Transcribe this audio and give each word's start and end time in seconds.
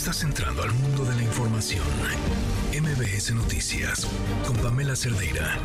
Estás 0.00 0.22
entrando 0.24 0.62
al 0.62 0.72
mundo 0.72 1.04
de 1.04 1.14
la 1.14 1.22
información. 1.22 1.84
MBS 2.72 3.34
Noticias 3.34 4.06
con 4.46 4.56
Pamela 4.56 4.96
Cerdeira. 4.96 5.58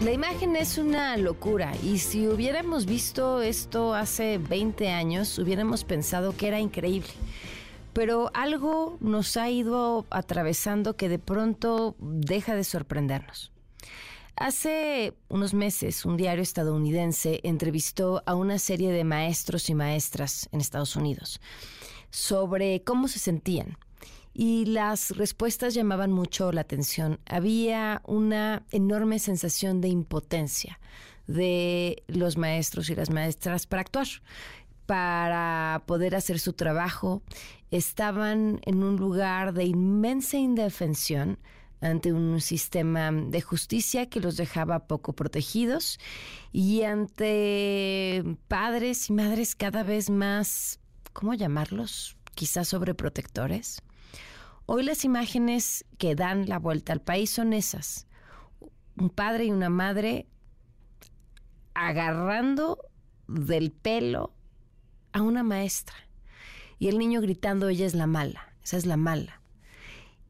La 0.00 0.12
imagen 0.12 0.54
es 0.54 0.78
una 0.78 1.16
locura 1.16 1.72
y 1.82 1.98
si 1.98 2.28
hubiéramos 2.28 2.86
visto 2.86 3.42
esto 3.42 3.94
hace 3.94 4.38
20 4.38 4.90
años, 4.90 5.40
hubiéramos 5.40 5.82
pensado 5.82 6.36
que 6.36 6.46
era 6.46 6.60
increíble. 6.60 7.10
Pero 7.92 8.30
algo 8.32 8.96
nos 9.00 9.36
ha 9.36 9.50
ido 9.50 10.06
atravesando 10.10 10.94
que 10.94 11.08
de 11.08 11.18
pronto 11.18 11.96
deja 11.98 12.54
de 12.54 12.62
sorprendernos. 12.62 13.53
Hace 14.36 15.14
unos 15.28 15.54
meses, 15.54 16.04
un 16.04 16.16
diario 16.16 16.42
estadounidense 16.42 17.40
entrevistó 17.44 18.22
a 18.26 18.34
una 18.34 18.58
serie 18.58 18.90
de 18.90 19.04
maestros 19.04 19.70
y 19.70 19.74
maestras 19.74 20.48
en 20.50 20.60
Estados 20.60 20.96
Unidos 20.96 21.40
sobre 22.10 22.82
cómo 22.82 23.06
se 23.06 23.20
sentían. 23.20 23.78
Y 24.32 24.64
las 24.66 25.16
respuestas 25.16 25.74
llamaban 25.74 26.10
mucho 26.10 26.50
la 26.50 26.62
atención. 26.62 27.20
Había 27.26 28.02
una 28.04 28.64
enorme 28.72 29.20
sensación 29.20 29.80
de 29.80 29.88
impotencia 29.88 30.80
de 31.28 32.02
los 32.08 32.36
maestros 32.36 32.90
y 32.90 32.96
las 32.96 33.10
maestras 33.10 33.68
para 33.68 33.82
actuar, 33.82 34.08
para 34.86 35.84
poder 35.86 36.16
hacer 36.16 36.40
su 36.40 36.54
trabajo. 36.54 37.22
Estaban 37.70 38.60
en 38.64 38.82
un 38.82 38.96
lugar 38.96 39.54
de 39.54 39.64
inmensa 39.64 40.36
indefensión 40.38 41.38
ante 41.80 42.12
un 42.12 42.40
sistema 42.40 43.12
de 43.12 43.40
justicia 43.40 44.08
que 44.08 44.20
los 44.20 44.36
dejaba 44.36 44.86
poco 44.86 45.12
protegidos 45.12 45.98
y 46.52 46.82
ante 46.82 48.24
padres 48.48 49.10
y 49.10 49.12
madres 49.12 49.54
cada 49.54 49.82
vez 49.82 50.10
más, 50.10 50.80
¿cómo 51.12 51.34
llamarlos? 51.34 52.16
Quizás 52.34 52.68
sobreprotectores. 52.68 53.82
Hoy 54.66 54.82
las 54.82 55.04
imágenes 55.04 55.84
que 55.98 56.14
dan 56.14 56.48
la 56.48 56.58
vuelta 56.58 56.92
al 56.92 57.02
país 57.02 57.30
son 57.30 57.52
esas. 57.52 58.06
Un 58.96 59.10
padre 59.10 59.46
y 59.46 59.50
una 59.50 59.68
madre 59.68 60.26
agarrando 61.74 62.78
del 63.28 63.72
pelo 63.72 64.32
a 65.12 65.22
una 65.22 65.42
maestra 65.42 65.96
y 66.78 66.88
el 66.88 66.98
niño 66.98 67.20
gritando, 67.20 67.68
ella 67.68 67.86
es 67.86 67.94
la 67.94 68.06
mala, 68.06 68.54
esa 68.62 68.76
es 68.76 68.86
la 68.86 68.96
mala 68.96 69.43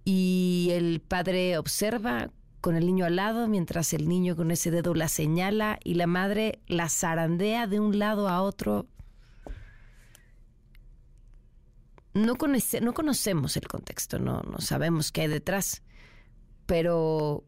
y 0.04 0.68
el 0.72 1.00
padre 1.00 1.58
observa 1.58 2.30
con 2.60 2.76
el 2.76 2.86
niño 2.86 3.04
al 3.04 3.16
lado 3.16 3.46
mientras 3.48 3.92
el 3.92 4.08
niño 4.08 4.36
con 4.36 4.50
ese 4.50 4.70
dedo 4.70 4.94
la 4.94 5.08
señala 5.08 5.78
y 5.84 5.94
la 5.94 6.06
madre 6.06 6.60
la 6.66 6.88
zarandea 6.88 7.66
de 7.66 7.80
un 7.80 7.98
lado 7.98 8.28
a 8.28 8.40
otro. 8.42 8.86
No, 12.14 12.36
no 12.80 12.94
conocemos 12.94 13.56
el 13.56 13.68
contexto, 13.68 14.18
no, 14.18 14.40
no 14.42 14.60
sabemos 14.60 15.10
qué 15.10 15.22
hay 15.22 15.28
detrás, 15.28 15.82
pero, 16.64 17.44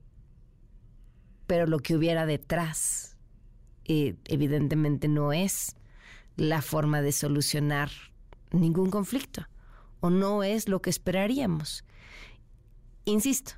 pero 1.46 1.66
lo 1.66 1.78
que 1.78 1.94
hubiera 1.94 2.26
detrás 2.26 3.16
eh, 3.84 4.16
evidentemente 4.24 5.06
no 5.08 5.32
es 5.32 5.76
la 6.36 6.60
forma 6.60 7.00
de 7.00 7.12
solucionar 7.12 7.91
ningún 8.50 8.91
conflicto 8.91 9.46
o 10.00 10.10
no 10.10 10.42
es 10.42 10.68
lo 10.68 10.82
que 10.82 10.91
esperaríamos. 10.91 11.85
Insisto, 13.06 13.52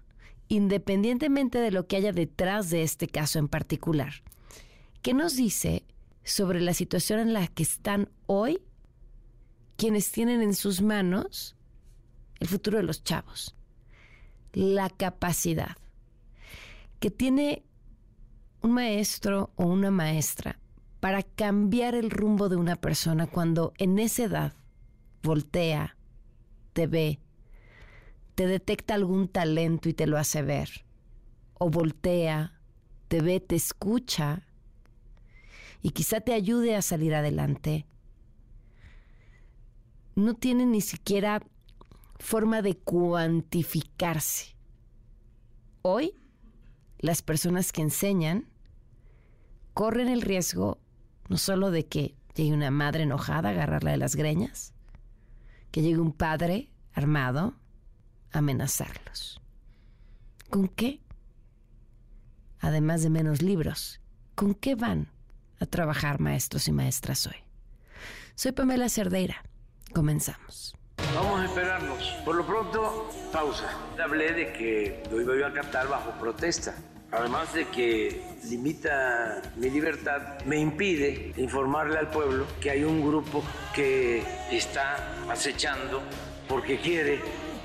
independientemente 0.49 1.59
de 1.59 1.71
lo 1.71 1.87
que 1.87 1.97
haya 1.97 2.13
detrás 2.13 2.69
de 2.69 2.83
este 2.83 3.09
caso 3.09 3.39
en 3.39 3.49
particular, 3.49 4.13
¿qué 5.01 5.15
nos 5.15 5.37
dice 5.37 5.87
sobre 6.23 6.61
la 6.61 6.75
situación 6.75 7.19
en 7.19 7.33
la 7.33 7.47
que 7.49 7.63
están 7.63 8.11
hoy 8.27 8.61
quienes 9.77 10.13
tienen 10.13 10.43
en 10.43 10.55
sus 10.55 10.83
manos 10.83 11.57
el 12.41 12.49
futuro 12.49 12.77
de 12.77 12.85
los 12.85 13.03
chavos? 13.03 13.57
La 14.53 14.91
capacidad 14.91 15.79
que 17.01 17.11
tiene 17.11 17.65
un 18.61 18.73
maestro 18.73 19.51
o 19.57 19.65
una 19.65 19.91
maestra 19.91 20.59
para 21.01 21.23
cambiar 21.23 21.95
el 21.95 22.11
rumbo 22.11 22.51
de 22.51 22.57
una 22.57 22.77
persona 22.77 23.27
cuando 23.27 23.73
en 23.79 23.99
esa 23.99 24.25
edad 24.25 24.53
voltea, 25.23 25.97
te 26.75 26.87
ve, 26.87 27.21
te 28.39 28.47
detecta 28.47 28.95
algún 28.95 29.27
talento 29.27 29.89
y 29.89 29.95
te 29.95 30.07
lo 30.07 30.17
hace 30.17 30.43
ver. 30.43 30.85
O 31.55 31.71
voltea, 31.71 32.53
te 33.09 33.21
ve, 33.21 33.41
te 33.41 33.57
escucha 33.57 34.47
y 35.83 35.91
quizá 35.91 36.21
te 36.21 36.35
ayude 36.35 36.77
a 36.77 36.83
salir 36.83 37.17
adelante. 37.17 37.85
No 40.15 40.35
tiene 40.35 40.67
ni 40.67 40.81
siquiera 40.81 41.43
forma 42.21 42.63
de 42.63 42.77
cuantificarse. 42.77 44.55
Hoy, 45.83 46.15
las 47.01 47.23
personas 47.23 47.73
que 47.73 47.83
enseñan 47.83 48.47
corren 49.75 50.07
el 50.07 50.23
riesgo 50.23 50.79
no 51.29 51.39
solo 51.39 51.73
de 51.73 51.87
que 51.87 52.15
llegue 52.37 52.53
una 52.53 52.71
madre 52.71 53.03
enojada 53.03 53.49
a 53.49 53.53
agarrarla 53.53 53.91
de 53.91 53.97
las 53.97 54.15
greñas, 54.15 54.75
que 55.73 55.83
llegue 55.83 55.99
un 55.99 56.13
padre 56.13 56.71
armado 56.93 57.57
amenazarlos. 58.33 59.41
¿Con 60.51 60.69
qué? 60.69 61.01
Además 62.61 63.03
de 63.03 63.11
menos 63.11 63.43
libros, 63.43 64.01
¿con 64.35 64.55
qué 64.55 64.75
van 64.75 65.09
a 65.61 65.67
trabajar 65.67 66.21
maestros 66.21 66.69
y 66.69 66.73
maestras 66.73 67.27
hoy? 67.27 67.37
Soy 68.35 68.53
Pamela 68.53 68.89
Cerdeira. 68.89 69.43
Comenzamos. 69.93 70.77
Vamos 71.15 71.41
a 71.41 71.45
esperarnos. 71.45 72.05
Por 72.25 72.37
lo 72.37 72.47
pronto, 72.47 73.09
pausa. 73.33 73.69
Hablé 74.03 74.33
de 74.33 74.53
que 74.53 75.03
lo 75.11 75.35
iba 75.35 75.49
a 75.49 75.53
cantar 75.53 75.89
bajo 75.89 76.13
protesta. 76.19 76.75
Además 77.11 77.55
de 77.55 77.67
que 77.69 78.23
limita 78.45 79.41
mi 79.57 79.71
libertad, 79.71 80.41
me 80.45 80.59
impide 80.59 81.33
informarle 81.39 81.99
al 81.99 82.11
pueblo 82.11 82.47
que 82.61 82.71
hay 82.71 82.85
un 82.85 83.01
grupo 83.01 83.43
que 83.75 84.23
está 84.51 85.31
acechando 85.31 86.03
porque 86.47 86.79
quiere 86.79 87.21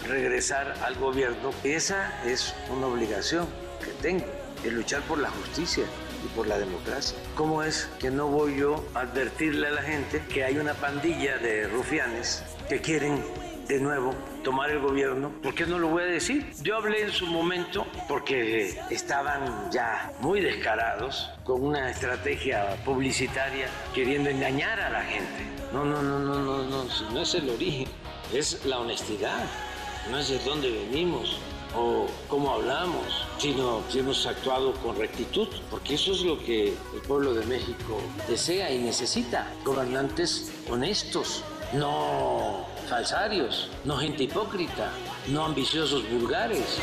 regresar 0.07 0.73
al 0.83 0.95
gobierno. 0.95 1.51
Esa 1.63 2.23
es 2.25 2.53
una 2.69 2.87
obligación 2.87 3.47
que 3.83 3.91
tengo, 4.01 4.25
es 4.63 4.71
luchar 4.71 5.01
por 5.03 5.19
la 5.19 5.29
justicia 5.29 5.85
y 6.23 6.27
por 6.35 6.47
la 6.47 6.57
democracia. 6.57 7.17
¿Cómo 7.35 7.63
es 7.63 7.89
que 7.99 8.11
no 8.11 8.27
voy 8.27 8.57
yo 8.57 8.85
a 8.93 9.01
advertirle 9.01 9.67
a 9.67 9.71
la 9.71 9.81
gente 9.81 10.21
que 10.31 10.43
hay 10.43 10.57
una 10.57 10.73
pandilla 10.73 11.37
de 11.37 11.67
rufianes 11.67 12.43
que 12.69 12.81
quieren 12.81 13.23
de 13.67 13.79
nuevo 13.79 14.13
tomar 14.43 14.69
el 14.69 14.79
gobierno? 14.79 15.31
¿Por 15.41 15.55
qué 15.55 15.65
no 15.65 15.79
lo 15.79 15.89
voy 15.89 16.03
a 16.03 16.07
decir? 16.07 16.51
Yo 16.61 16.77
hablé 16.77 17.03
en 17.03 17.11
su 17.11 17.27
momento 17.27 17.85
porque 18.07 18.79
estaban 18.89 19.71
ya 19.71 20.11
muy 20.19 20.41
descarados 20.41 21.29
con 21.43 21.63
una 21.63 21.89
estrategia 21.89 22.77
publicitaria 22.85 23.67
queriendo 23.93 24.29
engañar 24.29 24.79
a 24.79 24.89
la 24.89 25.03
gente. 25.03 25.43
No, 25.73 25.83
no, 25.83 26.01
no, 26.01 26.19
no, 26.19 26.39
no, 26.39 26.63
no, 26.63 26.85
no 27.11 27.21
es 27.21 27.35
el 27.35 27.49
origen, 27.49 27.87
es 28.31 28.63
la 28.65 28.79
honestidad 28.79 29.43
no 30.09 30.17
es 30.19 30.29
de 30.29 30.39
dónde 30.39 30.69
venimos 30.69 31.37
o 31.75 32.07
cómo 32.27 32.53
hablamos, 32.53 33.05
sino 33.37 33.81
si 33.89 33.99
hemos 33.99 34.25
actuado 34.25 34.73
con 34.73 34.95
rectitud, 34.95 35.47
porque 35.71 35.95
eso 35.95 36.11
es 36.11 36.21
lo 36.21 36.37
que 36.37 36.69
el 36.69 37.01
pueblo 37.07 37.33
de 37.33 37.45
México 37.45 37.99
desea 38.27 38.71
y 38.71 38.79
necesita, 38.79 39.51
gobernantes 39.65 40.51
honestos, 40.69 41.43
no 41.73 42.65
falsarios, 42.87 43.69
no 43.85 43.97
gente 43.97 44.23
hipócrita, 44.23 44.91
no 45.27 45.45
ambiciosos 45.45 46.09
vulgares 46.11 46.79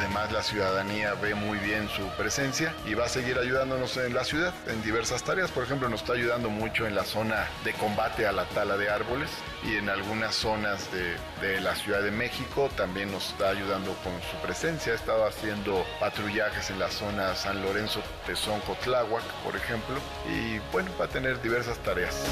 además 0.00 0.32
la 0.32 0.42
ciudadanía 0.42 1.14
ve 1.14 1.34
muy 1.34 1.58
bien 1.58 1.88
su 1.90 2.06
presencia 2.16 2.74
y 2.86 2.94
va 2.94 3.04
a 3.04 3.08
seguir 3.08 3.38
ayudándonos 3.38 3.96
en 3.98 4.14
la 4.14 4.24
ciudad 4.24 4.54
en 4.66 4.82
diversas 4.82 5.22
tareas. 5.22 5.50
Por 5.50 5.64
ejemplo, 5.64 5.88
nos 5.88 6.00
está 6.00 6.14
ayudando 6.14 6.48
mucho 6.48 6.86
en 6.86 6.94
la 6.94 7.04
zona 7.04 7.46
de 7.64 7.74
combate 7.74 8.26
a 8.26 8.32
la 8.32 8.46
tala 8.46 8.76
de 8.76 8.88
árboles 8.88 9.30
y 9.62 9.76
en 9.76 9.90
algunas 9.90 10.34
zonas 10.34 10.88
de, 10.92 11.60
la 11.60 11.74
Ciudad 11.74 12.02
de 12.02 12.10
México 12.10 12.70
también 12.76 13.10
nos 13.10 13.30
está 13.30 13.50
ayudando 13.50 13.92
con 14.02 14.12
su 14.30 14.36
presencia. 14.42 14.92
Ha 14.92 14.96
estado 14.96 15.26
haciendo 15.26 15.84
patrullajes 15.98 16.70
en 16.70 16.78
la 16.78 16.90
zona 16.90 17.34
San 17.34 17.62
Lorenzo, 17.62 18.00
Tezonco, 18.26 18.76
Tláhuac, 18.82 19.24
por 19.44 19.56
ejemplo, 19.56 19.96
y 20.30 20.58
bueno, 20.72 20.90
va 20.98 21.04
a 21.04 21.08
tener 21.08 21.40
diversas 21.42 21.78
tareas. 21.78 22.24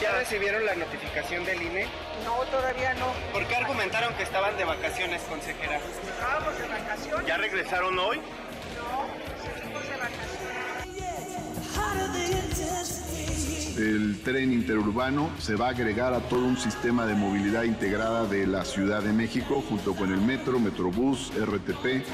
¿Ya 0.00 0.12
recibieron 0.12 0.64
la 0.64 0.74
notificación 0.74 1.44
del 1.44 1.62
INE? 1.62 1.86
No, 2.24 2.36
todavía 2.50 2.94
no. 2.94 3.06
¿Por 3.32 3.46
qué 3.46 3.56
argumentaron 3.56 4.14
que 4.14 4.22
estaban 4.22 4.56
de 4.56 4.64
vacaciones, 4.64 5.22
consejera? 5.22 5.78
Estábamos 5.78 6.58
de 6.58 6.68
vacaciones. 6.68 7.26
¿Ya 7.26 7.36
regresaron 7.36 7.98
hoy? 7.98 8.18
No, 8.18 9.06
seguimos 9.42 9.82
de 9.82 9.96
vacaciones. 9.96 10.28
El 13.78 14.20
tren 14.24 14.52
interurbano 14.52 15.30
se 15.38 15.54
va 15.54 15.68
a 15.68 15.70
agregar 15.70 16.12
a 16.12 16.18
todo 16.20 16.44
un 16.44 16.56
sistema 16.56 17.06
de 17.06 17.14
movilidad 17.14 17.62
integrada 17.62 18.24
de 18.24 18.46
la 18.46 18.64
Ciudad 18.64 19.02
de 19.02 19.12
México 19.12 19.62
junto 19.68 19.94
con 19.94 20.12
el 20.12 20.20
metro, 20.20 20.58
metrobús, 20.58 21.30
RTP 21.36 22.04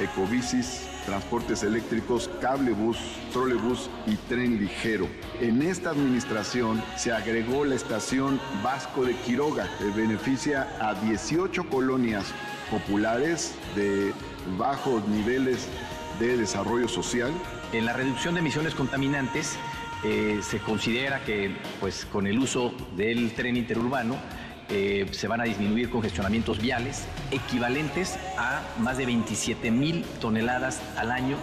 ecobicis, 0.00 0.88
transportes 1.06 1.62
eléctricos, 1.62 2.30
cablebús, 2.40 2.98
trolebús 3.32 3.90
y 4.06 4.16
tren 4.16 4.58
ligero. 4.58 5.08
En 5.40 5.62
esta 5.62 5.90
administración 5.90 6.82
se 6.96 7.12
agregó 7.12 7.64
la 7.64 7.74
estación 7.74 8.40
Vasco 8.62 9.04
de 9.04 9.14
Quiroga, 9.14 9.68
que 9.78 9.86
beneficia 9.86 10.68
a 10.80 10.94
18 10.94 11.68
colonias 11.68 12.26
populares 12.70 13.54
de 13.74 14.12
bajos 14.58 15.06
niveles 15.08 15.66
de 16.18 16.36
desarrollo 16.36 16.88
social. 16.88 17.32
En 17.72 17.86
la 17.86 17.92
reducción 17.92 18.34
de 18.34 18.40
emisiones 18.40 18.74
contaminantes 18.74 19.56
eh, 20.02 20.40
se 20.42 20.58
considera 20.58 21.22
que 21.24 21.54
pues, 21.78 22.06
con 22.06 22.26
el 22.26 22.38
uso 22.38 22.72
del 22.96 23.32
tren 23.34 23.56
interurbano 23.56 24.16
eh, 24.70 25.06
se 25.10 25.26
van 25.26 25.40
a 25.40 25.44
disminuir 25.44 25.90
congestionamientos 25.90 26.60
viales 26.60 27.04
equivalentes 27.30 28.18
a 28.38 28.62
más 28.78 28.98
de 28.98 29.06
27 29.06 29.70
mil 29.70 30.04
toneladas 30.20 30.80
al 30.96 31.10
año 31.10 31.36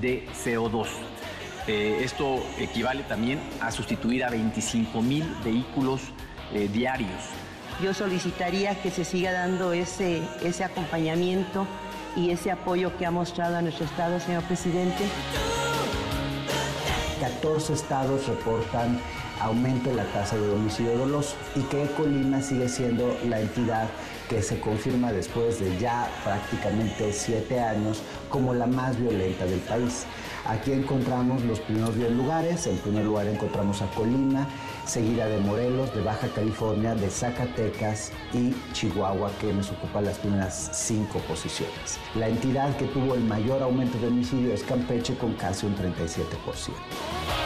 de 0.00 0.26
CO2. 0.44 0.88
Eh, 1.66 2.02
esto 2.04 2.44
equivale 2.58 3.02
también 3.04 3.40
a 3.60 3.70
sustituir 3.70 4.22
a 4.22 4.30
25 4.30 5.00
mil 5.00 5.24
vehículos 5.42 6.02
eh, 6.52 6.68
diarios. 6.70 7.22
Yo 7.82 7.94
solicitaría 7.94 8.80
que 8.82 8.90
se 8.90 9.04
siga 9.04 9.32
dando 9.32 9.72
ese, 9.72 10.20
ese 10.42 10.62
acompañamiento 10.62 11.66
y 12.16 12.30
ese 12.30 12.50
apoyo 12.50 12.96
que 12.98 13.06
ha 13.06 13.10
mostrado 13.10 13.56
a 13.56 13.62
nuestro 13.62 13.86
Estado, 13.86 14.20
señor 14.20 14.42
presidente. 14.44 15.04
14 17.20 17.72
estados 17.72 18.26
reportan 18.28 19.00
aumento 19.40 19.90
en 19.90 19.96
la 19.96 20.04
tasa 20.12 20.36
de 20.36 20.50
homicidio 20.50 20.98
doloso 20.98 21.36
y 21.54 21.60
que 21.62 21.86
Colima 21.96 22.40
sigue 22.40 22.68
siendo 22.68 23.16
la 23.28 23.40
entidad 23.40 23.88
que 24.28 24.42
se 24.42 24.58
confirma 24.60 25.12
después 25.12 25.60
de 25.60 25.78
ya 25.78 26.08
prácticamente 26.24 27.12
siete 27.12 27.60
años 27.60 28.02
como 28.30 28.54
la 28.54 28.66
más 28.66 28.98
violenta 28.98 29.44
del 29.44 29.60
país. 29.60 30.06
Aquí 30.46 30.72
encontramos 30.72 31.42
los 31.44 31.60
primeros 31.60 31.96
10 31.96 32.12
lugares. 32.12 32.66
En 32.66 32.76
primer 32.78 33.04
lugar 33.04 33.26
encontramos 33.26 33.80
a 33.80 33.86
Colima, 33.92 34.46
seguida 34.84 35.26
de 35.26 35.38
Morelos, 35.38 35.94
de 35.94 36.02
Baja 36.02 36.28
California, 36.28 36.94
de 36.94 37.08
Zacatecas 37.08 38.12
y 38.32 38.54
Chihuahua, 38.72 39.30
que 39.40 39.52
nos 39.52 39.70
ocupa 39.70 40.02
las 40.02 40.18
primeras 40.18 40.70
cinco 40.72 41.18
posiciones. 41.20 41.98
La 42.14 42.28
entidad 42.28 42.76
que 42.76 42.86
tuvo 42.86 43.14
el 43.14 43.24
mayor 43.24 43.62
aumento 43.62 43.98
de 43.98 44.08
homicidio 44.08 44.52
es 44.52 44.62
Campeche 44.62 45.16
con 45.16 45.32
casi 45.34 45.66
un 45.66 45.76
37%. 45.76 47.43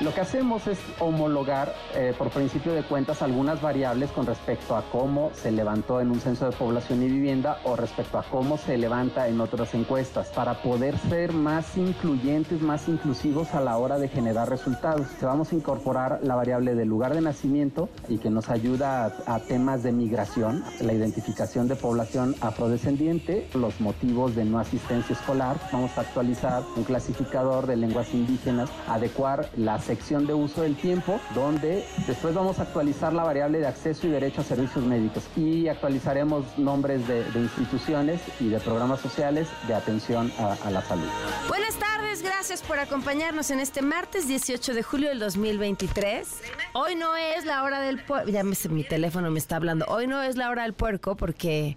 Lo 0.00 0.14
que 0.14 0.22
hacemos 0.22 0.66
es 0.66 0.78
homologar 0.98 1.74
eh, 1.94 2.14
por 2.16 2.30
principio 2.30 2.72
de 2.72 2.82
cuentas 2.82 3.20
algunas 3.20 3.60
variables 3.60 4.10
con 4.10 4.24
respecto 4.24 4.74
a 4.74 4.82
cómo 4.90 5.30
se 5.34 5.52
levantó 5.52 6.00
en 6.00 6.10
un 6.10 6.18
censo 6.20 6.46
de 6.46 6.56
población 6.56 7.02
y 7.02 7.08
vivienda 7.08 7.58
o 7.64 7.76
respecto 7.76 8.18
a 8.18 8.22
cómo 8.22 8.56
se 8.56 8.78
levanta 8.78 9.28
en 9.28 9.38
otras 9.42 9.74
encuestas 9.74 10.28
para 10.28 10.62
poder 10.62 10.96
ser 11.10 11.34
más 11.34 11.76
incluyentes, 11.76 12.62
más 12.62 12.88
inclusivos 12.88 13.54
a 13.54 13.60
la 13.60 13.76
hora 13.76 13.98
de 13.98 14.08
generar 14.08 14.48
resultados. 14.48 15.06
Vamos 15.20 15.52
a 15.52 15.56
incorporar 15.56 16.20
la 16.22 16.34
variable 16.34 16.74
del 16.74 16.88
lugar 16.88 17.14
de 17.14 17.20
nacimiento 17.20 17.90
y 18.08 18.16
que 18.16 18.30
nos 18.30 18.48
ayuda 18.48 19.14
a 19.26 19.38
temas 19.40 19.82
de 19.82 19.92
migración, 19.92 20.64
la 20.80 20.94
identificación 20.94 21.68
de 21.68 21.76
población 21.76 22.34
afrodescendiente, 22.40 23.50
los 23.52 23.78
motivos 23.82 24.34
de 24.34 24.46
no 24.46 24.60
asistencia 24.60 25.12
escolar. 25.12 25.58
Vamos 25.70 25.90
a 25.98 26.00
actualizar 26.00 26.62
un 26.74 26.84
clasificador 26.84 27.66
de 27.66 27.76
lenguas 27.76 28.14
indígenas, 28.14 28.70
adecuar 28.88 29.50
las 29.58 29.89
sección 29.90 30.24
de 30.24 30.32
uso 30.34 30.62
del 30.62 30.76
tiempo, 30.76 31.20
donde 31.34 31.84
después 32.06 32.32
vamos 32.32 32.60
a 32.60 32.62
actualizar 32.62 33.12
la 33.12 33.24
variable 33.24 33.58
de 33.58 33.66
acceso 33.66 34.06
y 34.06 34.10
derecho 34.10 34.40
a 34.40 34.44
servicios 34.44 34.84
médicos 34.84 35.24
y 35.36 35.66
actualizaremos 35.66 36.56
nombres 36.56 37.08
de, 37.08 37.24
instituciones 37.34 38.20
y 38.38 38.50
de 38.50 38.60
programas 38.60 39.00
sociales 39.00 39.48
de 39.66 39.74
atención 39.74 40.32
a, 40.38 40.52
a 40.64 40.70
la 40.70 40.80
salud. 40.82 41.08
Buenas 41.48 41.74
tardes, 41.74 42.22
gracias 42.22 42.62
por 42.62 42.78
acompañarnos 42.78 43.50
en 43.50 43.58
este 43.58 43.82
martes 43.82 44.28
18 44.28 44.74
de 44.74 44.82
julio 44.84 45.08
del 45.08 45.18
2023. 45.18 46.40
Hoy 46.74 46.94
no 46.94 47.16
es 47.16 47.44
la 47.44 47.64
hora 47.64 47.80
del 47.80 48.00
puerco, 48.00 48.30
ya 48.30 48.44
me, 48.44 48.54
mi 48.68 48.84
teléfono 48.84 49.28
me 49.32 49.40
está 49.40 49.56
hablando, 49.56 49.86
hoy 49.88 50.06
no 50.06 50.22
es 50.22 50.36
la 50.36 50.50
hora 50.50 50.62
del 50.62 50.72
puerco 50.72 51.16
porque, 51.16 51.76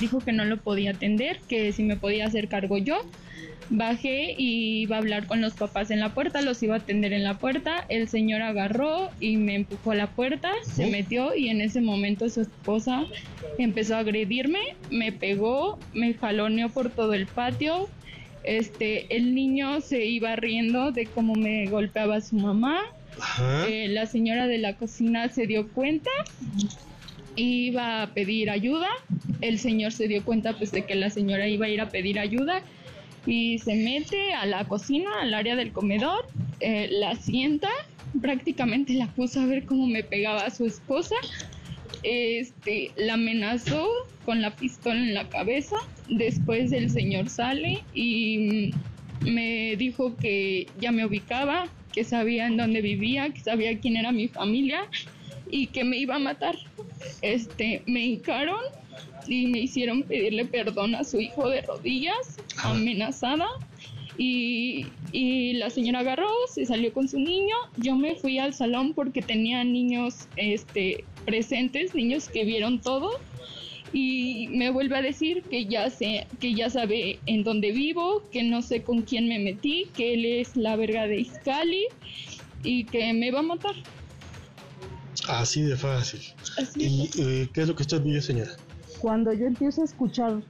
dijo 0.00 0.20
que 0.20 0.32
no 0.32 0.44
lo 0.44 0.56
podía 0.58 0.92
atender, 0.92 1.40
que 1.48 1.72
si 1.72 1.82
me 1.82 1.96
podía 1.96 2.26
hacer 2.26 2.48
cargo 2.48 2.78
yo. 2.78 2.98
Bajé 3.68 4.36
y 4.38 4.82
iba 4.82 4.96
a 4.96 4.98
hablar 5.00 5.26
con 5.26 5.40
los 5.40 5.54
papás 5.54 5.90
en 5.90 5.98
la 5.98 6.14
puerta, 6.14 6.40
los 6.40 6.62
iba 6.62 6.76
a 6.76 6.78
atender 6.78 7.12
en 7.12 7.24
la 7.24 7.38
puerta. 7.38 7.84
El 7.88 8.08
señor 8.08 8.42
agarró 8.42 9.10
y 9.18 9.36
me 9.38 9.56
empujó 9.56 9.90
a 9.90 9.96
la 9.96 10.06
puerta, 10.06 10.52
se 10.62 10.86
metió 10.86 11.34
y 11.34 11.48
en 11.48 11.60
ese 11.60 11.80
momento 11.80 12.28
su 12.28 12.42
esposa 12.42 13.04
empezó 13.58 13.96
a 13.96 14.00
agredirme, 14.00 14.60
me 14.90 15.10
pegó, 15.10 15.78
me 15.94 16.14
jaloneó 16.14 16.68
por 16.68 16.90
todo 16.90 17.14
el 17.14 17.26
patio. 17.26 17.88
Este, 18.44 19.16
el 19.16 19.34
niño 19.34 19.80
se 19.80 20.06
iba 20.06 20.36
riendo 20.36 20.92
de 20.92 21.06
cómo 21.06 21.34
me 21.34 21.66
golpeaba 21.66 22.20
su 22.20 22.36
mamá. 22.36 22.78
Eh, 23.66 23.88
la 23.88 24.06
señora 24.06 24.46
de 24.46 24.58
la 24.58 24.76
cocina 24.76 25.28
se 25.30 25.46
dio 25.46 25.68
cuenta 25.68 26.10
iba 27.36 28.02
a 28.02 28.14
pedir 28.14 28.50
ayuda. 28.50 28.88
El 29.40 29.58
señor 29.58 29.92
se 29.92 30.08
dio 30.08 30.24
cuenta 30.24 30.56
pues 30.56 30.72
de 30.72 30.84
que 30.84 30.94
la 30.94 31.10
señora 31.10 31.46
iba 31.48 31.66
a 31.66 31.68
ir 31.68 31.80
a 31.80 31.88
pedir 31.88 32.18
ayuda 32.18 32.62
y 33.26 33.58
se 33.58 33.74
mete 33.74 34.32
a 34.34 34.46
la 34.46 34.64
cocina, 34.64 35.10
al 35.20 35.34
área 35.34 35.56
del 35.56 35.72
comedor, 35.72 36.26
eh, 36.60 36.88
la 36.90 37.16
sienta, 37.16 37.68
prácticamente 38.20 38.94
la 38.94 39.08
puso 39.08 39.40
a 39.40 39.46
ver 39.46 39.64
cómo 39.66 39.86
me 39.86 40.02
pegaba 40.02 40.42
a 40.42 40.50
su 40.50 40.64
esposa. 40.64 41.16
Este, 42.02 42.92
la 42.96 43.14
amenazó 43.14 43.88
con 44.24 44.40
la 44.40 44.54
pistola 44.54 45.00
en 45.00 45.14
la 45.14 45.28
cabeza. 45.28 45.76
Después 46.08 46.70
el 46.72 46.88
señor 46.90 47.28
sale 47.28 47.82
y 47.94 48.70
me 49.22 49.74
dijo 49.76 50.16
que 50.16 50.68
ya 50.80 50.92
me 50.92 51.04
ubicaba, 51.04 51.68
que 51.92 52.04
sabía 52.04 52.46
en 52.46 52.56
dónde 52.56 52.80
vivía, 52.80 53.30
que 53.30 53.40
sabía 53.40 53.78
quién 53.80 53.96
era 53.96 54.12
mi 54.12 54.28
familia 54.28 54.88
y 55.50 55.68
que 55.68 55.84
me 55.84 55.98
iba 55.98 56.16
a 56.16 56.18
matar. 56.18 56.56
Este, 57.22 57.82
me 57.86 58.04
hincaron 58.04 58.60
y 59.26 59.46
me 59.46 59.60
hicieron 59.60 60.02
pedirle 60.02 60.44
perdón 60.44 60.94
a 60.94 61.04
su 61.04 61.20
hijo 61.20 61.48
de 61.48 61.62
rodillas, 61.62 62.38
amenazada. 62.58 63.46
Y, 64.18 64.86
y 65.12 65.54
la 65.54 65.68
señora 65.68 66.00
agarró, 66.00 66.30
se 66.48 66.64
salió 66.64 66.92
con 66.92 67.08
su 67.08 67.18
niño. 67.18 67.54
Yo 67.76 67.96
me 67.96 68.16
fui 68.16 68.38
al 68.38 68.54
salón 68.54 68.94
porque 68.94 69.20
tenía 69.20 69.62
niños 69.64 70.26
este, 70.36 71.04
presentes, 71.26 71.94
niños 71.94 72.28
que 72.28 72.44
vieron 72.44 72.80
todo. 72.80 73.10
Y 73.92 74.48
me 74.48 74.70
vuelve 74.70 74.96
a 74.96 75.02
decir 75.02 75.42
que 75.42 75.66
ya 75.66 75.90
sé, 75.90 76.26
que 76.40 76.54
ya 76.54 76.70
sabe 76.70 77.18
en 77.26 77.44
dónde 77.44 77.72
vivo, 77.72 78.22
que 78.32 78.42
no 78.42 78.60
sé 78.62 78.82
con 78.82 79.02
quién 79.02 79.28
me 79.28 79.38
metí, 79.38 79.86
que 79.94 80.14
él 80.14 80.24
es 80.24 80.56
la 80.56 80.76
verga 80.76 81.06
de 81.06 81.20
Iscali 81.20 81.84
y 82.62 82.84
que 82.84 83.12
me 83.12 83.30
va 83.30 83.40
a 83.40 83.42
matar. 83.42 83.74
Así 85.28 85.62
de 85.62 85.76
fácil. 85.76 86.20
¿Y 86.76 87.10
eh, 87.18 87.50
qué 87.52 87.62
es 87.62 87.68
lo 87.68 87.74
que 87.74 87.82
usted 87.82 88.02
vio, 88.02 88.20
señora? 88.22 88.52
Cuando 89.00 89.32
yo 89.32 89.46
empiezo 89.46 89.82
a 89.82 89.84
escuchar 89.84 90.42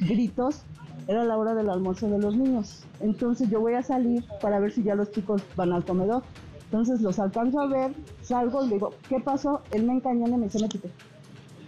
gritos, 0.00 0.62
era 1.08 1.24
la 1.24 1.36
hora 1.36 1.54
del 1.54 1.70
almuerzo 1.70 2.08
de 2.08 2.18
los 2.18 2.36
niños. 2.36 2.84
Entonces 3.00 3.48
yo 3.50 3.60
voy 3.60 3.74
a 3.74 3.82
salir 3.82 4.24
para 4.40 4.58
ver 4.58 4.72
si 4.72 4.82
ya 4.82 4.94
los 4.94 5.10
chicos 5.12 5.42
van 5.54 5.72
al 5.72 5.84
comedor. 5.84 6.22
Entonces 6.64 7.00
los 7.00 7.18
alcanzo 7.18 7.60
a 7.60 7.68
ver, 7.68 7.92
salgo 8.22 8.64
y 8.64 8.68
le 8.68 8.74
digo, 8.74 8.94
¿qué 9.08 9.20
pasó? 9.20 9.62
Él 9.70 9.84
me 9.84 9.94
encañó 9.94 10.26
y 10.26 10.32
me 10.32 10.46
dice, 10.46 10.58
métete, 10.60 10.90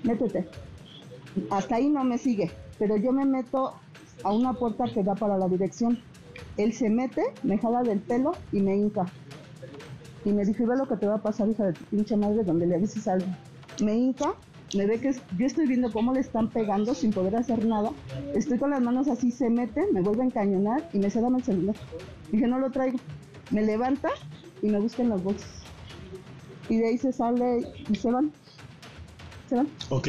métete. 0.02 0.48
Hasta 1.50 1.76
ahí 1.76 1.88
no 1.88 2.02
me 2.02 2.18
sigue, 2.18 2.50
pero 2.78 2.96
yo 2.96 3.12
me 3.12 3.24
meto 3.24 3.74
a 4.24 4.32
una 4.32 4.54
puerta 4.54 4.86
que 4.92 5.04
da 5.04 5.14
para 5.14 5.38
la 5.38 5.48
dirección. 5.48 6.00
Él 6.56 6.72
se 6.72 6.90
mete, 6.90 7.22
me 7.44 7.58
jala 7.58 7.82
del 7.82 8.00
pelo 8.00 8.32
y 8.50 8.60
me 8.60 8.76
hinca. 8.76 9.06
Y 10.28 10.32
me 10.32 10.44
dice, 10.44 10.66
ve 10.66 10.76
lo 10.76 10.86
que 10.86 10.96
te 10.96 11.06
va 11.06 11.14
a 11.14 11.22
pasar, 11.22 11.48
hija 11.48 11.64
de 11.64 11.72
tu 11.72 11.84
pinche 11.86 12.14
madre, 12.14 12.44
donde 12.44 12.66
le 12.66 12.74
avises 12.74 13.08
algo. 13.08 13.26
Me 13.82 13.96
hinca, 13.96 14.34
me 14.74 14.84
ve 14.84 15.00
que 15.00 15.14
yo 15.38 15.46
estoy 15.46 15.66
viendo 15.66 15.90
cómo 15.90 16.12
le 16.12 16.20
están 16.20 16.50
pegando 16.50 16.94
sin 16.94 17.14
poder 17.14 17.34
hacer 17.36 17.64
nada. 17.64 17.92
Estoy 18.34 18.58
con 18.58 18.68
las 18.68 18.82
manos 18.82 19.08
así, 19.08 19.30
se 19.30 19.48
mete, 19.48 19.80
me 19.90 20.02
vuelve 20.02 20.24
a 20.24 20.26
encañonar 20.26 20.86
y 20.92 20.98
me 20.98 21.08
se 21.08 21.20
el 21.20 21.42
celular. 21.42 21.76
Dije, 22.30 22.46
no 22.46 22.58
lo 22.58 22.70
traigo. 22.70 22.98
Me 23.50 23.62
levanta 23.62 24.10
y 24.60 24.68
me 24.68 24.78
busca 24.78 25.02
en 25.02 25.08
los 25.08 25.22
bolsos. 25.22 25.48
Y 26.68 26.76
de 26.76 26.88
ahí 26.88 26.98
se 26.98 27.10
sale 27.10 27.66
y 27.88 27.94
se 27.94 28.10
van. 28.10 28.30
Se 29.48 29.54
van. 29.54 29.68
Ok. 29.88 30.08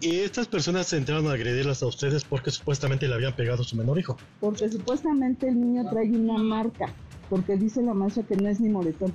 Y 0.00 0.20
estas 0.20 0.46
personas 0.46 0.86
se 0.86 0.96
entraron 0.96 1.26
a 1.26 1.32
agredirlas 1.32 1.82
a 1.82 1.86
ustedes 1.86 2.24
porque 2.24 2.50
supuestamente 2.50 3.06
le 3.06 3.16
habían 3.16 3.36
pegado 3.36 3.60
a 3.60 3.64
su 3.66 3.76
menor 3.76 3.98
hijo. 3.98 4.16
Porque 4.40 4.70
supuestamente 4.70 5.46
el 5.46 5.60
niño 5.60 5.90
trae 5.90 6.10
una 6.10 6.38
marca. 6.38 6.94
Porque 7.30 7.56
dice 7.56 7.80
la 7.80 7.94
maestra 7.94 8.24
que 8.24 8.36
no 8.36 8.48
es 8.48 8.60
ni 8.60 8.68
moretón. 8.68 9.14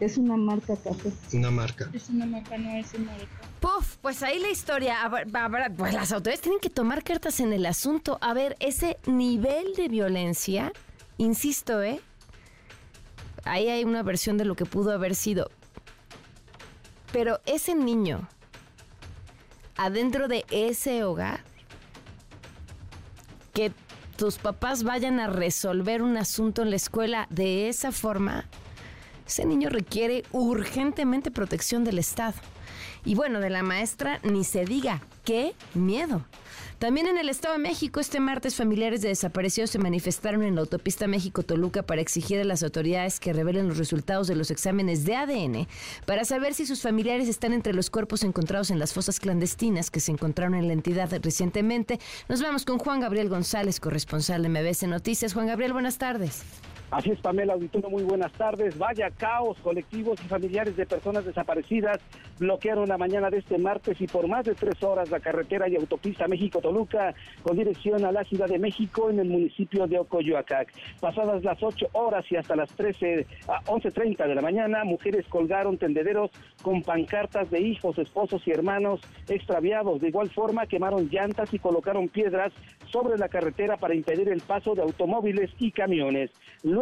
Es 0.00 0.16
una 0.16 0.36
marca 0.36 0.74
café. 0.74 1.12
Una 1.34 1.52
marca. 1.52 1.88
Es 1.92 2.08
una 2.08 2.26
marca, 2.26 2.58
no 2.58 2.70
es 2.70 2.92
una 2.94 3.12
marca. 3.12 3.26
Puf, 3.60 3.98
pues 3.98 4.24
ahí 4.24 4.40
la 4.40 4.48
historia. 4.50 4.96
Pues 5.76 5.94
las 5.94 6.10
autoridades 6.10 6.40
tienen 6.40 6.58
que 6.58 6.70
tomar 6.70 7.04
cartas 7.04 7.38
en 7.38 7.52
el 7.52 7.64
asunto. 7.66 8.18
A 8.20 8.34
ver, 8.34 8.56
ese 8.58 8.98
nivel 9.06 9.74
de 9.76 9.86
violencia, 9.86 10.72
insisto, 11.18 11.80
¿eh? 11.82 12.00
Ahí 13.44 13.68
hay 13.68 13.84
una 13.84 14.02
versión 14.02 14.38
de 14.38 14.44
lo 14.44 14.56
que 14.56 14.64
pudo 14.66 14.90
haber 14.90 15.14
sido. 15.14 15.50
Pero 17.12 17.40
ese 17.46 17.76
niño, 17.76 18.28
adentro 19.76 20.26
de 20.26 20.44
ese 20.50 21.04
hogar, 21.04 21.44
que 23.52 23.70
tus 24.22 24.38
papás 24.38 24.84
vayan 24.84 25.18
a 25.18 25.26
resolver 25.26 26.00
un 26.00 26.16
asunto 26.16 26.62
en 26.62 26.70
la 26.70 26.76
escuela 26.76 27.26
de 27.28 27.68
esa 27.68 27.90
forma, 27.90 28.44
ese 29.26 29.44
niño 29.44 29.68
requiere 29.68 30.22
urgentemente 30.30 31.32
protección 31.32 31.82
del 31.82 31.98
Estado. 31.98 32.34
Y 33.04 33.16
bueno, 33.16 33.40
de 33.40 33.50
la 33.50 33.64
maestra 33.64 34.20
ni 34.22 34.44
se 34.44 34.64
diga, 34.64 35.02
qué 35.24 35.56
miedo. 35.74 36.24
También 36.82 37.06
en 37.06 37.16
el 37.16 37.28
Estado 37.28 37.54
de 37.54 37.60
México, 37.60 38.00
este 38.00 38.18
martes, 38.18 38.56
familiares 38.56 39.02
de 39.02 39.08
desaparecidos 39.10 39.70
se 39.70 39.78
manifestaron 39.78 40.42
en 40.42 40.56
la 40.56 40.62
autopista 40.62 41.06
México-Toluca 41.06 41.84
para 41.84 42.00
exigir 42.00 42.40
a 42.40 42.44
las 42.44 42.64
autoridades 42.64 43.20
que 43.20 43.32
revelen 43.32 43.68
los 43.68 43.78
resultados 43.78 44.26
de 44.26 44.34
los 44.34 44.50
exámenes 44.50 45.04
de 45.04 45.14
ADN 45.14 45.68
para 46.06 46.24
saber 46.24 46.54
si 46.54 46.66
sus 46.66 46.82
familiares 46.82 47.28
están 47.28 47.52
entre 47.52 47.72
los 47.72 47.88
cuerpos 47.88 48.24
encontrados 48.24 48.72
en 48.72 48.80
las 48.80 48.92
fosas 48.92 49.20
clandestinas 49.20 49.92
que 49.92 50.00
se 50.00 50.10
encontraron 50.10 50.56
en 50.56 50.66
la 50.66 50.72
entidad 50.72 51.08
recientemente. 51.22 52.00
Nos 52.28 52.42
vamos 52.42 52.64
con 52.64 52.78
Juan 52.78 52.98
Gabriel 52.98 53.28
González, 53.28 53.78
corresponsal 53.78 54.42
de 54.42 54.48
MBS 54.48 54.82
Noticias. 54.88 55.34
Juan 55.34 55.46
Gabriel, 55.46 55.74
buenas 55.74 55.98
tardes. 55.98 56.42
Así 56.92 57.10
es, 57.10 57.18
Pamela 57.20 57.54
Auditorio, 57.54 57.88
muy 57.88 58.02
buenas 58.02 58.30
tardes. 58.32 58.76
Vaya 58.76 59.08
caos, 59.08 59.56
colectivos 59.62 60.20
y 60.22 60.28
familiares 60.28 60.76
de 60.76 60.84
personas 60.84 61.24
desaparecidas 61.24 61.98
bloquearon 62.38 62.86
la 62.86 62.98
mañana 62.98 63.30
de 63.30 63.38
este 63.38 63.56
martes 63.56 63.98
y 63.98 64.06
por 64.06 64.28
más 64.28 64.44
de 64.44 64.54
tres 64.54 64.82
horas 64.82 65.08
la 65.10 65.18
carretera 65.18 65.66
y 65.70 65.76
autopista 65.76 66.28
México-Toluca 66.28 67.14
con 67.42 67.56
dirección 67.56 68.04
a 68.04 68.12
la 68.12 68.24
Ciudad 68.24 68.46
de 68.46 68.58
México 68.58 69.08
en 69.08 69.20
el 69.20 69.28
municipio 69.28 69.86
de 69.86 70.00
Ocoyoacac. 70.00 70.70
Pasadas 71.00 71.42
las 71.42 71.62
ocho 71.62 71.86
horas 71.92 72.26
y 72.30 72.36
hasta 72.36 72.56
las 72.56 72.70
13 72.72 73.26
a 73.48 73.62
11.30 73.64 74.28
de 74.28 74.34
la 74.34 74.42
mañana, 74.42 74.84
mujeres 74.84 75.24
colgaron 75.30 75.78
tendederos 75.78 76.30
con 76.60 76.82
pancartas 76.82 77.50
de 77.50 77.60
hijos, 77.60 77.96
esposos 77.96 78.46
y 78.46 78.50
hermanos 78.50 79.00
extraviados. 79.28 80.02
De 80.02 80.08
igual 80.08 80.28
forma, 80.28 80.66
quemaron 80.66 81.08
llantas 81.10 81.54
y 81.54 81.58
colocaron 81.58 82.10
piedras 82.10 82.52
sobre 82.90 83.16
la 83.16 83.30
carretera 83.30 83.78
para 83.78 83.94
impedir 83.94 84.28
el 84.28 84.42
paso 84.42 84.74
de 84.74 84.82
automóviles 84.82 85.50
y 85.58 85.72
camiones. 85.72 86.30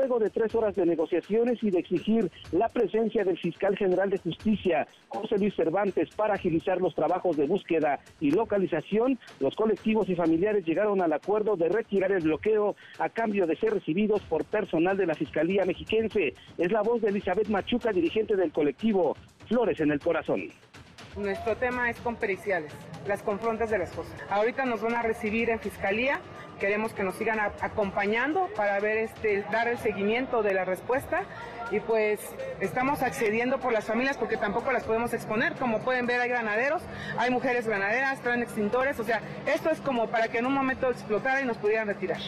De 0.01 0.31
tres 0.31 0.55
horas 0.55 0.75
de 0.75 0.87
negociaciones 0.87 1.63
y 1.63 1.71
de 1.71 1.81
exigir 1.81 2.31
la 2.53 2.69
presencia 2.69 3.23
del 3.23 3.39
fiscal 3.39 3.77
general 3.77 4.09
de 4.09 4.17
justicia, 4.19 4.87
José 5.09 5.37
Luis 5.39 5.55
Cervantes, 5.55 6.09
para 6.17 6.35
agilizar 6.35 6.81
los 6.81 6.95
trabajos 6.95 7.37
de 7.37 7.47
búsqueda 7.47 8.01
y 8.19 8.31
localización, 8.31 9.19
los 9.41 9.55
colectivos 9.55 10.09
y 10.09 10.15
familiares 10.15 10.65
llegaron 10.65 11.03
al 11.03 11.13
acuerdo 11.13 11.55
de 11.57 11.69
retirar 11.69 12.13
el 12.13 12.23
bloqueo 12.23 12.77
a 12.99 13.11
cambio 13.11 13.47
de 13.47 13.57
ser 13.57 13.75
recibidos 13.75 14.23
por 14.23 14.45
personal 14.47 14.97
de 14.97 15.07
la 15.07 15.15
Fiscalía 15.15 15.67
Mexiquense. 15.67 16.35
Es 16.57 16.73
la 16.73 16.81
voz 16.81 17.03
de 17.03 17.11
Elizabeth 17.11 17.49
Machuca, 17.49 17.93
dirigente 17.93 18.37
del 18.37 18.53
colectivo 18.53 19.17
Flores 19.49 19.81
en 19.81 19.91
el 19.91 20.01
Corazón. 20.01 20.49
Nuestro 21.17 21.57
tema 21.57 21.91
es 21.91 21.99
con 22.01 22.17
periciales, 22.17 22.73
las 23.07 23.23
confrontas 23.23 23.69
de 23.69 23.79
las 23.79 23.91
cosas. 23.91 24.15
Ahorita 24.31 24.65
nos 24.65 24.81
van 24.81 24.95
a 24.95 25.03
recibir 25.03 25.51
en 25.51 25.59
fiscalía, 25.59 26.21
queremos 26.61 26.93
que 26.93 27.03
nos 27.03 27.17
sigan 27.17 27.41
acompañando 27.41 28.49
para 28.55 28.79
ver 28.79 28.99
este, 28.99 29.43
dar 29.51 29.67
el 29.67 29.79
seguimiento 29.79 30.45
de 30.45 30.55
la 30.55 30.65
respuesta 30.65 31.23
y 31.73 31.81
pues 31.81 32.21
estamos 32.61 33.03
accediendo 33.03 33.59
por 33.59 33.73
las 33.73 33.85
familias 33.85 34.17
porque 34.17 34.37
tampoco 34.37 34.71
las 34.71 34.85
podemos 34.85 35.13
exponer. 35.13 35.55
Como 35.55 35.81
pueden 35.81 36.07
ver 36.07 36.21
hay 36.21 36.29
granaderos, 36.29 36.83
hay 37.19 37.31
mujeres 37.31 37.67
granaderas, 37.67 38.21
traen 38.21 38.43
extintores, 38.43 39.01
o 39.01 39.05
sea, 39.05 39.21
esto 39.47 39.71
es 39.71 39.81
como 39.81 40.09
para 40.09 40.29
que 40.29 40.39
en 40.39 40.47
un 40.47 40.53
momento 40.53 40.91
explotara 40.91 41.41
y 41.41 41.47
nos 41.47 41.57
pudieran 41.57 41.89
retirar. 41.89 42.21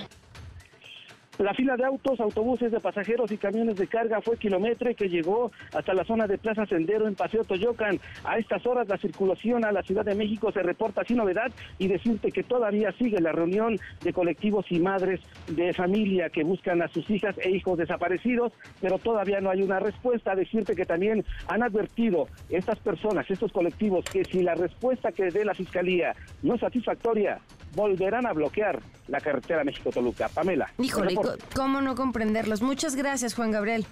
La 1.39 1.55
fila 1.55 1.77
de 1.77 1.85
autos, 1.85 2.21
autobuses 2.21 2.71
de 2.71 2.79
pasajeros 2.79 3.33
y 3.33 3.39
camiones 3.39 3.77
de 3.77 3.87
carga 3.87 4.21
fue 4.21 4.37
kilométrica 4.37 4.95
que 4.95 5.09
llegó 5.09 5.51
hasta 5.75 5.95
la 5.95 6.05
zona 6.05 6.27
de 6.27 6.37
Plaza 6.37 6.67
Sendero 6.67 7.09
en 7.09 7.15
Paseo 7.15 7.43
Toyocan. 7.43 7.99
A 8.25 8.39
estas 8.39 8.67
horas 8.67 8.87
la 8.89 8.99
circulación 8.99 9.65
a 9.65 9.73
la 9.73 9.83
Ciudad 9.83 10.05
de 10.05 10.15
México 10.15 10.53
se 10.53 10.63
reporta 10.63 11.05
sin 11.05 11.17
novedad 11.17 11.51
y 11.79 11.89
decirte 11.89 12.33
que 12.33 12.43
todavía 12.43 12.93
sigue 12.93 13.21
la 13.21 13.33
reunión 13.33 13.79
de 14.03 14.13
colectivos 14.13 14.67
y 14.71 14.79
madres 14.79 15.21
de 15.49 15.73
familia 15.73 16.29
que 16.29 16.45
buscan 16.45 16.83
a 16.83 16.89
sus 16.89 17.09
hijas 17.09 17.35
e 17.39 17.51
hijos 17.51 17.79
desaparecidos, 17.79 18.53
pero 18.81 18.99
todavía 18.99 19.41
no 19.41 19.51
hay 19.51 19.63
una 19.63 19.81
respuesta. 19.81 20.35
Decirte 20.35 20.75
que 20.75 20.85
también 20.85 21.25
han 21.49 21.63
advertido 21.63 22.29
estas 22.51 22.79
personas, 22.79 23.31
estos 23.31 23.53
colectivos, 23.53 24.05
que 24.05 24.25
si 24.25 24.43
la 24.43 24.55
respuesta 24.55 25.13
que 25.13 25.31
dé 25.31 25.45
la 25.45 25.55
Fiscalía 25.55 26.15
no 26.43 26.55
es 26.55 26.61
satisfactoria, 26.61 27.39
volverán 27.75 28.27
a 28.27 28.33
bloquear 28.33 28.81
la 29.09 29.21
carretera 29.21 29.65
México-Toluca. 29.65 30.29
Pamela. 30.29 30.71
Híjole. 30.79 31.15
¿Cómo 31.55 31.81
no 31.81 31.95
comprenderlos? 31.95 32.63
Muchas 32.63 32.97
gracias, 32.97 33.35
Juan 33.35 33.51
Gabriel. 33.51 33.87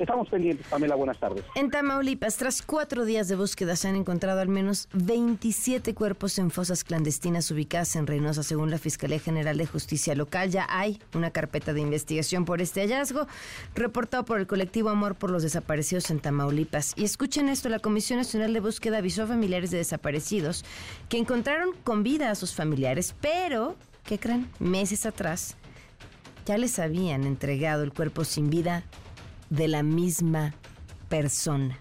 Estamos 0.00 0.30
pendientes, 0.30 0.66
Pamela. 0.68 0.94
Buenas 0.94 1.18
tardes. 1.18 1.44
En 1.54 1.70
Tamaulipas, 1.70 2.38
tras 2.38 2.62
cuatro 2.62 3.04
días 3.04 3.28
de 3.28 3.36
búsqueda, 3.36 3.76
se 3.76 3.86
han 3.86 3.96
encontrado 3.96 4.40
al 4.40 4.48
menos 4.48 4.88
27 4.94 5.94
cuerpos 5.94 6.38
en 6.38 6.50
fosas 6.50 6.84
clandestinas 6.84 7.50
ubicadas 7.50 7.94
en 7.96 8.06
Reynosa, 8.06 8.42
según 8.42 8.70
la 8.70 8.78
Fiscalía 8.78 9.18
General 9.18 9.58
de 9.58 9.66
Justicia 9.66 10.14
Local. 10.14 10.50
Ya 10.50 10.66
hay 10.70 10.98
una 11.14 11.30
carpeta 11.32 11.74
de 11.74 11.82
investigación 11.82 12.46
por 12.46 12.62
este 12.62 12.80
hallazgo, 12.80 13.26
reportado 13.74 14.24
por 14.24 14.40
el 14.40 14.46
colectivo 14.46 14.88
Amor 14.88 15.16
por 15.16 15.30
los 15.30 15.42
Desaparecidos 15.42 16.10
en 16.10 16.20
Tamaulipas. 16.20 16.94
Y 16.96 17.04
escuchen 17.04 17.50
esto, 17.50 17.68
la 17.68 17.78
Comisión 17.78 18.18
Nacional 18.18 18.54
de 18.54 18.60
Búsqueda 18.60 18.98
avisó 18.98 19.24
a 19.24 19.26
familiares 19.26 19.70
de 19.70 19.78
desaparecidos 19.78 20.64
que 21.10 21.18
encontraron 21.18 21.74
con 21.84 22.02
vida 22.02 22.30
a 22.30 22.36
sus 22.36 22.54
familiares, 22.54 23.14
pero, 23.20 23.76
¿qué 24.04 24.18
creen? 24.18 24.48
Meses 24.60 25.04
atrás 25.04 25.58
ya 26.50 26.58
les 26.58 26.80
habían 26.80 27.28
entregado 27.28 27.84
el 27.84 27.92
cuerpo 27.92 28.24
sin 28.24 28.50
vida 28.50 28.82
de 29.50 29.68
la 29.68 29.84
misma 29.84 30.52
persona. 31.08 31.78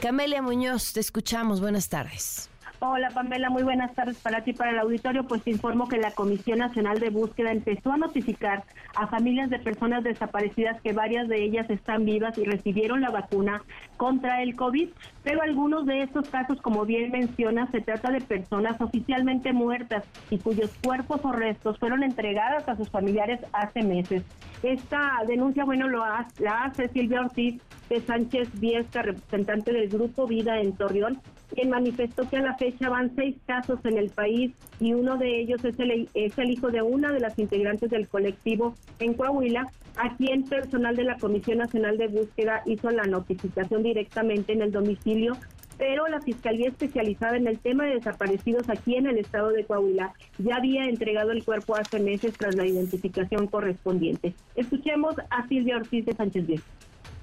Camelia 0.00 0.40
Muñoz, 0.42 0.92
te 0.92 1.00
escuchamos. 1.00 1.60
Buenas 1.60 1.88
tardes. 1.88 2.49
Hola 2.82 3.10
Pamela, 3.10 3.50
muy 3.50 3.62
buenas 3.62 3.94
tardes 3.94 4.16
para 4.22 4.42
ti 4.42 4.52
y 4.52 4.54
para 4.54 4.70
el 4.70 4.78
auditorio. 4.78 5.24
Pues 5.24 5.42
te 5.42 5.50
informo 5.50 5.86
que 5.86 5.98
la 5.98 6.12
Comisión 6.12 6.60
Nacional 6.60 6.98
de 6.98 7.10
Búsqueda 7.10 7.52
empezó 7.52 7.92
a 7.92 7.98
notificar 7.98 8.64
a 8.96 9.06
familias 9.06 9.50
de 9.50 9.58
personas 9.58 10.02
desaparecidas 10.02 10.80
que 10.80 10.94
varias 10.94 11.28
de 11.28 11.44
ellas 11.44 11.68
están 11.68 12.06
vivas 12.06 12.38
y 12.38 12.44
recibieron 12.44 13.02
la 13.02 13.10
vacuna 13.10 13.62
contra 13.98 14.42
el 14.42 14.56
COVID, 14.56 14.88
pero 15.22 15.42
algunos 15.42 15.84
de 15.84 16.04
estos 16.04 16.30
casos, 16.30 16.62
como 16.62 16.86
bien 16.86 17.12
menciona, 17.12 17.70
se 17.70 17.82
trata 17.82 18.10
de 18.10 18.22
personas 18.22 18.80
oficialmente 18.80 19.52
muertas 19.52 20.02
y 20.30 20.38
cuyos 20.38 20.70
cuerpos 20.82 21.20
o 21.22 21.32
restos 21.32 21.78
fueron 21.78 22.02
entregadas 22.02 22.66
a 22.66 22.76
sus 22.78 22.88
familiares 22.88 23.40
hace 23.52 23.82
meses. 23.82 24.22
Esta 24.62 25.22
denuncia, 25.26 25.66
bueno, 25.66 25.86
lo 25.86 26.02
hace, 26.02 26.44
la 26.44 26.64
hace 26.64 26.88
Silvia 26.88 27.20
Ortiz 27.20 27.60
de 27.90 28.00
Sánchez 28.00 28.58
Viesca, 28.58 29.02
representante 29.02 29.70
del 29.70 29.90
Grupo 29.90 30.26
Vida 30.26 30.60
en 30.60 30.74
Torreón, 30.74 31.20
quien 31.54 31.70
manifestó 31.70 32.28
que 32.28 32.36
a 32.36 32.42
la 32.42 32.56
fecha 32.56 32.88
van 32.88 33.14
seis 33.14 33.36
casos 33.46 33.78
en 33.84 33.98
el 33.98 34.10
país 34.10 34.52
y 34.80 34.94
uno 34.94 35.16
de 35.16 35.40
ellos 35.40 35.64
es 35.64 35.78
el, 35.78 36.08
es 36.14 36.38
el 36.38 36.50
hijo 36.50 36.70
de 36.70 36.82
una 36.82 37.12
de 37.12 37.20
las 37.20 37.38
integrantes 37.38 37.90
del 37.90 38.08
colectivo 38.08 38.74
en 38.98 39.14
Coahuila, 39.14 39.66
a 39.96 40.16
quien 40.16 40.44
personal 40.44 40.96
de 40.96 41.04
la 41.04 41.18
Comisión 41.18 41.58
Nacional 41.58 41.98
de 41.98 42.08
Búsqueda 42.08 42.62
hizo 42.66 42.90
la 42.90 43.04
notificación 43.04 43.82
directamente 43.82 44.52
en 44.52 44.62
el 44.62 44.72
domicilio 44.72 45.36
pero 45.80 46.06
la 46.08 46.20
Fiscalía 46.20 46.68
especializada 46.68 47.38
en 47.38 47.46
el 47.46 47.58
tema 47.58 47.86
de 47.86 47.94
desaparecidos 47.94 48.68
aquí 48.68 48.96
en 48.96 49.06
el 49.06 49.16
estado 49.16 49.48
de 49.48 49.64
Coahuila 49.64 50.12
ya 50.36 50.56
había 50.56 50.84
entregado 50.84 51.30
el 51.30 51.42
cuerpo 51.42 51.74
hace 51.74 51.98
meses 51.98 52.34
tras 52.36 52.54
la 52.54 52.66
identificación 52.66 53.46
correspondiente. 53.46 54.34
Escuchemos 54.56 55.14
a 55.30 55.48
Silvia 55.48 55.78
Ortiz 55.78 56.04
de 56.04 56.12
Sánchez 56.12 56.46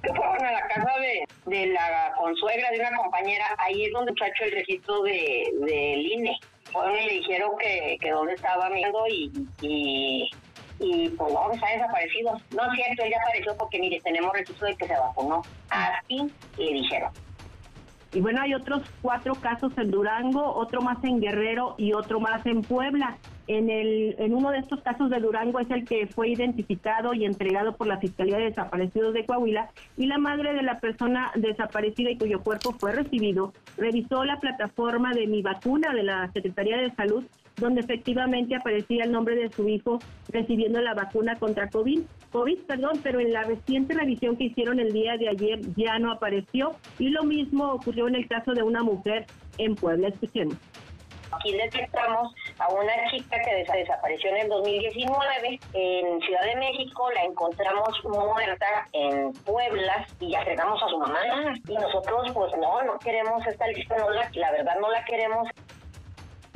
Fueron 0.02 0.44
a 0.44 0.52
la 0.52 0.66
casa 0.68 0.92
de, 1.00 1.56
de 1.56 1.66
la 1.68 2.12
consuegra 2.16 2.70
de 2.70 2.80
una 2.80 2.96
compañera, 2.96 3.44
ahí 3.58 3.84
es 3.84 3.92
donde 3.92 4.12
hecho 4.12 4.44
el 4.44 4.52
registro 4.52 5.02
de, 5.02 5.48
del 5.60 6.06
INE. 6.06 6.38
Fueron 6.72 6.96
y 6.96 7.06
le 7.06 7.12
dijeron 7.14 7.50
que, 7.58 7.96
que 8.00 8.10
dónde 8.10 8.34
estaba 8.34 8.68
viendo 8.68 9.06
y, 9.08 10.30
y, 10.80 11.08
pues 11.10 11.32
no, 11.32 11.52
está 11.52 11.66
desaparecido. 11.70 12.32
No 12.54 12.72
es 12.72 12.76
cierto, 12.76 13.02
ella 13.04 13.16
apareció 13.22 13.56
porque 13.56 13.78
mire, 13.80 14.00
tenemos 14.00 14.32
registro 14.32 14.68
de 14.68 14.76
que 14.76 14.86
se 14.86 14.94
vacunó. 14.94 15.42
Así 15.70 16.30
le 16.56 16.72
dijeron. 16.72 17.12
Y 18.12 18.20
bueno, 18.20 18.40
hay 18.40 18.54
otros 18.54 18.82
cuatro 19.02 19.34
casos 19.34 19.72
en 19.76 19.90
Durango, 19.90 20.54
otro 20.54 20.80
más 20.80 21.02
en 21.04 21.20
Guerrero 21.20 21.74
y 21.76 21.92
otro 21.92 22.20
más 22.20 22.44
en 22.46 22.62
Puebla. 22.62 23.18
En, 23.48 23.70
el, 23.70 24.14
en 24.18 24.34
uno 24.34 24.50
de 24.50 24.58
estos 24.58 24.80
casos 24.82 25.08
de 25.08 25.20
Durango 25.20 25.58
es 25.58 25.70
el 25.70 25.86
que 25.86 26.06
fue 26.06 26.28
identificado 26.28 27.14
y 27.14 27.24
entregado 27.24 27.74
por 27.76 27.86
la 27.86 27.98
Fiscalía 27.98 28.36
de 28.36 28.50
Desaparecidos 28.50 29.14
de 29.14 29.24
Coahuila 29.24 29.70
y 29.96 30.04
la 30.04 30.18
madre 30.18 30.52
de 30.52 30.62
la 30.62 30.78
persona 30.80 31.32
desaparecida 31.34 32.10
y 32.10 32.18
cuyo 32.18 32.42
cuerpo 32.42 32.72
fue 32.78 32.92
recibido 32.92 33.54
revisó 33.78 34.22
la 34.24 34.38
plataforma 34.38 35.14
de 35.14 35.26
mi 35.26 35.40
vacuna 35.40 35.94
de 35.94 36.02
la 36.02 36.30
Secretaría 36.32 36.76
de 36.76 36.94
Salud 36.94 37.24
donde 37.56 37.80
efectivamente 37.80 38.54
aparecía 38.54 39.04
el 39.04 39.12
nombre 39.12 39.34
de 39.34 39.50
su 39.50 39.66
hijo 39.68 39.98
recibiendo 40.28 40.80
la 40.80 40.94
vacuna 40.94 41.36
contra 41.36 41.68
COVID, 41.68 42.02
COVID, 42.30 42.58
perdón, 42.66 43.00
pero 43.02 43.20
en 43.20 43.32
la 43.32 43.44
reciente 43.44 43.94
revisión 43.94 44.36
que 44.36 44.44
hicieron 44.44 44.78
el 44.78 44.92
día 44.92 45.16
de 45.16 45.28
ayer 45.28 45.60
ya 45.74 45.98
no 45.98 46.12
apareció 46.12 46.72
y 46.98 47.08
lo 47.08 47.24
mismo 47.24 47.72
ocurrió 47.72 48.08
en 48.08 48.14
el 48.14 48.28
caso 48.28 48.52
de 48.52 48.62
una 48.62 48.82
mujer 48.82 49.26
en 49.56 49.74
Puebla. 49.74 50.08
Escuchemos. 50.08 50.56
Aquí 51.32 51.52
detectamos 51.56 52.34
a 52.58 52.68
una 52.68 52.92
chica 53.10 53.38
que 53.40 53.54
desapareció 53.76 54.30
en 54.30 54.36
el 54.38 54.48
2019 54.48 55.60
en 55.74 56.20
Ciudad 56.20 56.42
de 56.42 56.56
México, 56.56 57.10
la 57.12 57.24
encontramos 57.24 57.88
muerta 58.04 58.86
en 58.92 59.32
Puebla 59.44 60.06
y 60.20 60.34
agregamos 60.34 60.82
a 60.82 60.88
su 60.88 60.98
mamá. 60.98 61.20
Y 61.66 61.74
nosotros, 61.74 62.30
pues 62.32 62.52
no, 62.58 62.82
no 62.82 62.98
queremos 62.98 63.46
esta 63.46 63.66
lista, 63.68 63.96
no 63.98 64.10
la, 64.10 64.30
la 64.34 64.52
verdad 64.52 64.74
no 64.80 64.90
la 64.90 65.04
queremos. 65.04 65.48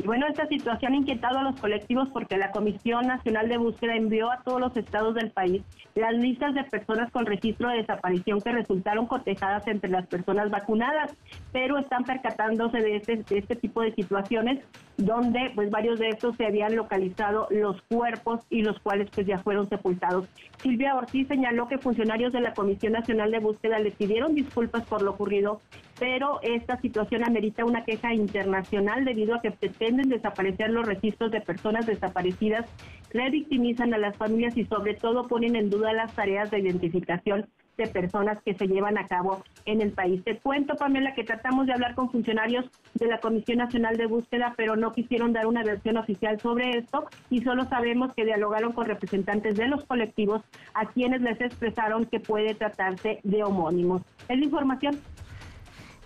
Y 0.03 0.07
bueno, 0.07 0.27
esta 0.27 0.49
situación 0.49 0.95
ha 0.95 0.97
inquietado 0.97 1.39
a 1.39 1.43
los 1.45 1.61
colectivos 1.61 2.09
porque 2.13 2.37
la 2.37 2.51
Comisión 2.51 3.07
Nacional 3.07 3.49
de 3.49 3.57
Búsqueda 3.57 3.95
envió 3.95 4.33
a 4.33 4.43
todos 4.43 4.61
los 4.61 4.77
estados 4.77 5.15
del 5.15 5.31
país 5.31 5.63
las 5.95 6.15
listas 6.15 6.55
de 6.55 6.65
personas 6.65 7.11
con 7.13 7.25
registro 7.25 7.69
de 7.69 7.77
desaparición 7.77 8.41
que 8.41 8.51
resultaron 8.51 9.07
cotejadas 9.07 9.65
entre 9.69 9.91
las 9.91 10.09
personas 10.09 10.51
vacunadas, 10.51 11.15
pero 11.53 11.79
están 11.79 12.03
percatándose 12.03 12.79
de 12.79 12.97
este, 12.97 13.17
de 13.19 13.39
este 13.39 13.55
tipo 13.55 13.81
de 13.83 13.95
situaciones 13.95 14.65
donde 14.97 15.53
pues 15.55 15.71
varios 15.71 16.01
de 16.01 16.09
estos 16.09 16.37
se 16.37 16.47
habían 16.47 16.75
localizado 16.75 17.47
los 17.51 17.81
cuerpos 17.83 18.41
y 18.51 18.63
los 18.63 18.81
cuales 18.81 19.09
pues 19.15 19.27
ya 19.27 19.39
fueron 19.39 19.69
sepultados. 19.69 20.27
Silvia 20.59 20.97
Ortiz 20.97 21.29
señaló 21.29 21.69
que 21.69 21.79
funcionarios 21.79 22.33
de 22.33 22.41
la 22.41 22.55
Comisión 22.55 22.95
Nacional 22.95 23.31
de 23.31 23.39
Búsqueda 23.39 23.79
le 23.79 23.93
pidieron 23.93 24.35
disculpas 24.35 24.85
por 24.85 25.03
lo 25.03 25.13
ocurrido, 25.13 25.61
pero 26.03 26.41
esta 26.43 26.81
situación 26.81 27.23
amerita 27.23 27.65
una 27.65 27.85
queja 27.85 28.13
internacional 28.13 29.05
debido 29.05 29.37
a 29.37 29.41
que 29.41 29.53
pretenden 29.53 30.09
desaparecer 30.09 30.71
los 30.71 30.85
registros 30.85 31.31
de 31.31 31.41
personas 31.41 31.87
desaparecidas, 31.87 32.67
revictimizan 33.13 33.95
a 33.95 33.99
las 33.99 34.17
familias 34.17 34.57
y 34.57 34.65
sobre 34.65 34.95
todo 34.95 35.29
ponen 35.29 35.55
en 35.55 35.71
duda 35.71 35.93
las 35.93 36.13
tareas 36.13 36.51
de 36.51 36.59
identificación 36.59 37.47
de 37.77 37.87
personas 37.87 38.43
que 38.43 38.55
se 38.55 38.67
llevan 38.67 38.99
a 38.99 39.07
cabo 39.07 39.45
en 39.65 39.81
el 39.81 39.93
país. 39.93 40.25
Te 40.25 40.39
cuento, 40.39 40.75
Pamela, 40.75 41.15
que 41.15 41.23
tratamos 41.23 41.67
de 41.67 41.73
hablar 41.73 41.95
con 41.95 42.11
funcionarios 42.11 42.65
de 42.95 43.07
la 43.07 43.21
Comisión 43.21 43.59
Nacional 43.59 43.97
de 43.97 44.07
Búsqueda, 44.07 44.55
pero 44.57 44.75
no 44.75 44.93
quisieron 44.93 45.33
dar 45.33 45.47
una 45.47 45.63
versión 45.63 45.99
oficial 45.99 46.41
sobre 46.41 46.79
esto 46.79 47.07
y 47.31 47.43
solo 47.43 47.65
sabemos 47.67 48.13
que 48.15 48.25
dialogaron 48.25 48.73
con 48.73 48.87
representantes 48.87 49.57
de 49.57 49.69
los 49.69 49.85
colectivos 49.85 50.43
a 50.75 50.87
quienes 50.87 51.23
les 51.23 51.41
expresaron 51.41 52.07
que 52.07 52.19
puede 52.19 52.55
tratarse 52.55 53.21
de 53.23 53.45
homónimos. 53.45 54.03
Es 54.29 54.39
la 54.39 54.45
información. 54.45 55.01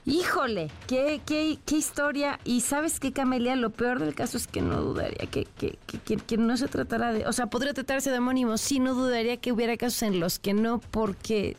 Híjole, 0.09 0.71
qué, 0.87 1.21
qué, 1.27 1.59
qué 1.67 1.77
historia. 1.77 2.39
Y 2.45 2.61
sabes 2.61 3.01
qué, 3.01 3.13
Camelia, 3.13 3.57
lo 3.57 3.71
peor 3.71 3.99
del 3.99 4.15
caso 4.15 4.37
es 4.37 4.47
que 4.47 4.63
no 4.63 4.81
dudaría 4.81 5.27
que, 5.29 5.47
que, 5.59 5.77
que, 6.05 6.17
que, 6.17 6.37
no 6.37 6.57
se 6.57 6.69
tratara 6.69 7.13
de... 7.13 7.27
O 7.27 7.33
sea, 7.33 7.49
podría 7.49 7.75
tratarse 7.75 8.13
de 8.13 8.19
homónimos, 8.19 8.61
sí, 8.61 8.79
no 8.79 8.95
dudaría 8.95 9.37
que 9.39 9.51
hubiera 9.51 9.77
casos 9.77 10.03
en 10.03 10.21
los 10.21 10.39
que 10.39 10.55
no, 10.55 10.79
porque... 10.79 11.57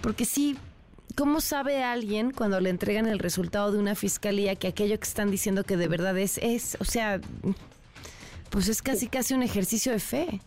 Porque 0.00 0.24
sí, 0.24 0.58
¿cómo 1.14 1.40
sabe 1.40 1.84
alguien 1.84 2.32
cuando 2.32 2.58
le 2.58 2.68
entregan 2.68 3.06
el 3.06 3.20
resultado 3.20 3.70
de 3.70 3.78
una 3.78 3.94
fiscalía 3.94 4.56
que 4.56 4.66
aquello 4.66 4.98
que 4.98 5.06
están 5.06 5.30
diciendo 5.30 5.62
que 5.62 5.76
de 5.76 5.86
verdad 5.86 6.18
es, 6.18 6.38
es, 6.38 6.76
o 6.80 6.84
sea, 6.84 7.20
pues 8.50 8.66
es 8.66 8.82
casi 8.82 9.06
casi 9.06 9.34
un 9.34 9.44
ejercicio 9.44 9.92
de 9.92 10.00
fe? 10.00 10.40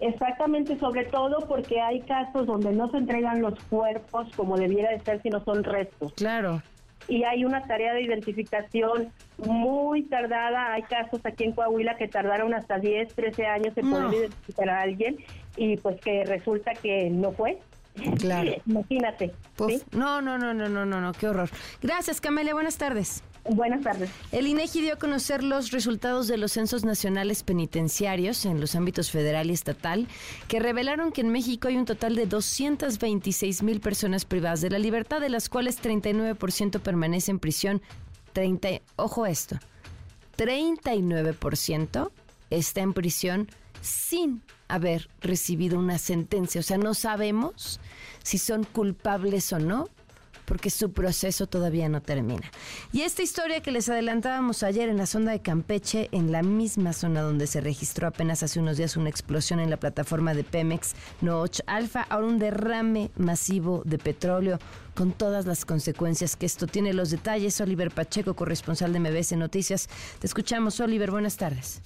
Exactamente, 0.00 0.78
sobre 0.78 1.04
todo 1.04 1.46
porque 1.48 1.80
hay 1.80 2.00
casos 2.00 2.46
donde 2.46 2.72
no 2.72 2.90
se 2.90 2.98
entregan 2.98 3.42
los 3.42 3.58
cuerpos 3.64 4.28
como 4.36 4.56
debiera 4.56 4.90
de 4.90 5.00
ser, 5.00 5.20
sino 5.22 5.42
son 5.44 5.64
restos. 5.64 6.12
Claro. 6.14 6.62
Y 7.08 7.24
hay 7.24 7.44
una 7.44 7.62
tarea 7.62 7.94
de 7.94 8.02
identificación 8.02 9.10
muy 9.38 10.02
tardada. 10.02 10.74
Hay 10.74 10.82
casos 10.82 11.20
aquí 11.24 11.44
en 11.44 11.52
Coahuila 11.52 11.96
que 11.96 12.06
tardaron 12.06 12.52
hasta 12.54 12.78
10, 12.78 13.14
13 13.14 13.46
años 13.46 13.76
en 13.76 13.90
poder 13.90 14.14
identificar 14.14 14.68
a 14.68 14.82
alguien 14.82 15.16
y 15.56 15.78
pues 15.78 16.00
que 16.00 16.24
resulta 16.24 16.74
que 16.74 17.08
no 17.10 17.32
fue. 17.32 17.58
Claro. 18.18 18.52
Imagínate. 18.66 19.32
No, 19.92 20.20
no, 20.20 20.38
no, 20.38 20.54
no, 20.54 20.68
no, 20.68 20.84
no, 20.84 21.00
no, 21.00 21.12
qué 21.12 21.28
horror. 21.28 21.48
Gracias, 21.80 22.20
Camelia. 22.20 22.54
Buenas 22.54 22.76
tardes. 22.76 23.24
Buenas 23.50 23.82
tardes. 23.82 24.10
El 24.32 24.46
INEGI 24.46 24.82
dio 24.82 24.94
a 24.94 24.98
conocer 24.98 25.42
los 25.42 25.70
resultados 25.70 26.28
de 26.28 26.36
los 26.36 26.52
censos 26.52 26.84
nacionales 26.84 27.42
penitenciarios 27.42 28.44
en 28.44 28.60
los 28.60 28.74
ámbitos 28.74 29.10
federal 29.10 29.50
y 29.50 29.54
estatal, 29.54 30.06
que 30.48 30.60
revelaron 30.60 31.12
que 31.12 31.22
en 31.22 31.30
México 31.30 31.68
hay 31.68 31.76
un 31.76 31.84
total 31.84 32.14
de 32.14 32.26
226 32.26 33.62
mil 33.62 33.80
personas 33.80 34.24
privadas 34.24 34.60
de 34.60 34.70
la 34.70 34.78
libertad, 34.78 35.20
de 35.20 35.30
las 35.30 35.48
cuales 35.48 35.82
39% 35.82 36.80
permanece 36.80 37.30
en 37.30 37.38
prisión. 37.38 37.82
30, 38.34 38.68
ojo 38.96 39.26
esto, 39.26 39.58
39% 40.36 42.10
está 42.50 42.80
en 42.80 42.92
prisión 42.92 43.48
sin 43.80 44.42
haber 44.68 45.08
recibido 45.20 45.78
una 45.78 45.98
sentencia. 45.98 46.60
O 46.60 46.64
sea, 46.64 46.78
no 46.78 46.94
sabemos 46.94 47.80
si 48.22 48.38
son 48.38 48.64
culpables 48.64 49.52
o 49.52 49.58
no 49.58 49.88
porque 50.48 50.70
su 50.70 50.90
proceso 50.92 51.46
todavía 51.46 51.88
no 51.90 52.00
termina. 52.00 52.50
Y 52.90 53.02
esta 53.02 53.22
historia 53.22 53.60
que 53.60 53.70
les 53.70 53.88
adelantábamos 53.88 54.62
ayer 54.62 54.88
en 54.88 54.96
la 54.96 55.06
zona 55.06 55.32
de 55.32 55.42
Campeche, 55.42 56.08
en 56.10 56.32
la 56.32 56.42
misma 56.42 56.94
zona 56.94 57.20
donde 57.20 57.46
se 57.46 57.60
registró 57.60 58.08
apenas 58.08 58.42
hace 58.42 58.58
unos 58.58 58.78
días 58.78 58.96
una 58.96 59.10
explosión 59.10 59.60
en 59.60 59.68
la 59.68 59.76
plataforma 59.76 60.32
de 60.32 60.44
Pemex 60.44 60.94
Nooch 61.20 61.60
Alfa, 61.66 62.02
ahora 62.08 62.26
un 62.26 62.38
derrame 62.38 63.10
masivo 63.16 63.82
de 63.84 63.98
petróleo 63.98 64.58
con 64.94 65.12
todas 65.12 65.46
las 65.46 65.64
consecuencias 65.64 66.34
que 66.34 66.46
esto 66.46 66.66
tiene. 66.66 66.94
Los 66.94 67.10
detalles, 67.10 67.60
Oliver 67.60 67.90
Pacheco, 67.90 68.34
corresponsal 68.34 68.92
de 68.92 69.00
MBS 69.00 69.36
Noticias. 69.36 69.88
Te 70.18 70.26
escuchamos, 70.26 70.80
Oliver, 70.80 71.10
buenas 71.10 71.36
tardes. 71.36 71.82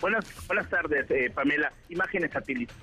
Buenas, 0.00 0.24
buenas 0.46 0.68
tardes, 0.68 1.10
eh, 1.10 1.28
Pamela. 1.34 1.72
Imágenes 1.88 2.30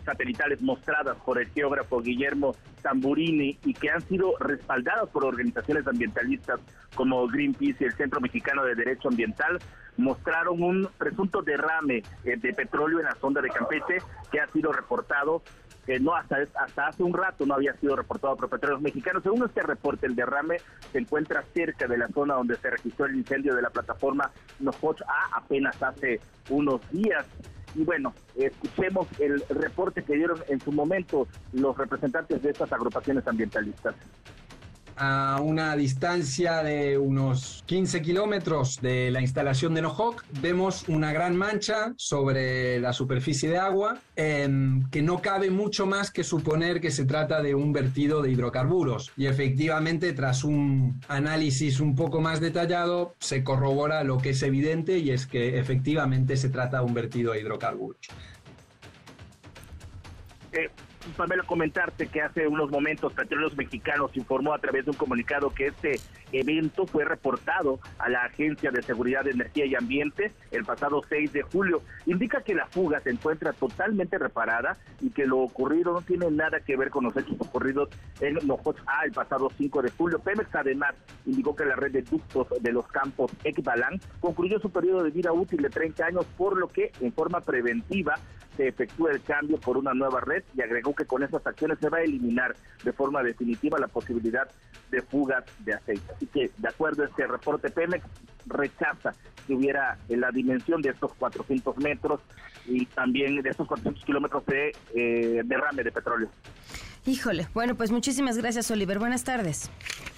satelitales 0.03 0.61
mostradas 0.61 1.15
por 1.25 1.39
el 1.39 1.47
geógrafo 1.47 2.01
Guillermo 2.01 2.53
Tamburini 2.81 3.57
y 3.63 3.73
que 3.73 3.89
han 3.89 4.01
sido 4.01 4.37
respaldadas 4.37 5.09
por 5.11 5.23
organizaciones 5.23 5.87
ambientalistas 5.87 6.59
como 6.93 7.25
Greenpeace 7.27 7.77
y 7.79 7.83
el 7.85 7.93
Centro 7.93 8.19
Mexicano 8.19 8.65
de 8.65 8.75
Derecho 8.75 9.07
Ambiental 9.07 9.59
mostraron 9.95 10.61
un 10.61 10.89
presunto 10.97 11.41
derrame 11.41 12.03
eh, 12.25 12.35
de 12.35 12.53
petróleo 12.53 12.99
en 12.99 13.05
la 13.05 13.15
sonda 13.15 13.41
de 13.41 13.49
Campeche 13.49 13.99
que 14.29 14.41
ha 14.41 14.47
sido 14.47 14.73
reportado 14.73 15.41
que 15.85 15.99
no 15.99 16.15
hasta, 16.15 16.37
hasta 16.55 16.87
hace 16.87 17.03
un 17.03 17.13
rato 17.13 17.45
no 17.45 17.53
había 17.53 17.73
sido 17.75 17.95
reportado 17.95 18.35
por 18.35 18.49
petróleos 18.49 18.81
mexicanos. 18.81 19.23
Según 19.23 19.43
este 19.43 19.61
reporte, 19.61 20.07
el 20.07 20.15
derrame 20.15 20.57
se 20.91 20.99
encuentra 20.99 21.43
cerca 21.53 21.87
de 21.87 21.97
la 21.97 22.07
zona 22.09 22.35
donde 22.35 22.55
se 22.57 22.69
registró 22.69 23.05
el 23.05 23.15
incendio 23.15 23.55
de 23.55 23.61
la 23.61 23.69
plataforma 23.69 24.31
Nohoch 24.59 25.01
A 25.01 25.37
apenas 25.37 25.81
hace 25.81 26.19
unos 26.49 26.81
días. 26.91 27.25
Y 27.75 27.83
bueno, 27.83 28.13
escuchemos 28.35 29.07
el 29.19 29.43
reporte 29.49 30.03
que 30.03 30.15
dieron 30.15 30.39
en 30.47 30.59
su 30.61 30.71
momento 30.71 31.27
los 31.51 31.77
representantes 31.77 32.41
de 32.41 32.51
estas 32.51 32.71
agrupaciones 32.71 33.27
ambientalistas 33.27 33.95
a 34.97 35.39
una 35.41 35.75
distancia 35.75 36.63
de 36.63 36.97
unos 36.97 37.63
15 37.65 38.01
kilómetros 38.01 38.81
de 38.81 39.11
la 39.11 39.21
instalación 39.21 39.73
de 39.73 39.81
Nohok, 39.81 40.23
vemos 40.41 40.87
una 40.87 41.11
gran 41.11 41.35
mancha 41.35 41.93
sobre 41.97 42.79
la 42.79 42.93
superficie 42.93 43.49
de 43.49 43.57
agua 43.57 43.99
em, 44.15 44.89
que 44.89 45.01
no 45.01 45.21
cabe 45.21 45.49
mucho 45.49 45.85
más 45.85 46.11
que 46.11 46.23
suponer 46.23 46.81
que 46.81 46.91
se 46.91 47.05
trata 47.05 47.41
de 47.41 47.55
un 47.55 47.73
vertido 47.73 48.21
de 48.21 48.31
hidrocarburos. 48.31 49.11
Y 49.17 49.27
efectivamente, 49.27 50.13
tras 50.13 50.43
un 50.43 51.01
análisis 51.07 51.79
un 51.79 51.95
poco 51.95 52.21
más 52.21 52.39
detallado, 52.39 53.15
se 53.19 53.43
corrobora 53.43 54.03
lo 54.03 54.17
que 54.17 54.31
es 54.31 54.43
evidente 54.43 54.99
y 54.99 55.11
es 55.11 55.27
que 55.27 55.59
efectivamente 55.59 56.37
se 56.37 56.49
trata 56.49 56.79
de 56.79 56.85
un 56.85 56.93
vertido 56.93 57.33
de 57.33 57.41
hidrocarburos. 57.41 57.99
Eh, 60.51 60.69
Pamela, 61.13 61.43
comentarte 61.43 62.07
que 62.07 62.21
hace 62.21 62.47
unos 62.47 62.69
momentos 62.69 63.13
Petróleos 63.13 63.55
Mexicanos 63.55 64.15
informó 64.15 64.53
a 64.53 64.59
través 64.59 64.85
de 64.85 64.91
un 64.91 64.97
comunicado 64.97 65.49
que 65.49 65.67
este 65.67 65.99
evento 66.31 66.85
fue 66.85 67.05
reportado 67.05 67.79
a 67.97 68.09
la 68.09 68.25
Agencia 68.25 68.71
de 68.71 68.81
Seguridad 68.81 69.23
de 69.23 69.31
Energía 69.31 69.65
y 69.65 69.75
Ambiente 69.75 70.31
el 70.51 70.65
pasado 70.65 71.01
6 71.07 71.33
de 71.33 71.41
julio. 71.43 71.81
Indica 72.05 72.41
que 72.41 72.55
la 72.55 72.67
fuga 72.67 72.99
se 73.01 73.11
encuentra 73.11 73.53
totalmente 73.53 74.17
reparada 74.17 74.77
y 75.01 75.09
que 75.09 75.25
lo 75.25 75.39
ocurrido 75.39 75.93
no 75.93 76.01
tiene 76.01 76.29
nada 76.31 76.59
que 76.59 76.77
ver 76.77 76.89
con 76.89 77.05
los 77.05 77.15
hechos 77.15 77.35
ocurridos 77.39 77.89
en 78.19 78.35
Nojoch 78.45 78.77
A 78.85 79.05
el 79.05 79.11
pasado 79.11 79.49
5 79.57 79.81
de 79.81 79.91
julio. 79.91 80.19
Pemex 80.19 80.53
además 80.55 80.95
indicó 81.25 81.55
que 81.55 81.65
la 81.65 81.75
red 81.75 81.91
de 81.91 82.01
ductos 82.01 82.47
de 82.61 82.71
los 82.71 82.87
campos 82.87 83.31
Ekbalan 83.43 83.99
concluyó 84.19 84.59
su 84.59 84.69
periodo 84.69 85.03
de 85.03 85.11
vida 85.11 85.31
útil 85.31 85.61
de 85.61 85.69
30 85.69 86.05
años, 86.05 86.25
por 86.37 86.57
lo 86.57 86.67
que 86.67 86.91
en 87.01 87.13
forma 87.13 87.41
preventiva 87.41 88.15
se 88.55 88.67
efectúa 88.67 89.11
el 89.11 89.21
cambio 89.21 89.57
por 89.59 89.77
una 89.77 89.93
nueva 89.93 90.21
red 90.21 90.43
y 90.55 90.61
agregó 90.61 90.95
que 90.95 91.05
con 91.05 91.23
esas 91.23 91.45
acciones 91.45 91.77
se 91.79 91.89
va 91.89 91.97
a 91.97 92.03
eliminar 92.03 92.55
de 92.83 92.93
forma 92.93 93.21
definitiva 93.23 93.77
la 93.79 93.87
posibilidad 93.87 94.47
de 94.95 95.01
fugas 95.01 95.43
de 95.59 95.73
aceite. 95.73 96.13
Así 96.15 96.25
que, 96.27 96.51
de 96.57 96.67
acuerdo 96.67 97.03
a 97.03 97.07
este 97.07 97.27
reporte, 97.27 97.69
Pemex 97.69 98.05
rechaza 98.47 99.13
que 99.45 99.53
hubiera 99.53 99.97
en 100.07 100.21
la 100.21 100.31
dimensión 100.31 100.81
de 100.81 100.89
estos 100.89 101.13
400 101.15 101.77
metros 101.77 102.21
y 102.65 102.85
también 102.87 103.41
de 103.41 103.49
estos 103.49 103.67
400 103.67 104.03
kilómetros 104.05 104.45
de 104.45 104.75
eh, 104.95 105.41
derrame 105.45 105.83
de 105.83 105.91
petróleo. 105.91 106.29
Híjole, 107.05 107.47
bueno, 107.53 107.75
pues 107.75 107.91
muchísimas 107.91 108.37
gracias, 108.37 108.71
Oliver. 108.71 108.97
Buenas 108.97 109.23
tardes. 109.23 109.69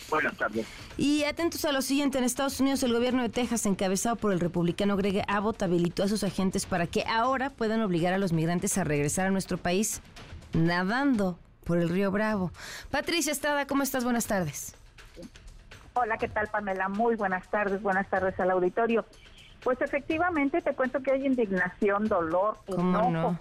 Buenas 0.10 0.38
tardes. 0.38 0.66
Y 0.98 1.24
atentos 1.26 1.66
a 1.66 1.74
lo 1.74 1.82
siguiente, 1.82 2.18
en 2.18 2.24
Estados 2.24 2.62
Unidos 2.62 2.82
el 2.84 2.94
gobierno 2.94 3.24
de 3.24 3.30
Texas, 3.30 3.66
encabezado 3.66 4.16
por 4.16 4.32
el 4.32 4.40
republicano 4.40 4.96
Greg 4.96 5.24
Abbott, 5.28 5.64
habilitó 5.64 6.04
a 6.04 6.08
sus 6.08 6.24
agentes 6.24 6.66
para 6.66 6.88
que 6.88 7.04
ahora 7.06 7.50
puedan 7.50 7.82
obligar 7.82 8.14
a 8.14 8.18
los 8.18 8.32
migrantes 8.32 8.78
a 8.78 8.86
regresar 8.86 9.28
a 9.28 9.32
nuestro 9.32 9.58
país 9.58 10.02
nadando 10.54 11.38
por 11.68 11.78
el 11.78 11.90
río 11.90 12.10
Bravo. 12.10 12.52
Patricia 12.90 13.32
Estrada, 13.32 13.68
¿cómo 13.68 13.84
estás? 13.84 14.06
Buenas 14.06 14.26
tardes. 14.26 14.74
Hola, 15.94 16.18
¿qué 16.18 16.30
tal 16.30 16.48
Pamela? 16.48 16.88
Muy 16.88 17.16
buenas 17.16 17.48
tardes, 17.50 17.82
buenas 17.82 18.08
tardes 18.10 18.40
al 18.40 18.52
auditorio. 18.52 19.06
Pues 19.64 19.82
efectivamente 19.82 20.62
te 20.62 20.74
cuento 20.74 21.02
que 21.02 21.12
hay 21.12 21.26
indignación, 21.26 22.08
dolor, 22.08 22.58
enojo. 22.68 23.38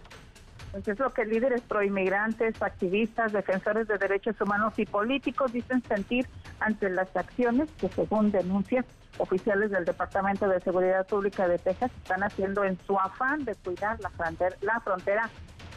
Pues 0.72 0.88
es 0.88 0.98
lo 0.98 1.12
que 1.12 1.24
líderes 1.24 1.60
proinmigrantes, 1.62 2.60
activistas, 2.60 3.32
defensores 3.32 3.86
de 3.86 3.96
derechos 3.96 4.38
humanos 4.40 4.74
y 4.78 4.84
políticos 4.86 5.52
dicen 5.52 5.82
sentir 5.84 6.26
ante 6.58 6.90
las 6.90 7.14
acciones 7.16 7.70
que 7.78 7.88
según 7.88 8.32
denuncias 8.32 8.84
oficiales 9.18 9.70
del 9.70 9.84
Departamento 9.84 10.48
de 10.48 10.60
Seguridad 10.60 11.06
Pública 11.06 11.46
de 11.48 11.58
Texas 11.58 11.90
están 12.02 12.22
haciendo 12.22 12.64
en 12.64 12.78
su 12.86 12.98
afán 12.98 13.44
de 13.44 13.54
cuidar 13.54 14.00
la 14.00 14.10
frontera, 14.10 14.56
la 14.60 14.80
frontera 14.80 15.30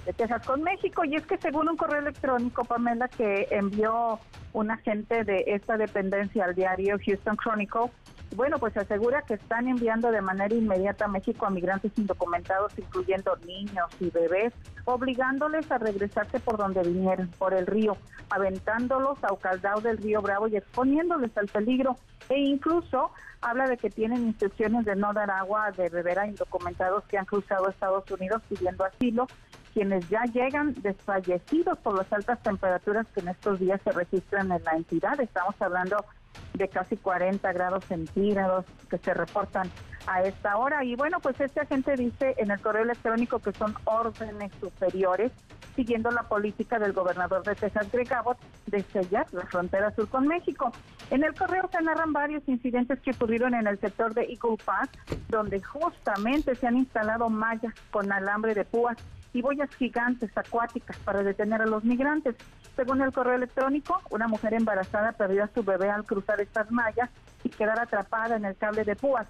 de 0.09 0.13
Texas 0.13 0.45
con 0.45 0.63
México. 0.63 1.05
Y 1.05 1.15
es 1.15 1.25
que 1.25 1.37
según 1.37 1.69
un 1.69 1.77
correo 1.77 1.99
electrónico, 1.99 2.63
Pamela, 2.63 3.07
que 3.07 3.47
envió 3.51 4.19
un 4.53 4.71
agente 4.71 5.23
de 5.23 5.43
esta 5.47 5.77
dependencia 5.77 6.45
al 6.45 6.55
diario 6.55 6.97
Houston 7.05 7.37
Chronicle, 7.37 7.91
bueno, 8.35 8.57
pues 8.59 8.75
asegura 8.77 9.23
que 9.23 9.35
están 9.35 9.67
enviando 9.67 10.11
de 10.11 10.21
manera 10.21 10.53
inmediata 10.53 11.05
a 11.05 11.07
México 11.07 11.45
a 11.45 11.49
migrantes 11.49 11.91
indocumentados, 11.95 12.73
incluyendo 12.77 13.35
niños 13.45 13.87
y 13.99 14.09
bebés, 14.09 14.53
obligándoles 14.85 15.71
a 15.71 15.77
regresarse 15.77 16.39
por 16.39 16.57
donde 16.57 16.81
vinieron, 16.81 17.27
por 17.39 17.53
el 17.53 17.65
río, 17.65 17.97
aventándolos 18.29 19.23
a 19.23 19.33
Ucaldao 19.33 19.81
del 19.81 19.97
río 19.97 20.21
Bravo 20.21 20.47
y 20.47 20.57
exponiéndoles 20.57 21.35
al 21.37 21.47
peligro. 21.47 21.97
E 22.29 22.37
incluso 22.37 23.11
habla 23.41 23.67
de 23.67 23.77
que 23.77 23.89
tienen 23.89 24.27
instrucciones 24.27 24.85
de 24.85 24.95
no 24.95 25.13
dar 25.13 25.31
agua 25.31 25.71
de 25.71 25.89
beber 25.89 26.19
a 26.19 26.27
indocumentados 26.27 27.03
que 27.05 27.17
han 27.17 27.25
cruzado 27.25 27.69
Estados 27.69 28.09
Unidos 28.11 28.43
pidiendo 28.47 28.83
asilo 28.83 29.27
quienes 29.73 30.07
ya 30.09 30.23
llegan 30.25 30.73
desfallecidos 30.81 31.77
por 31.79 31.97
las 31.97 32.11
altas 32.11 32.41
temperaturas 32.41 33.07
que 33.13 33.21
en 33.21 33.29
estos 33.29 33.59
días 33.59 33.81
se 33.83 33.91
registran 33.91 34.51
en 34.51 34.63
la 34.63 34.71
entidad. 34.73 35.19
Estamos 35.19 35.55
hablando 35.59 35.97
de 36.53 36.67
casi 36.67 36.97
40 36.97 37.51
grados 37.53 37.85
centígrados 37.85 38.65
que 38.89 38.97
se 38.97 39.13
reportan 39.13 39.69
a 40.07 40.23
esta 40.23 40.57
hora. 40.57 40.83
Y 40.83 40.95
bueno, 40.95 41.19
pues 41.19 41.39
este 41.39 41.61
agente 41.61 41.95
dice 41.95 42.33
en 42.37 42.51
el 42.51 42.59
correo 42.59 42.83
electrónico 42.83 43.39
que 43.39 43.51
son 43.53 43.75
órdenes 43.85 44.51
superiores, 44.59 45.31
siguiendo 45.75 46.09
la 46.11 46.23
política 46.23 46.79
del 46.79 46.93
gobernador 46.93 47.43
de 47.43 47.55
Texas, 47.55 47.91
Greg 47.91 48.11
Abbott, 48.13 48.37
de 48.67 48.81
sellar 48.83 49.27
la 49.31 49.45
frontera 49.45 49.91
sur 49.91 50.09
con 50.09 50.27
México. 50.27 50.71
En 51.11 51.23
el 51.23 51.33
correo 51.33 51.69
se 51.71 51.81
narran 51.81 52.11
varios 52.11 52.43
incidentes 52.47 52.99
que 53.01 53.11
ocurrieron 53.11 53.53
en 53.53 53.67
el 53.67 53.79
sector 53.79 54.13
de 54.13 54.23
Eagle 54.23 54.57
Pass, 54.63 54.89
donde 55.29 55.61
justamente 55.61 56.55
se 56.55 56.67
han 56.67 56.77
instalado 56.77 57.29
mallas 57.29 57.73
con 57.91 58.11
alambre 58.11 58.53
de 58.53 58.65
púas 58.65 58.97
y 59.33 59.41
boyas 59.41 59.69
gigantes 59.75 60.31
acuáticas 60.35 60.97
para 60.97 61.23
detener 61.23 61.61
a 61.61 61.65
los 61.65 61.83
migrantes. 61.83 62.35
Según 62.75 63.01
el 63.01 63.11
correo 63.11 63.35
electrónico, 63.35 64.01
una 64.09 64.27
mujer 64.27 64.53
embarazada 64.53 65.11
perdió 65.11 65.43
a 65.43 65.49
su 65.53 65.63
bebé 65.63 65.89
al 65.89 66.05
cruzar 66.05 66.41
estas 66.41 66.71
mallas 66.71 67.09
y 67.43 67.49
quedar 67.49 67.79
atrapada 67.79 68.35
en 68.35 68.45
el 68.45 68.55
cable 68.55 68.83
de 68.83 68.95
púas. 68.95 69.27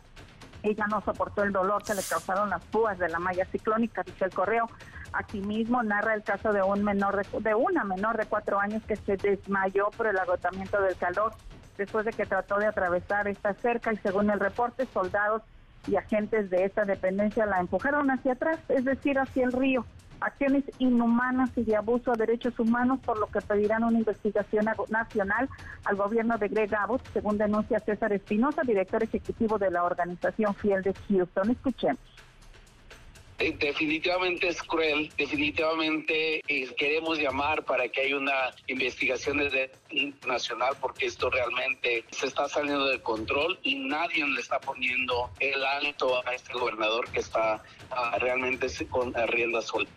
Ella 0.62 0.88
no 0.88 1.02
soportó 1.02 1.44
el 1.44 1.52
dolor 1.52 1.84
que 1.84 1.94
le 1.94 2.04
causaron 2.04 2.50
las 2.50 2.64
púas 2.66 2.98
de 3.00 3.10
la 3.10 3.20
malla 3.20 3.46
ciclónica, 3.46 4.04
dice 4.04 4.26
el 4.26 4.34
correo. 4.34 4.70
Asimismo, 5.14 5.82
narra 5.82 6.14
el 6.14 6.24
caso 6.24 6.54
de 6.54 6.62
un 6.62 6.84
menor 6.84 7.16
de, 7.16 7.40
de 7.40 7.56
una 7.56 7.84
menor 7.84 8.18
de 8.18 8.26
cuatro 8.26 8.60
años 8.60 8.84
que 8.84 8.96
se 8.96 9.18
desmayó 9.18 9.90
por 9.96 10.08
el 10.08 10.18
agotamiento 10.18 10.82
del 10.82 10.96
calor 10.98 11.34
después 11.78 12.06
de 12.06 12.12
que 12.12 12.26
trató 12.26 12.58
de 12.60 12.68
atravesar 12.68 13.28
esta 13.28 13.54
cerca 13.56 13.94
y 13.94 13.98
según 13.98 14.30
el 14.30 14.40
reporte, 14.40 14.86
soldados 14.94 15.42
y 15.88 15.96
agentes 15.96 16.50
de 16.50 16.66
esta 16.66 16.86
dependencia 16.86 17.46
la 17.46 17.60
empujaron 17.60 18.12
hacia 18.12 18.34
atrás, 18.34 18.60
es 18.70 18.86
decir, 18.86 19.18
hacia 19.18 19.46
el 19.46 19.52
río. 19.52 19.86
Acciones 20.22 20.66
inhumanas 20.80 21.50
y 21.56 21.64
de 21.64 21.78
abuso 21.78 22.12
a 22.12 22.16
derechos 22.16 22.60
humanos, 22.60 23.00
por 23.00 23.18
lo 23.18 23.28
que 23.28 23.40
pedirán 23.40 23.86
una 23.86 24.00
investigación 24.00 24.66
nacional 24.90 25.48
al 25.86 25.96
gobierno 25.96 26.38
de 26.38 26.50
Greg 26.50 26.76
Abbott, 26.76 27.08
según 27.14 27.38
denuncia 27.38 27.80
César 27.80 28.12
Espinosa, 28.12 28.64
director 28.64 29.02
ejecutivo 29.02 29.58
de 29.58 29.72
la 29.72 29.84
organización 29.84 30.54
Fiel 30.56 30.82
de 30.82 30.94
Houston. 31.08 31.52
Escuchemos. 31.52 32.00
Eh, 33.40 33.56
definitivamente 33.58 34.50
es 34.50 34.62
cruel, 34.62 35.10
definitivamente 35.18 36.42
eh, 36.46 36.76
queremos 36.78 37.18
llamar 37.18 37.64
para 37.64 37.88
que 37.88 38.02
haya 38.02 38.18
una 38.18 38.52
investigación 38.68 39.38
desde 39.38 39.72
internacional 39.92 40.76
porque 40.82 41.06
esto 41.06 41.30
realmente 41.30 42.04
se 42.12 42.28
está 42.28 42.50
saliendo 42.50 42.88
de 42.88 43.00
control 43.02 43.58
y 43.64 43.76
nadie 43.76 44.28
le 44.28 44.42
está 44.42 44.60
poniendo 44.60 45.30
el 45.40 45.64
alto 45.64 46.22
a 46.28 46.34
este 46.34 46.52
gobernador 46.52 47.10
que 47.12 47.20
está 47.20 47.64
ah, 47.92 48.18
realmente 48.20 48.68
con 48.90 49.14
rienda 49.14 49.62
suelta. 49.62 49.92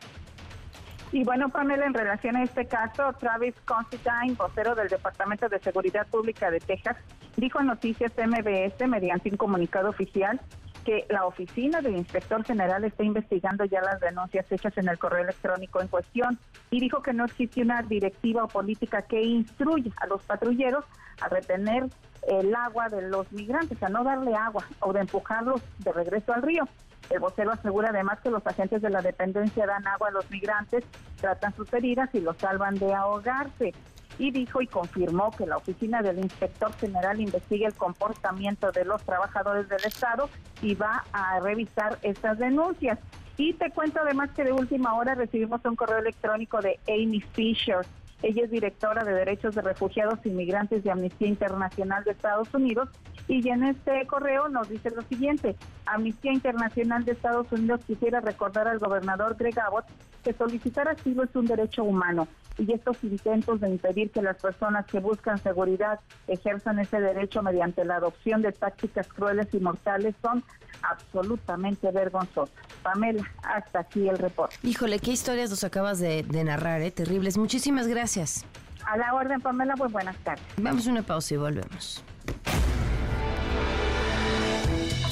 Y 1.11 1.24
bueno, 1.24 1.48
Pamela, 1.50 1.85
en 1.85 1.94
relación 1.94 2.37
a 2.37 2.44
este 2.44 2.66
caso, 2.66 3.12
Travis 3.18 3.55
Constantine, 3.64 4.35
vocero 4.35 4.76
del 4.76 4.88
Departamento 4.88 5.48
de 5.48 5.59
Seguridad 5.59 6.07
Pública 6.07 6.50
de 6.50 6.61
Texas, 6.61 6.96
dijo 7.37 7.61
en 7.61 7.66
Noticias 7.66 8.12
MBS 8.16 8.88
mediante 8.88 9.28
un 9.28 9.37
comunicado 9.37 9.90
oficial 9.90 10.40
que 10.85 11.07
la 11.09 11.27
oficina 11.27 11.81
del 11.81 11.97
inspector 11.97 12.45
general 12.45 12.85
está 12.85 13.05
investigando 13.05 13.64
ya 13.64 13.81
las 13.81 14.01
denuncias 14.01 14.51
hechas 14.51 14.77
en 14.77 14.88
el 14.88 14.99
correo 14.99 15.23
electrónico 15.23 15.81
en 15.81 15.88
cuestión 15.88 16.38
y 16.71 16.81
dijo 16.81 17.03
que 17.03 17.12
no 17.12 17.25
existe 17.25 17.62
una 17.62 17.83
directiva 17.83 18.45
o 18.45 18.49
política 18.49 19.03
que 19.03 19.23
instruya 19.23 19.92
a 19.99 20.07
los 20.07 20.23
patrulleros 20.25 20.85
a 21.21 21.29
retener 21.29 21.88
el 22.29 22.55
agua 22.55 22.88
de 22.88 23.03
los 23.03 23.31
migrantes, 23.33 23.83
a 23.83 23.88
no 23.88 24.05
darle 24.05 24.35
agua 24.35 24.64
o 24.81 24.92
de 24.92 25.01
empujarlos 25.01 25.61
de 25.79 25.92
regreso 25.92 26.33
al 26.33 26.42
río. 26.42 26.64
El 27.11 27.21
vocero 27.21 27.51
asegura 27.51 27.90
además 27.90 28.21
que 28.21 28.31
los 28.31 28.47
agentes 28.47 28.81
de 28.81 28.90
la 28.90 29.03
dependencia 29.03 29.66
dan 29.66 29.87
agua 29.87 30.09
a 30.09 30.12
los 30.12 30.31
migrantes, 30.31 30.85
tratan 31.21 31.55
sus 31.55 31.73
heridas 31.73 32.09
y 32.14 32.21
los 32.21 32.37
salvan 32.38 32.77
de 32.77 32.95
ahogarse 32.95 33.75
y 34.18 34.31
dijo 34.31 34.62
y 34.62 34.66
confirmó 34.66 35.31
que 35.31 35.46
la 35.46 35.57
oficina 35.57 36.03
del 36.03 36.18
inspector 36.18 36.72
general 36.75 37.20
investiga 37.20 37.68
el 37.68 37.75
comportamiento 37.75 38.72
de 38.72 38.85
los 38.85 39.03
trabajadores 39.03 39.68
del 39.68 39.85
Estado 39.85 40.29
y 40.61 40.75
va 40.75 41.05
a 41.12 41.40
revisar 41.40 41.98
estas 42.03 42.38
denuncias. 42.38 42.98
Y 43.37 43.55
te 43.55 43.70
cuento 43.70 44.01
además 44.01 44.31
que 44.31 44.44
de 44.44 44.53
última 44.53 44.94
hora 44.94 45.14
recibimos 45.14 45.64
un 45.64 45.77
correo 45.77 45.98
electrónico 45.98 46.61
de 46.61 46.79
Amy 46.88 47.20
Fisher. 47.20 47.87
Ella 48.22 48.44
es 48.44 48.51
directora 48.51 49.03
de 49.03 49.14
Derechos 49.14 49.55
de 49.55 49.62
Refugiados 49.62 50.20
e 50.25 50.29
Inmigrantes 50.29 50.85
de 50.85 50.90
Amnistía 50.90 51.29
Internacional 51.29 52.05
de 52.05 52.12
Estados 52.12 52.53
Unidos 52.55 52.88
y 53.29 53.48
en 53.48 53.64
este 53.64 54.07
correo 54.07 54.48
nos 54.48 54.68
dice 54.68 54.90
lo 54.90 55.03
siguiente, 55.03 55.57
Amnistía 55.87 56.33
Internacional 56.33 57.05
de 57.05 57.12
Estados 57.12 57.51
Unidos 57.51 57.81
quisiera 57.87 58.20
recordar 58.20 58.68
al 58.68 58.79
gobernador 58.79 59.37
Greg 59.37 59.59
Abbott 59.59 59.87
que 60.22 60.32
solicitar 60.32 60.88
asilo 60.88 61.24
es 61.24 61.35
un 61.35 61.46
derecho 61.46 61.85
humano 61.85 62.28
y 62.58 62.72
estos 62.72 63.02
intentos 63.02 63.61
de 63.61 63.70
impedir 63.70 64.11
que 64.11 64.22
las 64.22 64.37
personas 64.37 64.87
que 64.87 65.00
buscan 65.00 65.38
seguridad 65.38 66.00
ejerzan 66.28 66.78
ese 66.78 67.00
derecho 67.00 67.42
mediante 67.42 67.85
la 67.85 67.96
adopción 67.96 68.42
de 68.42 68.52
tácticas 68.52 69.08
crueles 69.08 69.48
y 69.52 69.58
mortales 69.58 70.14
son 70.22 70.44
absolutamente 70.82 71.90
vergonzosos. 71.90 72.54
Pamela, 72.82 73.24
hasta 73.42 73.80
aquí 73.80 74.08
el 74.08 74.18
reporte. 74.18 74.56
Híjole, 74.62 74.98
qué 74.98 75.12
historias 75.12 75.50
nos 75.50 75.64
acabas 75.64 75.98
de, 75.98 76.24
narrar, 76.44 76.82
¿eh? 76.82 76.90
terribles. 76.90 77.38
Muchísimas 77.38 77.87
gracias. 77.87 78.44
A 78.87 78.96
la 78.96 79.14
orden, 79.14 79.40
Pamela, 79.40 79.74
pues 79.76 79.92
buenas 79.92 80.16
tardes. 80.18 80.44
Vamos 80.56 80.87
a 80.87 80.90
una 80.90 81.02
pausa 81.02 81.35
y 81.35 81.37
volvemos. 81.37 82.04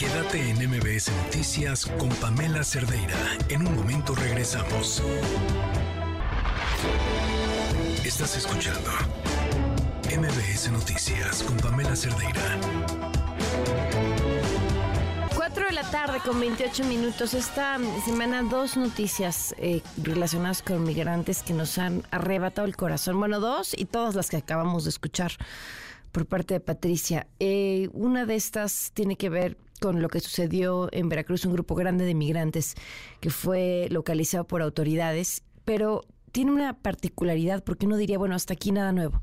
Quédate 0.00 0.48
en 0.48 0.56
MBS 0.56 1.12
Noticias 1.24 1.84
con 1.84 2.08
Pamela 2.08 2.64
Cerdeira. 2.64 3.18
En 3.50 3.66
un 3.66 3.76
momento 3.76 4.14
regresamos. 4.14 5.02
Estás 8.02 8.34
escuchando 8.38 8.90
MBS 10.06 10.70
Noticias 10.72 11.42
con 11.42 11.58
Pamela 11.58 11.94
Cerdeira. 11.94 12.58
4 15.36 15.66
de 15.66 15.72
la 15.72 15.90
tarde 15.90 16.18
con 16.24 16.40
28 16.40 16.82
minutos. 16.84 17.34
Esta 17.34 17.78
semana 18.02 18.42
dos 18.42 18.78
noticias 18.78 19.54
eh, 19.58 19.82
relacionadas 20.02 20.62
con 20.62 20.82
migrantes 20.82 21.42
que 21.42 21.52
nos 21.52 21.76
han 21.76 22.04
arrebatado 22.10 22.66
el 22.66 22.74
corazón. 22.74 23.18
Bueno, 23.18 23.38
dos 23.38 23.74
y 23.76 23.84
todas 23.84 24.14
las 24.14 24.30
que 24.30 24.38
acabamos 24.38 24.84
de 24.84 24.90
escuchar 24.90 25.32
por 26.10 26.24
parte 26.24 26.54
de 26.54 26.60
Patricia. 26.60 27.26
Eh, 27.38 27.90
una 27.92 28.24
de 28.24 28.36
estas 28.36 28.92
tiene 28.94 29.16
que 29.16 29.28
ver 29.28 29.58
con 29.80 30.02
lo 30.02 30.08
que 30.08 30.20
sucedió 30.20 30.88
en 30.92 31.08
Veracruz, 31.08 31.44
un 31.44 31.52
grupo 31.52 31.74
grande 31.74 32.04
de 32.04 32.14
migrantes 32.14 32.74
que 33.20 33.30
fue 33.30 33.88
localizado 33.90 34.46
por 34.46 34.62
autoridades, 34.62 35.42
pero 35.64 36.02
tiene 36.32 36.52
una 36.52 36.78
particularidad, 36.78 37.64
porque 37.64 37.86
uno 37.86 37.96
diría, 37.96 38.18
bueno, 38.18 38.34
hasta 38.34 38.54
aquí 38.54 38.72
nada 38.72 38.92
nuevo, 38.92 39.20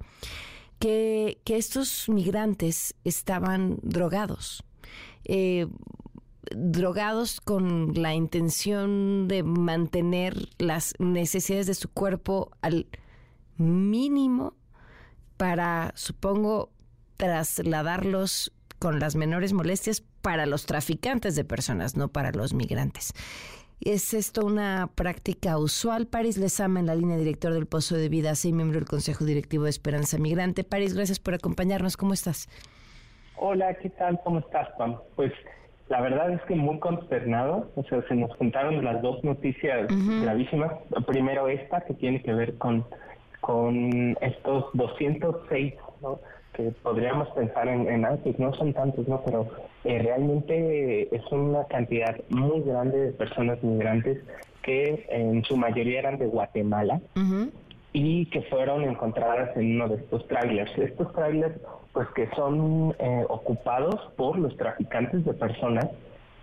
que, 0.79 1.39
estos 1.45 2.09
migrantes 2.09 2.95
estaban 3.03 3.79
drogados. 3.81 4.63
Eh, 5.23 5.67
drogados 6.55 7.41
con 7.41 7.93
la 7.95 8.13
intención 8.13 9.27
de 9.27 9.43
mantener 9.43 10.49
las 10.57 10.93
necesidades 10.99 11.67
de 11.67 11.73
su 11.73 11.89
cuerpo 11.89 12.51
al 12.61 12.87
mínimo 13.57 14.53
para, 15.35 15.91
supongo, 15.95 16.71
trasladarlos 17.17 18.53
con 18.79 18.99
las 18.99 19.15
menores 19.15 19.53
molestias 19.53 20.03
para 20.27 20.45
los 20.45 20.65
traficantes 20.65 21.37
de 21.37 21.45
personas, 21.45 21.95
no 21.95 22.09
para 22.09 22.33
los 22.33 22.53
migrantes. 22.53 23.13
¿Es 23.79 24.13
esto 24.13 24.45
una 24.45 24.89
práctica 24.93 25.57
usual? 25.57 26.05
Paris 26.05 26.37
Lezama, 26.37 26.81
en 26.81 26.87
la 26.87 26.95
línea 26.95 27.15
director 27.15 27.53
del 27.53 27.65
Pozo 27.65 27.95
de 27.95 28.09
Vida, 28.09 28.33
y 28.43 28.51
miembro 28.51 28.77
del 28.77 28.89
Consejo 28.89 29.23
Directivo 29.23 29.63
de 29.63 29.69
Esperanza 29.69 30.17
Migrante. 30.17 30.65
Paris, 30.65 30.93
gracias 30.93 31.21
por 31.21 31.33
acompañarnos. 31.33 31.95
¿Cómo 31.95 32.11
estás? 32.11 32.49
Hola, 33.37 33.73
¿qué 33.75 33.89
tal? 33.89 34.19
¿Cómo 34.25 34.39
estás, 34.39 34.67
Pam? 34.77 34.97
Pues 35.15 35.31
la 35.87 36.01
verdad 36.01 36.29
es 36.33 36.41
que 36.41 36.55
muy 36.55 36.77
consternado. 36.79 37.71
O 37.77 37.83
sea, 37.85 38.05
se 38.09 38.15
nos 38.15 38.35
juntaron 38.35 38.83
las 38.83 39.01
dos 39.01 39.23
noticias 39.23 39.87
gravísimas. 39.87 40.73
Primero 41.05 41.47
esta, 41.47 41.79
que 41.85 41.93
tiene 41.93 42.21
que 42.21 42.33
ver 42.33 42.57
con, 42.57 42.85
con 43.39 44.17
estos 44.19 44.65
206, 44.73 45.73
¿no? 46.01 46.19
Que 46.57 46.71
podríamos 46.81 47.29
pensar 47.29 47.67
en, 47.67 47.87
en 47.87 48.05
pues 48.23 48.37
no 48.39 48.51
son 48.55 48.73
tantos, 48.73 49.07
¿no? 49.07 49.21
Pero 49.23 49.47
eh, 49.83 49.99
realmente 49.99 51.15
es 51.15 51.31
una 51.31 51.63
cantidad 51.65 52.15
muy 52.29 52.61
grande 52.61 52.97
de 52.97 53.11
personas 53.13 53.61
migrantes 53.63 54.17
que 54.63 55.05
en 55.09 55.43
su 55.45 55.55
mayoría 55.55 55.99
eran 55.99 56.17
de 56.17 56.25
Guatemala 56.25 56.99
y 57.93 58.25
que 58.25 58.41
fueron 58.43 58.83
encontradas 58.83 59.55
en 59.55 59.75
uno 59.75 59.87
de 59.87 59.95
estos 59.95 60.27
trailers. 60.27 60.75
Estos 60.77 61.13
trailers, 61.13 61.55
pues 61.93 62.07
que 62.15 62.27
son 62.35 62.93
eh, 62.99 63.25
ocupados 63.29 63.95
por 64.17 64.37
los 64.37 64.57
traficantes 64.57 65.23
de 65.23 65.33
personas 65.33 65.87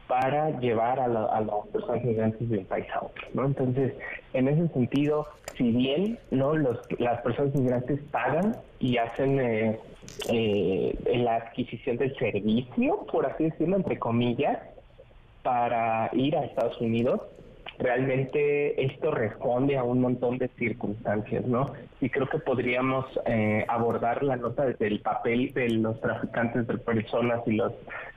para 0.07 0.59
llevar 0.61 1.01
a, 1.01 1.05
a 1.05 1.41
las 1.41 1.67
personas 1.73 2.05
migrantes 2.05 2.49
de 2.49 2.59
un 2.59 2.65
país 2.67 2.87
a 2.95 3.05
otro, 3.05 3.27
¿no? 3.35 3.47
Entonces, 3.47 3.95
en 4.33 4.49
ese 4.49 4.69
sentido, 4.69 5.27
si 5.57 5.71
bien 5.71 6.19
no 6.31 6.55
los, 6.55 6.79
las 6.99 7.21
personas 7.23 7.55
migrantes 7.55 8.01
pagan 8.11 8.57
y 8.79 8.99
hacen 8.99 9.41
eh, 9.41 9.81
eh, 10.29 10.97
la 11.23 11.37
adquisición 11.37 11.97
del 11.97 12.17
servicio, 12.17 13.07
por 13.11 13.27
así 13.27 13.45
decirlo, 13.45 13.77
entre 13.77 13.99
comillas, 13.99 14.59
para 15.43 16.11
ir 16.13 16.37
a 16.37 16.45
Estados 16.45 16.81
Unidos, 16.81 17.21
realmente 17.79 18.85
esto 18.85 19.11
responde 19.11 19.77
a 19.77 19.85
un 19.85 20.01
montón 20.01 20.39
de 20.39 20.49
circunstancias, 20.57 21.45
¿no? 21.47 21.73
Y 22.01 22.09
creo 22.11 22.29
que 22.29 22.39
podríamos 22.39 23.07
eh, 23.27 23.65
abordar 23.69 24.23
la 24.23 24.37
nota 24.37 24.65
desde 24.67 24.87
el 24.87 25.01
papel 25.01 25.53
de 25.53 25.69
los 25.71 26.01
traficantes 26.01 26.67
de 26.67 26.79
personas 26.79 27.41
y 27.47 27.53
los 27.53 27.73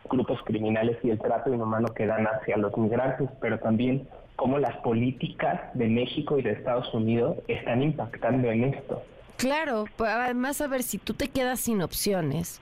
grupos 0.10 0.42
criminales 0.44 0.98
y 1.04 1.10
el 1.10 1.20
trato 1.20 1.54
inhumano 1.54 1.88
que 1.94 2.06
dan 2.06 2.26
hacia 2.28 2.58
los 2.58 2.78
migrantes, 2.78 3.30
pero 3.42 3.60
también 3.60 4.08
cómo 4.36 4.60
las 4.60 4.78
políticas 4.78 5.60
de 5.74 5.88
México 5.88 6.38
y 6.38 6.44
de 6.44 6.52
Estados 6.52 6.94
Unidos 6.94 7.38
están 7.48 7.82
impactando 7.82 8.50
en 8.52 8.66
esto. 8.66 9.02
Claro, 9.38 9.86
además 10.00 10.62
a 10.62 10.68
ver 10.68 10.82
si 10.84 10.98
tú 10.98 11.14
te 11.14 11.28
quedas 11.30 11.60
sin 11.60 11.82
opciones 11.82 12.60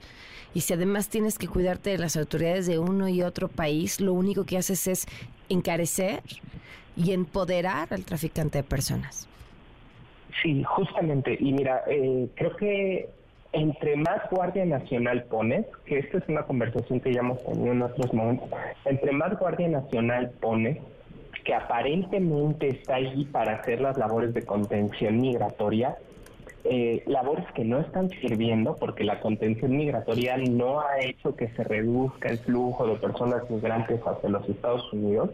y 0.54 0.60
si 0.60 0.74
además 0.74 1.08
tienes 1.08 1.38
que 1.38 1.48
cuidarte 1.48 1.90
de 1.90 1.98
las 1.98 2.16
autoridades 2.16 2.66
de 2.66 2.78
uno 2.78 3.08
y 3.08 3.22
otro 3.22 3.48
país, 3.48 4.00
lo 4.00 4.12
único 4.12 4.44
que 4.44 4.58
haces 4.58 4.86
es 4.86 5.06
encarecer 5.48 6.22
y 6.96 7.12
empoderar 7.12 7.88
al 7.90 8.04
traficante 8.04 8.58
de 8.58 8.64
personas. 8.64 9.28
Sí, 10.42 10.62
justamente. 10.64 11.36
Y 11.40 11.52
mira, 11.52 11.82
eh, 11.88 12.28
creo 12.34 12.56
que 12.56 13.08
entre 13.52 13.96
más 13.96 14.28
Guardia 14.30 14.66
Nacional 14.66 15.24
pones, 15.24 15.64
que 15.86 15.98
esta 15.98 16.18
es 16.18 16.28
una 16.28 16.42
conversación 16.42 17.00
que 17.00 17.12
ya 17.12 17.20
hemos 17.20 17.42
tenido 17.44 17.72
en 17.72 17.82
otros 17.82 18.12
momentos, 18.12 18.50
entre 18.84 19.12
más 19.12 19.38
Guardia 19.38 19.68
Nacional 19.68 20.30
pones, 20.40 20.78
que 21.42 21.54
aparentemente 21.54 22.68
está 22.68 22.96
allí 22.96 23.24
para 23.24 23.56
hacer 23.56 23.80
las 23.80 23.96
labores 23.96 24.34
de 24.34 24.42
contención 24.42 25.18
migratoria, 25.18 25.96
eh, 26.68 27.02
labores 27.06 27.46
que 27.54 27.64
no 27.64 27.80
están 27.80 28.10
sirviendo 28.10 28.76
porque 28.76 29.04
la 29.04 29.20
contención 29.20 29.76
migratoria 29.76 30.36
no 30.36 30.80
ha 30.80 31.00
hecho 31.00 31.36
que 31.36 31.48
se 31.48 31.64
reduzca 31.64 32.28
el 32.28 32.38
flujo 32.38 32.86
de 32.86 32.96
personas 32.96 33.48
migrantes 33.50 34.00
hacia 34.04 34.28
los 34.28 34.48
Estados 34.48 34.92
Unidos, 34.92 35.30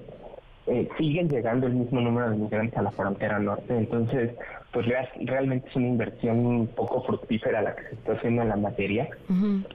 eh, 0.67 0.89
siguen 0.97 1.29
llegando 1.29 1.67
el 1.67 1.75
mismo 1.75 2.01
número 2.01 2.31
de 2.31 2.37
migrantes 2.37 2.79
a 2.79 2.83
la 2.83 2.93
frontera 2.93 3.39
norte. 3.39 3.77
Entonces, 3.77 4.33
pues 4.73 4.87
realmente 5.21 5.69
es 5.69 5.77
una 5.77 5.89
inversión 5.89 6.47
un 6.47 6.67
poco 6.69 7.03
fructífera 7.03 7.63
la 7.63 7.75
que 7.75 7.83
se 7.83 7.95
está 7.95 8.13
haciendo 8.13 8.43
en 8.43 8.49
la 8.49 8.57
materia. 8.57 9.09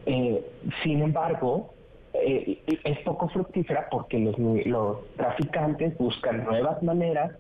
Eh, 0.06 0.46
sin 0.84 1.02
embargo, 1.02 1.74
eh, 2.14 2.62
es 2.84 3.00
poco 3.00 3.28
fructífera 3.30 3.88
porque 3.92 4.18
los, 4.18 4.38
los 4.40 5.14
traficantes 5.16 5.98
buscan 5.98 6.46
nuevas 6.46 6.82
maneras 6.84 7.32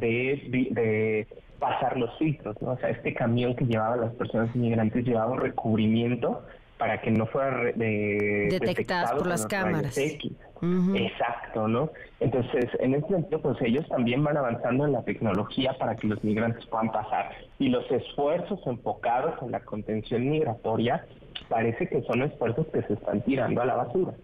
de, 0.00 0.40
de 0.70 1.26
pasar 1.58 1.96
los 1.96 2.16
filtros. 2.18 2.60
¿no? 2.60 2.72
O 2.72 2.78
sea, 2.78 2.90
este 2.90 3.14
camión 3.14 3.54
que 3.56 3.64
llevaba 3.64 3.94
a 3.94 3.98
las 3.98 4.14
personas 4.14 4.54
inmigrantes 4.54 5.04
llevaba 5.04 5.32
un 5.32 5.40
recubrimiento 5.40 6.44
para 6.78 7.00
que 7.00 7.10
no 7.10 7.26
fuera 7.26 7.72
de, 7.74 8.48
detectadas 8.50 9.12
por 9.12 9.26
las 9.26 9.46
cámaras. 9.46 9.96
Exacto, 9.96 11.68
¿no? 11.68 11.90
Entonces, 12.20 12.66
en 12.80 12.94
ese 12.94 13.06
sentido, 13.08 13.40
pues 13.40 13.60
ellos 13.60 13.86
también 13.88 14.24
van 14.24 14.36
avanzando 14.36 14.86
en 14.86 14.92
la 14.92 15.02
tecnología 15.02 15.76
para 15.78 15.94
que 15.94 16.06
los 16.06 16.22
migrantes 16.24 16.64
puedan 16.66 16.90
pasar. 16.90 17.30
Y 17.58 17.68
los 17.68 17.88
esfuerzos 17.90 18.60
enfocados 18.66 19.34
en 19.42 19.52
la 19.52 19.60
contención 19.60 20.28
migratoria 20.28 21.04
parece 21.48 21.88
que 21.88 22.02
son 22.02 22.22
esfuerzos 22.22 22.66
que 22.68 22.82
se 22.82 22.94
están 22.94 23.20
tirando 23.22 23.60
a 23.60 23.66
la 23.66 23.74
basura. 23.74 24.14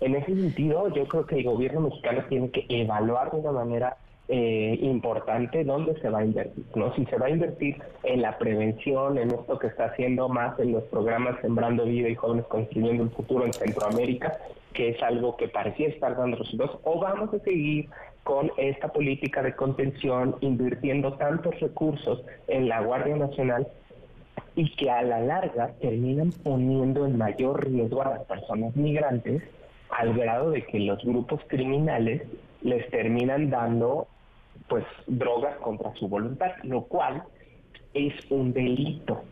En 0.00 0.14
ese 0.14 0.26
sentido, 0.26 0.88
yo 0.94 1.06
creo 1.08 1.26
que 1.26 1.36
el 1.36 1.44
gobierno 1.44 1.80
mexicano 1.80 2.22
tiene 2.28 2.50
que 2.50 2.66
evaluar 2.68 3.30
de 3.32 3.38
una 3.38 3.52
manera 3.52 3.96
eh, 4.28 4.78
importante 4.82 5.64
dónde 5.64 5.98
se 6.00 6.10
va 6.10 6.18
a 6.18 6.24
invertir, 6.24 6.64
¿no? 6.74 6.94
Si 6.94 7.06
se 7.06 7.16
va 7.16 7.26
a 7.26 7.30
invertir 7.30 7.82
en 8.02 8.20
la 8.20 8.36
prevención, 8.36 9.16
en 9.16 9.30
esto 9.30 9.58
que 9.58 9.68
está 9.68 9.86
haciendo 9.86 10.28
más 10.28 10.58
en 10.58 10.72
los 10.72 10.84
programas 10.84 11.40
Sembrando 11.40 11.84
Vida 11.84 12.10
y 12.10 12.14
Jóvenes 12.14 12.44
Construyendo 12.46 13.04
el 13.04 13.10
Futuro 13.10 13.46
en 13.46 13.54
Centroamérica, 13.54 14.38
que 14.74 14.90
es 14.90 15.02
algo 15.02 15.36
que 15.36 15.48
parecía 15.48 15.88
estar 15.88 16.14
dando 16.14 16.36
resultados, 16.36 16.78
o 16.84 17.00
vamos 17.00 17.32
a 17.32 17.38
seguir 17.38 17.88
con 18.22 18.52
esta 18.58 18.88
política 18.88 19.42
de 19.42 19.56
contención, 19.56 20.36
invirtiendo 20.40 21.14
tantos 21.14 21.58
recursos 21.60 22.22
en 22.48 22.68
la 22.68 22.82
Guardia 22.82 23.16
Nacional 23.16 23.66
y 24.54 24.70
que 24.76 24.90
a 24.90 25.02
la 25.02 25.20
larga 25.20 25.72
terminan 25.80 26.32
poniendo 26.42 27.06
en 27.06 27.16
mayor 27.16 27.66
riesgo 27.66 28.02
a 28.02 28.10
las 28.10 28.24
personas 28.26 28.76
migrantes 28.76 29.42
al 29.88 30.12
grado 30.12 30.50
de 30.50 30.66
que 30.66 30.80
los 30.80 31.02
grupos 31.02 31.40
criminales 31.46 32.22
les 32.60 32.88
terminan 32.90 33.48
dando 33.48 34.08
pues 34.68 34.84
drogas 35.06 35.56
contra 35.58 35.94
su 35.94 36.08
voluntad, 36.08 36.52
lo 36.62 36.82
cual 36.84 37.22
es 37.94 38.14
un 38.30 38.52
delito. 38.52 39.22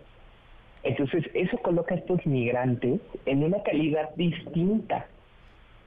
Entonces, 0.82 1.24
eso 1.34 1.58
coloca 1.58 1.94
a 1.94 1.98
estos 1.98 2.24
migrantes 2.26 3.00
en 3.24 3.42
una 3.42 3.62
calidad 3.62 4.14
distinta, 4.14 5.06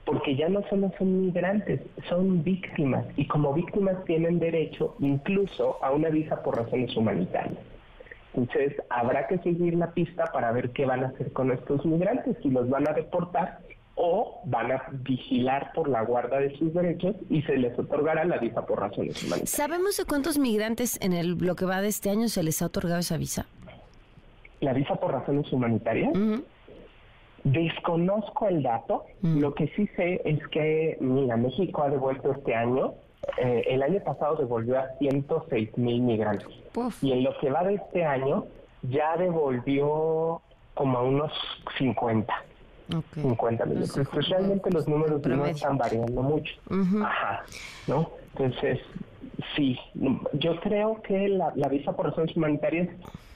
porque 0.05 0.35
ya 0.35 0.49
no 0.49 0.61
solo 0.69 0.91
son 0.97 1.27
migrantes, 1.27 1.81
son 2.09 2.43
víctimas, 2.43 3.05
y 3.15 3.25
como 3.27 3.53
víctimas 3.53 4.03
tienen 4.05 4.39
derecho 4.39 4.95
incluso 4.99 5.83
a 5.83 5.91
una 5.91 6.09
visa 6.09 6.43
por 6.43 6.57
razones 6.57 6.95
humanitarias. 6.97 7.59
Entonces, 8.33 8.75
habrá 8.89 9.27
que 9.27 9.37
seguir 9.39 9.75
la 9.75 9.91
pista 9.91 10.25
para 10.33 10.51
ver 10.51 10.71
qué 10.71 10.85
van 10.85 11.03
a 11.03 11.07
hacer 11.07 11.31
con 11.31 11.51
estos 11.51 11.85
migrantes, 11.85 12.37
si 12.41 12.49
los 12.49 12.69
van 12.69 12.87
a 12.87 12.93
deportar 12.93 13.59
o 14.01 14.39
van 14.45 14.71
a 14.71 14.81
vigilar 14.91 15.73
por 15.73 15.89
la 15.89 16.01
guarda 16.03 16.39
de 16.39 16.57
sus 16.57 16.73
derechos 16.73 17.17
y 17.29 17.41
se 17.41 17.57
les 17.57 17.77
otorgará 17.77 18.23
la 18.23 18.37
visa 18.37 18.65
por 18.65 18.79
razones 18.79 19.21
humanitarias. 19.21 19.49
¿Sabemos 19.49 19.97
de 19.97 20.05
cuántos 20.05 20.37
migrantes 20.37 20.97
en 21.01 21.11
el 21.11 21.37
lo 21.37 21.55
que 21.57 21.65
va 21.65 21.81
de 21.81 21.89
este 21.89 22.09
año 22.09 22.29
se 22.29 22.41
les 22.41 22.61
ha 22.61 22.67
otorgado 22.67 23.01
esa 23.01 23.17
visa? 23.17 23.45
La 24.61 24.71
visa 24.71 24.95
por 24.95 25.11
razones 25.11 25.51
humanitarias. 25.51 26.13
Desconozco 27.43 28.47
el 28.47 28.63
dato. 28.63 29.03
Lo 29.21 29.53
que 29.53 29.67
sí 29.75 29.87
sé 29.97 30.21
es 30.23 30.47
que, 30.47 30.97
mira, 31.01 31.35
México 31.35 31.83
ha 31.83 31.89
devuelto 31.89 32.31
este 32.31 32.55
año, 32.55 32.93
eh, 33.37 33.63
el 33.67 33.83
año 33.83 34.01
pasado 34.01 34.37
devolvió 34.37 34.79
a 34.79 34.87
106 34.99 35.77
mil 35.77 36.01
migrantes. 36.01 36.47
Y 37.01 37.11
en 37.11 37.23
lo 37.25 37.37
que 37.39 37.49
va 37.49 37.65
de 37.65 37.75
este 37.75 38.05
año 38.05 38.45
ya 38.83 39.17
devolvió 39.17 40.41
como 40.73 40.97
a 40.97 41.03
unos 41.03 41.33
50. 41.77 42.33
50 43.13 43.65
mil. 43.65 43.83
Pues 44.11 44.29
realmente 44.29 44.71
los 44.71 44.87
números 44.87 45.21
no 45.25 45.45
están 45.45 45.77
variando 45.77 46.21
mucho. 46.21 46.53
Ajá. 47.03 47.43
¿No? 47.87 48.09
Entonces, 48.35 48.79
sí, 49.55 49.77
yo 50.33 50.59
creo 50.59 51.01
que 51.01 51.29
la, 51.29 51.51
la 51.55 51.67
visa 51.67 51.93
por 51.93 52.07
razones 52.07 52.35
humanitarias 52.35 52.89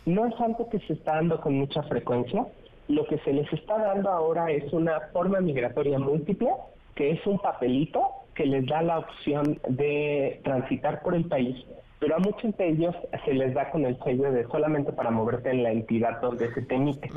no 0.05 0.25
es 0.25 0.39
algo 0.39 0.69
que 0.69 0.79
se 0.79 0.93
está 0.93 1.15
dando 1.15 1.39
con 1.41 1.53
mucha 1.55 1.83
frecuencia. 1.83 2.45
Lo 2.87 3.05
que 3.05 3.17
se 3.19 3.31
les 3.31 3.51
está 3.53 3.77
dando 3.77 4.09
ahora 4.09 4.51
es 4.51 4.71
una 4.73 4.99
forma 5.13 5.39
migratoria 5.39 5.99
múltiple, 5.99 6.49
que 6.95 7.11
es 7.11 7.25
un 7.25 7.39
papelito 7.39 8.03
que 8.35 8.45
les 8.45 8.65
da 8.65 8.81
la 8.81 8.99
opción 8.99 9.59
de 9.67 10.41
transitar 10.43 11.01
por 11.01 11.15
el 11.15 11.25
país 11.25 11.55
pero 12.03 12.17
a 12.17 12.19
muchos 12.19 12.57
de 12.57 12.67
ellos 12.67 12.93
se 13.23 13.33
les 13.33 13.53
da 13.53 13.71
con 13.71 13.85
el 13.85 13.97
sello 14.03 14.29
de 14.29 14.45
solamente 14.47 14.91
para 14.91 15.09
moverte 15.09 15.51
en 15.51 15.63
la 15.63 15.71
entidad 15.71 16.19
donde 16.19 16.53
se 16.53 16.61
te 16.63 16.75
emite. 16.75 17.09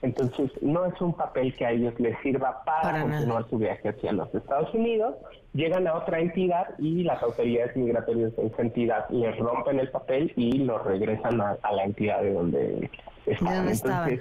Entonces, 0.00 0.52
no 0.62 0.84
es 0.84 1.00
un 1.00 1.12
papel 1.12 1.52
que 1.56 1.66
a 1.66 1.72
ellos 1.72 1.92
les 1.98 2.16
sirva 2.20 2.62
para, 2.64 3.02
continuar 3.02 3.48
su 3.50 3.58
viaje 3.58 3.88
hacia 3.88 4.12
los 4.12 4.32
Estados 4.32 4.72
Unidos. 4.72 5.16
Llegan 5.54 5.88
a 5.88 5.94
otra 5.96 6.20
entidad 6.20 6.68
y 6.78 7.02
las 7.02 7.20
autoridades 7.20 7.74
migratorias 7.76 8.36
de 8.36 8.46
esa 8.46 8.62
entidad 8.62 9.10
les 9.10 9.36
rompen 9.38 9.80
el 9.80 9.90
papel 9.90 10.32
y 10.36 10.58
los 10.58 10.84
regresan 10.84 11.40
a, 11.40 11.56
la 11.72 11.82
entidad 11.82 12.22
de 12.22 12.32
donde 12.32 12.90
estaban. 13.26 13.68
Entonces, 13.68 14.20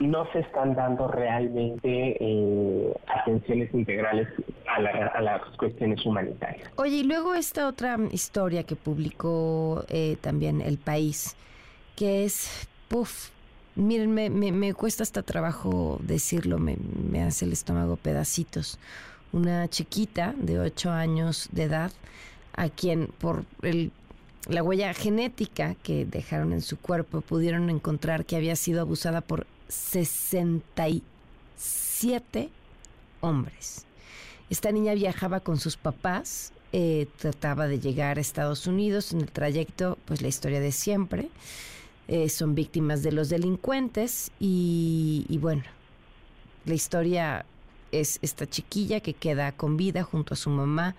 no 0.00 0.30
se 0.32 0.40
están 0.40 0.74
dando 0.74 1.08
realmente 1.08 2.16
eh, 2.20 2.94
atenciones 3.06 3.72
integrales 3.74 4.28
a, 4.66 5.20
las 5.20 5.42
cuestiones 5.56 6.04
humanitarias. 6.04 6.70
Oye, 6.76 6.98
y 6.98 7.02
luego 7.02 7.34
esta 7.34 7.66
otra 7.66 7.96
historia 8.12 8.62
que 8.64 8.76
publicó 8.76 9.84
eh, 9.88 10.16
también 10.20 10.60
El 10.60 10.78
País, 10.78 11.36
que 11.96 12.24
es, 12.24 12.68
puff, 12.88 13.30
miren, 13.74 14.12
me, 14.12 14.30
me, 14.30 14.74
cuesta 14.74 15.02
hasta 15.02 15.22
trabajo 15.22 15.98
decirlo, 16.02 16.58
me, 16.58 16.76
me 17.10 17.22
hace 17.22 17.44
el 17.44 17.52
estómago 17.52 17.96
pedacitos. 17.96 18.78
Una 19.32 19.68
chiquita 19.68 20.34
de 20.38 20.58
8 20.58 20.90
años 20.90 21.48
de 21.52 21.64
edad, 21.64 21.90
a 22.54 22.68
quien 22.68 23.08
por 23.18 23.44
el 23.62 23.92
la 24.46 24.62
huella 24.62 24.94
genética 24.94 25.74
que 25.82 26.04
dejaron 26.04 26.52
en 26.52 26.62
su 26.62 26.78
cuerpo 26.78 27.20
pudieron 27.20 27.68
encontrar 27.70 28.24
que 28.24 28.36
había 28.36 28.54
sido 28.56 28.80
abusada 28.80 29.20
por 29.20 29.46
67 29.68 32.50
hombres. 33.20 33.84
Esta 34.50 34.72
niña 34.72 34.94
viajaba 34.94 35.40
con 35.40 35.58
sus 35.58 35.76
papás, 35.76 36.52
eh, 36.72 37.06
trataba 37.18 37.66
de 37.66 37.80
llegar 37.80 38.18
a 38.18 38.20
Estados 38.20 38.66
Unidos. 38.66 39.12
En 39.12 39.20
el 39.20 39.30
trayecto, 39.30 39.98
pues 40.06 40.22
la 40.22 40.28
historia 40.28 40.60
de 40.60 40.72
siempre. 40.72 41.28
Eh, 42.08 42.30
son 42.30 42.54
víctimas 42.54 43.02
de 43.02 43.12
los 43.12 43.28
delincuentes 43.28 44.30
y, 44.40 45.38
bueno, 45.42 45.64
la 46.64 46.74
historia 46.74 47.44
es 47.92 48.18
esta 48.22 48.48
chiquilla 48.48 49.00
que 49.00 49.12
queda 49.12 49.52
con 49.52 49.76
vida 49.76 50.04
junto 50.04 50.32
a 50.32 50.36
su 50.38 50.48
mamá 50.48 50.96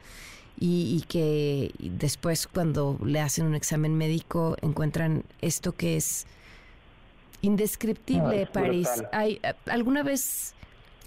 y, 0.62 1.04
que 1.08 1.72
después 1.80 2.46
cuando 2.48 3.00
le 3.04 3.22
hacen 3.22 3.46
un 3.46 3.56
examen 3.56 3.96
médico 3.96 4.58
encuentran 4.62 5.24
esto 5.42 5.72
que 5.72 5.96
es 5.96 6.28
Indescriptible, 7.42 8.48
París. 8.48 8.90
Hay, 9.14 9.40
¿Alguna 9.68 10.04
vez 10.04 10.54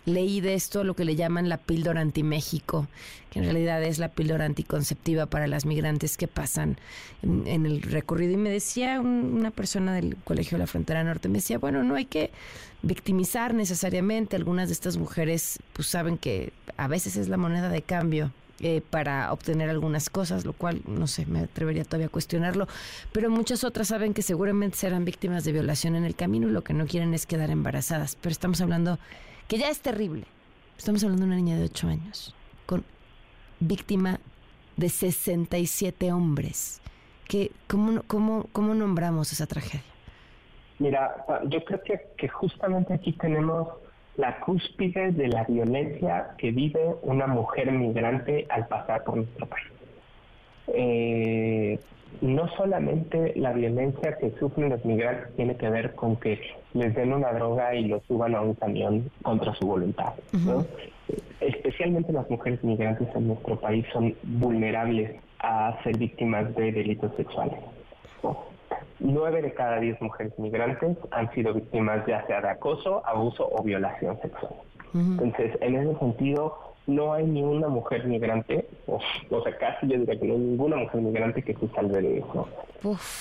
leí 0.06 0.40
de 0.40 0.54
esto 0.54 0.82
lo 0.82 0.96
que 0.96 1.04
le 1.04 1.14
llaman 1.14 1.50
la 1.50 1.58
píldora 1.58 2.00
anti-México, 2.00 2.88
que 3.30 3.40
en 3.40 3.44
realidad 3.44 3.82
es 3.82 3.98
la 3.98 4.08
píldora 4.08 4.46
anticonceptiva 4.46 5.26
para 5.26 5.46
las 5.46 5.66
migrantes 5.66 6.16
que 6.16 6.28
pasan 6.28 6.78
en, 7.22 7.66
el 7.66 7.82
recorrido? 7.82 8.32
Y 8.32 8.38
me 8.38 8.48
decía 8.48 9.00
una 9.00 9.50
persona 9.50 9.94
del 9.94 10.16
Colegio 10.24 10.56
de 10.56 10.60
la 10.60 10.66
Frontera 10.66 11.04
Norte, 11.04 11.28
me 11.28 11.38
decía, 11.38 11.58
bueno, 11.58 11.84
no 11.84 11.96
hay 11.96 12.06
que 12.06 12.30
victimizar 12.80 13.52
necesariamente. 13.52 14.36
Algunas 14.36 14.68
de 14.68 14.72
estas 14.72 14.96
mujeres 14.96 15.58
pues 15.74 15.88
saben 15.88 16.16
que 16.16 16.54
a 16.78 16.88
veces 16.88 17.16
es 17.16 17.28
la 17.28 17.36
moneda 17.36 17.68
de 17.68 17.82
cambio 17.82 18.32
eh, 18.62 18.80
para 18.90 19.32
obtener 19.32 19.68
algunas 19.68 20.08
cosas, 20.08 20.44
lo 20.44 20.52
cual 20.52 20.82
no 20.86 21.08
sé, 21.08 21.26
me 21.26 21.40
atrevería 21.40 21.84
todavía 21.84 22.06
a 22.06 22.10
cuestionarlo, 22.10 22.68
pero 23.12 23.28
muchas 23.28 23.64
otras 23.64 23.88
saben 23.88 24.14
que 24.14 24.22
seguramente 24.22 24.76
serán 24.76 25.04
víctimas 25.04 25.42
de 25.44 25.50
violación 25.50 25.96
en 25.96 26.04
el 26.04 26.14
camino 26.14 26.48
y 26.48 26.52
lo 26.52 26.62
que 26.62 26.72
no 26.72 26.86
quieren 26.86 27.12
es 27.12 27.26
quedar 27.26 27.50
embarazadas. 27.50 28.16
Pero 28.20 28.30
estamos 28.30 28.60
hablando 28.60 29.00
que 29.48 29.58
ya 29.58 29.68
es 29.68 29.80
terrible. 29.80 30.26
Estamos 30.78 31.02
hablando 31.02 31.22
de 31.22 31.26
una 31.26 31.36
niña 31.36 31.56
de 31.56 31.64
8 31.64 31.88
años 31.88 32.34
con 32.66 32.84
víctima 33.58 34.20
de 34.76 34.88
67 34.88 36.12
hombres. 36.12 36.80
Que, 37.28 37.50
¿cómo, 37.68 38.02
cómo, 38.06 38.46
¿Cómo 38.52 38.74
nombramos 38.74 39.32
esa 39.32 39.46
tragedia? 39.46 39.82
Mira, 40.78 41.24
yo 41.48 41.64
creo 41.64 41.82
que, 41.82 42.00
que 42.16 42.28
justamente 42.28 42.94
aquí 42.94 43.12
tenemos 43.12 43.68
la 44.16 44.40
cúspide 44.40 45.12
de 45.12 45.28
la 45.28 45.44
violencia 45.44 46.34
que 46.38 46.50
vive 46.50 46.80
una 47.02 47.26
mujer 47.26 47.72
migrante 47.72 48.46
al 48.50 48.66
pasar 48.66 49.04
por 49.04 49.16
nuestro 49.16 49.46
país. 49.46 49.66
Eh, 50.68 51.78
no 52.20 52.48
solamente 52.56 53.32
la 53.36 53.52
violencia 53.52 54.16
que 54.18 54.30
sufren 54.38 54.68
los 54.70 54.84
migrantes 54.84 55.34
tiene 55.34 55.56
que 55.56 55.68
ver 55.68 55.94
con 55.94 56.16
que 56.16 56.40
les 56.74 56.94
den 56.94 57.12
una 57.12 57.32
droga 57.32 57.74
y 57.74 57.86
los 57.86 58.02
suban 58.04 58.34
a 58.34 58.42
un 58.42 58.54
camión 58.54 59.10
contra 59.22 59.54
su 59.54 59.66
voluntad. 59.66 60.12
Especialmente 61.40 62.12
las 62.12 62.28
mujeres 62.30 62.62
migrantes 62.62 63.08
en 63.14 63.28
nuestro 63.28 63.58
país 63.58 63.84
son 63.92 64.14
vulnerables 64.22 65.20
a 65.40 65.82
ser 65.82 65.98
víctimas 65.98 66.54
de 66.54 66.70
delitos 66.70 67.12
sexuales. 67.16 67.58
Nueve 69.04 69.42
de 69.42 69.52
cada 69.52 69.80
diez 69.80 70.00
mujeres 70.00 70.32
migrantes 70.38 70.96
han 71.10 71.28
sido 71.34 71.52
víctimas 71.52 72.06
ya 72.06 72.24
sea 72.26 72.40
de 72.40 72.50
acoso, 72.50 73.04
abuso 73.04 73.48
o 73.50 73.62
violación 73.62 74.16
sexual. 74.20 74.54
Entonces, 74.94 75.56
en 75.60 75.74
ese 75.74 75.98
sentido, 75.98 76.71
no 76.86 77.12
hay 77.12 77.24
ni 77.24 77.42
una 77.42 77.68
mujer 77.68 78.06
migrante, 78.06 78.66
o, 78.86 79.00
sea, 79.42 79.56
casi 79.58 79.86
yo 79.88 79.98
diría 79.98 80.18
que 80.18 80.26
no 80.26 80.34
hay 80.34 80.40
ninguna 80.40 80.76
mujer 80.76 81.00
migrante 81.00 81.42
que 81.42 81.54
se 81.54 81.68
salve 81.68 82.02
de 82.02 82.18
eso. 82.18 82.48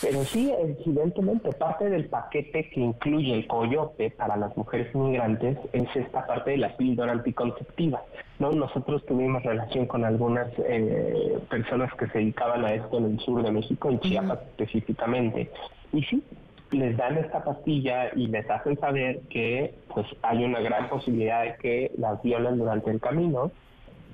Pero 0.01 0.23
sí, 0.23 0.51
evidentemente, 0.59 1.51
parte 1.51 1.89
del 1.89 2.05
paquete 2.05 2.69
que 2.69 2.79
incluye 2.79 3.33
el 3.33 3.47
coyote 3.47 4.09
para 4.11 4.35
las 4.35 4.55
mujeres 4.57 4.93
migrantes 4.95 5.57
es 5.73 5.95
esta 5.95 6.25
parte 6.25 6.51
de 6.51 6.57
la 6.57 6.75
píldora 6.75 7.11
anticonceptiva. 7.11 8.01
¿no? 8.39 8.51
Nosotros 8.51 9.05
tuvimos 9.05 9.43
relación 9.43 9.85
con 9.85 10.03
algunas 10.03 10.47
eh, 10.57 11.37
personas 11.49 11.93
que 11.93 12.07
se 12.07 12.17
dedicaban 12.17 12.65
a 12.65 12.73
esto 12.73 12.97
en 12.97 13.05
el 13.05 13.19
sur 13.19 13.43
de 13.43 13.51
México, 13.51 13.89
en 13.89 13.99
Chiapas 13.99 14.39
específicamente. 14.57 15.51
Y 15.93 16.01
sí, 16.03 16.23
les 16.71 16.95
dan 16.97 17.17
esta 17.17 17.43
pastilla 17.43 18.09
y 18.15 18.27
les 18.27 18.49
hacen 18.49 18.79
saber 18.79 19.19
que 19.29 19.73
pues 19.93 20.07
hay 20.21 20.43
una 20.43 20.59
gran 20.61 20.89
posibilidad 20.89 21.43
de 21.43 21.55
que 21.55 21.91
las 21.97 22.21
violen 22.23 22.57
durante 22.57 22.91
el 22.91 22.99
camino 22.99 23.51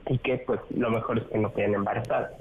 y 0.08 0.18
que 0.18 0.40
pues 0.40 0.60
lo 0.76 0.90
mejor 0.90 1.20
es 1.20 1.24
que 1.26 1.38
no 1.38 1.54
queden 1.54 1.76
embarazadas. 1.76 2.32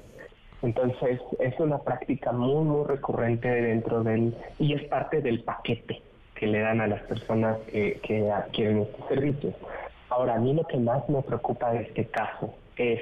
Entonces 0.61 1.21
es 1.39 1.59
una 1.59 1.77
práctica 1.79 2.31
muy 2.31 2.63
muy 2.65 2.85
recurrente 2.85 3.47
dentro 3.47 4.03
del 4.03 4.35
y 4.59 4.73
es 4.73 4.83
parte 4.85 5.21
del 5.21 5.43
paquete 5.43 6.01
que 6.33 6.47
le 6.47 6.59
dan 6.59 6.81
a 6.81 6.87
las 6.87 7.01
personas 7.03 7.57
que, 7.71 7.99
que 8.01 8.31
adquieren 8.31 8.81
estos 8.81 9.07
servicios. 9.07 9.53
Ahora 10.09 10.35
a 10.35 10.39
mí 10.39 10.53
lo 10.53 10.65
que 10.65 10.77
más 10.77 11.07
me 11.09 11.21
preocupa 11.21 11.71
de 11.71 11.81
este 11.83 12.05
caso 12.05 12.53
es 12.75 13.01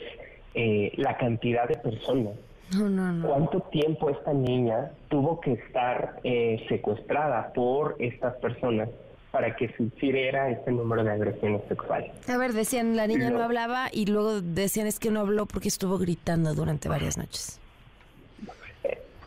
eh, 0.54 0.92
la 0.96 1.18
cantidad 1.18 1.68
de 1.68 1.76
personas 1.76 2.34
¿Cuánto 2.72 3.62
tiempo 3.72 4.10
esta 4.10 4.34
niña 4.34 4.92
tuvo 5.10 5.40
que 5.40 5.54
estar 5.54 6.20
eh, 6.24 6.66
secuestrada 6.68 7.54
por 7.54 7.96
estas 8.00 8.36
personas 8.38 8.90
para 9.36 9.54
que 9.54 9.68
sufriera 9.76 10.50
este 10.50 10.72
número 10.72 11.04
de 11.04 11.12
agresiones 11.12 11.62
sexuales. 11.68 12.10
A 12.30 12.38
ver, 12.38 12.54
decían, 12.54 12.96
la 12.96 13.06
niña 13.06 13.30
no 13.32 13.44
hablaba 13.44 13.90
y 13.92 14.06
luego 14.06 14.40
decían 14.40 14.88
es 14.88 14.98
que 14.98 15.12
no 15.12 15.20
habló 15.20 15.46
porque 15.46 15.68
estuvo 15.68 15.98
gritando 15.98 16.54
durante 16.54 16.88
varias 16.88 17.18
noches. 17.18 17.60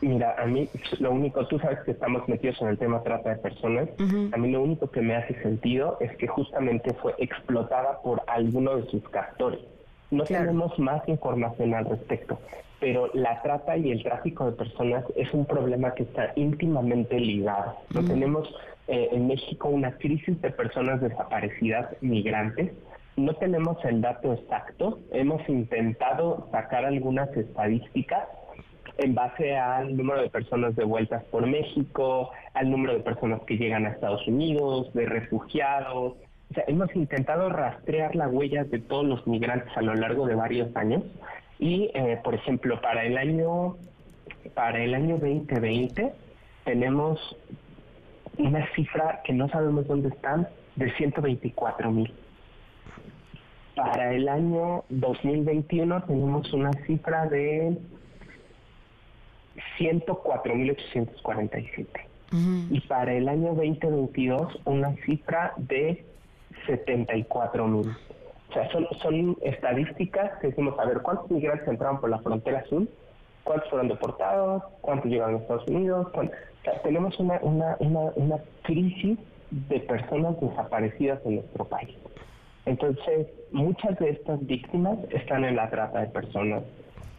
Mira, 0.01 0.35
a 0.39 0.47
mí 0.47 0.67
lo 1.01 1.11
único, 1.11 1.47
tú 1.47 1.59
sabes 1.59 1.81
que 1.81 1.91
estamos 1.91 2.27
metidos 2.27 2.57
en 2.63 2.69
el 2.69 2.79
tema 2.79 3.03
trata 3.03 3.31
de 3.31 3.37
personas, 3.37 3.91
a 3.99 4.37
mí 4.39 4.51
lo 4.51 4.63
único 4.63 4.91
que 4.91 5.03
me 5.03 5.15
hace 5.15 5.43
sentido 5.43 5.99
es 6.01 6.17
que 6.17 6.27
justamente 6.27 6.95
fue 6.95 7.15
explotada 7.19 8.01
por 8.01 8.23
alguno 8.29 8.77
de 8.77 8.91
sus 8.91 9.07
captores. 9.11 9.61
No 10.11 10.25
tenemos 10.25 10.79
más 10.79 11.07
información 11.07 11.75
al 11.75 11.85
respecto, 11.85 12.39
pero 12.81 13.11
la 13.15 13.43
trata 13.43 13.77
y 13.77 13.91
el 13.91 14.03
tráfico 14.03 14.47
de 14.47 14.53
personas 14.53 15.05
es 15.17 15.33
un 15.33 15.47
problema 15.47 15.95
que 15.95 16.05
está 16.05 16.33
íntimamente 16.37 17.19
ligado. 17.19 17.77
No 17.91 18.05
tenemos 18.05 18.49
eh, 18.87 19.09
en 19.13 19.27
México 19.27 19.69
una 19.69 19.93
crisis 19.99 20.41
de 20.41 20.51
personas 20.51 21.01
desaparecidas 21.01 21.89
migrantes. 22.01 22.73
No 23.17 23.35
tenemos 23.35 23.85
el 23.85 24.01
dato 24.01 24.33
exacto. 24.33 25.01
Hemos 25.11 25.47
intentado 25.49 26.49
sacar 26.53 26.85
algunas 26.85 27.29
estadísticas 27.37 28.29
en 28.99 29.15
base 29.15 29.57
al 29.57 29.97
número 29.97 30.23
de 30.23 30.31
personas 30.31 30.77
devueltas 30.77 31.25
por 31.25 31.47
México, 31.47 32.31
al 32.55 32.71
número 32.71 32.95
de 32.95 33.01
personas 33.01 33.41
que 33.43 33.57
llegan 33.57 33.87
a 33.87 33.91
Estados 33.91 34.27
Unidos, 34.27 34.93
de 34.95 35.07
refugiados. 35.07 36.15
O 36.51 36.55
sea, 36.55 36.65
hemos 36.67 36.95
intentado 36.95 37.49
rastrear 37.49 38.15
las 38.15 38.33
huellas 38.33 38.71
de 38.71 38.79
todos 38.79 39.05
los 39.05 39.27
migrantes 39.27 39.77
a 39.77 39.83
lo 39.83 39.95
largo 39.95 40.27
de 40.27 40.35
varios 40.35 40.75
años 40.77 41.03
y, 41.59 41.91
eh, 41.95 42.21
por 42.23 42.35
ejemplo, 42.35 42.81
para 42.81 43.05
el 43.05 43.19
año 43.19 43.77
para 44.55 44.83
el 44.83 44.95
año 44.95 45.19
2020 45.19 46.13
tenemos 46.65 47.37
una 48.39 48.67
cifra 48.75 49.21
que 49.25 49.33
no 49.33 49.49
sabemos 49.49 49.87
dónde 49.87 50.11
están 50.11 50.47
de 50.77 50.93
124 50.95 51.91
mil. 51.91 52.13
Para 53.75 54.15
el 54.15 54.29
año 54.29 54.85
2021 54.89 56.05
tenemos 56.05 56.53
una 56.53 56.71
cifra 56.87 57.27
de 57.27 57.77
104.847. 59.79 61.87
Y 62.71 62.81
para 62.83 63.15
el 63.15 63.27
año 63.29 63.55
2022 63.55 64.61
una 64.67 64.95
cifra 65.07 65.55
de 65.57 66.05
74.000. 66.67 67.97
O 68.49 68.53
sea, 68.53 68.71
son, 68.71 68.87
son 69.03 69.37
estadísticas 69.43 70.39
que 70.41 70.49
decimos, 70.49 70.79
a 70.79 70.87
ver, 70.87 71.03
¿cuántos 71.03 71.31
migrantes 71.31 71.69
entraron 71.69 72.01
por 72.01 72.11
la 72.11 72.19
frontera 72.21 72.61
azul? 72.61 72.89
¿Cuántos 73.45 73.69
fueron 73.71 73.89
deportados? 73.89 74.63
¿Cuántos 74.81 75.11
llegaron 75.11 75.37
a 75.37 75.39
Estados 75.39 75.67
Unidos? 75.69 76.07
O 76.15 76.23
sea, 76.65 76.83
tenemos 76.83 77.19
una, 77.19 77.39
una, 77.43 77.77
una, 77.81 78.01
una 78.17 78.37
crisis 78.63 79.19
de 79.51 79.81
personas 79.81 80.41
desaparecidas 80.41 81.21
en 81.25 81.37
nuestro 81.37 81.65
país. 81.65 81.97
Entonces, 82.67 83.29
muchas 83.51 83.99
de 83.99 84.11
estas 84.11 84.45
víctimas 84.47 84.99
están 85.11 85.45
en 85.45 85.57
la 85.57 85.71
trata 85.71 86.01
de 86.01 86.07
personas 86.09 86.63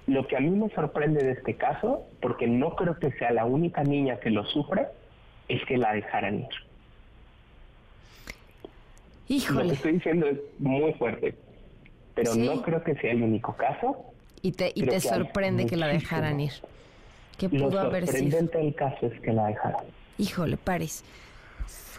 lo 0.10 0.28
que 0.28 0.36
a 0.36 0.40
mí 0.40 0.50
me 0.50 0.70
sorprende 0.70 1.24
de 1.24 1.34
este 1.34 1.56
caso, 1.56 2.04
porque 2.22 2.48
no 2.48 2.76
creo 2.76 2.98
que 2.98 3.12
sea 3.12 3.32
la 3.32 3.46
única 3.46 3.84
niña 3.84 4.20
que 4.20 4.32
lo 4.32 4.44
sufre, 4.46 4.88
es 5.48 5.64
que 5.66 5.78
la 5.78 5.94
dejaran 5.94 6.40
ir. 6.40 6.69
Híjole. 9.30 9.64
Lo 9.64 9.70
que 9.70 9.76
estoy 9.76 9.92
diciendo 9.94 10.28
es 10.28 10.38
muy 10.58 10.92
fuerte, 10.94 11.36
pero 12.16 12.36
no 12.36 12.62
creo 12.62 12.84
que 12.84 12.96
sea 12.96 13.12
el 13.12 13.24
único 13.24 13.56
caso. 13.56 13.96
Y 14.42 14.52
te, 14.52 14.72
y 14.76 14.84
te 14.84 15.00
sorprende 15.00 15.66
que 15.66 15.78
la 15.78 15.88
dejaran 15.88 16.40
ir. 16.42 16.52
¿Qué 17.38 17.48
pudo 17.48 17.70
Lo 17.70 17.80
haber 17.80 18.06
sido? 18.08 18.18
sorprendente 18.18 18.58
del 18.58 18.76
caso 18.76 19.06
es 19.06 19.22
que 19.22 19.32
la 19.32 19.48
dejaran. 19.48 19.86
Híjole, 20.18 20.58
Paris. 20.58 21.04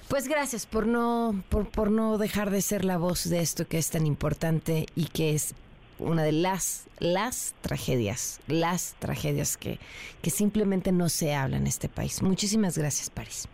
Pues 0.08 0.26
gracias 0.26 0.66
por 0.66 0.86
no, 0.86 1.42
por, 1.48 1.70
por 1.70 1.90
no 1.90 2.18
dejar 2.18 2.50
de 2.50 2.60
ser 2.62 2.84
la 2.84 2.98
voz 2.98 3.30
de 3.30 3.40
esto 3.40 3.66
que 3.68 3.78
es 3.78 3.90
tan 3.90 4.06
importante 4.06 4.86
y 4.96 5.06
que 5.06 5.34
es 5.34 5.54
una 6.00 6.24
de 6.24 6.32
las, 6.32 6.86
las 6.98 7.54
tragedias, 7.60 8.40
las 8.48 8.96
tragedias 8.98 9.56
que, 9.56 9.78
que 10.20 10.30
simplemente 10.30 10.90
no 10.92 11.08
se 11.08 11.34
habla 11.34 11.58
en 11.58 11.66
este 11.66 11.88
país. 11.88 12.22
Muchísimas 12.22 12.76
gracias, 12.76 13.08
Paris. 13.08 13.46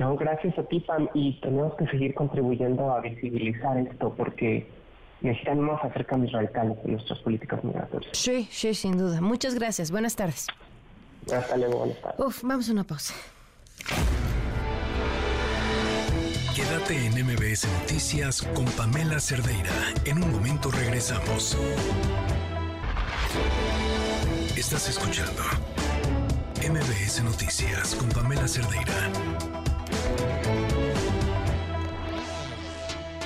No, 0.00 0.16
gracias 0.16 0.58
a 0.58 0.62
ti, 0.62 0.80
Pam, 0.80 1.10
y 1.12 1.38
tenemos 1.42 1.74
que 1.74 1.86
seguir 1.88 2.14
contribuyendo 2.14 2.90
a 2.90 3.02
visibilizar 3.02 3.76
esto 3.76 4.14
porque 4.16 4.66
necesitamos 5.20 5.78
hacer 5.84 6.06
cambios 6.06 6.32
radicales 6.32 6.78
en 6.84 6.92
nuestras 6.92 7.18
políticas 7.18 7.62
migratorias. 7.62 8.16
Sí, 8.16 8.48
sí, 8.50 8.72
sin 8.72 8.96
duda. 8.96 9.20
Muchas 9.20 9.54
gracias. 9.54 9.90
Buenas 9.90 10.16
tardes. 10.16 10.46
Hasta 11.30 11.54
luego, 11.58 11.80
buenas 11.80 12.00
tardes. 12.00 12.18
Uf, 12.18 12.42
vamos 12.42 12.70
a 12.70 12.72
una 12.72 12.84
pausa. 12.84 13.12
Quédate 16.56 16.96
en 17.06 17.12
MBS 17.22 17.68
Noticias 17.80 18.40
con 18.54 18.64
Pamela 18.78 19.20
Cerdeira. 19.20 19.74
En 20.06 20.24
un 20.24 20.32
momento 20.32 20.70
regresamos. 20.70 21.58
Estás 24.56 24.88
escuchando 24.88 25.42
MBS 26.66 27.22
Noticias 27.22 27.94
con 27.96 28.08
Pamela 28.08 28.48
Cerdeira. 28.48 29.49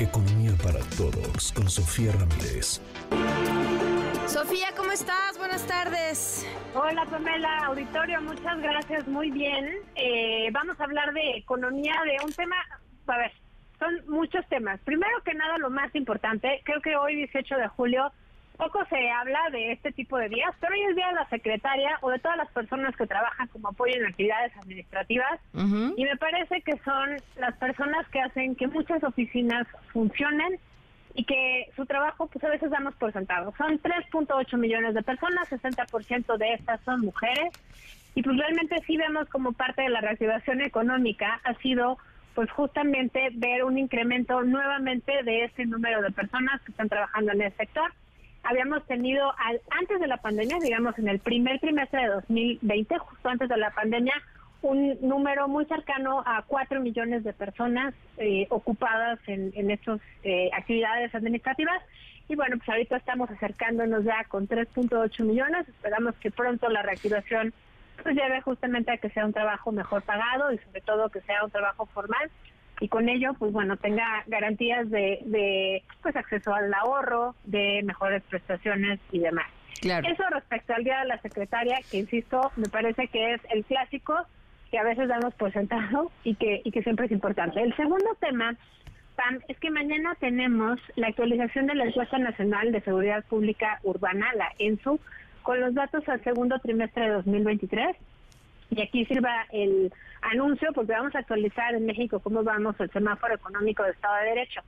Economía 0.00 0.50
para 0.60 0.80
todos 0.96 1.52
con 1.52 1.70
Sofía 1.70 2.10
Ramírez. 2.10 2.80
Sofía, 4.26 4.66
¿cómo 4.76 4.90
estás? 4.90 5.38
Buenas 5.38 5.64
tardes. 5.68 6.44
Hola 6.74 7.06
Pamela, 7.06 7.66
auditorio, 7.66 8.20
muchas 8.20 8.58
gracias, 8.60 9.06
muy 9.06 9.30
bien. 9.30 9.70
Eh, 9.94 10.48
vamos 10.50 10.80
a 10.80 10.84
hablar 10.84 11.12
de 11.12 11.36
economía, 11.36 11.94
de 12.04 12.24
un 12.24 12.32
tema, 12.32 12.56
a 13.06 13.18
ver, 13.18 13.30
son 13.78 13.94
muchos 14.08 14.44
temas. 14.48 14.80
Primero 14.80 15.22
que 15.24 15.32
nada, 15.32 15.58
lo 15.58 15.70
más 15.70 15.94
importante, 15.94 16.60
creo 16.64 16.80
que 16.80 16.96
hoy 16.96 17.14
18 17.14 17.56
de 17.56 17.68
julio 17.68 18.10
poco 18.56 18.84
se 18.88 19.10
habla 19.10 19.40
de 19.50 19.72
este 19.72 19.92
tipo 19.92 20.16
de 20.16 20.28
días, 20.28 20.54
pero 20.60 20.74
hoy 20.74 20.82
es 20.82 20.96
día 20.96 21.08
de 21.08 21.14
la 21.14 21.28
secretaria 21.28 21.98
o 22.02 22.10
de 22.10 22.18
todas 22.18 22.36
las 22.36 22.50
personas 22.50 22.96
que 22.96 23.06
trabajan 23.06 23.48
como 23.48 23.68
apoyo 23.68 23.94
en 23.94 24.06
actividades 24.06 24.56
administrativas. 24.56 25.40
Y 25.96 26.04
me 26.04 26.16
parece 26.16 26.62
que 26.62 26.78
son 26.78 27.16
las 27.36 27.56
personas 27.56 28.06
que 28.08 28.20
hacen 28.20 28.54
que 28.54 28.68
muchas 28.68 29.02
oficinas 29.02 29.66
funcionen 29.92 30.58
y 31.14 31.24
que 31.24 31.66
su 31.76 31.86
trabajo 31.86 32.26
pues 32.26 32.44
a 32.44 32.48
veces 32.48 32.70
damos 32.70 32.94
por 32.96 33.12
sentado. 33.12 33.52
Son 33.56 33.80
3.8 33.80 34.56
millones 34.56 34.94
de 34.94 35.02
personas, 35.02 35.48
60% 35.50 36.36
de 36.36 36.54
estas 36.54 36.80
son 36.82 37.00
mujeres. 37.00 37.52
Y 38.14 38.22
pues 38.22 38.36
realmente 38.36 38.76
sí 38.86 38.96
vemos 38.96 39.28
como 39.28 39.52
parte 39.52 39.82
de 39.82 39.90
la 39.90 40.00
reactivación 40.00 40.60
económica 40.60 41.40
ha 41.44 41.54
sido 41.54 41.98
pues 42.36 42.50
justamente 42.50 43.30
ver 43.34 43.64
un 43.64 43.78
incremento 43.78 44.42
nuevamente 44.42 45.22
de 45.22 45.44
ese 45.44 45.66
número 45.66 46.02
de 46.02 46.10
personas 46.10 46.60
que 46.62 46.72
están 46.72 46.88
trabajando 46.88 47.32
en 47.32 47.42
el 47.42 47.52
sector 47.56 47.92
habíamos 48.44 48.84
tenido 48.86 49.32
al, 49.38 49.60
antes 49.70 50.00
de 50.00 50.06
la 50.06 50.18
pandemia, 50.18 50.58
digamos 50.60 50.98
en 50.98 51.08
el 51.08 51.18
primer 51.18 51.60
trimestre 51.60 52.02
de 52.02 52.08
2020, 52.08 52.98
justo 52.98 53.28
antes 53.28 53.48
de 53.48 53.56
la 53.56 53.70
pandemia, 53.70 54.14
un 54.62 54.96
número 55.02 55.46
muy 55.46 55.66
cercano 55.66 56.22
a 56.24 56.42
4 56.46 56.80
millones 56.80 57.22
de 57.22 57.32
personas 57.32 57.94
eh, 58.16 58.46
ocupadas 58.48 59.18
en, 59.26 59.52
en 59.54 59.70
estas 59.70 60.00
eh, 60.22 60.50
actividades 60.54 61.14
administrativas. 61.14 61.82
Y 62.28 62.36
bueno, 62.36 62.56
pues 62.56 62.68
ahorita 62.70 62.96
estamos 62.96 63.30
acercándonos 63.30 64.04
ya 64.04 64.24
con 64.24 64.48
3.8 64.48 65.22
millones. 65.24 65.68
Esperamos 65.68 66.14
que 66.16 66.30
pronto 66.30 66.70
la 66.70 66.80
reactivación 66.80 67.52
pues 68.02 68.16
lleve 68.16 68.40
justamente 68.40 68.90
a 68.90 68.96
que 68.96 69.10
sea 69.10 69.26
un 69.26 69.34
trabajo 69.34 69.70
mejor 69.70 70.02
pagado 70.02 70.50
y 70.52 70.58
sobre 70.58 70.80
todo 70.80 71.10
que 71.10 71.20
sea 71.20 71.44
un 71.44 71.50
trabajo 71.50 71.86
formal 71.86 72.30
y 72.80 72.88
con 72.88 73.08
ello, 73.08 73.34
pues 73.38 73.52
bueno, 73.52 73.76
tenga 73.76 74.24
garantías 74.26 74.90
de, 74.90 75.20
de 75.24 75.82
pues 76.02 76.16
acceso 76.16 76.52
al 76.54 76.72
ahorro, 76.74 77.34
de 77.44 77.82
mejores 77.84 78.22
prestaciones 78.24 79.00
y 79.12 79.20
demás. 79.20 79.46
Eso 79.82 80.22
respecto 80.30 80.74
al 80.74 80.84
Día 80.84 81.00
de 81.00 81.06
la 81.06 81.20
Secretaria, 81.20 81.78
que 81.90 81.98
insisto, 81.98 82.50
me 82.56 82.68
parece 82.68 83.08
que 83.08 83.34
es 83.34 83.40
el 83.50 83.64
clásico 83.64 84.14
que 84.70 84.78
a 84.78 84.82
veces 84.82 85.08
damos 85.08 85.34
por 85.34 85.52
sentado 85.52 86.10
y 86.24 86.34
que, 86.36 86.62
y 86.64 86.70
que 86.70 86.82
siempre 86.82 87.06
es 87.06 87.12
importante. 87.12 87.62
El 87.62 87.76
segundo 87.76 88.16
tema, 88.18 88.56
Pam, 89.14 89.40
es 89.48 89.58
que 89.60 89.70
mañana 89.70 90.16
tenemos 90.18 90.80
la 90.96 91.08
actualización 91.08 91.66
de 91.66 91.74
la 91.74 91.84
Encuesta 91.84 92.18
Nacional 92.18 92.72
de 92.72 92.80
Seguridad 92.80 93.24
Pública 93.26 93.78
Urbana, 93.82 94.26
la 94.34 94.50
ENSU, 94.58 94.98
con 95.42 95.60
los 95.60 95.74
datos 95.74 96.08
al 96.08 96.24
segundo 96.24 96.58
trimestre 96.58 97.04
de 97.04 97.10
2023. 97.10 97.96
Y 98.76 98.82
aquí 98.82 99.04
sirva 99.04 99.46
el 99.52 99.92
anuncio 100.22 100.72
porque 100.72 100.92
vamos 100.92 101.14
a 101.14 101.20
actualizar 101.20 101.74
en 101.74 101.86
México 101.86 102.18
cómo 102.18 102.42
vamos 102.42 102.74
el 102.80 102.90
semáforo 102.90 103.34
económico 103.34 103.84
de 103.84 103.90
Estado 103.90 104.16
de 104.16 104.30
Derecho. 104.30 104.62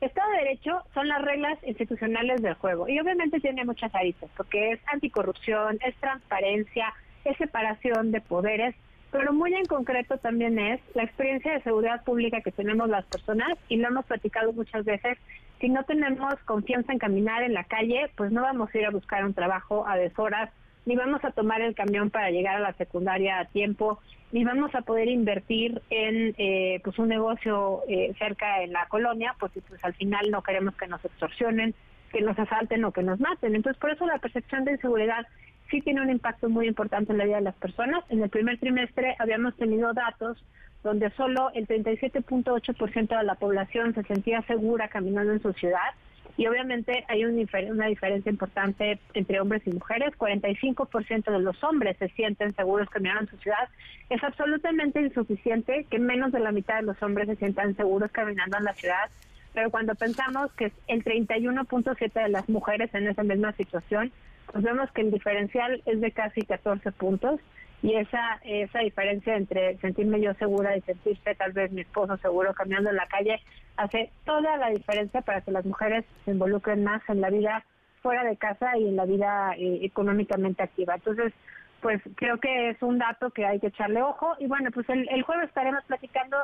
Estado 0.00 0.30
de 0.32 0.38
Derecho 0.38 0.82
son 0.94 1.06
las 1.06 1.22
reglas 1.22 1.58
institucionales 1.64 2.42
del 2.42 2.54
juego 2.54 2.88
y 2.88 2.98
obviamente 2.98 3.38
tiene 3.38 3.64
muchas 3.64 3.94
aristas 3.94 4.30
porque 4.36 4.72
es 4.72 4.80
anticorrupción, 4.92 5.78
es 5.86 5.94
transparencia, 5.96 6.92
es 7.24 7.36
separación 7.36 8.10
de 8.10 8.20
poderes, 8.20 8.74
pero 9.12 9.32
muy 9.32 9.54
en 9.54 9.66
concreto 9.66 10.18
también 10.18 10.58
es 10.58 10.80
la 10.94 11.04
experiencia 11.04 11.52
de 11.52 11.62
seguridad 11.62 12.02
pública 12.02 12.40
que 12.40 12.50
tenemos 12.50 12.88
las 12.88 13.04
personas 13.04 13.56
y 13.68 13.76
lo 13.76 13.88
hemos 13.88 14.06
platicado 14.06 14.52
muchas 14.52 14.84
veces. 14.84 15.18
Si 15.60 15.68
no 15.68 15.84
tenemos 15.84 16.34
confianza 16.46 16.92
en 16.92 16.98
caminar 16.98 17.44
en 17.44 17.54
la 17.54 17.62
calle, 17.62 18.10
pues 18.16 18.32
no 18.32 18.42
vamos 18.42 18.74
a 18.74 18.78
ir 18.78 18.86
a 18.86 18.90
buscar 18.90 19.24
un 19.24 19.34
trabajo 19.34 19.86
a 19.86 19.96
deshoras 19.96 20.50
ni 20.84 20.96
vamos 20.96 21.24
a 21.24 21.30
tomar 21.30 21.60
el 21.60 21.74
camión 21.74 22.10
para 22.10 22.30
llegar 22.30 22.56
a 22.56 22.60
la 22.60 22.72
secundaria 22.74 23.38
a 23.38 23.44
tiempo, 23.46 24.00
ni 24.32 24.44
vamos 24.44 24.74
a 24.74 24.82
poder 24.82 25.08
invertir 25.08 25.82
en 25.90 26.34
eh, 26.38 26.80
pues 26.82 26.98
un 26.98 27.08
negocio 27.08 27.82
eh, 27.88 28.14
cerca 28.18 28.62
en 28.62 28.72
la 28.72 28.86
colonia, 28.86 29.34
porque 29.38 29.60
pues 29.60 29.84
al 29.84 29.94
final 29.94 30.30
no 30.30 30.42
queremos 30.42 30.74
que 30.74 30.86
nos 30.86 31.04
extorsionen, 31.04 31.74
que 32.10 32.22
nos 32.22 32.38
asalten 32.38 32.84
o 32.84 32.92
que 32.92 33.02
nos 33.02 33.20
maten. 33.20 33.54
Entonces, 33.54 33.80
por 33.80 33.90
eso 33.90 34.06
la 34.06 34.18
percepción 34.18 34.64
de 34.64 34.72
inseguridad 34.72 35.26
sí 35.70 35.80
tiene 35.80 36.02
un 36.02 36.10
impacto 36.10 36.48
muy 36.48 36.66
importante 36.66 37.12
en 37.12 37.18
la 37.18 37.24
vida 37.24 37.36
de 37.36 37.42
las 37.42 37.54
personas. 37.56 38.04
En 38.10 38.22
el 38.22 38.30
primer 38.30 38.58
trimestre 38.58 39.16
habíamos 39.18 39.56
tenido 39.56 39.92
datos 39.92 40.42
donde 40.82 41.10
solo 41.10 41.50
el 41.54 41.66
37.8% 41.68 43.18
de 43.18 43.24
la 43.24 43.36
población 43.36 43.94
se 43.94 44.02
sentía 44.02 44.42
segura 44.42 44.88
caminando 44.88 45.32
en 45.32 45.40
su 45.40 45.52
ciudad 45.52 45.94
y 46.36 46.46
obviamente 46.46 47.04
hay 47.08 47.24
una 47.24 47.86
diferencia 47.86 48.30
importante 48.30 48.98
entre 49.14 49.40
hombres 49.40 49.62
y 49.66 49.70
mujeres. 49.70 50.12
45% 50.16 51.30
de 51.30 51.38
los 51.38 51.62
hombres 51.62 51.96
se 51.98 52.08
sienten 52.10 52.54
seguros 52.54 52.88
caminando 52.88 53.22
en 53.22 53.28
su 53.28 53.36
ciudad. 53.38 53.68
Es 54.08 54.22
absolutamente 54.24 55.00
insuficiente 55.00 55.86
que 55.90 55.98
menos 55.98 56.32
de 56.32 56.40
la 56.40 56.52
mitad 56.52 56.76
de 56.76 56.82
los 56.82 57.02
hombres 57.02 57.28
se 57.28 57.36
sientan 57.36 57.76
seguros 57.76 58.10
caminando 58.12 58.56
en 58.56 58.64
la 58.64 58.72
ciudad. 58.74 59.10
Pero 59.52 59.70
cuando 59.70 59.94
pensamos 59.94 60.50
que 60.52 60.72
el 60.88 61.04
31.7 61.04 62.12
de 62.12 62.28
las 62.30 62.48
mujeres 62.48 62.94
en 62.94 63.08
esa 63.08 63.22
misma 63.22 63.52
situación, 63.52 64.10
pues 64.50 64.64
vemos 64.64 64.90
que 64.92 65.02
el 65.02 65.10
diferencial 65.10 65.82
es 65.84 66.00
de 66.00 66.12
casi 66.12 66.42
14 66.42 66.92
puntos 66.92 67.40
y 67.82 67.94
esa 67.96 68.40
esa 68.44 68.78
diferencia 68.78 69.36
entre 69.36 69.76
sentirme 69.78 70.20
yo 70.20 70.32
segura 70.34 70.76
y 70.76 70.80
sentirse 70.82 71.34
tal 71.34 71.52
vez 71.52 71.72
mi 71.72 71.80
esposo 71.80 72.16
seguro 72.18 72.54
caminando 72.54 72.90
en 72.90 72.96
la 72.96 73.06
calle 73.06 73.40
hace 73.76 74.10
toda 74.24 74.56
la 74.56 74.70
diferencia 74.70 75.20
para 75.22 75.40
que 75.40 75.50
las 75.50 75.64
mujeres 75.64 76.04
se 76.24 76.30
involucren 76.30 76.84
más 76.84 77.02
en 77.08 77.20
la 77.20 77.30
vida 77.30 77.64
fuera 78.02 78.24
de 78.24 78.36
casa 78.36 78.76
y 78.76 78.88
en 78.88 78.96
la 78.96 79.04
vida 79.04 79.54
eh, 79.56 79.80
económicamente 79.82 80.62
activa. 80.62 80.96
Entonces, 80.96 81.32
pues 81.80 82.00
creo 82.16 82.38
que 82.38 82.70
es 82.70 82.82
un 82.82 82.98
dato 82.98 83.30
que 83.30 83.46
hay 83.46 83.60
que 83.60 83.68
echarle 83.68 84.02
ojo 84.02 84.34
y 84.38 84.46
bueno, 84.46 84.70
pues 84.72 84.88
el, 84.88 85.08
el 85.08 85.22
jueves 85.22 85.48
estaremos 85.48 85.84
platicando 85.84 86.36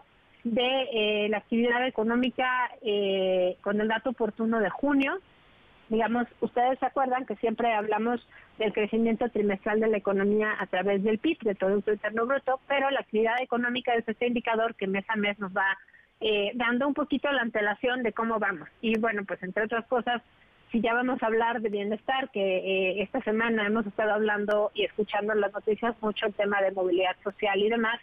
de 0.44 0.88
eh, 0.92 1.28
la 1.28 1.38
actividad 1.38 1.86
económica 1.86 2.70
eh, 2.82 3.56
con 3.60 3.80
el 3.80 3.88
dato 3.88 4.10
oportuno 4.10 4.60
de 4.60 4.70
junio 4.70 5.18
digamos, 5.88 6.26
ustedes 6.40 6.78
se 6.78 6.86
acuerdan 6.86 7.26
que 7.26 7.36
siempre 7.36 7.72
hablamos 7.72 8.26
del 8.58 8.72
crecimiento 8.72 9.28
trimestral 9.30 9.80
de 9.80 9.88
la 9.88 9.96
economía 9.96 10.54
a 10.58 10.66
través 10.66 11.02
del 11.02 11.18
PIB, 11.18 11.38
del 11.40 11.56
Producto 11.56 11.92
Interno 11.92 12.26
Bruto, 12.26 12.60
pero 12.66 12.90
la 12.90 13.00
actividad 13.00 13.40
económica 13.40 13.94
es 13.94 14.08
este 14.08 14.26
indicador 14.26 14.74
que 14.74 14.86
mes 14.86 15.04
a 15.08 15.16
mes 15.16 15.38
nos 15.38 15.52
va 15.56 15.78
eh, 16.20 16.50
dando 16.54 16.88
un 16.88 16.94
poquito 16.94 17.30
la 17.30 17.42
antelación 17.42 18.02
de 18.02 18.12
cómo 18.12 18.38
vamos. 18.38 18.68
Y 18.80 18.98
bueno, 18.98 19.24
pues 19.24 19.42
entre 19.42 19.64
otras 19.64 19.86
cosas, 19.86 20.20
si 20.72 20.80
ya 20.80 20.92
vamos 20.92 21.22
a 21.22 21.26
hablar 21.26 21.60
de 21.60 21.70
bienestar, 21.70 22.30
que 22.30 22.40
eh, 22.40 23.02
esta 23.02 23.22
semana 23.22 23.66
hemos 23.66 23.86
estado 23.86 24.12
hablando 24.12 24.70
y 24.74 24.84
escuchando 24.84 25.34
las 25.34 25.52
noticias 25.52 25.94
mucho 26.02 26.26
el 26.26 26.34
tema 26.34 26.60
de 26.60 26.72
movilidad 26.72 27.16
social 27.22 27.58
y 27.60 27.70
demás, 27.70 28.00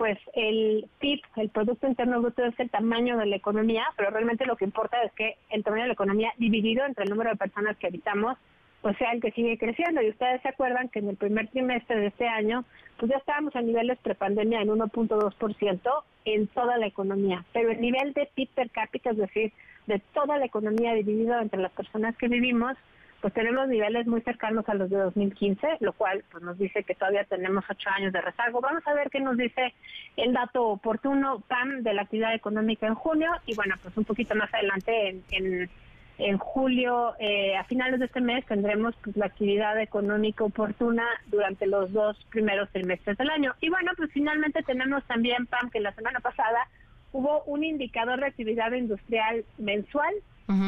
pues 0.00 0.18
el 0.32 0.88
PIB, 0.98 1.20
el 1.36 1.50
Producto 1.50 1.86
Interno 1.86 2.22
Bruto, 2.22 2.42
es 2.42 2.58
el 2.58 2.70
tamaño 2.70 3.18
de 3.18 3.26
la 3.26 3.36
economía, 3.36 3.84
pero 3.98 4.08
realmente 4.08 4.46
lo 4.46 4.56
que 4.56 4.64
importa 4.64 4.96
es 5.02 5.12
que 5.12 5.36
el 5.50 5.62
tamaño 5.62 5.82
de 5.82 5.88
la 5.88 5.92
economía 5.92 6.32
dividido 6.38 6.86
entre 6.86 7.04
el 7.04 7.10
número 7.10 7.28
de 7.28 7.36
personas 7.36 7.76
que 7.76 7.88
habitamos, 7.88 8.38
pues 8.80 8.96
sea 8.96 9.12
el 9.12 9.20
que 9.20 9.30
sigue 9.32 9.58
creciendo. 9.58 10.00
Y 10.00 10.08
ustedes 10.08 10.40
se 10.40 10.48
acuerdan 10.48 10.88
que 10.88 11.00
en 11.00 11.10
el 11.10 11.16
primer 11.16 11.48
trimestre 11.48 12.00
de 12.00 12.06
este 12.06 12.26
año, 12.26 12.64
pues 12.96 13.12
ya 13.12 13.18
estábamos 13.18 13.54
a 13.54 13.60
niveles 13.60 13.98
prepandemia 13.98 14.62
en 14.62 14.68
1.2% 14.68 15.90
en 16.24 16.46
toda 16.46 16.78
la 16.78 16.86
economía, 16.86 17.44
pero 17.52 17.70
el 17.70 17.82
nivel 17.82 18.14
de 18.14 18.26
PIB 18.34 18.48
per 18.54 18.70
cápita, 18.70 19.10
es 19.10 19.18
decir, 19.18 19.52
de 19.86 19.98
toda 20.14 20.38
la 20.38 20.46
economía 20.46 20.94
dividido 20.94 21.38
entre 21.38 21.60
las 21.60 21.72
personas 21.72 22.16
que 22.16 22.28
vivimos, 22.28 22.74
pues 23.20 23.34
tenemos 23.34 23.68
niveles 23.68 24.06
muy 24.06 24.22
cercanos 24.22 24.68
a 24.68 24.74
los 24.74 24.88
de 24.88 24.96
2015, 24.96 25.78
lo 25.80 25.92
cual 25.92 26.24
pues 26.30 26.42
nos 26.42 26.58
dice 26.58 26.82
que 26.84 26.94
todavía 26.94 27.24
tenemos 27.24 27.64
ocho 27.68 27.90
años 27.90 28.12
de 28.12 28.20
rezago. 28.20 28.60
Vamos 28.60 28.86
a 28.86 28.94
ver 28.94 29.10
qué 29.10 29.20
nos 29.20 29.36
dice 29.36 29.74
el 30.16 30.32
dato 30.32 30.66
oportuno 30.68 31.40
PAM 31.40 31.82
de 31.82 31.94
la 31.94 32.02
actividad 32.02 32.34
económica 32.34 32.86
en 32.86 32.94
junio 32.94 33.30
y 33.46 33.54
bueno, 33.54 33.74
pues 33.82 33.96
un 33.96 34.04
poquito 34.04 34.34
más 34.34 34.52
adelante 34.54 35.22
en, 35.30 35.70
en, 36.18 36.38
julio, 36.38 37.14
eh, 37.18 37.56
a 37.56 37.64
finales 37.64 38.00
de 38.00 38.06
este 38.06 38.20
mes 38.20 38.44
tendremos 38.46 38.94
pues 39.02 39.16
la 39.16 39.26
actividad 39.26 39.78
económica 39.80 40.44
oportuna 40.44 41.04
durante 41.26 41.66
los 41.66 41.92
dos 41.92 42.16
primeros 42.30 42.70
trimestres 42.70 43.18
del 43.18 43.30
año. 43.30 43.54
Y 43.60 43.68
bueno, 43.68 43.92
pues 43.96 44.10
finalmente 44.12 44.62
tenemos 44.62 45.04
también 45.04 45.46
PAM 45.46 45.70
que 45.70 45.80
la 45.80 45.92
semana 45.94 46.20
pasada 46.20 46.68
hubo 47.12 47.42
un 47.44 47.64
indicador 47.64 48.20
de 48.20 48.26
actividad 48.26 48.72
industrial 48.72 49.44
mensual 49.58 50.14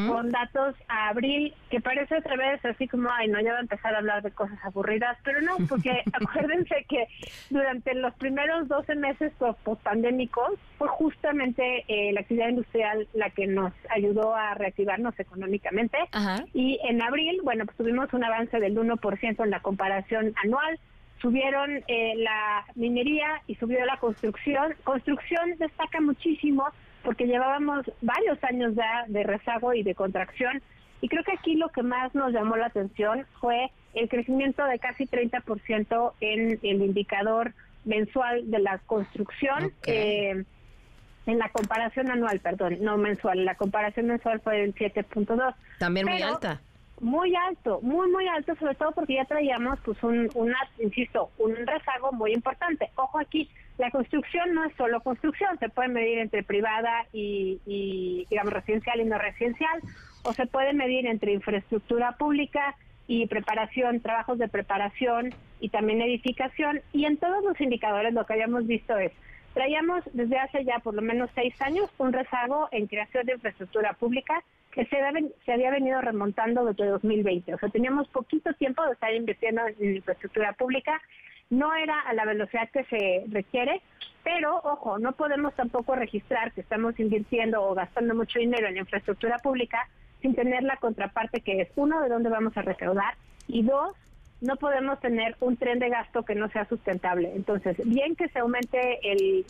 con 0.07 0.29
datos 0.29 0.75
a 0.87 1.09
abril, 1.09 1.53
que 1.69 1.81
parece 1.81 2.17
otra 2.17 2.35
vez 2.35 2.63
así 2.65 2.87
como, 2.87 3.09
ay, 3.11 3.27
no, 3.27 3.39
ya 3.41 3.53
va 3.53 3.57
a 3.57 3.61
empezar 3.61 3.93
a 3.93 3.99
hablar 3.99 4.21
de 4.23 4.31
cosas 4.31 4.57
aburridas, 4.63 5.17
pero 5.23 5.41
no, 5.41 5.57
porque 5.69 6.03
acuérdense 6.13 6.85
que 6.87 7.07
durante 7.49 7.93
los 7.95 8.13
primeros 8.15 8.67
12 8.67 8.95
meses 8.95 9.31
post-pandémicos 9.63 10.59
fue 10.77 10.87
justamente 10.87 11.85
eh, 11.87 12.13
la 12.13 12.21
actividad 12.21 12.49
industrial 12.49 13.07
la 13.13 13.29
que 13.29 13.47
nos 13.47 13.73
ayudó 13.89 14.35
a 14.35 14.53
reactivarnos 14.53 15.19
económicamente. 15.19 15.97
Y 16.53 16.79
en 16.87 17.01
abril, 17.01 17.41
bueno, 17.43 17.65
pues 17.65 17.77
tuvimos 17.77 18.13
un 18.13 18.23
avance 18.23 18.59
del 18.59 18.75
1% 18.75 19.43
en 19.43 19.49
la 19.49 19.61
comparación 19.61 20.33
anual 20.43 20.79
subieron 21.23 21.81
eh, 21.87 22.13
la 22.17 22.65
minería 22.75 23.41
y 23.47 23.55
subió 23.55 23.83
la 23.85 23.97
construcción. 23.97 24.75
Construcción 24.83 25.55
destaca 25.57 26.01
muchísimo 26.01 26.65
porque 27.03 27.27
llevábamos 27.27 27.85
varios 28.01 28.43
años 28.43 28.73
ya 28.75 29.05
de 29.07 29.23
rezago 29.23 29.73
y 29.73 29.83
de 29.83 29.95
contracción. 29.95 30.61
Y 31.01 31.09
creo 31.09 31.23
que 31.23 31.33
aquí 31.33 31.55
lo 31.55 31.69
que 31.69 31.83
más 31.83 32.15
nos 32.15 32.31
llamó 32.31 32.55
la 32.55 32.67
atención 32.67 33.25
fue 33.41 33.71
el 33.93 34.07
crecimiento 34.09 34.63
de 34.65 34.79
casi 34.79 35.05
30% 35.05 36.13
en 36.21 36.59
el 36.63 36.81
indicador 36.81 37.53
mensual 37.85 38.49
de 38.49 38.59
la 38.59 38.79
construcción. 38.79 39.73
Eh, 39.85 40.43
en 41.25 41.37
la 41.37 41.49
comparación 41.49 42.11
anual, 42.11 42.39
perdón, 42.39 42.77
no 42.81 42.97
mensual, 42.97 43.45
la 43.45 43.55
comparación 43.55 44.07
mensual 44.07 44.41
fue 44.41 44.57
del 44.59 44.75
7.2. 44.75 45.55
También 45.79 46.05
muy 46.05 46.21
alta. 46.21 46.61
Muy 46.99 47.35
alto, 47.35 47.79
muy, 47.81 48.09
muy 48.11 48.27
alto, 48.27 48.55
sobre 48.55 48.75
todo 48.75 48.91
porque 48.91 49.15
ya 49.15 49.25
traíamos, 49.25 49.79
pues, 49.83 50.01
un, 50.03 50.29
una, 50.35 50.57
insisto, 50.79 51.31
un 51.37 51.55
rezago 51.55 52.11
muy 52.11 52.33
importante. 52.33 52.89
Ojo 52.95 53.19
aquí, 53.19 53.49
la 53.77 53.89
construcción 53.89 54.53
no 54.53 54.65
es 54.65 54.75
solo 54.75 55.01
construcción, 55.01 55.57
se 55.59 55.69
puede 55.69 55.89
medir 55.89 56.19
entre 56.19 56.43
privada 56.43 57.07
y, 57.11 58.25
digamos, 58.29 58.53
residencial 58.53 59.01
y 59.01 59.05
no 59.05 59.17
residencial, 59.17 59.81
o 60.23 60.33
se 60.33 60.45
puede 60.45 60.73
medir 60.73 61.07
entre 61.07 61.33
infraestructura 61.33 62.13
pública 62.13 62.75
y 63.07 63.25
preparación, 63.27 63.99
trabajos 63.99 64.37
de 64.37 64.47
preparación 64.47 65.33
y 65.59 65.69
también 65.69 66.01
edificación. 66.01 66.81
Y 66.93 67.05
en 67.05 67.17
todos 67.17 67.43
los 67.43 67.59
indicadores 67.59 68.13
lo 68.13 68.25
que 68.25 68.33
habíamos 68.33 68.67
visto 68.67 68.97
es, 68.97 69.11
traíamos 69.53 70.03
desde 70.13 70.37
hace 70.37 70.63
ya 70.63 70.79
por 70.79 70.93
lo 70.93 71.01
menos 71.01 71.29
seis 71.35 71.59
años 71.61 71.89
un 71.97 72.13
rezago 72.13 72.69
en 72.71 72.87
creación 72.87 73.25
de 73.25 73.33
infraestructura 73.33 73.93
pública 73.93 74.43
que 74.71 74.85
se 74.85 75.51
había 75.51 75.69
venido 75.71 76.01
remontando 76.01 76.65
desde 76.65 76.87
2020. 76.87 77.53
O 77.53 77.59
sea, 77.59 77.69
teníamos 77.69 78.07
poquito 78.07 78.53
tiempo 78.53 78.83
de 78.85 78.93
estar 78.93 79.13
invirtiendo 79.13 79.61
en 79.67 79.95
infraestructura 79.97 80.53
pública 80.53 80.99
no 81.53 81.73
era 81.75 81.99
a 82.01 82.13
la 82.13 82.25
velocidad 82.25 82.69
que 82.71 82.83
se 82.85 83.25
requiere, 83.29 83.81
pero 84.23 84.57
ojo, 84.63 84.99
no 84.99 85.11
podemos 85.13 85.53
tampoco 85.53 85.95
registrar 85.95 86.51
que 86.53 86.61
estamos 86.61 86.99
invirtiendo 86.99 87.61
o 87.61 87.73
gastando 87.73 88.15
mucho 88.15 88.39
dinero 88.39 88.67
en 88.67 88.77
infraestructura 88.77 89.37
pública 89.39 89.87
sin 90.21 90.33
tener 90.35 90.63
la 90.63 90.77
contraparte 90.77 91.41
que 91.41 91.61
es, 91.61 91.69
uno, 91.75 92.01
de 92.01 92.09
dónde 92.09 92.29
vamos 92.29 92.55
a 92.57 92.61
recaudar 92.61 93.15
y 93.47 93.63
dos, 93.63 93.93
no 94.41 94.55
podemos 94.57 94.99
tener 94.99 95.35
un 95.39 95.57
tren 95.57 95.79
de 95.79 95.89
gasto 95.89 96.23
que 96.23 96.35
no 96.35 96.49
sea 96.49 96.65
sustentable. 96.65 97.31
Entonces, 97.35 97.77
bien 97.85 98.15
que 98.15 98.27
se 98.29 98.39
aumente 98.39 98.99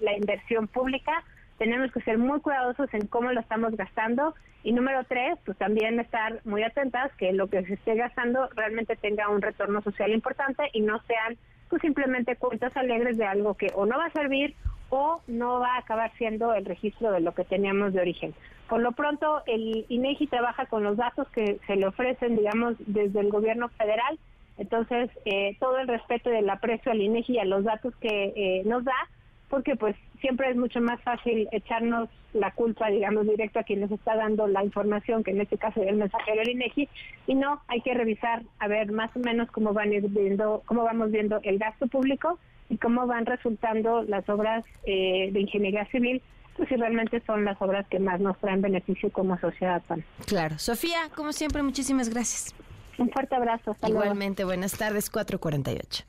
la 0.01 0.16
inversión 0.16 0.68
pública, 0.68 1.24
tenemos 1.58 1.91
que 1.91 2.01
ser 2.01 2.18
muy 2.18 2.41
cuidadosos 2.41 2.93
en 2.93 3.08
cómo 3.08 3.32
lo 3.32 3.39
estamos 3.39 3.76
gastando. 3.76 4.36
Y 4.64 4.72
número 4.72 5.04
tres, 5.04 5.38
pues 5.45 5.58
también 5.58 5.99
estar 5.99 6.41
muy 6.45 6.64
atentas 6.64 7.12
que 7.18 7.34
lo 7.34 7.47
que 7.47 7.66
se 7.66 7.74
esté 7.74 7.95
gastando 7.95 8.49
realmente 8.56 8.95
tenga 8.95 9.30
un 9.30 9.41
retorno 9.41 9.82
social 9.82 10.12
importante 10.12 10.64
y 10.74 10.82
no 10.82 11.01
sean 11.04 11.38
pues 11.74 11.82
simplemente 11.82 12.36
cuentas 12.36 12.78
alegres 12.78 13.18
de 13.18 13.26
algo 13.26 13.56
que 13.56 13.72
o 13.74 13.88
no 13.88 13.98
va 13.98 14.06
a 14.06 14.12
servir 14.12 14.54
o 14.92 15.22
no 15.26 15.60
va 15.60 15.74
a 15.74 15.80
acabar 15.80 16.12
siendo 16.20 16.54
el 16.54 16.66
registro 16.66 17.12
de 17.12 17.20
lo 17.20 17.34
que 17.34 17.46
teníamos 17.46 17.94
de 17.94 18.02
origen. 18.02 18.36
Por 18.70 18.82
lo 18.82 18.92
pronto, 18.92 19.42
el 19.48 19.84
INEGI 19.90 20.28
trabaja 20.28 20.68
con 20.68 20.84
los 20.84 20.98
datos 20.98 21.28
que 21.30 21.58
se 21.66 21.76
le 21.76 21.88
ofrecen, 21.88 22.36
digamos, 22.36 22.76
desde 22.86 23.22
el 23.22 23.32
gobierno 23.32 23.70
federal. 23.70 24.20
Entonces, 24.60 25.10
eh, 25.26 25.58
todo 25.60 25.80
el 25.80 25.88
respeto 25.88 26.30
del 26.30 26.48
aprecio 26.48 26.92
al 26.92 27.02
INEGI 27.02 27.34
y 27.34 27.40
a 27.40 27.46
los 27.46 27.64
datos 27.64 27.96
que 27.96 28.34
eh, 28.36 28.62
nos 28.66 28.84
da, 28.84 29.10
porque 29.54 29.76
pues 29.76 29.95
siempre 30.20 30.49
es 30.49 30.58
mucho 30.58 30.82
más 30.82 30.99
fácil 31.01 31.47
echarnos 31.51 32.10
la 32.34 32.49
culpa, 32.49 32.89
digamos, 32.89 33.28
directo 33.28 33.60
a 33.60 33.64
quien 33.64 33.82
nos 33.82 33.91
está 33.91 34.16
dando 34.16 34.47
la 34.47 34.64
información, 34.64 35.24
que 35.24 35.30
en 35.30 35.41
este 35.41 35.60
caso 35.60 35.80
es 35.84 35.89
el 35.89 35.97
mensajero 35.97 36.39
del 36.39 36.49
INEGI, 36.49 36.89
y 37.28 37.36
no, 37.36 37.62
hay 37.68 37.82
que 37.82 37.93
revisar 37.93 38.41
a 38.58 38.68
ver 38.68 38.91
más 38.91 39.16
o 39.16 39.20
menos 39.20 39.51
cómo 39.51 39.72
van 39.72 39.93
ir 39.93 40.10
viendo, 40.10 40.64
cómo 40.66 40.84
vamos 40.84 41.12
viendo 41.12 41.39
el 41.43 41.60
gasto 41.60 41.86
público 41.86 42.39
y 42.68 42.78
cómo 42.78 43.06
van 43.06 43.28
resultando 43.28 44.01
las 44.01 44.28
obras 44.28 44.66
eh, 44.88 45.30
de 45.32 45.41
ingeniería 45.41 45.86
civil 45.91 46.24
pues 46.58 46.68
si 46.70 46.76
realmente 46.76 47.22
son 47.28 47.45
las 47.45 47.62
obras 47.62 47.86
que 47.89 47.99
más 47.99 48.20
nos 48.20 48.36
traen 48.39 48.64
beneficio 48.64 49.12
como 49.12 49.38
sociedad. 49.38 49.84
Claro. 50.26 50.58
Sofía, 50.58 51.12
como 51.16 51.32
siempre, 51.32 51.62
muchísimas 51.62 52.10
gracias. 52.10 52.56
Un 52.97 53.12
fuerte 53.12 53.36
abrazo. 53.36 53.72
Hasta 53.72 53.88
Igualmente, 53.88 54.45
buenas 54.45 54.76
tardes, 54.76 55.12
448. 55.12 56.06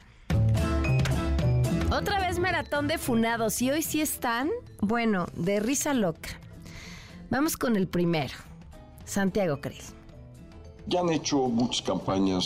Otra 1.97 2.19
vez 2.19 2.41
maratón 2.41 2.89
de 2.89 2.99
funados 2.99 3.63
y 3.63 3.71
hoy 3.71 3.81
sí 3.81 4.01
están, 4.01 4.51
bueno, 4.81 5.27
de 5.37 5.61
risa 5.61 5.95
loca. 5.95 6.31
Vamos 7.31 7.57
con 7.57 7.77
el 7.77 7.87
primero, 7.87 8.35
Santiago 9.05 9.61
Cris. 9.61 9.95
Ya 10.87 11.01
han 11.01 11.09
hecho 11.09 11.49
muchas 11.49 11.81
campañas 11.81 12.45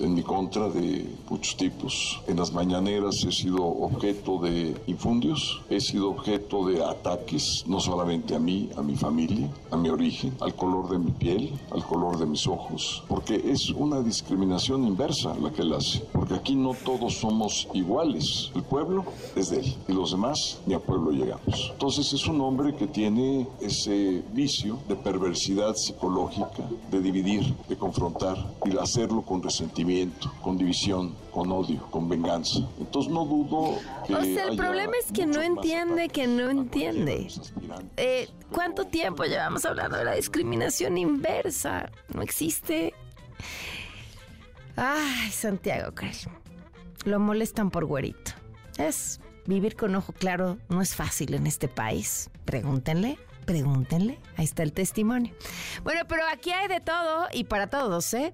en 0.00 0.14
mi 0.14 0.22
contra 0.22 0.70
de 0.70 1.06
muchos 1.28 1.54
tipos. 1.54 2.18
En 2.26 2.38
las 2.38 2.50
mañaneras 2.50 3.22
he 3.24 3.30
sido 3.30 3.62
objeto 3.62 4.38
de 4.38 4.74
infundios, 4.86 5.60
he 5.68 5.80
sido 5.80 6.08
objeto 6.08 6.66
de 6.66 6.82
ataques, 6.82 7.62
no 7.66 7.80
solamente 7.80 8.34
a 8.34 8.38
mí, 8.38 8.70
a 8.78 8.82
mi 8.82 8.96
familia, 8.96 9.50
a 9.70 9.76
mi 9.76 9.90
origen, 9.90 10.34
al 10.40 10.54
color 10.54 10.88
de 10.88 10.98
mi 10.98 11.10
piel, 11.10 11.52
al 11.72 11.84
color 11.84 12.18
de 12.18 12.24
mis 12.24 12.46
ojos, 12.46 13.04
porque 13.06 13.34
es 13.34 13.68
una 13.68 14.00
discriminación 14.00 14.84
inversa 14.86 15.34
la 15.34 15.50
que 15.50 15.60
él 15.60 15.74
hace, 15.74 16.00
porque 16.10 16.36
aquí 16.36 16.54
no 16.54 16.72
todos 16.86 17.18
somos 17.18 17.68
iguales. 17.74 18.50
El 18.54 18.62
pueblo 18.62 19.04
es 19.36 19.50
de 19.50 19.58
él 19.58 19.74
y 19.88 19.92
los 19.92 20.12
demás 20.12 20.58
ni 20.64 20.72
a 20.72 20.78
pueblo 20.78 21.10
llegamos. 21.10 21.70
Entonces 21.72 22.10
es 22.14 22.26
un 22.26 22.40
hombre 22.40 22.74
que 22.74 22.86
tiene 22.86 23.46
ese 23.60 24.22
vicio 24.32 24.78
de 24.88 24.96
perversidad 24.96 25.74
psicológica, 25.74 26.66
de 26.90 27.02
dividir, 27.02 27.54
confrontar 27.76 28.36
y 28.64 28.76
hacerlo 28.76 29.22
con 29.22 29.42
resentimiento, 29.42 30.32
con 30.42 30.56
división, 30.56 31.14
con 31.32 31.50
odio, 31.52 31.86
con 31.90 32.08
venganza. 32.08 32.60
Entonces 32.78 33.12
no 33.12 33.24
dudo 33.24 33.78
que... 34.06 34.14
O 34.14 34.22
sea, 34.22 34.48
el 34.48 34.56
problema 34.56 34.92
es 34.98 35.12
que 35.12 35.26
no 35.26 35.40
entiende, 35.42 36.08
que 36.08 36.26
no 36.26 36.50
entiende. 36.50 37.28
Eh, 37.96 38.28
¿Cuánto 38.52 38.86
tiempo 38.86 39.24
llevamos 39.24 39.64
hablando 39.64 39.96
de 39.96 40.04
la 40.04 40.14
discriminación 40.14 40.98
inversa? 40.98 41.90
No 42.12 42.22
existe. 42.22 42.94
Ay, 44.76 45.30
Santiago, 45.30 45.92
lo 47.04 47.20
molestan 47.20 47.70
por 47.70 47.84
güerito. 47.84 48.32
Es 48.78 49.20
vivir 49.46 49.76
con 49.76 49.94
ojo 49.94 50.12
claro, 50.12 50.58
no 50.68 50.80
es 50.80 50.94
fácil 50.94 51.34
en 51.34 51.46
este 51.46 51.68
país. 51.68 52.30
Pregúntenle 52.44 53.18
pregúntenle, 53.44 54.18
ahí 54.36 54.44
está 54.44 54.62
el 54.62 54.72
testimonio. 54.72 55.34
Bueno, 55.82 56.02
pero 56.08 56.22
aquí 56.32 56.50
hay 56.50 56.68
de 56.68 56.80
todo 56.80 57.28
y 57.32 57.44
para 57.44 57.68
todos, 57.68 58.12
¿eh? 58.14 58.32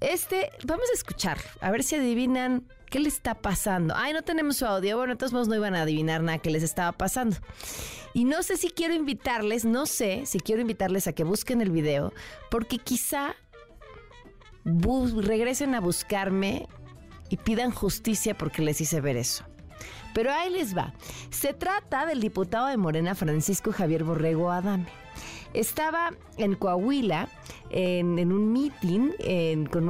Este, 0.00 0.50
vamos 0.64 0.86
a 0.90 0.94
escuchar, 0.94 1.38
a 1.60 1.70
ver 1.70 1.82
si 1.82 1.96
adivinan 1.96 2.66
qué 2.90 3.00
le 3.00 3.08
está 3.08 3.34
pasando. 3.34 3.94
Ay, 3.96 4.12
no 4.12 4.22
tenemos 4.22 4.56
su 4.56 4.66
audio, 4.66 4.96
bueno, 4.96 5.12
entonces 5.12 5.48
no 5.48 5.54
iban 5.54 5.74
a 5.74 5.82
adivinar 5.82 6.22
nada 6.22 6.38
que 6.38 6.50
les 6.50 6.62
estaba 6.62 6.92
pasando. 6.92 7.36
Y 8.12 8.24
no 8.24 8.42
sé 8.42 8.56
si 8.56 8.70
quiero 8.70 8.94
invitarles, 8.94 9.64
no 9.64 9.86
sé 9.86 10.26
si 10.26 10.40
quiero 10.40 10.60
invitarles 10.60 11.06
a 11.06 11.12
que 11.12 11.24
busquen 11.24 11.60
el 11.60 11.70
video, 11.70 12.12
porque 12.50 12.78
quizá 12.78 13.36
regresen 14.64 15.74
a 15.74 15.80
buscarme 15.80 16.68
y 17.28 17.36
pidan 17.36 17.70
justicia 17.70 18.36
porque 18.36 18.62
les 18.62 18.80
hice 18.80 19.00
ver 19.00 19.16
eso. 19.16 19.44
Pero 20.14 20.32
ahí 20.32 20.50
les 20.50 20.76
va. 20.76 20.92
Se 21.30 21.54
trata 21.54 22.06
del 22.06 22.20
diputado 22.20 22.66
de 22.66 22.76
Morena, 22.76 23.14
Francisco 23.14 23.72
Javier 23.72 24.04
Borrego 24.04 24.50
Adame. 24.50 24.86
Estaba 25.52 26.10
en 26.36 26.54
Coahuila 26.54 27.28
en, 27.70 28.32
un 28.32 28.52
meeting, 28.52 29.10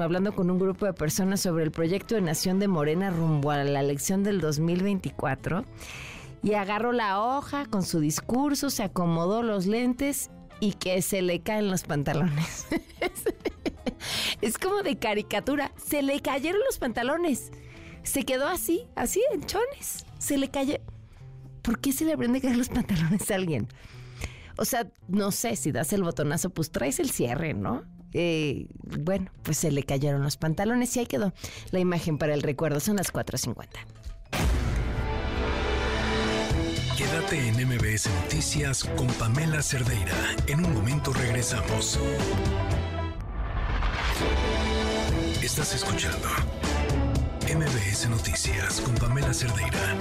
hablando 0.01 0.35
con 0.35 0.51
un 0.51 0.59
grupo 0.59 0.87
de 0.87 0.95
personas 0.95 1.41
sobre 1.41 1.65
el 1.65 1.71
proyecto 1.71 2.15
de 2.15 2.23
Nación 2.23 2.59
de 2.59 2.69
Morena 2.69 3.11
rumbo 3.11 3.51
a 3.51 3.63
la 3.65 3.81
elección 3.81 4.23
del 4.23 4.41
2024 4.41 5.65
y 6.43 6.55
agarró 6.55 6.93
la 6.93 7.23
hoja 7.23 7.67
con 7.67 7.83
su 7.83 8.01
discurso, 8.01 8.71
se 8.71 8.83
acomodó 8.85 9.43
los 9.43 9.67
lentes 9.67 10.31
y 10.61 10.73
que 10.73 11.03
se 11.03 11.21
le 11.21 11.41
caen 11.41 11.71
los 11.71 11.83
pantalones. 11.83 12.67
es 14.41 14.57
como 14.57 14.83
de 14.83 14.97
caricatura, 14.97 15.73
se 15.77 16.03
le 16.03 16.21
cayeron 16.21 16.63
los 16.65 16.79
pantalones. 16.79 17.53
Se 18.03 18.25
quedó 18.25 18.49
así, 18.49 18.87
así 18.95 19.23
en 19.35 19.45
chones 19.45 20.07
se 20.21 20.39
le 20.39 20.49
cayó. 20.49 20.77
¿Por 21.63 21.81
qué 21.81 21.93
se 21.93 22.05
le 22.05 22.13
aprende 22.13 22.39
a 22.39 22.43
caer 22.43 22.57
los 22.57 22.69
pantalones 22.71 23.29
a 23.31 23.35
alguien? 23.35 23.67
O 24.57 24.65
sea, 24.65 24.87
no 25.09 25.33
sé, 25.33 25.57
si 25.57 25.73
das 25.73 25.93
el 25.93 26.03
botonazo, 26.03 26.51
pues 26.51 26.71
traes 26.71 27.01
el 27.01 27.11
cierre, 27.11 27.55
¿no? 27.55 27.83
Eh, 28.13 28.67
bueno, 28.83 29.31
pues 29.43 29.57
se 29.59 29.71
le 29.71 29.85
cayeron 29.85 30.23
los 30.23 30.37
pantalones 30.37 30.97
y 30.97 31.01
ahí 31.01 31.07
quedó 31.07 31.33
la 31.71 31.81
imagen 31.81 32.19
para 32.19 32.35
el 32.35 32.43
recuerdo. 32.43 32.81
Son 32.81 32.97
las 32.97 33.13
4.50. 33.13 33.69
Quédate 36.97 37.49
en 37.49 37.67
MBS 37.67 38.11
Noticias 38.23 38.85
con 38.85 39.07
Pamela 39.15 39.63
Cerdeira. 39.63 40.15
En 40.47 40.65
un 40.65 40.75
momento 40.75 41.13
regresamos. 41.13 41.99
Estás 45.43 45.75
escuchando 45.75 46.29
MBS 47.49 48.09
Noticias 48.09 48.81
con 48.81 48.95
Pamela 48.95 49.33
Cerdeira. 49.33 49.97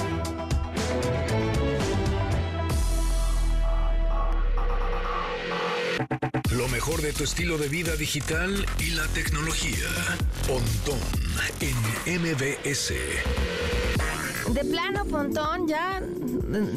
Lo 6.51 6.67
mejor 6.67 7.01
de 7.01 7.13
tu 7.13 7.23
estilo 7.23 7.57
de 7.57 7.69
vida 7.69 7.95
digital 7.95 8.65
y 8.79 8.91
la 8.91 9.07
tecnología. 9.07 9.87
Pontón 10.47 10.99
en 11.61 12.21
MBS. 12.21 12.93
De 14.53 14.65
plano, 14.65 15.05
Pontón, 15.05 15.67
ya. 15.67 16.01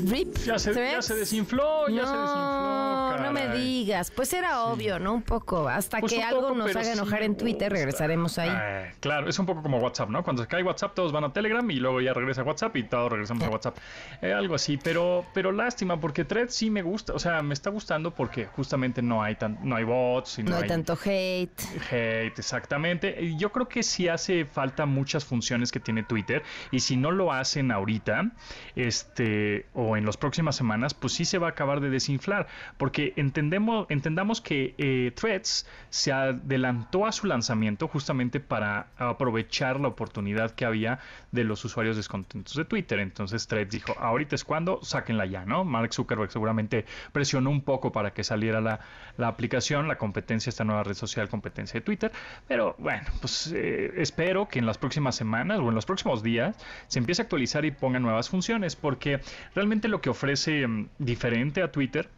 Rip. 0.06 0.36
Ya 0.44 0.58
se, 0.58 0.72
desinfló, 0.72 1.88
ya 1.88 2.04
se 2.06 2.12
desinfló. 2.12 3.18
No 3.18 3.32
me 3.32 3.48
digas. 3.56 4.10
Pues 4.10 4.32
era 4.34 4.64
obvio, 4.64 4.98
¿no? 4.98 5.14
Un 5.14 5.22
poco. 5.22 5.68
Hasta 5.68 6.00
pues 6.00 6.12
que 6.12 6.22
algo 6.22 6.54
nos 6.54 6.76
haga 6.76 6.92
enojar 6.92 7.22
en 7.22 7.36
Twitter, 7.36 7.72
regresaremos 7.72 8.38
ahí. 8.38 8.50
Eh, 8.52 8.92
claro, 9.00 9.28
es 9.28 9.38
un 9.38 9.46
poco 9.46 9.62
como 9.62 9.78
WhatsApp, 9.78 10.10
¿no? 10.10 10.22
Cuando 10.22 10.42
se 10.42 10.48
cae 10.48 10.62
WhatsApp, 10.62 10.94
todos 10.94 11.12
van 11.12 11.24
a 11.24 11.32
Telegram 11.32 11.68
y 11.70 11.76
luego 11.76 12.02
ya 12.02 12.12
regresa 12.12 12.42
WhatsApp 12.42 12.76
y 12.76 12.82
todos 12.82 13.10
regresamos 13.10 13.44
a 13.44 13.48
WhatsApp. 13.48 13.78
Eh, 14.20 14.32
algo 14.32 14.54
así. 14.54 14.76
Pero, 14.76 15.24
pero 15.32 15.50
lástima, 15.50 15.98
porque 15.98 16.26
Thread 16.26 16.48
sí 16.50 16.68
me 16.68 16.82
gusta. 16.82 17.14
O 17.14 17.18
sea, 17.18 17.42
me 17.42 17.54
está 17.54 17.70
gustando 17.70 18.14
porque 18.14 18.46
justamente 18.46 19.00
no 19.00 19.22
hay, 19.22 19.36
tan, 19.36 19.58
no 19.62 19.76
hay 19.76 19.84
bots. 19.84 20.38
Y 20.38 20.42
no, 20.42 20.56
hay, 20.56 20.68
tanto 20.68 20.92
hate. 20.92 21.50
Hate, 21.90 22.38
exactamente. 22.38 23.34
Yo 23.38 23.50
creo 23.50 23.66
que 23.66 23.82
sí 23.82 24.08
hace 24.08 24.44
falta 24.44 24.84
muchas 24.84 25.24
funciones 25.24 25.72
que 25.72 25.80
tiene 25.80 26.02
Twitter. 26.02 26.42
Y 26.70 26.80
si 26.80 26.98
no 26.98 27.10
lo 27.10 27.32
hace 27.32 27.61
ahorita, 27.70 28.32
este, 28.76 29.66
o 29.74 29.96
en 29.96 30.06
las 30.06 30.16
próximas 30.16 30.56
semanas, 30.56 30.94
pues 30.94 31.12
sí 31.12 31.24
se 31.24 31.38
va 31.38 31.48
a 31.48 31.50
acabar 31.50 31.80
de 31.80 31.90
desinflar, 31.90 32.46
porque 32.76 33.12
entendemos, 33.16 33.86
entendamos 33.90 34.40
que 34.40 34.74
eh, 34.78 35.12
Threads 35.14 35.66
se 35.90 36.12
adelantó 36.12 37.06
a 37.06 37.12
su 37.12 37.26
lanzamiento 37.26 37.88
justamente 37.88 38.40
para 38.40 38.88
aprovechar 38.96 39.80
la 39.80 39.88
oportunidad 39.88 40.52
que 40.52 40.64
había 40.64 40.98
de 41.30 41.44
los 41.44 41.64
usuarios 41.64 41.96
descontentos 41.96 42.54
de 42.54 42.64
Twitter. 42.64 42.98
Entonces 42.98 43.46
Threads 43.46 43.70
dijo, 43.70 43.94
ahorita 43.98 44.34
es 44.34 44.44
cuando, 44.44 44.80
sáquenla 44.82 45.26
ya, 45.26 45.44
¿no? 45.44 45.64
Mark 45.64 45.92
Zuckerberg 45.92 46.30
seguramente 46.30 46.86
presionó 47.12 47.50
un 47.50 47.62
poco 47.62 47.92
para 47.92 48.12
que 48.12 48.24
saliera 48.24 48.60
la, 48.60 48.80
aplicación, 49.18 49.88
la 49.88 49.98
competencia, 49.98 50.50
esta 50.50 50.64
nueva 50.64 50.82
red 50.82 50.94
social, 50.94 51.28
competencia 51.28 51.78
de 51.78 51.84
Twitter, 51.84 52.12
pero 52.48 52.74
bueno, 52.78 53.04
pues 53.20 53.52
eh, 53.54 53.92
espero 53.96 54.48
que 54.48 54.58
en 54.58 54.66
las 54.66 54.78
próximas 54.78 55.14
semanas 55.14 55.60
o 55.60 55.68
en 55.68 55.74
los 55.74 55.86
próximos 55.86 56.22
días 56.22 56.56
se 56.86 56.98
empiece 56.98 57.22
a 57.22 57.24
actualizar 57.24 57.51
y 57.64 57.70
ponga 57.70 57.98
nuevas 57.98 58.30
funciones, 58.30 58.76
porque 58.76 59.20
realmente 59.54 59.88
lo 59.88 60.00
que 60.00 60.10
ofrece 60.10 60.66
mm, 60.66 60.88
diferente 60.98 61.62
a 61.62 61.70
Twitter 61.70 62.08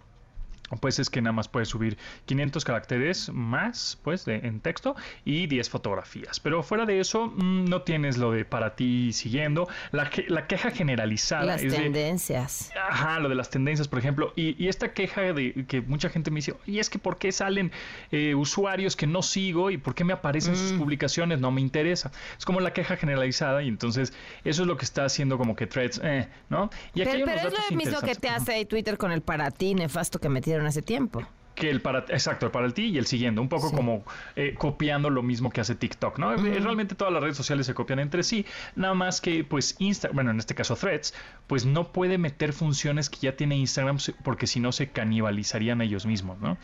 pues 0.80 0.98
es 0.98 1.10
que 1.10 1.20
nada 1.20 1.32
más 1.32 1.48
puedes 1.48 1.68
subir 1.68 1.98
500 2.26 2.64
caracteres 2.64 3.30
más, 3.32 3.98
pues, 4.02 4.26
en 4.26 4.60
texto 4.60 4.96
y 5.24 5.46
10 5.46 5.70
fotografías. 5.70 6.40
Pero 6.40 6.62
fuera 6.62 6.86
de 6.86 7.00
eso, 7.00 7.26
mm, 7.26 7.66
no 7.66 7.82
tienes 7.82 8.16
lo 8.16 8.32
de 8.32 8.44
para 8.44 8.74
ti 8.74 9.12
siguiendo. 9.12 9.68
La, 9.92 10.10
la 10.28 10.46
queja 10.46 10.70
generalizada. 10.70 11.44
Las 11.44 11.60
tendencias. 11.60 12.72
ajá, 12.88 13.20
lo 13.20 13.28
de 13.28 13.34
las 13.34 13.50
tendencias, 13.50 13.88
por 13.88 13.98
ejemplo. 13.98 14.32
Y, 14.36 14.64
esta 14.64 14.92
queja 14.92 15.20
de 15.20 15.66
que 15.68 15.82
mucha 15.82 16.08
gente 16.08 16.30
me 16.30 16.36
dice, 16.36 16.54
y 16.66 16.78
es 16.78 16.88
que 16.88 16.98
¿por 16.98 17.18
qué 17.18 17.30
salen 17.32 17.70
eh, 18.10 18.34
usuarios 18.34 18.96
que 18.96 19.06
no 19.06 19.22
sigo 19.22 19.70
y 19.70 19.76
por 19.76 19.94
qué 19.94 20.04
me 20.04 20.12
aparecen 20.12 20.56
sus 20.56 20.72
mm. 20.72 20.78
publicaciones? 20.78 21.38
No 21.38 21.50
me 21.50 21.60
interesa. 21.60 22.10
Es 22.38 22.44
como 22.44 22.60
la 22.60 22.72
queja 22.72 22.96
generalizada 22.96 23.62
y 23.62 23.68
entonces 23.68 24.12
eso 24.44 24.62
es 24.62 24.68
lo 24.68 24.76
que 24.76 24.84
está 24.84 25.04
haciendo 25.04 25.36
como 25.38 25.54
que 25.54 25.66
threads, 25.66 26.00
eh, 26.02 26.28
¿no? 26.48 26.70
Y 26.94 27.02
aquí 27.02 27.22
pero, 27.24 27.48
es 27.48 27.70
lo 27.70 27.76
mismo 27.76 28.00
que 28.00 28.14
te 28.14 28.28
hace 28.28 28.64
Twitter 28.64 28.96
con 28.96 29.12
el 29.12 29.20
para 29.20 29.50
ti 29.50 29.74
nefasto 29.74 30.18
que 30.18 30.28
hace 30.62 30.82
tiempo. 30.82 31.22
Que 31.54 31.70
el 31.70 31.80
para 31.80 32.00
exacto 32.08 32.46
el 32.46 32.52
para 32.52 32.68
ti 32.70 32.86
y 32.86 32.98
el 32.98 33.06
siguiente 33.06 33.40
un 33.40 33.48
poco 33.48 33.70
como 33.70 34.04
eh, 34.34 34.56
copiando 34.58 35.08
lo 35.08 35.22
mismo 35.22 35.50
que 35.50 35.60
hace 35.60 35.76
TikTok 35.76 36.18
no 36.18 36.32
eh, 36.32 36.58
realmente 36.58 36.96
todas 36.96 37.12
las 37.14 37.22
redes 37.22 37.36
sociales 37.36 37.64
se 37.66 37.74
copian 37.74 38.00
entre 38.00 38.24
sí 38.24 38.44
nada 38.74 38.94
más 38.94 39.20
que 39.20 39.44
pues 39.44 39.76
Instagram 39.78 40.16
bueno 40.16 40.30
en 40.32 40.40
este 40.40 40.56
caso 40.56 40.74
Threads 40.74 41.14
pues 41.46 41.64
no 41.64 41.92
puede 41.92 42.18
meter 42.18 42.52
funciones 42.52 43.08
que 43.08 43.18
ya 43.18 43.36
tiene 43.36 43.56
Instagram 43.56 43.98
porque 44.24 44.48
si 44.48 44.58
no 44.58 44.72
se 44.72 44.88
canibalizarían 44.90 45.80
ellos 45.80 46.06
mismos 46.06 46.40
no 46.40 46.58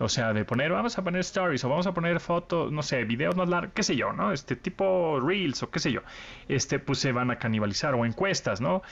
o 0.00 0.08
sea 0.08 0.32
de 0.32 0.44
poner 0.44 0.72
vamos 0.72 0.98
a 0.98 1.04
poner 1.04 1.20
stories 1.20 1.62
o 1.62 1.68
vamos 1.68 1.86
a 1.86 1.94
poner 1.94 2.18
fotos 2.18 2.72
no 2.72 2.82
sé 2.82 3.04
videos 3.04 3.36
más 3.36 3.48
largos 3.48 3.74
qué 3.74 3.84
sé 3.84 3.94
yo 3.94 4.12
no 4.12 4.32
este 4.32 4.56
tipo 4.56 5.20
reels 5.20 5.62
o 5.62 5.70
qué 5.70 5.78
sé 5.78 5.92
yo 5.92 6.00
este 6.48 6.80
pues 6.80 6.98
se 6.98 7.12
van 7.12 7.30
a 7.30 7.38
canibalizar 7.38 7.94
o 7.94 8.04
encuestas 8.04 8.60
no 8.60 8.82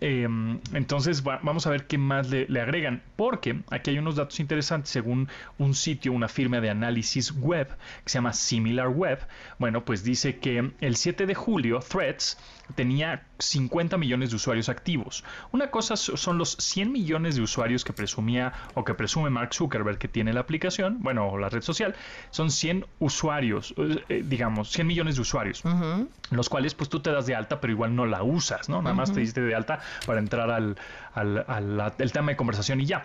Em, 0.00 0.58
entonces 0.72 1.22
vamos 1.22 1.66
a 1.66 1.70
ver 1.70 1.86
qué 1.86 1.98
más 1.98 2.28
le, 2.28 2.60
agregan, 2.60 3.02
porque 3.16 3.60
aquí 3.70 3.90
hay 3.90 3.98
unos 3.98 4.16
datos 4.16 4.40
interesantes 4.40 4.90
según 4.90 5.28
un 5.58 5.74
sitio, 5.74 6.12
una 6.12 6.28
firma 6.28 6.60
de 6.60 6.70
análisis 6.70 7.32
web 7.32 7.68
que 7.68 8.10
se 8.10 8.18
llama 8.18 8.32
SimilarWeb. 8.32 9.20
Bueno, 9.58 9.84
pues 9.84 10.02
dice 10.02 10.38
que 10.38 10.72
el 10.80 10.96
7 10.96 11.26
de 11.26 11.34
julio 11.34 11.80
Threads 11.80 12.38
tenía 12.74 13.26
50 13.38 13.98
millones 13.98 14.30
de 14.30 14.36
usuarios 14.36 14.68
activos. 14.68 15.24
Una 15.52 15.70
cosa 15.70 15.96
son 15.96 16.38
los 16.38 16.56
100 16.58 16.92
millones 16.92 17.36
de 17.36 17.42
usuarios 17.42 17.84
que 17.84 17.92
presumía 17.92 18.52
o 18.74 18.84
que 18.84 18.94
presume 18.94 19.30
Mark 19.30 19.54
Zuckerberg 19.54 19.98
que 19.98 20.08
tiene 20.08 20.32
la 20.32 20.40
aplicación, 20.40 20.98
bueno, 21.00 21.36
la 21.38 21.48
red 21.48 21.62
social, 21.62 21.94
son 22.30 22.50
100 22.50 22.86
usuarios, 22.98 23.74
eh, 24.08 24.22
digamos, 24.24 24.70
100 24.70 24.86
millones 24.86 25.16
de 25.16 25.22
usuarios, 25.22 25.62
los 26.30 26.48
cuales 26.48 26.74
pues 26.74 26.88
tú 26.88 27.00
te 27.00 27.10
das 27.10 27.26
de 27.26 27.34
alta, 27.34 27.60
pero 27.60 27.72
igual 27.72 27.94
no 27.94 28.06
la 28.06 28.22
usas, 28.22 28.68
¿no? 28.68 28.82
Nada 28.82 28.94
más 28.94 29.12
te 29.12 29.20
diste 29.20 29.40
de 29.40 29.54
alta 29.54 29.80
para 30.06 30.20
entrar 30.20 30.50
al, 30.50 30.76
al, 31.14 32.12
tema 32.12 32.32
de 32.32 32.36
conversación 32.36 32.80
y 32.80 32.86
ya. 32.86 33.04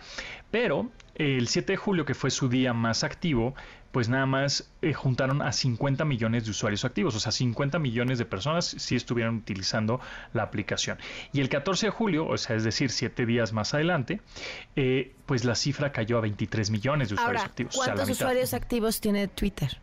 Pero 0.52 0.90
el 1.16 1.48
7 1.48 1.74
de 1.74 1.78
julio, 1.78 2.06
que 2.06 2.14
fue 2.14 2.32
su 2.32 2.50
día 2.50 2.74
más 2.74 3.04
activo, 3.04 3.54
pues 3.92 4.10
nada 4.10 4.26
más 4.26 4.70
eh, 4.82 4.94
juntaron 4.94 5.42
a 5.42 5.52
50 5.52 6.06
millones 6.06 6.46
de 6.46 6.52
usuarios 6.52 6.86
activos, 6.86 7.16
o 7.16 7.20
sea, 7.20 7.32
50 7.32 7.80
millones 7.80 8.20
de 8.20 8.26
personas 8.26 8.66
si 8.66 8.96
estuvieran 8.96 9.36
utilizando 9.36 10.00
la 10.34 10.44
aplicación. 10.44 10.98
Y 11.34 11.42
el 11.42 11.50
14 11.50 11.88
de 11.88 11.92
julio, 11.92 12.28
o 12.28 12.38
sea, 12.38 12.56
es 12.56 12.64
decir, 12.64 12.92
siete 12.92 13.26
días 13.26 13.54
más 13.54 13.74
adelante, 13.74 14.22
eh, 14.76 15.16
pues 15.26 15.44
la 15.44 15.56
cifra 15.56 15.92
cayó 15.92 16.18
a 16.18 16.22
23 16.22 16.70
millones 16.70 17.10
de 17.10 17.16
usuarios 17.16 17.44
activos. 17.44 17.76
¿Cuántos 17.76 18.10
usuarios 18.10 18.54
activos 18.54 19.02
tiene 19.02 19.28
Twitter? 19.28 19.80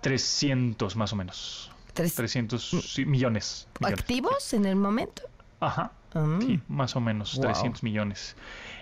300 0.00 0.96
más 0.96 1.12
o 1.12 1.16
menos. 1.16 1.70
300 1.92 2.98
millones, 3.06 3.68
¿Activos 3.82 4.54
en 4.54 4.64
el 4.64 4.76
momento? 4.76 5.22
Ajá. 5.58 5.92
Mm. 6.14 6.40
Sí, 6.40 6.60
más 6.68 6.96
o 6.96 7.00
menos, 7.00 7.38
300 7.40 7.82
millones. 7.82 8.36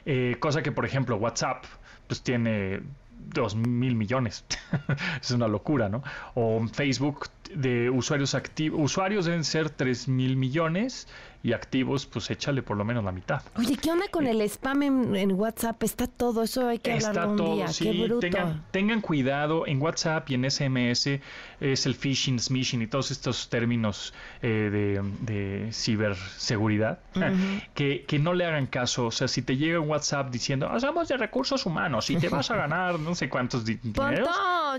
Eh, 0.06 0.36
cosa 0.40 0.62
que, 0.62 0.72
por 0.72 0.84
ejemplo, 0.84 1.16
WhatsApp, 1.16 1.64
pues 2.06 2.22
tiene 2.22 2.80
dos 3.28 3.54
mil 3.54 3.94
millones. 3.94 4.44
es 5.20 5.30
una 5.30 5.48
locura, 5.48 5.88
¿no? 5.88 6.02
O 6.34 6.66
Facebook 6.68 7.28
de 7.54 7.90
usuarios 7.90 8.34
activos, 8.34 8.80
usuarios 8.80 9.24
deben 9.24 9.44
ser 9.44 9.70
tres 9.70 10.08
mil 10.08 10.36
millones 10.36 11.08
y 11.42 11.52
activos, 11.52 12.06
pues 12.06 12.30
échale 12.30 12.62
por 12.62 12.76
lo 12.76 12.84
menos 12.84 13.04
la 13.04 13.12
mitad. 13.12 13.42
Oye, 13.56 13.76
¿qué 13.76 13.90
onda 13.90 14.06
con 14.10 14.26
el 14.26 14.40
spam 14.42 14.82
en, 14.82 15.32
WhatsApp? 15.32 15.82
Está 15.82 16.06
todo, 16.06 16.42
eso 16.42 16.68
hay 16.68 16.78
que 16.78 16.96
Está 16.96 17.10
hablarlo 17.10 17.50
un 17.50 17.56
día. 17.56 17.66
Qué 17.78 17.92
bruto. 17.92 18.20
Tengan, 18.20 18.64
tengan, 18.70 19.00
cuidado, 19.00 19.66
en 19.66 19.80
WhatsApp 19.80 20.28
y 20.30 20.34
en 20.34 20.50
SMS 20.50 21.20
es 21.60 21.86
el 21.86 21.94
phishing, 21.94 22.38
smishing 22.38 22.82
y 22.82 22.86
todos 22.86 23.10
estos 23.10 23.48
términos 23.48 24.12
eh, 24.42 25.00
de, 25.20 25.72
ciberseguridad, 25.72 26.98
que, 27.74 28.04
que, 28.06 28.18
no 28.18 28.34
le 28.34 28.44
hagan 28.44 28.66
caso. 28.66 29.06
O 29.06 29.10
sea, 29.10 29.28
si 29.28 29.42
te 29.42 29.56
llega 29.56 29.80
un 29.80 29.88
WhatsApp 29.88 30.30
diciendo, 30.30 30.68
hagamos 30.68 31.08
de 31.08 31.16
recursos 31.16 31.66
humanos 31.66 32.10
y 32.10 32.16
te 32.16 32.28
vas 32.28 32.50
a 32.50 32.56
ganar 32.56 32.98
no 32.98 33.14
sé 33.14 33.28
cuántos 33.28 33.64
dineros. 33.64 34.28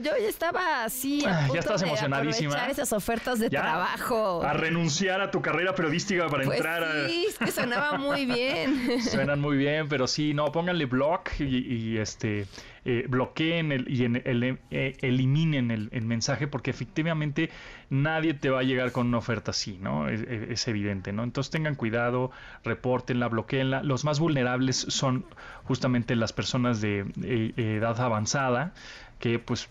Yo 0.02 0.12
ya 0.20 0.28
estaba 0.28 0.84
así. 0.84 1.26
A 1.26 1.46
ah, 1.46 1.48
ya 1.54 1.60
estás 1.60 1.82
emocionadísima. 1.82 2.68
esas 2.68 2.94
ofertas 2.94 3.40
de 3.40 3.50
trabajo. 3.50 4.44
A 4.44 4.54
renunciar 4.54 5.22
a 5.22 5.32
tu 5.32 5.42
carrera 5.42 5.76
periodística 5.76 6.28
para 6.28 6.44
pues 6.44 6.62
Sí, 7.08 7.26
es 7.30 7.38
que 7.38 7.52
sonaba 7.52 7.98
muy 7.98 8.26
bien. 8.26 9.02
Suenan 9.02 9.40
muy 9.40 9.58
bien, 9.58 9.88
pero 9.88 10.08
sí, 10.08 10.34
no, 10.34 10.52
pónganle 10.52 10.86
block 10.86 11.32
y, 11.40 11.98
este 11.98 12.46
eh, 12.86 13.06
bloqueen 13.08 13.72
el, 13.72 13.90
y 13.90 14.06
el, 14.06 14.60
eh, 14.72 14.96
eliminen 15.02 15.72
el, 15.72 16.02
mensaje 16.06 16.48
porque 16.48 16.72
efectivamente 16.72 17.50
nadie 17.90 18.34
te 18.34 18.50
va 18.50 18.62
a 18.62 18.64
llegar 18.64 18.92
con 18.92 19.08
una 19.08 19.18
oferta 19.18 19.52
así, 19.52 19.78
¿no? 19.82 20.08
Es, 20.10 20.68
evidente, 20.68 21.14
¿no? 21.14 21.24
Entonces 21.24 21.52
tengan 21.52 21.76
cuidado, 21.76 22.32
repórtenla, 22.64 23.28
bloqueenla. 23.28 23.84
Los 23.84 24.06
más 24.06 24.20
vulnerables 24.20 24.86
son 24.90 25.26
justamente 25.64 26.16
las 26.16 26.34
personas 26.34 26.82
de 26.82 27.06
eh, 27.24 27.54
edad 27.58 28.00
avanzada 28.00 28.74
que 29.20 29.38
pues 29.38 29.68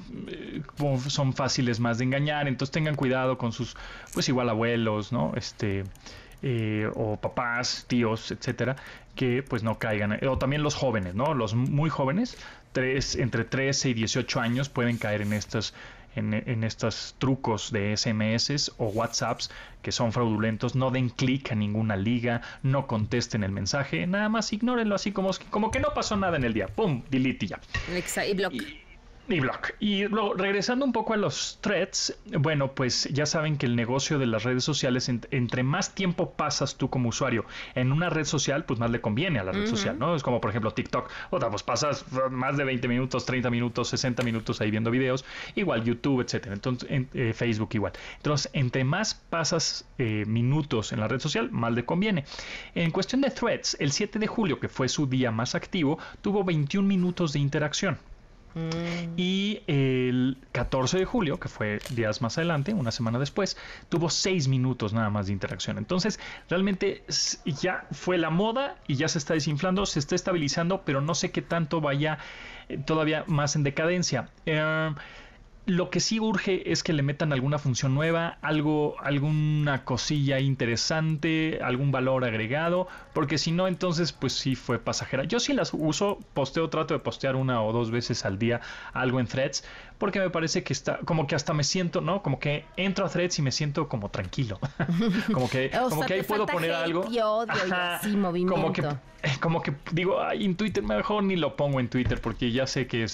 son 1.09 1.33
fáciles 1.33 1.81
más 1.81 1.99
de 1.99 2.05
engañar, 2.05 2.49
entonces 2.49 2.73
tengan 2.73 2.95
cuidado 2.95 3.39
con 3.39 3.53
sus 3.53 3.77
pues 4.13 4.29
igual 4.29 4.49
abuelos, 4.49 5.13
¿no? 5.13 5.33
Este 5.37 5.85
eh, 6.43 6.89
o 6.95 7.17
papás, 7.17 7.85
tíos, 7.89 8.31
etcétera, 8.31 8.77
que 9.17 9.43
pues 9.43 9.65
no 9.65 9.79
caigan. 9.79 10.25
O 10.29 10.39
también 10.39 10.63
los 10.63 10.75
jóvenes, 10.75 11.15
¿no? 11.15 11.35
Los 11.35 11.55
muy 11.55 11.91
jóvenes, 11.91 12.37
tres, 12.73 13.17
entre 13.17 13.45
13 13.45 13.91
y 13.91 13.95
18 13.95 14.41
años, 14.41 14.69
pueden 14.69 14.99
caer 14.99 15.23
en 15.23 15.33
estos, 15.33 15.75
en, 16.15 16.63
estos 16.63 17.17
trucos 17.19 17.73
de 17.73 17.97
SMS 17.97 18.73
o 18.79 18.87
WhatsApps 18.87 19.51
que 19.83 19.91
son 19.91 20.13
fraudulentos. 20.13 20.77
No 20.77 20.93
den 20.93 21.09
clic 21.09 21.51
a 21.51 21.55
ninguna 21.57 21.97
liga, 21.97 22.43
no 22.63 22.87
contesten 22.87 23.43
el 23.43 23.51
mensaje, 23.51 24.07
nada 24.07 24.29
más 24.29 24.53
ignórenlo 24.53 24.95
así 24.95 25.11
como, 25.11 25.31
como 25.51 25.73
que 25.73 25.81
no 25.81 25.89
pasó 25.95 26.17
nada 26.17 26.37
en 26.37 26.45
el 26.45 26.55
día. 26.55 26.69
¡Pum! 26.69 27.03
Delete 27.11 27.47
y 27.47 27.49
ya. 27.49 27.61
y 28.25 28.35
block. 28.35 28.53
Y 28.53 28.88
blog. 29.29 29.61
Y 29.79 30.05
luego, 30.09 30.35
regresando 30.35 30.85
un 30.85 30.93
poco 30.93 31.15
a 31.15 31.17
los 31.17 31.59
threads, 31.61 32.19
bueno, 32.39 32.73
pues 32.73 33.05
ya 33.13 33.27
saben 33.27 33.59
que 33.59 33.67
el 33.67 33.77
negocio 33.77 34.19
de 34.19 34.27
las 34.27 34.45
redes 34.45 34.65
sociales, 34.65 35.09
entre 35.09 35.63
más 35.63 35.95
tiempo 35.95 36.31
pasas 36.31 36.77
tú 36.77 36.89
como 36.89 37.11
usuario 37.11 37.45
en 37.75 37.93
una 37.93 38.11
red 38.11 38.25
social, 38.25 38.65
pues 38.65 38.81
más 38.81 38.91
le 38.91 39.01
conviene 39.01 39.39
a 39.39 39.45
la 39.45 39.53
red 39.53 39.67
social, 39.67 39.99
¿no? 39.99 40.15
Es 40.15 40.23
como, 40.23 40.41
por 40.41 40.51
ejemplo, 40.51 40.73
TikTok. 40.73 41.11
O 41.31 41.39
sea, 41.39 41.51
pues 41.51 41.63
pasas 41.63 42.05
más 42.31 42.57
de 42.57 42.65
20 42.65 42.89
minutos, 42.89 43.27
30 43.27 43.51
minutos, 43.51 43.89
60 43.89 44.23
minutos 44.23 44.61
ahí 44.61 44.71
viendo 44.71 44.91
videos. 44.91 45.25
Igual 45.55 45.85
YouTube, 45.85 46.23
etcétera. 46.23 46.55
Entonces, 46.55 46.91
en, 46.91 47.09
eh, 47.15 47.33
Facebook 47.35 47.71
igual. 47.73 47.93
Entonces, 48.17 48.51
entre 48.55 48.85
más 48.85 49.15
pasas 49.15 49.87
eh, 49.99 50.25
minutos 50.27 50.93
en 50.93 51.01
la 51.01 51.09
red 51.09 51.21
social, 51.21 51.51
más 51.51 51.73
le 51.73 51.85
conviene. 51.85 52.25
En 52.75 52.91
cuestión 52.91 53.21
de 53.21 53.31
threads, 53.31 53.77
el 53.81 53.93
7 53.93 54.19
de 54.19 54.27
julio, 54.27 54.59
que 54.59 54.69
fue 54.69 54.89
su 54.89 55.07
día 55.07 55.31
más 55.31 55.55
activo, 55.55 55.99
tuvo 56.23 56.45
21 56.45 56.87
minutos 56.87 57.33
de 57.33 57.41
interacción. 57.41 57.99
Mm. 58.55 59.15
Y 59.17 59.63
el 59.67 60.39
14 60.53 60.99
de 60.99 61.05
julio, 61.05 61.39
que 61.39 61.49
fue 61.49 61.81
días 61.91 62.23
más 62.23 62.39
adelante, 62.39 62.75
una 62.75 62.91
semana 62.91 63.19
después, 63.19 63.57
tuvo 63.89 64.11
6 64.11 64.49
minutos 64.49 64.93
nada 64.93 65.11
más 65.11 65.27
de 65.27 65.33
interacción. 65.33 65.79
Entonces, 65.79 66.19
realmente 66.49 67.05
ya 67.45 67.87
fue 67.93 68.19
la 68.19 68.31
moda 68.31 68.77
y 68.87 68.97
ya 68.97 69.09
se 69.09 69.19
está 69.19 69.35
desinflando, 69.35 69.87
se 69.87 69.99
está 69.99 70.15
estabilizando, 70.15 70.83
pero 70.85 71.01
no 71.01 71.15
sé 71.15 71.31
qué 71.31 71.43
tanto 71.43 71.81
vaya 71.81 72.19
eh, 72.69 72.79
todavía 72.79 73.25
más 73.27 73.57
en 73.57 73.63
decadencia. 73.63 74.29
Eh, 74.47 74.95
lo 75.69 75.91
que 75.91 76.01
sí 76.01 76.19
urge 76.19 76.73
es 76.73 76.83
que 76.83 76.95
le 76.95 77.03
metan 77.03 77.31
alguna 77.31 77.59
función 77.59 77.95
nueva, 77.95 78.39
algo, 78.41 78.97
alguna 79.01 79.85
cosilla 79.85 80.41
interesante, 80.41 81.59
algún 81.63 81.93
valor 81.93 82.25
agregado, 82.25 82.89
porque 83.13 83.37
si 83.37 83.53
no, 83.53 83.69
entonces 83.69 84.13
pues 84.13 84.33
sí 84.33 84.55
fue 84.55 84.79
pasajera. 84.79 85.25
Yo 85.25 85.39
sí 85.39 85.53
las 85.53 85.75
uso, 85.75 86.21
posteo, 86.33 86.71
trato 86.71 86.95
de 86.95 87.01
postear 87.01 87.37
una 87.37 87.63
o 87.63 87.75
dos 87.75 87.91
veces 87.91 88.25
al 88.25 88.39
día 88.39 88.63
algo 88.95 89.21
en 89.21 89.27
threads, 89.27 89.63
porque 89.99 90.21
me 90.21 90.31
parece 90.31 90.63
que 90.63 90.73
está, 90.73 90.99
como 91.05 91.27
que 91.27 91.35
hasta 91.35 91.53
me 91.53 91.65
siento, 91.65 92.01
¿no? 92.01 92.23
Como 92.23 92.39
que 92.39 92.65
entro 92.77 93.05
a 93.05 93.09
threads 93.09 93.39
y 93.39 93.43
me 93.43 93.53
siento 93.53 93.89
como 93.89 94.11
tranquilo. 94.11 94.59
como 95.33 95.49
que, 95.49 95.71
como 95.71 96.05
que 96.07 96.15
ahí 96.15 96.23
puedo 96.23 96.47
poner 96.47 96.73
algo. 96.73 97.05
como 98.47 98.73
que 98.73 98.83
como 99.41 99.63
que 99.63 99.75
digo, 99.93 100.23
ay, 100.23 100.45
en 100.45 100.57
Twitter 100.57 100.83
mejor 100.83 101.25
ni 101.25 101.37
lo 101.37 101.57
pongo 101.57 101.81
en 101.81 101.89
Twitter 101.89 102.21
porque 102.21 102.53
ya 102.53 102.67
sé 102.67 102.87
que 102.87 103.07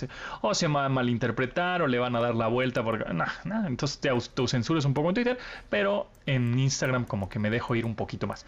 o 0.43 0.55
se 0.55 0.69
va 0.69 0.85
a 0.85 0.89
malinterpretar 0.89 1.83
o 1.83 1.87
le 1.87 1.99
van 1.99 2.15
a 2.15 2.21
dar 2.21 2.35
la 2.35 2.47
vuelta 2.47 2.83
porque 2.83 3.05
nada, 3.13 3.67
entonces 3.67 3.99
te 3.99 4.11
autocensures 4.11 4.85
un 4.85 4.93
poco 4.93 5.09
en 5.09 5.15
Twitter, 5.15 5.39
pero 5.71 6.09
en 6.27 6.59
Instagram 6.59 7.05
como 7.07 7.29
que 7.29 7.39
me 7.39 7.51
dejo 7.51 7.75
ir 7.75 7.87
un 7.87 7.95
poquito 7.95 8.27
más. 8.27 8.45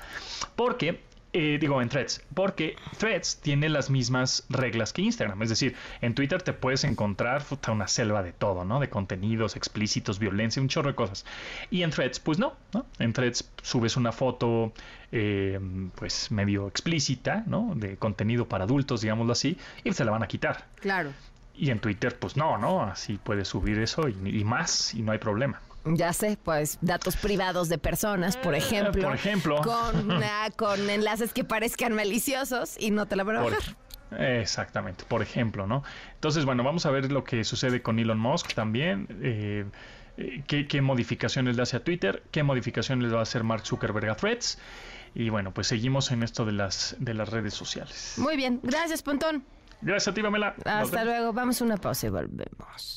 Porque 0.54 1.00
eh, 1.38 1.58
digo 1.60 1.82
en 1.82 1.90
threads, 1.90 2.22
porque 2.32 2.76
threads 2.96 3.42
tiene 3.42 3.68
las 3.68 3.90
mismas 3.90 4.46
reglas 4.48 4.94
que 4.94 5.02
Instagram. 5.02 5.42
Es 5.42 5.50
decir, 5.50 5.76
en 6.00 6.14
Twitter 6.14 6.40
te 6.40 6.54
puedes 6.54 6.82
encontrar 6.84 7.42
una 7.68 7.88
selva 7.88 8.22
de 8.22 8.32
todo, 8.32 8.64
¿no? 8.64 8.80
De 8.80 8.88
contenidos 8.88 9.54
explícitos, 9.54 10.18
violencia, 10.18 10.62
un 10.62 10.68
chorro 10.68 10.88
de 10.88 10.94
cosas. 10.94 11.26
Y 11.70 11.82
en 11.82 11.90
threads, 11.90 12.20
pues 12.20 12.38
no, 12.38 12.54
¿no? 12.72 12.86
En 12.98 13.12
threads 13.12 13.50
subes 13.62 13.98
una 13.98 14.12
foto, 14.12 14.72
eh, 15.12 15.60
pues 15.94 16.30
medio 16.30 16.68
explícita, 16.68 17.44
¿no? 17.46 17.74
De 17.76 17.98
contenido 17.98 18.48
para 18.48 18.64
adultos, 18.64 19.02
digámoslo 19.02 19.32
así, 19.32 19.58
y 19.84 19.92
se 19.92 20.06
la 20.06 20.12
van 20.12 20.22
a 20.22 20.28
quitar. 20.28 20.64
Claro. 20.76 21.12
Y 21.54 21.68
en 21.68 21.80
Twitter, 21.80 22.18
pues 22.18 22.38
no, 22.38 22.56
¿no? 22.56 22.82
Así 22.82 23.18
puedes 23.22 23.48
subir 23.48 23.78
eso 23.78 24.08
y 24.08 24.42
más 24.44 24.94
y 24.94 25.02
no 25.02 25.12
hay 25.12 25.18
problema. 25.18 25.60
Ya 25.86 26.12
sé, 26.12 26.36
pues 26.42 26.78
datos 26.80 27.16
privados 27.16 27.68
de 27.68 27.78
personas, 27.78 28.36
por 28.36 28.54
eh, 28.54 28.58
ejemplo. 28.58 29.02
por 29.04 29.14
ejemplo. 29.14 29.56
Con, 29.62 30.08
con 30.56 30.90
enlaces 30.90 31.32
que 31.32 31.44
parezcan 31.44 31.94
maliciosos 31.94 32.76
y 32.78 32.90
no 32.90 33.06
te 33.06 33.16
la 33.16 33.24
van 33.24 33.36
a 33.36 33.42
bajar. 33.42 33.76
exactamente, 34.18 35.04
por 35.06 35.22
ejemplo, 35.22 35.66
¿no? 35.66 35.84
Entonces, 36.14 36.44
bueno, 36.44 36.64
vamos 36.64 36.86
a 36.86 36.90
ver 36.90 37.12
lo 37.12 37.24
que 37.24 37.44
sucede 37.44 37.82
con 37.82 37.98
Elon 37.98 38.18
Musk 38.18 38.54
también. 38.54 39.06
Eh, 39.22 39.64
eh, 40.16 40.44
qué, 40.46 40.80
modificaciones 40.80 41.56
le 41.56 41.62
hace 41.62 41.76
a 41.76 41.84
Twitter, 41.84 42.24
qué 42.30 42.42
modificaciones 42.42 43.08
le 43.08 43.14
va 43.14 43.20
a 43.20 43.22
hacer 43.22 43.44
Mark 43.44 43.66
Zuckerberg 43.66 44.10
a 44.10 44.16
Threads. 44.16 44.58
Y 45.14 45.30
bueno, 45.30 45.52
pues 45.54 45.68
seguimos 45.68 46.10
en 46.10 46.22
esto 46.22 46.44
de 46.44 46.52
las, 46.52 46.96
de 46.98 47.14
las 47.14 47.30
redes 47.30 47.54
sociales. 47.54 48.14
Muy 48.18 48.36
bien, 48.36 48.60
gracias, 48.62 49.02
Pontón. 49.02 49.44
Gracias 49.80 50.08
a 50.08 50.14
ti, 50.14 50.22
Pamela. 50.22 50.54
Hasta 50.64 51.04
luego, 51.04 51.32
vamos 51.32 51.60
a 51.60 51.64
una 51.64 51.76
pausa 51.76 52.06
y 52.06 52.10
volvemos. 52.10 52.96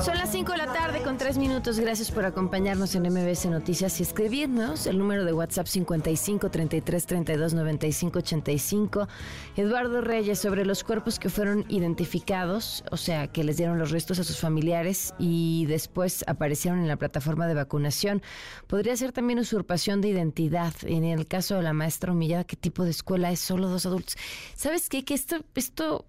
Son 0.00 0.16
las 0.16 0.32
5 0.32 0.52
de 0.52 0.58
la 0.58 0.72
tarde 0.72 1.02
con 1.02 1.16
3 1.16 1.38
minutos. 1.38 1.78
Gracias 1.78 2.10
por 2.10 2.24
acompañarnos 2.24 2.94
en 2.94 3.02
MBS 3.02 3.46
Noticias 3.46 4.00
y 4.00 4.02
escribirnos. 4.02 4.86
El 4.86 4.98
número 4.98 5.24
de 5.24 5.32
WhatsApp 5.32 5.66
55 5.66 6.50
33 6.50 7.06
32 7.06 7.54
95 7.54 8.18
85. 8.18 9.08
Eduardo 9.56 10.00
Reyes, 10.00 10.40
sobre 10.40 10.64
los 10.64 10.82
cuerpos 10.82 11.18
que 11.18 11.28
fueron 11.28 11.64
identificados, 11.68 12.82
o 12.90 12.96
sea, 12.96 13.28
que 13.28 13.44
les 13.44 13.58
dieron 13.58 13.78
los 13.78 13.90
restos 13.90 14.18
a 14.18 14.24
sus 14.24 14.38
familiares 14.38 15.14
y 15.18 15.66
después 15.66 16.24
aparecieron 16.26 16.80
en 16.80 16.88
la 16.88 16.96
plataforma 16.96 17.46
de 17.46 17.54
vacunación. 17.54 18.22
Podría 18.66 18.96
ser 18.96 19.12
también 19.12 19.38
usurpación 19.38 20.00
de 20.00 20.08
identidad. 20.08 20.74
En 20.82 21.04
el 21.04 21.28
caso 21.28 21.56
de 21.56 21.62
la 21.62 21.74
maestra 21.74 22.12
humillada, 22.12 22.44
¿qué 22.44 22.56
tipo 22.56 22.84
de 22.84 22.90
escuela 22.90 23.30
es? 23.30 23.38
Solo 23.38 23.68
dos 23.68 23.86
adultos. 23.86 24.16
¿Sabes 24.56 24.88
qué? 24.88 25.04
Que 25.04 25.14
esto, 25.14 25.36
esto 25.54 26.06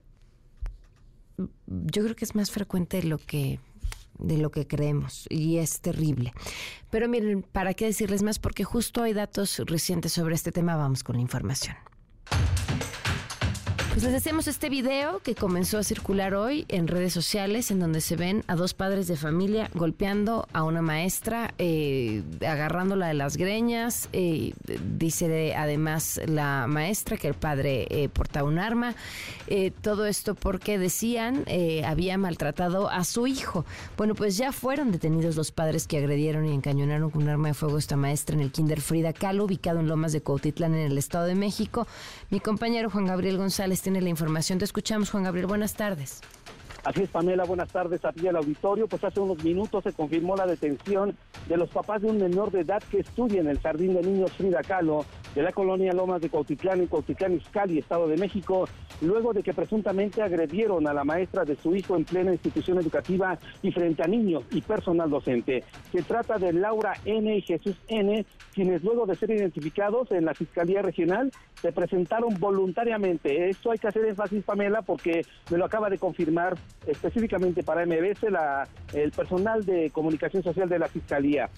yo 1.38 2.04
creo 2.04 2.16
que 2.16 2.26
es 2.26 2.36
más 2.36 2.52
frecuente 2.52 3.04
lo 3.04 3.18
que 3.18 3.60
de 4.20 4.38
lo 4.38 4.52
que 4.52 4.68
creemos 4.68 5.26
y 5.30 5.58
es 5.58 5.82
terrible. 5.82 6.34
Pero 6.90 7.08
miren, 7.08 7.42
¿para 7.44 7.74
qué 7.74 7.86
decirles 7.86 8.24
más? 8.24 8.40
Porque 8.40 8.64
justo 8.64 9.04
hay 9.04 9.14
datos 9.14 9.60
recientes 9.66 10.14
sobre 10.14 10.36
este 10.36 10.52
tema. 10.52 10.76
Vamos 10.76 11.04
con 11.04 11.16
la 11.16 11.22
información. 11.22 11.76
Pues 13.94 14.06
les 14.06 14.16
hacemos 14.16 14.48
este 14.48 14.70
video 14.70 15.20
que 15.20 15.36
comenzó 15.36 15.78
a 15.78 15.84
circular 15.84 16.34
hoy 16.34 16.66
en 16.68 16.88
redes 16.88 17.14
sociales 17.14 17.70
en 17.70 17.80
donde 17.80 18.02
se 18.02 18.16
ven 18.16 18.44
a 18.48 18.56
dos 18.56 18.74
padres 18.74 19.08
de 19.08 19.16
familia 19.16 19.70
golpeando 19.76 20.48
a 20.52 20.64
una 20.64 20.82
maestra, 20.82 21.54
eh, 21.60 22.24
agarrándola 22.42 23.10
de 23.10 23.14
las 23.14 23.38
greñas. 23.38 24.10
Eh, 24.12 24.54
dice 24.98 25.54
además 25.56 26.20
la 26.26 26.66
maestra 26.66 27.18
que 27.18 27.28
el 27.28 27.36
padre 27.36 27.86
eh, 27.92 28.10
portaba 28.10 28.50
un 28.50 28.58
arma. 28.58 28.96
todo 29.82 30.08
esto 30.08 30.34
porque 30.34 30.80
decían 30.80 31.46
había 31.86 32.18
maltratado 32.18 32.90
a 32.90 33.04
su 33.04 33.28
hijo. 33.28 33.64
Bueno, 33.96 34.16
pues 34.16 34.38
ya 34.38 34.52
fueron 34.52 34.92
detenidos 34.92 35.36
los 35.36 35.52
padres 35.52 35.86
que 35.86 36.00
agredieron 36.00 36.48
y 36.48 36.54
encañonaron 36.56 37.12
con 37.12 37.22
un 37.22 37.30
arma 37.30 37.50
de 37.50 37.54
fuego 37.54 37.76
a 37.76 37.80
esta 37.80 37.96
maestra 37.96 38.36
en 38.36 38.42
el 38.42 38.52
Kinder 38.52 38.82
Frida 38.82 39.14
Kahlo, 39.14 39.46
ubicado 39.46 39.82
en 39.82 39.88
Lomas 39.88 40.14
de 40.14 40.22
Cuautitlán, 40.22 40.74
en 40.74 40.92
el 40.92 40.98
Estado 40.98 41.26
de 41.26 41.36
México. 41.36 41.86
Mi 42.32 42.40
compañero 42.40 42.90
Juan 42.90 43.06
Gabriel 43.06 43.38
González 43.38 43.83
tiene 43.84 44.02
la 44.02 44.10
información. 44.10 44.58
Te 44.58 44.66
escuchamos, 44.66 45.12
Juan 45.12 45.24
Gabriel. 45.24 45.46
Buenas 45.46 45.76
tardes. 45.76 46.22
Así 46.84 47.04
es, 47.04 47.10
Pamela, 47.10 47.46
buenas 47.46 47.70
tardes 47.70 48.04
a 48.04 48.12
ti 48.12 48.28
al 48.28 48.36
auditorio. 48.36 48.88
Pues 48.88 49.04
hace 49.04 49.20
unos 49.20 49.42
minutos 49.44 49.84
se 49.84 49.94
confirmó 49.94 50.36
la 50.36 50.46
detención 50.46 51.16
de 51.48 51.58
los 51.58 51.70
papás 51.70 52.02
de 52.02 52.10
un 52.10 52.18
menor 52.18 52.52
de 52.52 52.62
edad 52.62 52.84
que 52.90 53.00
estudia 53.00 53.40
en 53.40 53.48
el 53.48 53.60
Jardín 53.60 53.94
de 53.94 54.02
Niños 54.02 54.32
Frida 54.34 54.62
Kahlo 54.64 55.06
de 55.36 55.42
la 55.42 55.52
colonia 55.52 55.94
Lomas 55.94 56.22
de 56.22 56.30
Cautitlán 56.30 56.82
en 56.82 56.88
Cautitlán, 56.88 57.34
Izcalli, 57.34 57.80
Estado 57.80 58.08
de 58.08 58.18
México, 58.18 58.68
luego 59.02 59.34
de 59.34 59.44
que 59.44 59.54
presuntamente 59.54 60.22
agredieron 60.22 60.88
a 60.88 60.94
la 60.94 61.04
maestra 61.04 61.44
de 61.44 61.56
su 61.56 61.76
hijo 61.76 61.96
en 61.96 62.06
plena 62.06 62.32
institución 62.32 62.78
educativa 62.80 63.38
y 63.62 63.72
frente 63.72 64.04
a 64.04 64.08
niños 64.08 64.44
y 64.52 64.62
personal 64.62 65.10
docente. 65.10 65.64
Se 65.92 66.02
trata 66.04 66.38
de 66.38 66.54
Laura 66.54 66.94
N. 67.06 67.36
y 67.36 67.42
Jesús 67.42 67.76
N., 67.88 68.26
quienes 68.54 68.84
luego 68.84 69.06
de 69.06 69.16
ser 69.16 69.32
identificados 69.32 70.12
en 70.12 70.26
la 70.26 70.34
Fiscalía 70.34 70.82
Regional 70.82 71.32
se 71.62 71.72
presentaron 71.72 72.40
voluntariamente. 72.40 73.50
Esto 73.50 73.72
hay 73.72 73.80
que 73.80 73.88
hacer 73.88 74.06
énfasis, 74.06 74.44
Pamela, 74.44 74.82
porque 74.82 75.26
me 75.50 75.58
lo 75.58 75.66
acaba 75.66 75.90
de 75.90 75.98
confirmar 75.98 76.56
específicamente 76.86 77.64
para 77.64 77.86
MBS 77.86 78.24
la, 78.30 78.68
el 78.94 79.12
personal 79.12 79.66
de 79.66 79.90
comunicación 79.90 80.44
social 80.44 80.70
de 80.70 80.80
la 80.80 80.88
Fiscalía 80.88 81.50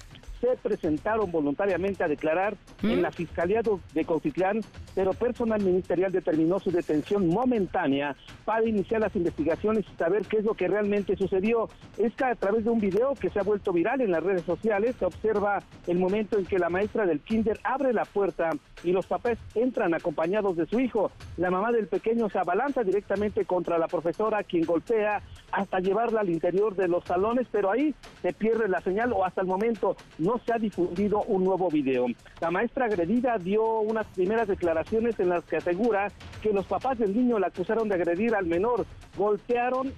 se 0.46 0.58
presentaron 0.58 1.32
voluntariamente 1.32 2.04
a 2.04 2.08
declarar 2.08 2.56
en 2.84 3.02
la 3.02 3.12
Fiscalía 3.12 3.62
de 3.94 4.06
Cautitlán, 4.06 4.62
pero 4.94 5.14
personal 5.14 5.62
ministerial 5.62 6.12
determinó 6.12 6.60
su 6.60 6.72
detención 6.72 7.28
momentánea 7.28 8.16
para 8.44 8.68
iniciar 8.68 9.02
las 9.02 9.16
investigaciones 9.16 9.86
y 9.92 9.98
saber 9.98 10.26
qué 10.28 10.38
es 10.38 10.44
lo 10.44 10.54
que 10.54 10.68
realmente 10.68 11.16
sucedió. 11.16 11.70
Es 11.98 12.14
que 12.14 12.26
a 12.26 12.36
través 12.36 12.64
de 12.64 12.70
un 12.70 12.80
video 12.80 13.14
que 13.16 13.30
se 13.30 13.40
ha 13.40 13.44
vuelto 13.44 13.74
viral 13.74 14.02
en 14.02 14.12
las 14.12 14.24
redes 14.24 14.44
sociales 14.44 14.96
se 15.00 15.06
observa 15.06 15.64
el 15.88 15.98
momento 15.98 16.38
en 16.38 16.46
que 16.46 16.60
la 16.60 16.70
maestra 16.70 17.06
del 17.06 17.22
kinder 17.22 17.60
abre 17.64 17.94
la 17.94 18.06
puerta 18.06 18.52
y 18.84 18.92
los 18.92 19.08
papás 19.08 19.38
entran 19.56 19.94
acompañados 19.94 20.56
de 20.58 20.68
su 20.68 20.80
hijo. 20.80 21.12
La 21.38 21.50
mamá 21.50 21.72
del 21.72 21.88
pequeño 21.88 22.30
se 22.30 22.38
abalanza 22.38 22.84
directamente 22.84 23.46
contra 23.46 23.80
la 23.80 23.88
profesora, 23.88 24.44
quien 24.44 24.66
golpea 24.66 25.22
hasta 25.52 25.80
llevarla 25.80 26.22
al 26.22 26.30
interior 26.30 26.76
de 26.76 26.88
los 26.88 27.04
salones, 27.06 27.48
pero 27.52 27.72
ahí 27.72 27.96
se 28.22 28.34
pierde 28.34 28.68
la 28.68 28.82
señal 28.82 29.14
o 29.14 29.26
hasta 29.26 29.42
el 29.42 29.48
momento 29.48 29.96
no 30.20 30.35
se 30.40 30.54
ha 30.54 30.58
difundido 30.58 31.22
un 31.24 31.44
nuevo 31.44 31.70
video. 31.70 32.08
La 32.42 32.52
maestra 32.52 32.86
agredida 32.86 33.38
dio 33.38 33.80
unas 33.80 34.08
primeras 34.08 34.48
declaraciones 34.48 35.20
en 35.20 35.30
las 35.30 35.44
que 35.46 35.58
asegura 35.58 36.12
que 36.42 36.54
los 36.54 36.66
papás 36.66 36.98
del 36.98 37.16
niño 37.16 37.40
la 37.40 37.48
acusaron 37.48 37.90
de 37.90 37.96
agredir 37.96 38.36
al 38.36 38.46
menor, 38.46 38.86
golpearon 39.18 39.94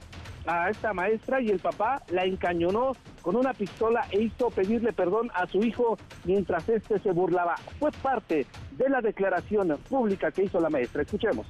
a 0.47 0.69
esta 0.69 0.93
maestra 0.93 1.41
y 1.41 1.49
el 1.49 1.59
papá 1.59 2.01
la 2.09 2.23
encañonó 2.23 2.93
con 3.21 3.35
una 3.35 3.53
pistola 3.53 4.07
e 4.11 4.23
hizo 4.23 4.49
pedirle 4.49 4.93
perdón 4.93 5.29
a 5.33 5.45
su 5.47 5.61
hijo 5.61 5.97
mientras 6.23 6.67
este 6.69 6.99
se 6.99 7.11
burlaba. 7.11 7.55
Fue 7.79 7.91
parte 7.91 8.45
de 8.71 8.89
la 8.89 9.01
declaración 9.01 9.77
pública 9.89 10.31
que 10.31 10.45
hizo 10.45 10.59
la 10.59 10.69
maestra. 10.69 11.01
Escuchemos. 11.01 11.45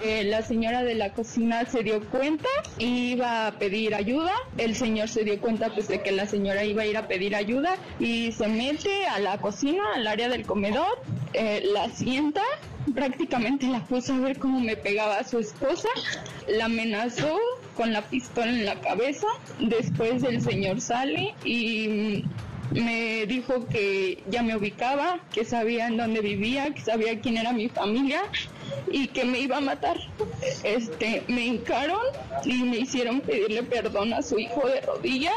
Eh, 0.00 0.24
la 0.24 0.42
señora 0.42 0.82
de 0.82 0.94
la 0.94 1.12
cocina 1.12 1.66
se 1.66 1.82
dio 1.82 2.00
cuenta 2.08 2.48
y 2.78 3.12
iba 3.12 3.46
a 3.46 3.52
pedir 3.58 3.94
ayuda. 3.94 4.32
El 4.56 4.74
señor 4.74 5.08
se 5.08 5.22
dio 5.22 5.38
cuenta 5.40 5.72
pues 5.74 5.88
de 5.88 6.00
que 6.00 6.12
la 6.12 6.26
señora 6.26 6.64
iba 6.64 6.82
a 6.82 6.86
ir 6.86 6.96
a 6.96 7.06
pedir 7.06 7.36
ayuda 7.36 7.76
y 8.00 8.32
se 8.32 8.48
mete 8.48 9.06
a 9.06 9.18
la 9.18 9.38
cocina, 9.38 9.82
al 9.94 10.06
área 10.06 10.28
del 10.28 10.46
comedor, 10.46 11.02
eh, 11.34 11.62
la 11.72 11.90
sienta, 11.90 12.42
prácticamente 12.94 13.66
la 13.66 13.84
puso 13.84 14.14
a 14.14 14.18
ver 14.18 14.38
cómo 14.38 14.60
me 14.60 14.76
pegaba 14.76 15.18
a 15.18 15.24
su 15.24 15.38
esposa, 15.38 15.88
la 16.48 16.64
amenazó 16.64 17.38
con 17.76 17.92
la 17.92 18.02
pistola 18.02 18.50
en 18.50 18.64
la 18.64 18.80
cabeza. 18.80 19.26
Después 19.60 20.22
el 20.24 20.40
señor 20.40 20.80
sale 20.80 21.34
y 21.44 22.24
me 22.72 23.26
dijo 23.26 23.66
que 23.68 24.22
ya 24.30 24.42
me 24.42 24.56
ubicaba, 24.56 25.20
que 25.32 25.44
sabía 25.44 25.86
en 25.86 25.98
dónde 25.98 26.22
vivía, 26.22 26.72
que 26.72 26.80
sabía 26.80 27.20
quién 27.20 27.36
era 27.36 27.52
mi 27.52 27.68
familia 27.68 28.22
y 28.90 29.08
que 29.08 29.24
me 29.24 29.40
iba 29.40 29.58
a 29.58 29.60
matar. 29.60 29.96
Este, 30.62 31.24
me 31.28 31.46
hincaron 31.46 32.02
y 32.44 32.62
me 32.62 32.78
hicieron 32.78 33.20
pedirle 33.20 33.62
perdón 33.62 34.12
a 34.12 34.22
su 34.22 34.38
hijo 34.38 34.66
de 34.68 34.80
rodillas 34.80 35.34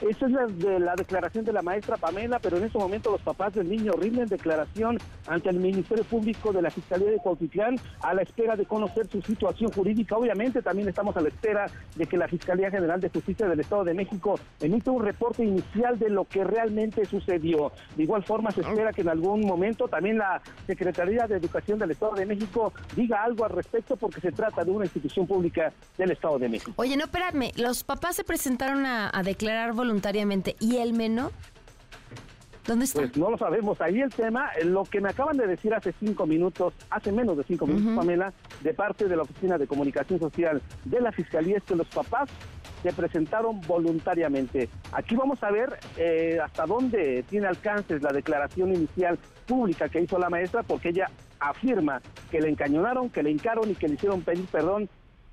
esa 0.00 0.26
es 0.26 0.32
la, 0.32 0.46
de 0.46 0.80
la 0.80 0.94
declaración 0.94 1.44
de 1.44 1.52
la 1.52 1.62
maestra 1.62 1.96
Pamela, 1.96 2.38
pero 2.38 2.56
en 2.56 2.64
este 2.64 2.78
momento 2.78 3.10
los 3.10 3.20
papás 3.20 3.54
del 3.54 3.68
niño 3.68 3.92
rinden 3.92 4.26
declaración 4.26 4.98
ante 5.26 5.50
el 5.50 5.56
Ministerio 5.56 6.04
Público 6.04 6.52
de 6.52 6.62
la 6.62 6.70
Fiscalía 6.70 7.10
de 7.10 7.18
Cuautitlán 7.18 7.78
a 8.00 8.14
la 8.14 8.22
espera 8.22 8.56
de 8.56 8.66
conocer 8.66 9.06
su 9.08 9.22
situación 9.22 9.70
jurídica. 9.72 10.16
Obviamente 10.16 10.62
también 10.62 10.88
estamos 10.88 11.16
a 11.16 11.20
la 11.20 11.28
espera 11.28 11.66
de 11.96 12.06
que 12.06 12.16
la 12.16 12.28
Fiscalía 12.28 12.70
General 12.70 13.00
de 13.00 13.08
Justicia 13.08 13.46
del 13.48 13.60
Estado 13.60 13.84
de 13.84 13.94
México 13.94 14.38
emita 14.60 14.90
un 14.90 15.04
reporte 15.04 15.44
inicial 15.44 15.98
de 15.98 16.10
lo 16.10 16.24
que 16.24 16.44
realmente 16.44 17.04
sucedió. 17.04 17.72
De 17.96 18.02
igual 18.04 18.22
forma 18.22 18.50
se 18.50 18.60
espera 18.60 18.92
que 18.92 19.02
en 19.02 19.08
algún 19.08 19.40
momento 19.46 19.88
también 19.88 20.18
la 20.18 20.40
Secretaría 20.66 21.26
de 21.26 21.36
Educación 21.36 21.78
del 21.78 21.90
Estado 21.90 22.14
de 22.14 22.26
México 22.26 22.72
diga 22.96 23.22
algo 23.22 23.44
al 23.44 23.50
respecto 23.50 23.96
porque 23.96 24.20
se 24.20 24.32
trata 24.32 24.64
de 24.64 24.70
una 24.70 24.84
institución 24.84 25.26
pública 25.26 25.72
del 25.98 26.10
Estado 26.12 26.38
de 26.38 26.48
México. 26.48 26.72
Oye, 26.76 26.96
no, 26.96 27.04
espérame, 27.04 27.50
los 27.56 27.84
papás 27.84 28.16
se 28.16 28.24
presentaron 28.24 28.86
a, 28.86 29.10
a 29.12 29.22
declarar 29.22 29.72
voluntariamente. 29.82 30.54
¿Y 30.60 30.76
el 30.76 30.92
menor? 30.92 31.32
¿Dónde 32.66 32.84
está? 32.84 33.00
Pues 33.00 33.16
no 33.16 33.30
lo 33.30 33.36
sabemos. 33.36 33.80
Ahí 33.80 34.00
el 34.00 34.10
tema, 34.10 34.50
lo 34.64 34.84
que 34.84 35.00
me 35.00 35.08
acaban 35.08 35.36
de 35.36 35.48
decir 35.48 35.74
hace 35.74 35.92
cinco 35.98 36.24
minutos, 36.24 36.72
hace 36.88 37.10
menos 37.10 37.36
de 37.36 37.42
cinco 37.42 37.66
minutos, 37.66 37.96
Pamela, 37.96 38.32
de 38.60 38.72
parte 38.72 39.08
de 39.08 39.16
la 39.16 39.22
Oficina 39.22 39.58
de 39.58 39.66
Comunicación 39.66 40.20
Social 40.20 40.62
de 40.84 41.00
la 41.00 41.10
Fiscalía, 41.10 41.56
es 41.56 41.64
que 41.64 41.74
los 41.74 41.88
papás 41.88 42.30
se 42.84 42.92
presentaron 42.92 43.60
voluntariamente. 43.62 44.68
Aquí 44.92 45.16
vamos 45.16 45.42
a 45.42 45.50
ver 45.50 45.76
eh, 45.96 46.38
hasta 46.40 46.64
dónde 46.66 47.24
tiene 47.28 47.48
alcances 47.48 48.00
la 48.02 48.12
declaración 48.12 48.72
inicial 48.72 49.18
pública 49.48 49.88
que 49.88 50.00
hizo 50.00 50.16
la 50.16 50.30
maestra, 50.30 50.62
porque 50.62 50.90
ella 50.90 51.10
afirma 51.40 52.00
que 52.30 52.40
le 52.40 52.48
encañonaron, 52.48 53.10
que 53.10 53.24
le 53.24 53.32
hincaron 53.32 53.68
y 53.68 53.74
que 53.74 53.88
le 53.88 53.94
hicieron 53.94 54.22
pedir 54.22 54.46
perdón 54.46 54.88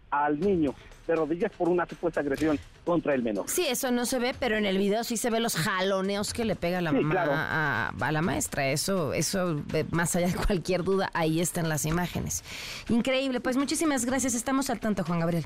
al 0.10 0.40
niño 0.40 0.74
de 1.10 1.16
rodillas 1.16 1.52
por 1.58 1.68
una 1.70 1.86
supuesta 1.88 2.20
agresión 2.20 2.60
contra 2.86 3.16
el 3.16 3.24
menor. 3.24 3.50
Sí, 3.50 3.66
eso 3.68 3.92
no 3.92 4.06
se 4.06 4.20
ve, 4.20 4.36
pero 4.40 4.58
en 4.58 4.66
el 4.66 4.78
video 4.78 5.04
sí 5.04 5.18
se 5.18 5.30
ve 5.30 5.40
los 5.40 5.56
jaloneos 5.56 6.34
que 6.34 6.46
le 6.46 6.56
pega 6.56 6.82
la 6.82 6.92
mamá 6.92 7.90
a, 7.90 8.12
la 8.12 8.22
maestra. 8.22 8.70
Eso, 8.70 9.14
eso, 9.14 9.62
eh, 9.74 9.86
más 9.92 10.16
allá 10.16 10.28
de 10.28 10.36
cualquier 10.36 10.84
duda, 10.84 11.10
ahí 11.14 11.42
están 11.42 11.68
las 11.68 11.86
imágenes. 11.86 12.44
Increíble. 12.90 13.40
Pues 13.40 13.58
muchísimas 13.58 14.06
gracias. 14.06 14.36
Estamos 14.36 14.70
al 14.70 14.80
tanto, 14.80 15.04
Juan 15.04 15.20
Gabriel. 15.20 15.46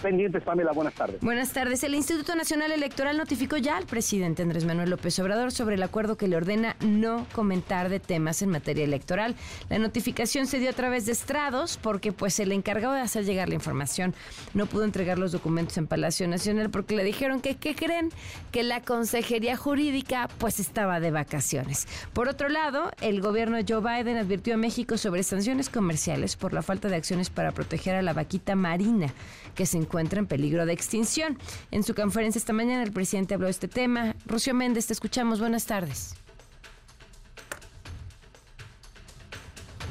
Pendientes, 0.00 0.42
Pamela. 0.42 0.72
Buenas 0.72 0.94
tardes. 0.94 1.20
Buenas 1.20 1.52
tardes. 1.52 1.82
El 1.84 1.94
Instituto 1.94 2.34
Nacional 2.34 2.72
Electoral 2.72 3.16
notificó 3.16 3.56
ya 3.56 3.76
al 3.76 3.86
presidente 3.86 4.42
Andrés 4.42 4.64
Manuel 4.64 4.90
López 4.90 5.18
Obrador 5.18 5.52
sobre 5.52 5.76
el 5.76 5.82
acuerdo 5.82 6.16
que 6.16 6.28
le 6.28 6.36
ordena 6.36 6.76
no 6.80 7.26
comentar 7.32 7.88
de 7.88 8.00
temas 8.00 8.42
en 8.42 8.50
materia 8.50 8.84
electoral. 8.84 9.34
La 9.68 9.78
notificación 9.78 10.46
se 10.46 10.58
dio 10.58 10.70
a 10.70 10.72
través 10.72 11.06
de 11.06 11.12
estrados 11.12 11.78
porque 11.80 12.12
pues 12.12 12.38
el 12.40 12.52
encargado 12.52 12.94
de 12.94 13.00
hacer 13.00 13.24
llegar 13.24 13.48
la 13.48 13.54
información 13.54 14.14
no 14.52 14.66
pudo 14.66 14.84
entregar 14.84 15.18
los 15.18 15.32
documentos 15.32 15.78
en 15.78 15.86
Palacio 15.86 16.28
Nacional 16.28 16.70
porque 16.70 16.96
le 16.96 17.04
dijeron 17.04 17.40
que, 17.40 17.56
¿qué 17.56 17.74
creen? 17.74 18.10
Que 18.52 18.62
la 18.62 18.82
Consejería 18.82 19.56
Jurídica 19.56 20.28
pues 20.38 20.60
estaba 20.60 21.00
de 21.00 21.10
vacaciones. 21.10 21.86
Por 22.12 22.28
otro 22.28 22.48
lado, 22.48 22.90
el 23.00 23.20
gobierno 23.20 23.56
de 23.56 23.64
Joe 23.66 23.80
Biden 23.80 24.16
advirtió 24.16 24.54
a 24.54 24.58
México 24.58 24.98
sobre 24.98 25.22
sanciones 25.22 25.70
comerciales 25.70 26.36
por 26.36 26.52
la 26.52 26.62
falta 26.62 26.88
de 26.88 26.96
acciones 26.96 27.30
para 27.30 27.52
proteger 27.52 27.94
a 27.94 28.02
la 28.02 28.12
vaquita 28.12 28.54
marina 28.54 29.12
que 29.54 29.66
se 29.66 29.78
encuentra 29.78 30.18
en 30.18 30.26
peligro 30.26 30.66
de 30.66 30.72
extinción. 30.72 31.38
En 31.70 31.82
su 31.82 31.94
conferencia 31.94 32.38
esta 32.38 32.52
mañana 32.52 32.82
el 32.82 32.92
presidente 32.92 33.34
habló 33.34 33.46
de 33.46 33.52
este 33.52 33.68
tema. 33.68 34.14
Rocío 34.26 34.54
Méndez, 34.54 34.86
te 34.86 34.92
escuchamos. 34.92 35.40
Buenas 35.40 35.66
tardes. 35.66 36.14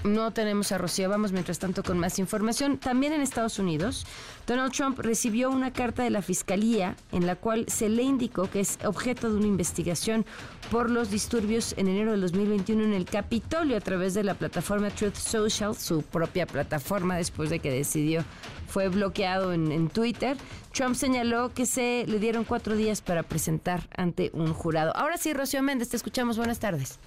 No 0.04 0.32
tenemos 0.32 0.74
a 0.74 0.78
Rocío, 0.78 1.10
vamos 1.10 1.32
mientras 1.32 1.60
tanto 1.60 1.82
con 1.82 1.97
más 1.97 2.20
información. 2.20 2.78
También 2.78 3.14
en 3.14 3.22
Estados 3.22 3.58
Unidos, 3.58 4.06
Donald 4.45 4.74
Trump 4.74 4.99
recibió 4.99 5.49
una 5.49 5.72
carta 5.72 6.04
de 6.04 6.10
la 6.10 6.22
Fiscalía 6.22 6.97
en 7.14 7.26
la 7.26 7.38
cual 7.38 7.66
se 7.70 7.88
le 7.88 8.04
indicó 8.04 8.49
que 8.49 8.60
es 8.60 8.80
objeto 8.84 9.32
de 9.32 9.38
una 9.38 9.47
investigación 9.47 10.26
por 10.70 10.89
los 10.89 11.10
disturbios 11.10 11.74
en 11.78 11.88
enero 11.88 12.12
de 12.12 12.18
2021 12.18 12.84
en 12.84 12.93
el 12.93 13.06
Capitolio 13.06 13.78
a 13.78 13.80
través 13.82 14.14
de 14.14 14.26
la 14.26 14.34
plataforma 14.34 14.89
Truth 14.89 15.16
Social, 15.16 15.74
su 15.74 16.01
propia 16.01 16.47
plataforma 16.47 17.16
después 17.16 17.49
de 17.49 17.60
que 17.60 17.72
decidió 17.72 18.26
fue 18.68 18.89
bloqueado 18.89 19.54
en, 19.54 19.72
en, 19.72 19.88
Twitter. 19.88 20.36
Trump 20.74 20.95
señaló 20.95 21.54
que 21.54 21.66
se 21.66 22.06
le 22.08 22.20
dieron 22.20 22.43
cuatro 22.43 22.76
días 22.76 23.01
para 23.01 23.24
presentar 23.24 23.88
ante 23.95 24.32
un 24.34 24.54
jurado. 24.54 24.93
Ahora 24.97 25.18
sí, 25.18 25.32
Rocío 25.32 25.62
Méndez, 25.62 25.89
te 25.89 25.95
escuchamos. 25.95 26.38
Buenas 26.38 26.60
tardes. 26.60 26.99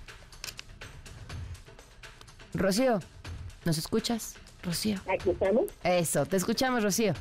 Rocío, 2.58 3.00
¿nos 3.64 3.78
escuchas? 3.78 4.34
Rocío. 4.62 4.98
Aquí 5.08 5.30
estamos. 5.30 5.66
Eso, 5.84 6.26
te 6.26 6.36
escuchamos, 6.36 6.82
Rocío. 6.82 7.12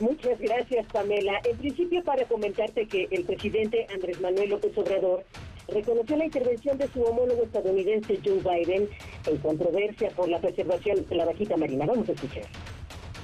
Muchas 0.00 0.38
gracias, 0.38 0.86
Pamela. 0.92 1.40
En 1.44 1.56
principio, 1.58 2.02
para 2.02 2.26
comentarte 2.26 2.86
que 2.86 3.06
el 3.10 3.24
presidente 3.24 3.86
Andrés 3.92 4.20
Manuel 4.20 4.50
López 4.50 4.76
Obrador 4.76 5.24
reconoció 5.68 6.16
la 6.16 6.24
intervención 6.24 6.78
de 6.78 6.88
su 6.88 7.02
homólogo 7.02 7.44
estadounidense 7.44 8.18
Joe 8.24 8.40
Biden 8.40 8.88
en 9.26 9.36
controversia 9.38 10.08
por 10.10 10.28
la 10.28 10.40
preservación 10.40 11.06
de 11.06 11.14
la 11.14 11.26
vaquita 11.26 11.56
marina. 11.56 11.86
Vamos 11.86 12.08
a 12.08 12.12
escuchar 12.12 12.44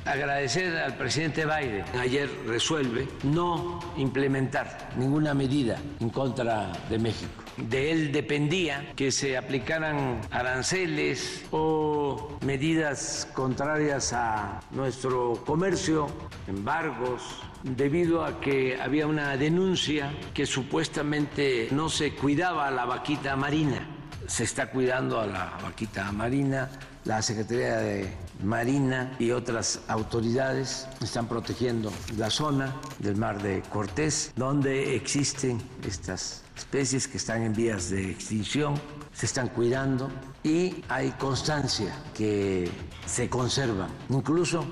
agradecer 0.07 0.77
al 0.77 0.97
presidente 0.97 1.45
Biden. 1.45 1.85
Ayer 1.99 2.31
resuelve 2.47 3.09
no 3.25 3.81
implementar 3.97 4.91
ninguna 4.97 5.35
medida 5.35 5.79
en 6.01 6.11
contra 6.11 6.73
de 6.89 6.99
México. 6.99 7.43
De 7.57 7.91
él 7.91 8.13
dependía 8.13 8.93
que 8.95 9.11
se 9.11 9.37
aplicaran 9.37 10.21
aranceles 10.31 11.45
o 11.51 12.39
medidas 12.43 13.27
contrarias 13.33 14.13
a 14.13 14.61
nuestro 14.71 15.43
comercio, 15.47 16.07
embargos, 16.47 17.23
debido 17.63 18.25
a 18.25 18.41
que 18.41 18.79
había 18.81 19.07
una 19.07 19.37
denuncia 19.37 20.13
que 20.35 20.47
supuestamente 20.47 21.69
no 21.73 21.89
se 21.89 22.15
cuidaba 22.15 22.69
a 22.69 22.71
la 22.71 22.85
vaquita 22.85 23.37
marina. 23.37 23.89
Se 24.27 24.45
está 24.45 24.71
cuidando 24.71 25.21
a 25.21 25.27
la 25.27 25.59
vaquita 25.63 26.13
marina, 26.13 26.69
la 27.05 27.23
Secretaría 27.23 27.77
de 27.79 28.26
Marina 28.43 29.15
y 29.19 29.31
otras 29.31 29.81
autoridades 29.89 30.87
están 31.03 31.27
protegiendo 31.27 31.93
la 32.17 32.31
zona 32.31 32.75
del 32.99 33.17
mar 33.17 33.43
de 33.43 33.63
Cortés, 33.63 34.33
donde 34.37 34.95
existen 34.95 35.61
estas 35.87 36.43
especies 36.57 37.09
que 37.09 37.17
están 37.17 37.43
en 37.43 37.53
vías 37.53 37.91
de 37.91 38.11
extinción, 38.11 38.75
se 39.13 39.27
están 39.27 39.49
cuidando 39.49 40.11
y 40.43 40.85
hay 40.89 41.11
constancia 41.13 41.95
que 42.15 42.71
se 43.07 43.29
conservan, 43.29 43.91
incluso 44.09 44.65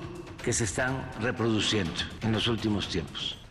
que 0.43 0.53
se 0.53 0.65
están 0.65 1.09
reproduciendo 1.21 1.93
en 2.21 2.31
los 2.31 2.47
últimos 2.47 2.87
tiempos. 2.87 3.44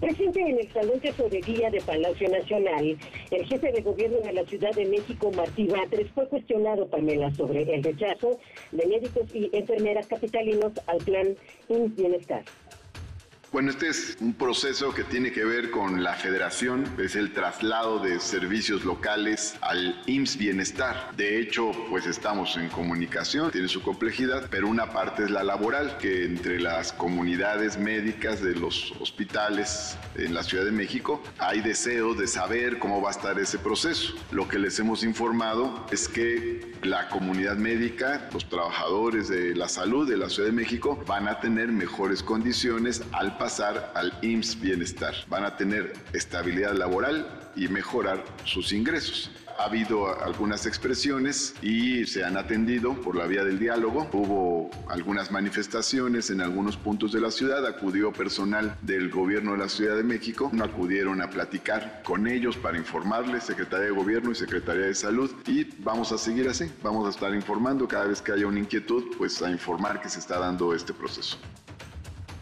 Presente 0.00 0.40
en 0.40 0.58
el 0.58 0.70
Salón 0.72 1.00
Tesorería 1.00 1.70
de 1.70 1.80
Palacio 1.80 2.28
Nacional, 2.28 2.98
el 3.30 3.46
jefe 3.46 3.72
de 3.72 3.80
gobierno 3.80 4.18
de 4.18 4.34
la 4.34 4.44
Ciudad 4.44 4.70
de 4.72 4.84
México, 4.84 5.32
Martí 5.34 5.66
Batres, 5.66 6.10
fue 6.10 6.28
cuestionado, 6.28 6.86
Pamela, 6.86 7.34
sobre 7.34 7.62
el 7.62 7.82
rechazo 7.82 8.38
de 8.72 8.86
médicos 8.86 9.34
y 9.34 9.48
enfermeras 9.56 10.06
capitalinos 10.06 10.72
al 10.86 10.98
plan 10.98 11.34
Bienestar. 11.68 12.44
Bueno, 13.56 13.70
este 13.70 13.88
es 13.88 14.18
un 14.20 14.34
proceso 14.34 14.92
que 14.92 15.02
tiene 15.02 15.32
que 15.32 15.42
ver 15.42 15.70
con 15.70 16.04
la 16.04 16.12
federación, 16.12 16.84
es 16.98 17.16
el 17.16 17.32
traslado 17.32 18.00
de 18.00 18.20
servicios 18.20 18.84
locales 18.84 19.54
al 19.62 19.98
IMSS 20.04 20.36
Bienestar. 20.36 21.16
De 21.16 21.40
hecho, 21.40 21.72
pues 21.88 22.04
estamos 22.06 22.58
en 22.58 22.68
comunicación, 22.68 23.50
tiene 23.50 23.68
su 23.68 23.80
complejidad, 23.80 24.48
pero 24.50 24.68
una 24.68 24.90
parte 24.90 25.24
es 25.24 25.30
la 25.30 25.42
laboral, 25.42 25.96
que 25.96 26.26
entre 26.26 26.60
las 26.60 26.92
comunidades 26.92 27.78
médicas 27.78 28.42
de 28.42 28.56
los 28.56 28.92
hospitales 29.00 29.96
en 30.16 30.34
la 30.34 30.42
Ciudad 30.42 30.66
de 30.66 30.72
México 30.72 31.22
hay 31.38 31.62
deseo 31.62 32.12
de 32.12 32.26
saber 32.26 32.78
cómo 32.78 33.00
va 33.00 33.08
a 33.08 33.12
estar 33.12 33.38
ese 33.38 33.58
proceso. 33.58 34.12
Lo 34.32 34.48
que 34.48 34.58
les 34.58 34.78
hemos 34.80 35.02
informado 35.02 35.86
es 35.90 36.08
que 36.08 36.74
la 36.82 37.08
comunidad 37.08 37.56
médica, 37.56 38.28
los 38.34 38.46
trabajadores 38.50 39.28
de 39.28 39.54
la 39.54 39.68
salud 39.68 40.06
de 40.06 40.18
la 40.18 40.28
Ciudad 40.28 40.50
de 40.50 40.54
México 40.54 41.02
van 41.06 41.26
a 41.26 41.40
tener 41.40 41.72
mejores 41.72 42.22
condiciones 42.22 43.02
al 43.12 43.38
pasar 43.46 43.92
al 43.94 44.12
IMSS 44.22 44.60
Bienestar. 44.60 45.14
Van 45.28 45.44
a 45.44 45.56
tener 45.56 45.92
estabilidad 46.12 46.72
laboral 46.72 47.24
y 47.54 47.68
mejorar 47.68 48.24
sus 48.42 48.72
ingresos. 48.72 49.30
Ha 49.56 49.66
habido 49.66 50.20
algunas 50.20 50.66
expresiones 50.66 51.54
y 51.62 52.06
se 52.06 52.24
han 52.24 52.36
atendido 52.36 53.00
por 53.00 53.14
la 53.14 53.28
vía 53.28 53.44
del 53.44 53.60
diálogo. 53.60 54.08
Hubo 54.12 54.68
algunas 54.88 55.30
manifestaciones 55.30 56.28
en 56.30 56.40
algunos 56.40 56.76
puntos 56.76 57.12
de 57.12 57.20
la 57.20 57.30
ciudad. 57.30 57.64
Acudió 57.64 58.12
personal 58.12 58.76
del 58.82 59.10
gobierno 59.10 59.52
de 59.52 59.58
la 59.58 59.68
Ciudad 59.68 59.94
de 59.94 60.02
México. 60.02 60.50
No 60.52 60.64
acudieron 60.64 61.22
a 61.22 61.30
platicar 61.30 62.02
con 62.04 62.26
ellos 62.26 62.56
para 62.56 62.76
informarles, 62.76 63.44
Secretaría 63.44 63.86
de 63.86 63.92
Gobierno 63.92 64.32
y 64.32 64.34
Secretaría 64.34 64.86
de 64.86 64.94
Salud. 64.96 65.30
Y 65.46 65.68
vamos 65.84 66.10
a 66.10 66.18
seguir 66.18 66.48
así. 66.48 66.68
Vamos 66.82 67.06
a 67.06 67.10
estar 67.10 67.32
informando 67.32 67.86
cada 67.86 68.06
vez 68.06 68.20
que 68.20 68.32
haya 68.32 68.48
una 68.48 68.58
inquietud, 68.58 69.04
pues 69.16 69.40
a 69.40 69.48
informar 69.48 70.02
que 70.02 70.08
se 70.08 70.18
está 70.18 70.40
dando 70.40 70.74
este 70.74 70.92
proceso. 70.92 71.38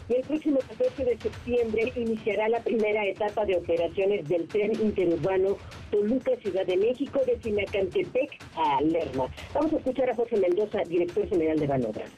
Y 0.08 0.14
el 0.14 0.22
próximo 0.22 0.58
14 0.58 1.04
de 1.04 1.18
septiembre 1.18 1.92
iniciará 1.96 2.48
la 2.48 2.60
primera 2.60 3.06
etapa 3.06 3.46
de 3.46 3.56
operaciones 3.56 4.28
del 4.28 4.46
tren 4.48 4.72
interurbano 4.80 5.56
Toluca, 5.90 6.32
Ciudad 6.42 6.66
de 6.66 6.76
México, 6.76 7.20
de 7.26 7.40
Sinacantepec 7.42 8.38
a 8.56 8.82
Lerma. 8.82 9.28
Vamos 9.54 9.72
a 9.72 9.76
escuchar 9.76 10.10
a 10.10 10.14
José 10.14 10.36
Mendoza, 10.36 10.82
director 10.86 11.26
general 11.28 11.58
de 11.58 11.66
Banobras. 11.66 12.10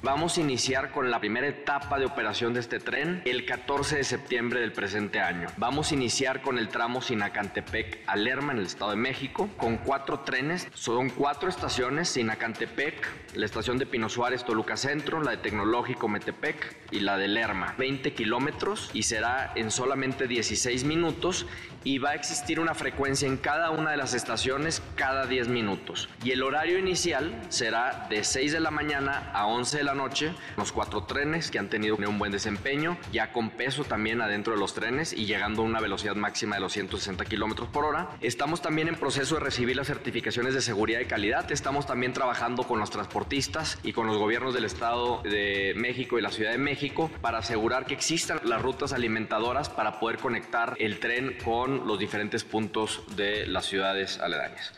Vamos 0.00 0.38
a 0.38 0.40
iniciar 0.40 0.92
con 0.92 1.10
la 1.10 1.18
primera 1.18 1.48
etapa 1.48 1.98
de 1.98 2.06
operación 2.06 2.54
de 2.54 2.60
este 2.60 2.78
tren 2.78 3.20
el 3.24 3.44
14 3.44 3.96
de 3.96 4.04
septiembre 4.04 4.60
del 4.60 4.72
presente 4.72 5.18
año. 5.18 5.48
Vamos 5.56 5.90
a 5.90 5.94
iniciar 5.94 6.40
con 6.40 6.56
el 6.56 6.68
tramo 6.68 7.02
Sinacantepec 7.02 8.04
a 8.06 8.14
Lerma 8.14 8.52
en 8.52 8.60
el 8.60 8.66
Estado 8.66 8.92
de 8.92 8.96
México 8.96 9.50
con 9.56 9.76
cuatro 9.78 10.20
trenes. 10.20 10.68
Son 10.72 11.10
cuatro 11.10 11.48
estaciones, 11.48 12.10
Sinacantepec, 12.10 13.08
la 13.34 13.44
estación 13.44 13.76
de 13.76 13.86
Pino 13.86 14.08
Suárez 14.08 14.44
Toluca 14.44 14.76
Centro, 14.76 15.20
la 15.20 15.32
de 15.32 15.38
Tecnológico 15.38 16.06
Metepec 16.06 16.76
y 16.92 17.00
la 17.00 17.16
de 17.16 17.26
Lerma. 17.26 17.74
20 17.76 18.14
kilómetros 18.14 18.90
y 18.94 19.02
será 19.02 19.52
en 19.56 19.72
solamente 19.72 20.28
16 20.28 20.84
minutos 20.84 21.44
y 21.84 21.98
va 21.98 22.10
a 22.10 22.14
existir 22.14 22.60
una 22.60 22.74
frecuencia 22.74 23.26
en 23.28 23.36
cada 23.36 23.70
una 23.70 23.90
de 23.90 23.96
las 23.96 24.14
estaciones 24.14 24.82
cada 24.96 25.26
10 25.26 25.48
minutos. 25.48 26.08
Y 26.24 26.32
el 26.32 26.42
horario 26.42 26.78
inicial 26.78 27.40
será 27.48 28.06
de 28.10 28.24
6 28.24 28.52
de 28.52 28.60
la 28.60 28.70
mañana 28.70 29.30
a 29.32 29.46
11 29.46 29.78
de 29.78 29.84
la 29.84 29.94
noche, 29.94 30.32
los 30.56 30.72
cuatro 30.72 31.04
trenes 31.04 31.50
que 31.50 31.58
han 31.58 31.68
tenido 31.68 31.96
un 31.96 32.18
buen 32.18 32.32
desempeño, 32.32 32.96
ya 33.12 33.32
con 33.32 33.50
peso 33.50 33.84
también 33.84 34.20
adentro 34.20 34.54
de 34.54 34.58
los 34.58 34.74
trenes 34.74 35.12
y 35.12 35.26
llegando 35.26 35.62
a 35.62 35.64
una 35.64 35.80
velocidad 35.80 36.14
máxima 36.14 36.56
de 36.56 36.60
los 36.60 36.72
160 36.72 37.24
kilómetros 37.24 37.68
por 37.68 37.84
hora. 37.84 38.10
Estamos 38.20 38.62
también 38.62 38.88
en 38.88 38.94
proceso 38.94 39.36
de 39.36 39.40
recibir 39.40 39.76
las 39.76 39.86
certificaciones 39.86 40.54
de 40.54 40.60
seguridad 40.60 41.00
y 41.00 41.06
calidad. 41.06 41.50
Estamos 41.50 41.86
también 41.86 42.12
trabajando 42.12 42.64
con 42.64 42.78
los 42.80 42.90
transportistas 42.90 43.78
y 43.82 43.92
con 43.92 44.06
los 44.06 44.18
gobiernos 44.18 44.54
del 44.54 44.64
Estado 44.64 45.22
de 45.22 45.74
México 45.76 46.18
y 46.18 46.22
la 46.22 46.30
Ciudad 46.30 46.52
de 46.52 46.58
México 46.58 47.10
para 47.20 47.38
asegurar 47.38 47.86
que 47.86 47.94
existan 47.94 48.40
las 48.44 48.62
rutas 48.62 48.92
alimentadoras 48.92 49.68
para 49.68 50.00
poder 50.00 50.18
conectar 50.18 50.74
el 50.78 50.98
tren 51.00 51.36
con 51.44 51.67
los 51.68 51.98
diferentes 51.98 52.44
puntos 52.44 53.02
de 53.16 53.46
las 53.46 53.66
ciudades 53.66 54.18
aledañas. 54.18 54.72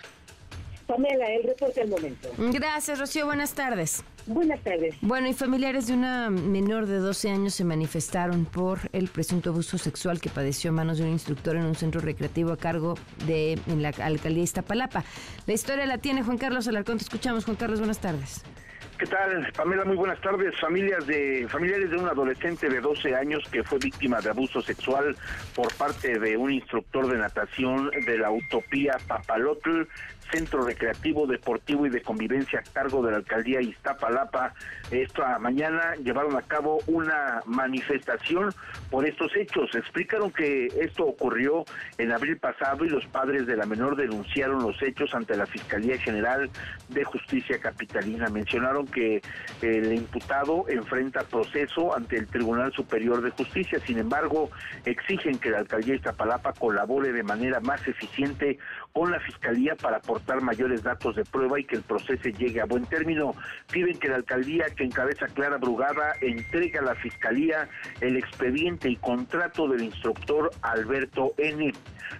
Pamela, 0.91 1.31
el 1.31 1.45
reporte 1.45 1.83
al 1.83 1.89
momento. 1.89 2.29
Gracias, 2.37 2.99
Rocío. 2.99 3.25
Buenas 3.25 3.55
tardes. 3.55 4.03
Buenas 4.27 4.61
tardes. 4.61 4.97
Bueno, 5.01 5.29
y 5.29 5.35
familiares 5.35 5.87
de 5.87 5.95
una 5.95 6.31
menor 6.31 6.87
de 6.87 6.99
12 6.99 7.31
años 7.31 7.55
se 7.55 7.65
manifestaron 7.65 8.45
por 8.45 8.81
el 8.93 9.09
presunto 9.09 9.51
abuso 9.51 9.79
sexual 9.79 10.21
que 10.21 10.31
padeció 10.31 10.71
a 10.71 10.73
manos 10.73 10.99
de 10.99 11.05
un 11.05 11.11
instructor 11.11 11.57
en 11.57 11.65
un 11.65 11.77
centro 11.77 12.01
recreativo 12.01 12.53
a 12.53 12.57
cargo 12.57 12.97
de 13.27 13.59
la 13.69 13.91
alcaldía 14.05 14.43
Iztapalapa. 14.43 15.05
La 15.47 15.55
historia 15.55 15.87
la 15.87 15.99
tiene 15.99 16.25
Juan 16.25 16.39
Carlos 16.39 16.67
Alarcón. 16.67 16.99
Te 16.99 17.05
escuchamos, 17.05 17.45
Juan 17.45 17.57
Carlos. 17.57 17.79
Buenas 17.79 18.01
tardes. 18.01 18.43
¿Qué 19.01 19.07
tal, 19.07 19.51
Pamela? 19.57 19.87
Muy 19.87 19.97
buenas 19.97 20.21
tardes. 20.21 20.55
Familias 20.61 21.07
de 21.07 21.47
familiares 21.49 21.91
de 21.91 21.97
un 21.97 22.07
adolescente 22.07 22.69
de 22.69 22.83
12 22.83 23.15
años 23.15 23.43
que 23.51 23.65
fue 23.65 23.79
víctima 23.79 24.21
de 24.21 24.29
abuso 24.29 24.61
sexual 24.61 25.17
por 25.55 25.73
parte 25.73 26.19
de 26.19 26.37
un 26.37 26.53
instructor 26.53 27.11
de 27.11 27.17
natación 27.17 27.91
de 28.05 28.19
la 28.19 28.31
Utopía 28.31 28.99
Papalotl 29.09 29.85
Centro 30.31 30.63
Recreativo, 30.63 31.27
Deportivo 31.27 31.87
y 31.87 31.91
de 31.91 32.03
Convivencia 32.03 32.61
a 32.61 32.73
cargo 32.73 33.03
de 33.03 33.13
la 33.13 33.19
Alcaldía 33.19 33.61
Iztapalapa. 33.61 34.55
Esta 34.91 35.39
mañana 35.39 35.95
llevaron 36.03 36.37
a 36.37 36.43
cabo 36.43 36.79
una 36.87 37.43
manifestación 37.47 38.53
por 38.91 39.07
estos 39.07 39.35
hechos. 39.37 39.75
Explicaron 39.75 40.31
que 40.31 40.67
esto 40.81 41.05
ocurrió 41.05 41.65
en 41.99 42.13
abril 42.13 42.39
pasado 42.39 42.85
y 42.85 42.89
los 42.89 43.07
padres 43.07 43.47
de 43.47 43.57
la 43.57 43.67
menor 43.67 43.97
denunciaron 43.97 44.63
los 44.63 44.81
hechos 44.83 45.15
ante 45.15 45.37
la 45.37 45.47
Fiscalía 45.47 45.99
General 45.99 46.51
de 46.89 47.05
Justicia 47.05 47.59
Capitalina. 47.61 48.29
Mencionaron 48.29 48.87
que 48.87 49.23
el 49.63 49.93
imputado 49.93 50.65
enfrenta 50.69 51.21
proceso 51.25 51.95
ante 51.95 52.17
el 52.17 52.27
Tribunal 52.27 52.73
Superior 52.73 53.23
de 53.23 53.31
Justicia. 53.31 53.81
Sin 53.87 53.99
embargo, 53.99 54.51
exigen 54.85 55.39
que 55.39 55.51
la 55.51 55.59
Alcaldía 55.59 55.95
Iztapalapa 55.95 56.53
colabore 56.53 57.13
de 57.13 57.23
manera 57.23 57.61
más 57.61 57.87
eficiente 57.87 58.59
con 58.93 59.11
la 59.11 59.21
Fiscalía 59.21 59.77
para 59.77 59.99
aportar 59.99 60.41
mayores 60.41 60.83
datos 60.83 61.17
de 61.17 61.25
prueba 61.25 61.59
y 61.61 61.65
que 61.65 61.77
el 61.77 61.83
proceso 61.83 62.29
llegue 62.29 62.61
a 62.61 62.65
buen 62.65 62.85
término. 62.87 63.35
Piden 63.73 63.99
que 63.99 64.09
la 64.09 64.17
alcaldía 64.17 64.67
que 64.77 64.85
encabeza 64.85 65.27
Clara 65.29 65.59
Brugada 65.59 66.15
entregue 66.21 66.79
a 66.79 66.83
la 66.83 66.95
Fiscalía 66.97 67.69
el 68.01 68.17
expediente 68.17 68.89
y 68.89 68.97
contrato 68.97 69.69
del 69.69 69.83
instructor 69.83 70.51
Alberto 70.63 71.35
N. 71.39 71.73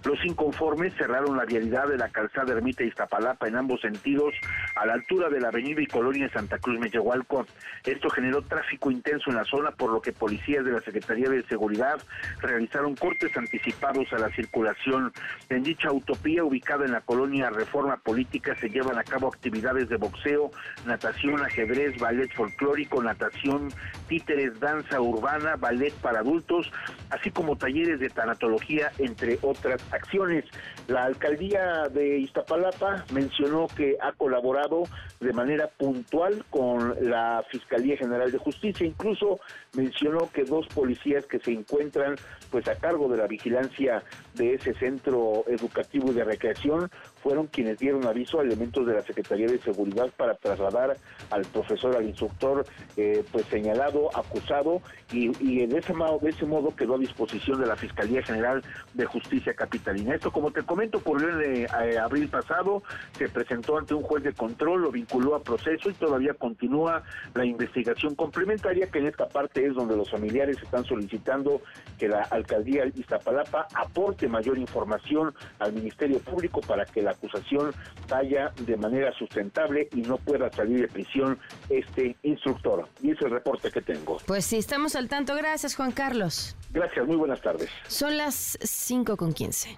Los 0.05 0.23
inconformes 0.25 0.93
cerraron 0.95 1.35
la 1.35 1.45
vialidad 1.45 1.87
de 1.87 1.97
la 1.97 2.09
calzada 2.09 2.53
Ermita 2.53 2.83
Iztapalapa 2.83 3.47
en 3.47 3.57
ambos 3.57 3.81
sentidos 3.81 4.33
a 4.75 4.85
la 4.85 4.93
altura 4.93 5.29
de 5.29 5.41
la 5.41 5.49
avenida 5.49 5.81
y 5.81 5.87
colonia 5.87 6.29
Santa 6.31 6.57
Cruz 6.57 6.79
Meyehualco. 6.79 7.45
Esto 7.83 8.09
generó 8.09 8.41
tráfico 8.41 8.89
intenso 8.89 9.29
en 9.29 9.35
la 9.35 9.43
zona, 9.43 9.71
por 9.71 9.91
lo 9.91 10.01
que 10.01 10.13
policías 10.13 10.63
de 10.63 10.71
la 10.71 10.79
Secretaría 10.79 11.29
de 11.29 11.43
Seguridad 11.43 12.01
realizaron 12.39 12.95
cortes 12.95 13.35
anticipados 13.35 14.11
a 14.13 14.19
la 14.19 14.29
circulación. 14.29 15.11
En 15.49 15.63
dicha 15.63 15.91
utopía 15.91 16.43
ubicada 16.43 16.60
en 16.69 16.91
la 16.91 17.01
colonia 17.01 17.49
Reforma 17.49 17.97
Política 17.97 18.55
se 18.55 18.69
llevan 18.69 18.97
a 18.97 19.03
cabo 19.03 19.27
actividades 19.27 19.89
de 19.89 19.97
boxeo, 19.97 20.51
natación, 20.85 21.43
ajedrez, 21.43 21.99
ballet 21.99 22.31
folclórico, 22.33 23.03
natación, 23.03 23.69
títeres, 24.07 24.57
danza 24.59 25.01
urbana, 25.01 25.57
ballet 25.57 25.93
para 25.95 26.19
adultos, 26.19 26.71
así 27.09 27.29
como 27.29 27.57
talleres 27.57 27.99
de 27.99 28.09
tanatología, 28.09 28.91
entre 28.99 29.37
otras 29.41 29.81
acciones. 29.91 30.45
La 30.87 31.03
alcaldía 31.03 31.89
de 31.89 32.19
Iztapalapa 32.19 33.03
mencionó 33.11 33.67
que 33.67 33.97
ha 34.01 34.13
colaborado 34.13 34.83
de 35.19 35.33
manera 35.33 35.67
puntual 35.67 36.45
con 36.49 36.95
la 37.01 37.43
Fiscalía 37.49 37.97
General 37.97 38.31
de 38.31 38.37
Justicia, 38.37 38.85
incluso 38.85 39.39
mencionó 39.73 40.29
que 40.31 40.45
dos 40.45 40.67
policías 40.67 41.25
que 41.25 41.39
se 41.39 41.51
encuentran 41.51 42.15
pues 42.49 42.67
a 42.67 42.75
cargo 42.75 43.09
de 43.09 43.17
la 43.17 43.27
vigilancia 43.27 44.03
de 44.33 44.55
ese 44.55 44.73
centro 44.75 45.43
educativo 45.47 46.11
y 46.11 46.15
de 46.15 46.23
recreación 46.23 46.89
fueron 47.21 47.47
quienes 47.47 47.77
dieron 47.77 48.05
aviso 48.05 48.39
a 48.39 48.43
elementos 48.43 48.85
de 48.85 48.93
la 48.93 49.01
Secretaría 49.01 49.47
de 49.47 49.59
Seguridad 49.59 50.09
para 50.17 50.35
trasladar 50.35 50.97
al 51.29 51.45
profesor, 51.45 51.95
al 51.95 52.05
instructor, 52.05 52.65
eh, 52.97 53.23
pues 53.31 53.45
señalado, 53.45 54.09
acusado, 54.15 54.81
y, 55.11 55.61
en 55.61 55.75
ese 55.75 55.93
modo, 55.93 56.19
de 56.19 56.29
ese 56.29 56.45
modo 56.45 56.75
quedó 56.75 56.95
a 56.95 56.97
disposición 56.97 57.59
de 57.59 57.67
la 57.67 57.75
Fiscalía 57.75 58.23
General 58.23 58.63
de 58.93 59.05
Justicia 59.05 59.53
Capitalina. 59.53 60.15
Esto, 60.15 60.31
como 60.31 60.51
te 60.51 60.63
comento, 60.63 60.99
ocurrió 60.99 61.41
en 61.41 61.65
eh, 61.65 61.97
abril 61.97 62.29
pasado, 62.29 62.83
se 63.17 63.27
presentó 63.27 63.77
ante 63.77 63.93
un 63.93 64.03
juez 64.03 64.23
de 64.23 64.33
control, 64.33 64.83
lo 64.83 64.91
vinculó 64.91 65.35
a 65.35 65.43
proceso 65.43 65.89
y 65.89 65.93
todavía 65.93 66.33
continúa 66.33 67.03
la 67.33 67.45
investigación 67.45 68.15
complementaria, 68.15 68.87
que 68.87 68.99
en 68.99 69.07
esta 69.07 69.27
parte 69.27 69.65
es 69.65 69.73
donde 69.73 69.97
los 69.97 70.09
familiares 70.09 70.57
están 70.61 70.85
solicitando 70.85 71.61
que 71.97 72.07
la 72.07 72.21
alcaldía 72.23 72.85
Iztapalapa 72.85 73.67
aporte 73.75 74.27
mayor 74.27 74.57
información 74.57 75.33
al 75.59 75.73
Ministerio 75.73 76.19
Público 76.19 76.61
para 76.61 76.85
que 76.85 77.01
la 77.01 77.10
acusación 77.11 77.73
vaya 78.09 78.51
de 78.59 78.77
manera 78.77 79.11
sustentable 79.13 79.87
y 79.93 80.01
no 80.01 80.17
pueda 80.17 80.51
salir 80.51 80.81
de 80.81 80.87
prisión 80.87 81.39
este 81.69 82.15
instructor. 82.23 82.87
Y 83.01 83.11
es 83.11 83.21
el 83.21 83.31
reporte 83.31 83.71
que 83.71 83.81
tengo. 83.81 84.17
Pues 84.25 84.45
sí, 84.45 84.57
estamos 84.57 84.95
al 84.95 85.07
tanto. 85.07 85.35
Gracias, 85.35 85.75
Juan 85.75 85.91
Carlos. 85.91 86.55
Gracias, 86.71 87.05
muy 87.05 87.15
buenas 87.15 87.41
tardes. 87.41 87.69
Son 87.87 88.17
las 88.17 88.57
5 88.61 89.17
con 89.17 89.33
15. 89.33 89.77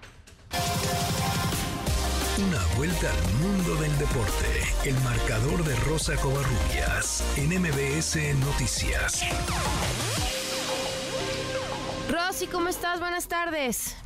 Una 2.36 2.76
vuelta 2.76 3.08
al 3.10 3.34
mundo 3.40 3.76
del 3.80 3.96
deporte. 3.98 4.88
El 4.88 4.94
marcador 5.04 5.64
de 5.64 5.76
Rosa 5.88 6.16
Covarrubias 6.16 7.22
en 7.38 7.60
MBS 7.60 8.16
Noticias. 8.44 9.22
Rosy, 12.10 12.46
¿cómo 12.48 12.68
estás? 12.68 13.00
Buenas 13.00 13.28
tardes. 13.28 13.96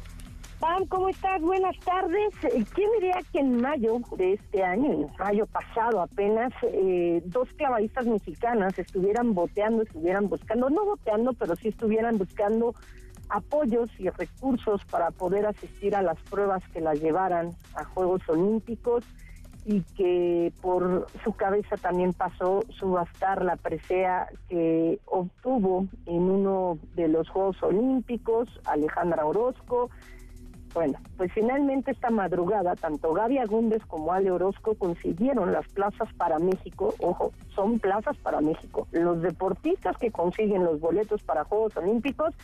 Pam, 0.60 0.86
¿cómo 0.86 1.08
estás? 1.08 1.40
Buenas 1.40 1.78
tardes. 1.84 2.34
Eh, 2.42 2.64
¿Quién 2.74 2.90
diría 2.98 3.20
que 3.32 3.38
en 3.38 3.60
mayo 3.60 4.00
de 4.16 4.32
este 4.32 4.64
año, 4.64 4.92
en 4.92 5.06
mayo 5.16 5.46
pasado 5.46 6.00
apenas, 6.00 6.52
eh, 6.62 7.22
dos 7.26 7.48
clavadistas 7.56 8.06
mexicanas 8.06 8.76
estuvieran 8.76 9.34
boteando, 9.34 9.82
estuvieran 9.82 10.28
buscando, 10.28 10.68
no 10.68 10.84
boteando, 10.84 11.32
pero 11.34 11.54
sí 11.54 11.68
estuvieran 11.68 12.18
buscando 12.18 12.74
apoyos 13.28 13.88
y 14.00 14.08
recursos 14.08 14.84
para 14.86 15.12
poder 15.12 15.46
asistir 15.46 15.94
a 15.94 16.02
las 16.02 16.18
pruebas 16.22 16.62
que 16.72 16.80
las 16.80 17.00
llevaran 17.00 17.50
a 17.76 17.84
Juegos 17.84 18.28
Olímpicos 18.28 19.04
y 19.64 19.82
que 19.96 20.52
por 20.60 21.06
su 21.22 21.34
cabeza 21.34 21.76
también 21.76 22.14
pasó 22.14 22.64
subastar 22.70 23.44
la 23.44 23.56
presea 23.56 24.28
que 24.48 24.98
obtuvo 25.04 25.86
en 26.06 26.22
uno 26.22 26.78
de 26.96 27.06
los 27.06 27.28
Juegos 27.28 27.62
Olímpicos, 27.62 28.48
Alejandra 28.64 29.24
Orozco, 29.24 29.90
bueno, 30.74 30.98
pues 31.16 31.32
finalmente 31.32 31.90
esta 31.90 32.10
madrugada 32.10 32.76
tanto 32.76 33.12
Gaby 33.12 33.38
Agúndez 33.38 33.84
como 33.86 34.12
Ale 34.12 34.30
Orozco 34.30 34.74
consiguieron 34.74 35.52
las 35.52 35.66
plazas 35.68 36.12
para 36.14 36.38
México. 36.38 36.94
Ojo, 37.00 37.32
son 37.54 37.78
plazas 37.78 38.16
para 38.18 38.40
México. 38.40 38.86
Los 38.92 39.22
deportistas 39.22 39.96
que 39.96 40.10
consiguen 40.10 40.64
los 40.64 40.80
boletos 40.80 41.22
para 41.22 41.44
Juegos 41.44 41.76
Olímpicos 41.76 42.34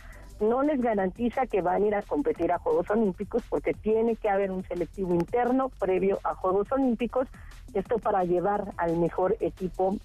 no 0.40 0.62
les 0.62 0.80
garantiza 0.80 1.46
que 1.46 1.62
van 1.62 1.82
a 1.82 1.86
ir 1.86 1.94
a 1.94 2.02
competir 2.02 2.50
a 2.52 2.58
Juegos 2.58 2.90
Olímpicos 2.90 3.42
porque 3.48 3.72
tiene 3.72 4.16
que 4.16 4.28
haber 4.28 4.50
un 4.50 4.64
selectivo 4.64 5.14
interno 5.14 5.68
previo 5.78 6.18
a 6.24 6.34
Juegos 6.34 6.70
Olímpicos. 6.72 7.28
Esto 7.72 7.98
para 7.98 8.24
llevar 8.24 8.72
al 8.76 8.96
mejor 8.96 9.36
equipo 9.40 9.96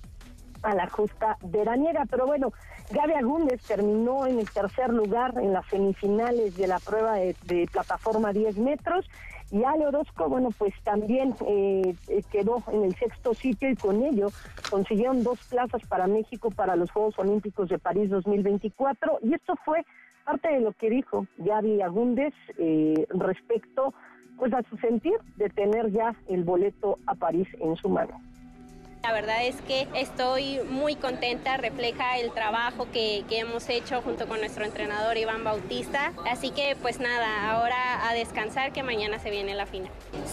a 0.64 0.74
la 0.74 0.88
justa 0.89 1.38
veraniega. 1.41 2.05
Pero 2.10 2.26
bueno, 2.26 2.51
Gaby 2.91 3.14
Agúndez 3.14 3.62
terminó 3.64 4.26
en 4.26 4.39
el 4.39 4.49
tercer 4.49 4.89
lugar 4.89 5.34
en 5.38 5.53
las 5.53 5.66
semifinales 5.68 6.55
de 6.57 6.68
la 6.68 6.80
prueba 6.80 7.16
de, 7.16 7.70
plataforma 7.72 8.34
10 8.34 8.57
metros. 8.57 9.10
Y 9.51 9.64
Ale 9.64 9.88
Orozco, 9.88 10.30
bueno, 10.30 10.49
pues 10.55 10.74
también 10.84 11.34
eh, 11.47 11.95
eh, 12.07 12.24
quedó 12.32 12.64
en 12.72 12.84
el 12.84 12.95
sexto 12.95 13.34
sitio 13.34 13.72
y 13.72 13.76
con 13.76 14.03
ello 14.03 14.28
consiguieron 14.70 15.24
dos 15.24 15.39
plazas 15.49 15.82
para 15.88 16.05
México 16.05 16.51
para 16.51 16.76
los 16.76 16.91
Juegos 16.91 17.18
Olímpicos 17.18 17.68
de 17.70 17.80
París 17.80 18.12
2024. 18.12 19.20
Y 19.24 19.34
esto 19.34 19.55
fue 19.66 19.84
parte 20.24 20.49
de 20.49 20.60
lo 20.60 20.74
que 20.74 20.91
dijo 20.91 21.26
Gaby 21.38 21.82
Agúndez 21.82 22.34
eh, 22.60 23.07
respecto 23.10 23.95
pues 24.38 24.53
a 24.53 24.62
su 24.70 24.78
sentir 24.78 25.16
de 25.36 25.49
tener 25.49 25.91
ya 25.91 26.16
el 26.28 26.43
boleto 26.43 26.97
a 27.07 27.16
París 27.16 27.47
en 27.60 27.76
su 27.76 27.89
mano. 27.89 28.22
La 29.04 29.14
verdad 29.14 29.45
es 29.45 29.56
que 29.62 29.88
estoy 29.95 30.60
muy 30.70 30.95
contenta, 30.95 31.56
refleja 31.56 32.18
el 32.18 32.34
trabajo 32.34 32.86
que, 32.91 33.24
que, 33.30 33.39
hemos 33.39 33.70
hecho 33.70 34.02
junto 34.02 34.28
con 34.28 34.41
nuestro 34.41 34.66
entrenador 34.66 35.18
Iván 35.18 35.45
Bautista. 35.45 36.12
Así 36.30 36.52
que 36.52 36.76
pues 36.82 37.00
nada, 37.00 37.50
ahora 37.50 38.10
a 38.10 38.14
descansar 38.14 38.74
que 38.74 38.84
mañana 38.84 39.18
se 39.18 39.30
viene 39.30 39.56
la 39.56 39.66
final. 39.66 39.89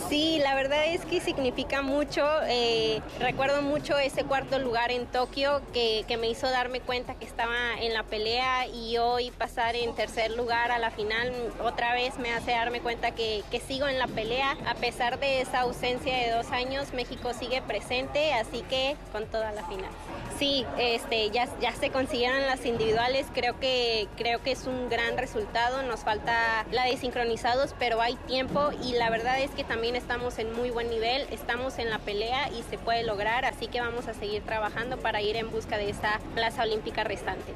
Sí, 0.08 0.40
la 0.42 0.56
verdad 0.56 0.84
es 0.86 1.04
que 1.04 1.20
significa 1.20 1.80
mucho. 1.80 2.26
Eh, 2.48 3.00
recuerdo 3.20 3.62
mucho 3.62 3.96
ese 3.98 4.24
cuarto 4.24 4.58
lugar 4.58 4.90
en 4.90 5.06
Tokio 5.06 5.62
que, 5.72 6.04
que, 6.08 6.16
me 6.16 6.28
hizo 6.28 6.50
darme 6.50 6.80
cuenta 6.80 7.14
que 7.14 7.24
estaba 7.24 7.74
en 7.80 7.94
la 7.94 8.02
pelea 8.02 8.66
y 8.66 8.98
hoy 8.98 9.30
pasar 9.30 9.76
en 9.76 9.94
tercer 9.94 10.32
lugar 10.32 10.72
a 10.72 10.78
la 10.78 10.90
final 10.90 11.32
otra 11.62 11.94
vez 11.94 12.18
me 12.18 12.32
hace 12.32 12.50
darme 12.50 12.80
cuenta 12.80 13.12
que, 13.12 13.44
que 13.48 13.60
sigo 13.60 13.86
en 13.86 14.00
la 14.00 14.08
pelea. 14.08 14.56
A 14.66 14.74
pesar 14.74 15.20
de 15.20 15.40
esa 15.40 15.60
ausencia 15.60 16.16
de 16.16 16.32
dos 16.32 16.50
años, 16.50 16.92
México 16.94 17.32
sigue 17.32 17.62
presente. 17.62 18.32
Así 18.34 18.55
así 18.56 18.64
que 18.68 18.96
con 19.12 19.26
toda 19.26 19.52
la 19.52 19.62
final. 19.64 19.90
Sí, 20.38 20.64
este, 20.78 21.30
ya, 21.30 21.46
ya 21.60 21.72
se 21.72 21.90
consiguieron 21.90 22.40
las 22.46 22.64
individuales, 22.66 23.26
creo 23.34 23.58
que, 23.58 24.08
creo 24.16 24.42
que 24.42 24.52
es 24.52 24.66
un 24.66 24.88
gran 24.88 25.16
resultado, 25.16 25.82
nos 25.82 26.04
falta 26.04 26.64
la 26.72 26.84
de 26.84 26.96
sincronizados, 26.96 27.74
pero 27.78 28.00
hay 28.00 28.16
tiempo 28.26 28.70
y 28.82 28.94
la 28.94 29.10
verdad 29.10 29.40
es 29.40 29.50
que 29.50 29.64
también 29.64 29.96
estamos 29.96 30.38
en 30.38 30.52
muy 30.54 30.70
buen 30.70 30.90
nivel, 30.90 31.22
estamos 31.30 31.78
en 31.78 31.90
la 31.90 31.98
pelea 31.98 32.48
y 32.50 32.62
se 32.62 32.78
puede 32.78 33.04
lograr, 33.04 33.44
así 33.44 33.66
que 33.68 33.80
vamos 33.80 34.08
a 34.08 34.14
seguir 34.14 34.42
trabajando 34.42 34.96
para 34.98 35.22
ir 35.22 35.36
en 35.36 35.50
busca 35.50 35.76
de 35.76 35.90
esa 35.90 36.20
plaza 36.34 36.62
olímpica 36.62 37.04
restante. 37.04 37.52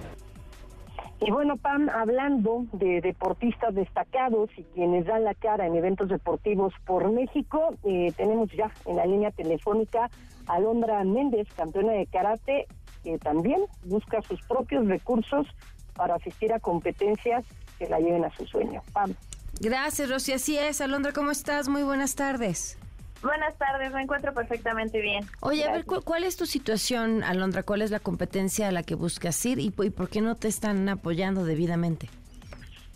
Y 1.22 1.30
bueno, 1.30 1.58
Pam, 1.58 1.90
hablando 1.90 2.64
de 2.72 3.02
deportistas 3.02 3.74
destacados 3.74 4.48
y 4.56 4.62
quienes 4.74 5.04
dan 5.04 5.24
la 5.24 5.34
cara 5.34 5.66
en 5.66 5.76
eventos 5.76 6.08
deportivos 6.08 6.72
por 6.86 7.10
México, 7.12 7.74
eh, 7.84 8.10
tenemos 8.16 8.50
ya 8.52 8.70
en 8.86 8.96
la 8.96 9.04
línea 9.04 9.30
telefónica 9.30 10.08
Alondra 10.50 11.04
Méndez, 11.04 11.48
campeona 11.54 11.92
de 11.92 12.06
karate, 12.06 12.66
que 13.02 13.18
también 13.18 13.62
busca 13.84 14.20
sus 14.22 14.40
propios 14.42 14.86
recursos 14.86 15.46
para 15.94 16.16
asistir 16.16 16.52
a 16.52 16.60
competencias 16.60 17.44
que 17.78 17.88
la 17.88 17.98
lleven 17.98 18.24
a 18.24 18.30
su 18.36 18.46
sueño. 18.46 18.82
Pam. 18.92 19.14
Gracias, 19.60 20.08
Rosy. 20.10 20.32
Así 20.32 20.58
es. 20.58 20.80
Alondra, 20.80 21.12
¿cómo 21.12 21.30
estás? 21.30 21.68
Muy 21.68 21.82
buenas 21.82 22.14
tardes. 22.14 22.78
Buenas 23.22 23.56
tardes, 23.58 23.92
me 23.92 24.02
encuentro 24.02 24.32
perfectamente 24.32 24.98
bien. 25.00 25.26
Oye, 25.40 25.64
a 25.64 25.72
ver, 25.72 25.84
¿cuál, 25.84 26.24
es 26.24 26.36
tu 26.36 26.46
situación, 26.46 27.22
Alondra? 27.22 27.62
¿Cuál 27.62 27.82
es 27.82 27.90
la 27.90 28.00
competencia 28.00 28.68
a 28.68 28.72
la 28.72 28.82
que 28.82 28.94
buscas 28.94 29.44
ir 29.44 29.58
y, 29.58 29.70
por 29.70 30.08
qué 30.08 30.22
no 30.22 30.36
te 30.36 30.48
están 30.48 30.88
apoyando 30.88 31.44
debidamente? 31.44 32.08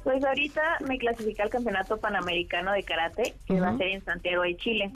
Pues 0.03 0.25
ahorita 0.25 0.63
me 0.87 0.97
clasifica 0.97 1.43
al 1.43 1.51
Campeonato 1.51 1.99
Panamericano 1.99 2.73
de 2.73 2.83
Karate, 2.83 3.35
que 3.47 3.61
va 3.61 3.69
a 3.71 3.77
ser 3.77 3.89
en 3.89 4.05
Santiago 4.05 4.43
de 4.43 4.57
Chile. 4.57 4.93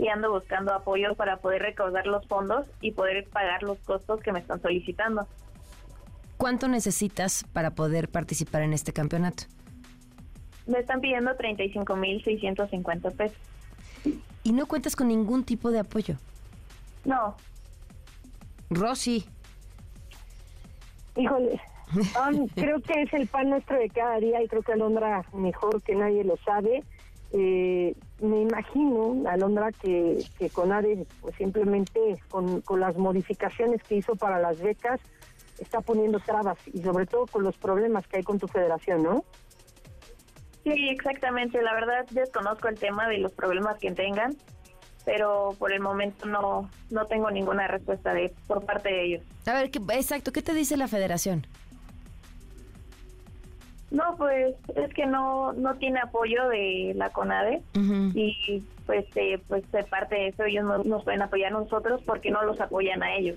Y 0.00 0.08
ando 0.08 0.32
buscando 0.32 0.72
apoyo 0.72 1.14
para 1.14 1.36
poder 1.36 1.60
recaudar 1.60 2.06
los 2.06 2.26
fondos 2.26 2.66
y 2.80 2.92
poder 2.92 3.28
pagar 3.28 3.62
los 3.62 3.78
costos 3.80 4.20
que 4.22 4.32
me 4.32 4.38
están 4.38 4.60
solicitando. 4.62 5.28
¿Cuánto 6.38 6.68
necesitas 6.68 7.44
para 7.52 7.74
poder 7.74 8.08
participar 8.08 8.62
en 8.62 8.72
este 8.72 8.94
campeonato? 8.94 9.44
Me 10.66 10.78
están 10.78 11.02
pidiendo 11.02 11.32
35.650 11.32 13.14
pesos 13.14 13.38
y 14.42 14.52
no 14.52 14.66
cuentas 14.66 14.96
con 14.96 15.08
ningún 15.08 15.44
tipo 15.44 15.70
de 15.70 15.80
apoyo. 15.80 16.16
No. 17.04 17.36
Rosy. 18.70 19.26
Híjole, 21.16 21.60
creo 22.54 22.80
que 22.80 23.02
es 23.02 23.12
el 23.12 23.26
pan 23.26 23.50
nuestro 23.50 23.78
de 23.78 23.90
cada 23.90 24.18
día 24.18 24.42
y 24.42 24.48
creo 24.48 24.62
que 24.62 24.72
Alondra 24.72 25.24
mejor 25.34 25.82
que 25.82 25.94
nadie 25.94 26.24
lo 26.24 26.36
sabe. 26.38 26.84
Eh, 27.32 27.94
me 28.20 28.40
imagino, 28.40 29.28
Alondra, 29.28 29.70
que, 29.72 30.24
que 30.38 30.50
con 30.50 30.72
ADE, 30.72 31.06
pues 31.20 31.36
simplemente 31.36 32.20
con, 32.28 32.60
con 32.62 32.80
las 32.80 32.96
modificaciones 32.96 33.82
que 33.84 33.96
hizo 33.96 34.16
para 34.16 34.40
las 34.40 34.60
becas, 34.60 35.00
está 35.60 35.80
poniendo 35.80 36.18
trabas 36.20 36.58
y 36.72 36.82
sobre 36.82 37.06
todo 37.06 37.26
con 37.26 37.44
los 37.44 37.56
problemas 37.56 38.06
que 38.06 38.18
hay 38.18 38.22
con 38.22 38.38
tu 38.38 38.48
federación, 38.48 39.02
¿no? 39.02 39.24
Sí, 40.64 40.88
exactamente. 40.90 41.62
La 41.62 41.74
verdad 41.74 42.06
desconozco 42.10 42.68
el 42.68 42.78
tema 42.78 43.08
de 43.08 43.18
los 43.18 43.32
problemas 43.32 43.78
que 43.78 43.92
tengan, 43.92 44.36
pero 45.04 45.54
por 45.58 45.72
el 45.72 45.80
momento 45.80 46.26
no 46.26 46.68
no 46.90 47.06
tengo 47.06 47.30
ninguna 47.30 47.68
respuesta 47.68 48.12
de 48.12 48.34
por 48.46 48.64
parte 48.64 48.88
de 48.88 49.04
ellos. 49.04 49.22
A 49.46 49.54
ver, 49.54 49.70
¿qué, 49.70 49.80
exacto, 49.92 50.32
¿qué 50.32 50.42
te 50.42 50.52
dice 50.52 50.76
la 50.76 50.88
federación? 50.88 51.46
No, 53.90 54.16
pues 54.16 54.54
es 54.76 54.94
que 54.94 55.06
no 55.06 55.52
no 55.52 55.74
tiene 55.74 55.98
apoyo 56.00 56.48
de 56.48 56.92
la 56.94 57.10
CONADE 57.10 57.60
y 58.14 58.62
pues 58.86 59.04
eh, 59.16 59.40
pues 59.48 59.70
de 59.72 59.82
parte 59.84 60.14
de 60.14 60.28
eso 60.28 60.44
ellos 60.44 60.64
no 60.64 60.78
nos 60.84 61.02
pueden 61.02 61.22
apoyar 61.22 61.52
a 61.52 61.58
nosotros 61.58 62.00
porque 62.06 62.30
no 62.30 62.42
los 62.44 62.60
apoyan 62.60 63.02
a 63.02 63.16
ellos. 63.16 63.36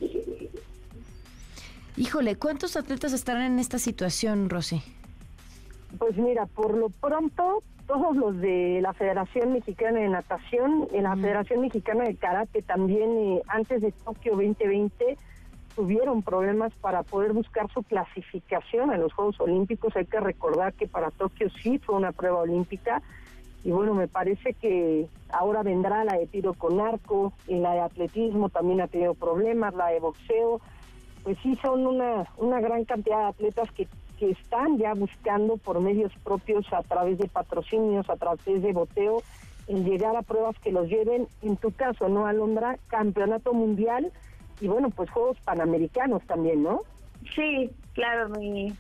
Híjole, 1.98 2.36
¿cuántos 2.36 2.76
atletas 2.76 3.14
estarán 3.14 3.44
en 3.44 3.60
esta 3.60 3.80
situación, 3.80 4.50
Rosy? 4.50 4.82
Pues 5.98 6.18
mira, 6.18 6.46
por 6.48 6.76
lo 6.76 6.90
pronto, 6.90 7.62
todos 7.88 8.16
los 8.16 8.40
de 8.40 8.80
la 8.82 8.94
Federación 8.94 9.54
Mexicana 9.54 10.00
de 10.00 10.10
Natación, 10.10 10.88
en 10.92 11.04
la 11.04 11.16
Federación 11.16 11.62
Mexicana 11.62 12.06
de 12.06 12.16
Karate 12.16 12.62
también, 12.62 13.12
eh, 13.18 13.42
antes 13.48 13.82
de 13.82 13.92
Tokio 13.92 14.34
2020, 14.34 15.18
tuvieron 15.76 16.22
problemas 16.22 16.74
para 16.82 17.04
poder 17.04 17.34
buscar 17.34 17.72
su 17.72 17.84
clasificación 17.84 18.92
a 18.92 18.98
los 18.98 19.14
Juegos 19.14 19.40
Olímpicos. 19.40 19.96
Hay 19.96 20.06
que 20.06 20.20
recordar 20.20 20.74
que 20.74 20.88
para 20.88 21.12
Tokio 21.12 21.50
sí 21.62 21.80
fue 21.80 21.96
una 21.96 22.12
prueba 22.12 22.40
olímpica. 22.40 23.02
Y 23.64 23.72
bueno, 23.72 23.94
me 23.94 24.08
parece 24.08 24.54
que 24.54 25.08
ahora 25.30 25.64
vendrá 25.64 26.04
la 26.04 26.18
de 26.18 26.28
tiro 26.28 26.54
con 26.54 26.82
arco, 26.82 27.32
y 27.48 27.60
la 27.60 27.74
de 27.74 27.80
atletismo 27.80 28.50
también 28.50 28.82
ha 28.82 28.88
tenido 28.88 29.14
problemas, 29.14 29.74
la 29.74 29.88
de 29.88 30.00
boxeo. 30.00 30.60
Pues 31.24 31.38
sí, 31.42 31.58
son 31.62 31.88
una, 31.88 32.28
una 32.38 32.60
gran 32.60 32.84
cantidad 32.84 33.20
de 33.20 33.26
atletas 33.26 33.72
que 33.72 33.88
que 34.20 34.32
están 34.32 34.78
ya 34.78 34.94
buscando 34.94 35.58
por 35.58 35.82
medios 35.82 36.12
propios 36.24 36.72
a 36.72 36.84
través 36.84 37.18
de 37.18 37.28
patrocinios, 37.28 38.10
a 38.10 38.16
través 38.16 38.62
de 38.62 38.72
boteo, 38.72 39.22
en 39.68 39.84
llegar 39.86 40.16
a 40.16 40.22
pruebas 40.22 40.58
que 40.60 40.72
los 40.72 40.88
lleven, 40.88 41.28
en 41.42 41.58
tu 41.58 41.72
caso, 41.72 42.10
¿no, 42.10 42.26
Alondra? 42.26 42.78
Campeonato 42.88 43.54
mundial 43.54 44.12
y 44.64 44.68
bueno, 44.70 44.90
pues 44.92 45.10
Juegos 45.10 45.38
Panamericanos 45.42 46.24
también, 46.26 46.64
¿no? 46.64 46.84
Sí, 47.36 47.70
claro, 47.92 48.30
mi, 48.30 48.74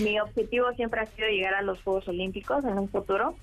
mi 0.00 0.20
objetivo 0.20 0.70
siempre 0.74 1.00
ha 1.00 1.06
sido 1.06 1.26
llegar 1.26 1.54
a 1.54 1.62
los 1.62 1.82
Juegos 1.82 2.06
Olímpicos 2.06 2.64
en 2.64 2.78
un 2.78 2.88
futuro, 2.88 3.34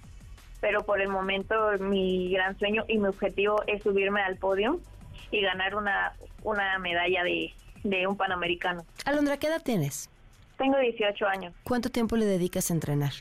pero 0.62 0.86
por 0.86 1.02
el 1.02 1.10
momento 1.10 1.56
mi 1.82 2.32
gran 2.32 2.58
sueño 2.58 2.86
y 2.88 3.00
mi 3.00 3.08
objetivo 3.10 3.62
es 3.68 3.84
subirme 3.84 4.22
al 4.22 4.38
podio 4.38 4.80
y 5.30 5.42
ganar 5.42 5.76
una, 5.76 6.14
una 6.44 6.80
medalla 6.80 7.22
de, 7.26 7.54
de 7.84 8.08
un 8.08 8.16
Panamericano. 8.16 8.86
Alondra, 9.04 9.36
¿qué 9.36 9.48
edad 9.48 9.62
tienes? 9.62 10.10
Tengo 10.58 10.78
18 10.78 11.28
años. 11.28 11.54
¿Cuánto 11.64 11.90
tiempo 11.90 12.16
le 12.16 12.24
dedicas 12.26 12.72
a 12.72 12.76
entrenar? 12.76 13.12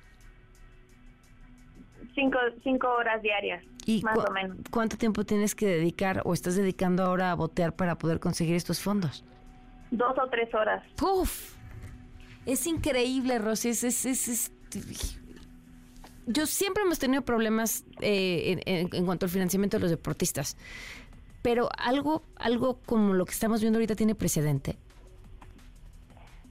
Cinco, 2.14 2.38
cinco 2.62 2.88
horas 2.92 3.22
diarias, 3.22 3.64
¿Y 3.86 4.02
más 4.02 4.18
o 4.18 4.30
menos. 4.32 4.58
¿Cuánto 4.70 4.96
tiempo 4.96 5.24
tienes 5.24 5.54
que 5.54 5.66
dedicar 5.66 6.22
o 6.24 6.34
estás 6.34 6.56
dedicando 6.56 7.02
ahora 7.04 7.30
a 7.30 7.34
botear 7.34 7.74
para 7.74 7.96
poder 7.96 8.20
conseguir 8.20 8.56
estos 8.56 8.80
fondos? 8.80 9.24
Dos 9.90 10.16
o 10.18 10.28
tres 10.28 10.54
horas. 10.54 10.84
¡Puf! 10.96 11.56
Es 12.46 12.66
increíble, 12.66 13.38
Rosy. 13.38 13.70
Es, 13.70 13.84
es, 13.84 14.52
Yo 16.26 16.46
siempre 16.46 16.82
hemos 16.84 16.98
tenido 16.98 17.22
problemas 17.22 17.84
eh, 18.00 18.60
en, 18.66 19.04
cuanto 19.04 19.26
al 19.26 19.30
financiamiento 19.30 19.76
de 19.76 19.82
los 19.82 19.90
deportistas. 19.90 20.56
Pero 21.42 21.68
algo, 21.78 22.22
algo 22.36 22.80
como 22.86 23.14
lo 23.14 23.24
que 23.24 23.32
estamos 23.32 23.60
viendo 23.60 23.78
ahorita 23.78 23.94
tiene 23.94 24.14
precedente. 24.14 24.78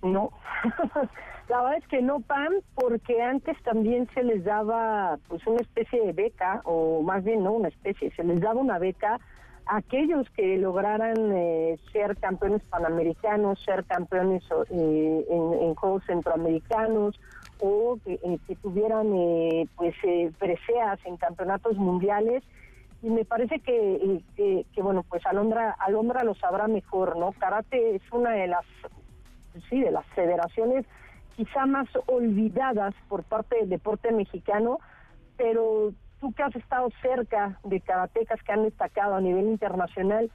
No, 0.01 0.31
la 1.49 1.61
verdad 1.63 1.77
es 1.79 1.87
que 1.87 2.01
no, 2.01 2.19
Pam, 2.21 2.53
porque 2.75 3.21
antes 3.21 3.57
también 3.63 4.07
se 4.13 4.23
les 4.23 4.43
daba 4.43 5.17
pues 5.27 5.45
una 5.47 5.59
especie 5.59 5.99
de 6.05 6.13
beca, 6.13 6.61
o 6.63 7.01
más 7.01 7.23
bien 7.23 7.43
no 7.43 7.53
una 7.53 7.69
especie, 7.69 8.11
se 8.11 8.23
les 8.23 8.39
daba 8.39 8.61
una 8.61 8.77
beca 8.77 9.19
a 9.65 9.77
aquellos 9.77 10.29
que 10.31 10.57
lograran 10.57 11.15
eh, 11.31 11.79
ser 11.91 12.17
campeones 12.17 12.61
panamericanos, 12.69 13.59
ser 13.63 13.83
campeones 13.85 14.43
eh, 14.69 15.25
en, 15.29 15.73
Juegos 15.73 16.03
Centroamericanos, 16.05 17.19
o 17.59 17.97
que, 18.05 18.13
eh, 18.13 18.55
tuvieran 18.61 19.07
pues 19.75 19.95
preseas 20.37 20.99
en 21.05 21.17
campeonatos 21.17 21.77
mundiales. 21.77 22.43
Y 23.01 23.09
me 23.09 23.25
parece 23.25 23.59
que, 23.59 24.21
que, 24.35 24.65
que, 24.73 24.81
bueno 24.81 25.03
pues 25.03 25.25
Alondra 25.25 25.75
Alondra 25.79 26.23
lo 26.23 26.35
sabrá 26.35 26.67
mejor 26.67 27.17
no 27.17 27.31
karate 27.31 27.95
es 27.95 28.01
una 28.11 28.31
de 28.31 28.47
las 28.47 28.65
sí, 29.69 29.79
de 29.79 29.91
las 29.91 30.05
federaciones 30.07 30.85
quizá 31.39 31.65
más 31.65 31.87
olvidadas 32.07 32.93
por 33.07 33.23
parte 33.23 33.55
del 33.55 33.69
deporte 33.69 34.11
mexicano, 34.11 34.79
pero 35.37 35.93
tú 36.19 36.33
que 36.33 36.43
has 36.43 36.53
estado 36.53 36.89
cerca 37.01 37.57
de 37.63 37.79
karatecas 37.79 38.43
que 38.43 38.51
han 38.51 38.63
destacado 38.63 39.15
a 39.15 39.21
nivel 39.21 39.47
internacional, 39.47 40.29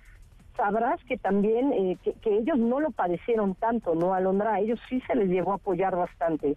sabrás 0.56 0.98
que 1.04 1.18
también 1.18 1.74
eh, 1.74 1.98
que, 2.02 2.38
ellos 2.38 2.56
no 2.56 2.80
lo 2.80 2.90
padecieron 2.90 3.54
tanto, 3.54 3.94
¿no, 3.94 4.14
Alondra? 4.14 4.54
A 4.54 4.60
ellos 4.60 4.80
sí 4.88 5.02
se 5.06 5.14
les 5.14 5.28
llegó 5.28 5.52
a 5.52 5.56
apoyar 5.56 5.94
bastante. 5.94 6.56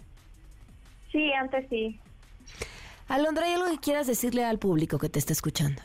Sí, 1.11 1.33
antes 1.33 1.67
sí. 1.67 1.99
Alondra, 3.09 3.47
¿hay 3.47 3.55
algo 3.55 3.69
que 3.69 3.79
quieras 3.79 4.07
decirle 4.07 4.45
al 4.45 4.59
público 4.59 4.97
que 4.97 5.09
te 5.09 5.19
está 5.19 5.33
escuchando? 5.33 5.81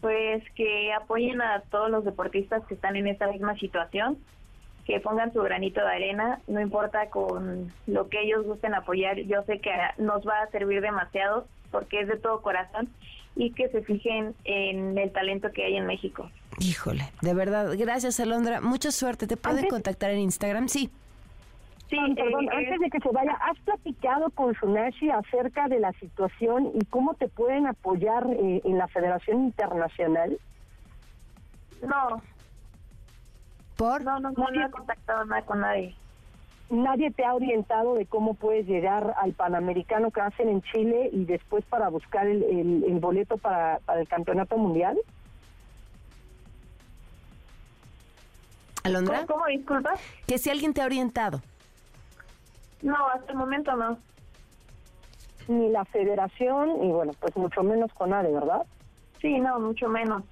Pues 0.00 0.42
que 0.54 0.94
apoyen 0.94 1.42
a 1.42 1.60
todos 1.70 1.90
los 1.90 2.06
deportistas 2.06 2.64
que 2.64 2.72
están 2.72 2.96
en 2.96 3.06
esta 3.06 3.26
misma 3.26 3.54
situación, 3.58 4.16
que 4.90 4.98
pongan 4.98 5.32
su 5.32 5.40
granito 5.40 5.80
de 5.80 5.86
arena, 5.86 6.40
no 6.48 6.60
importa 6.60 7.10
con 7.10 7.72
lo 7.86 8.08
que 8.08 8.22
ellos 8.22 8.44
gusten 8.44 8.74
apoyar, 8.74 9.20
yo 9.20 9.44
sé 9.44 9.60
que 9.60 9.70
nos 9.98 10.26
va 10.26 10.42
a 10.42 10.50
servir 10.50 10.80
demasiado 10.80 11.46
porque 11.70 12.00
es 12.00 12.08
de 12.08 12.16
todo 12.16 12.42
corazón 12.42 12.88
y 13.36 13.52
que 13.52 13.68
se 13.68 13.82
fijen 13.82 14.34
en 14.42 14.98
el 14.98 15.12
talento 15.12 15.52
que 15.52 15.64
hay 15.64 15.76
en 15.76 15.86
México. 15.86 16.28
Híjole, 16.58 17.04
de 17.22 17.34
verdad, 17.34 17.72
gracias 17.78 18.18
Alondra, 18.18 18.60
mucha 18.60 18.90
suerte, 18.90 19.28
¿te 19.28 19.36
pueden 19.36 19.68
contactar 19.68 20.10
en 20.10 20.18
Instagram? 20.18 20.66
Sí. 20.66 20.90
Sí, 21.88 21.96
perdón, 22.16 22.46
eh, 22.46 22.50
antes 22.52 22.80
de 22.80 22.90
que 22.90 22.98
se 22.98 23.08
vaya, 23.10 23.32
¿has 23.42 23.58
platicado 23.60 24.30
con 24.30 24.54
Sunashi 24.56 25.10
acerca 25.10 25.68
de 25.68 25.78
la 25.78 25.92
situación 25.94 26.72
y 26.74 26.84
cómo 26.86 27.14
te 27.14 27.28
pueden 27.28 27.68
apoyar 27.68 28.26
eh, 28.28 28.60
en 28.64 28.76
la 28.78 28.88
Federación 28.88 29.44
Internacional? 29.44 30.36
No, 31.82 32.22
no, 33.80 34.20
no, 34.20 34.20
no, 34.20 34.30
no 34.32 34.66
he 34.66 34.70
contactado 34.70 35.24
nada 35.24 35.42
con 35.42 35.60
nadie. 35.60 35.94
¿Nadie 36.68 37.10
te 37.10 37.24
ha 37.24 37.34
orientado 37.34 37.94
de 37.94 38.06
cómo 38.06 38.34
puedes 38.34 38.66
llegar 38.66 39.14
al 39.20 39.32
Panamericano 39.32 40.10
que 40.10 40.20
hacen 40.20 40.48
en 40.48 40.62
Chile 40.62 41.10
y 41.12 41.24
después 41.24 41.64
para 41.64 41.88
buscar 41.88 42.26
el, 42.26 42.44
el, 42.44 43.00
boleto 43.00 43.38
para, 43.38 43.80
para 43.80 44.00
el 44.00 44.06
Campeonato 44.06 44.56
Mundial? 44.56 44.96
¿Alondra? 48.84 49.26
¿Cómo, 49.26 49.46
disculpa? 49.46 49.94
Que 50.26 50.38
si 50.38 50.48
alguien 50.48 50.72
te 50.72 50.80
ha 50.80 50.86
orientado. 50.86 51.40
No, 52.82 53.08
hasta 53.08 53.32
el 53.32 53.38
momento 53.38 53.74
no. 53.74 53.98
Ni 55.48 55.70
la 55.70 55.84
federación, 55.86 56.84
y 56.84 56.92
bueno, 56.92 57.12
pues 57.18 57.36
mucho 57.36 57.62
menos 57.62 57.92
con 57.94 58.14
ADE, 58.14 58.32
¿verdad? 58.32 58.64
Sí, 59.20 59.40
no, 59.40 59.58
mucho 59.58 59.88
menos. 59.88 60.22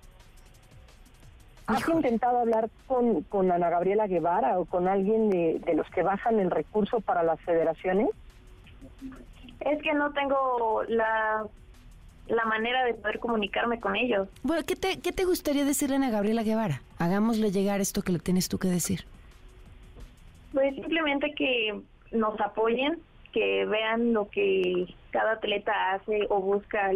¿Has 1.69 1.87
intentado 1.89 2.39
hablar 2.39 2.71
con, 2.87 3.23
con 3.25 3.53
Ana 3.53 3.69
Gabriela 3.69 4.07
Guevara 4.07 4.59
o 4.59 4.65
con 4.65 4.89
alguien 4.89 5.29
de, 5.29 5.61
de 5.65 5.75
los 5.75 5.89
que 5.91 6.03
bajan 6.03 6.41
el 6.41 6.51
recurso 6.51 7.01
para 7.01 7.23
las 7.23 7.39
federaciones? 7.43 8.09
Es 9.61 9.83
que 9.83 9.93
no 9.93 10.11
tengo 10.13 10.83
la, 10.89 11.47
la 12.27 12.45
manera 12.47 12.85
de 12.85 12.95
poder 12.95 13.19
comunicarme 13.19 13.79
con 13.81 13.97
ellos. 13.97 14.29
Bueno, 14.43 14.63
¿qué 14.67 14.77
te, 14.77 15.01
¿qué 15.01 15.13
te 15.13 15.27
gustaría 15.27 15.67
decirle 15.67 15.97
a 15.97 15.99
Ana 15.99 16.11
Gabriela 16.11 16.43
Guevara? 16.43 16.81
Hagámosle 16.99 17.51
llegar 17.51 17.83
esto 17.83 18.01
que 18.01 18.13
le 18.13 18.19
tienes 18.19 18.49
tú 18.49 18.59
que 18.59 18.69
decir. 18.69 19.05
Pues 20.55 20.75
simplemente 20.75 21.35
que 21.35 21.79
nos 22.13 22.41
apoyen, 22.41 22.99
que 23.35 23.67
vean 23.67 24.15
lo 24.15 24.31
que 24.31 24.87
cada 25.11 25.33
atleta 25.33 25.93
hace 25.93 26.27
o 26.31 26.41
busca 26.41 26.91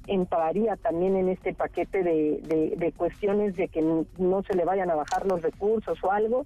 entraría 0.07 0.77
también 0.77 1.17
en 1.17 1.27
este 1.27 1.53
paquete 1.53 2.01
de, 2.01 2.39
de- 2.43 2.75
de 2.77 2.91
cuestiones 2.93 3.57
de 3.57 3.67
que 3.67 3.81
no 3.81 4.43
se 4.43 4.55
le 4.55 4.63
vayan 4.63 4.89
a 4.89 4.95
bajar 4.95 5.25
los 5.25 5.41
recursos 5.41 6.01
o 6.01 6.11
algo. 6.11 6.45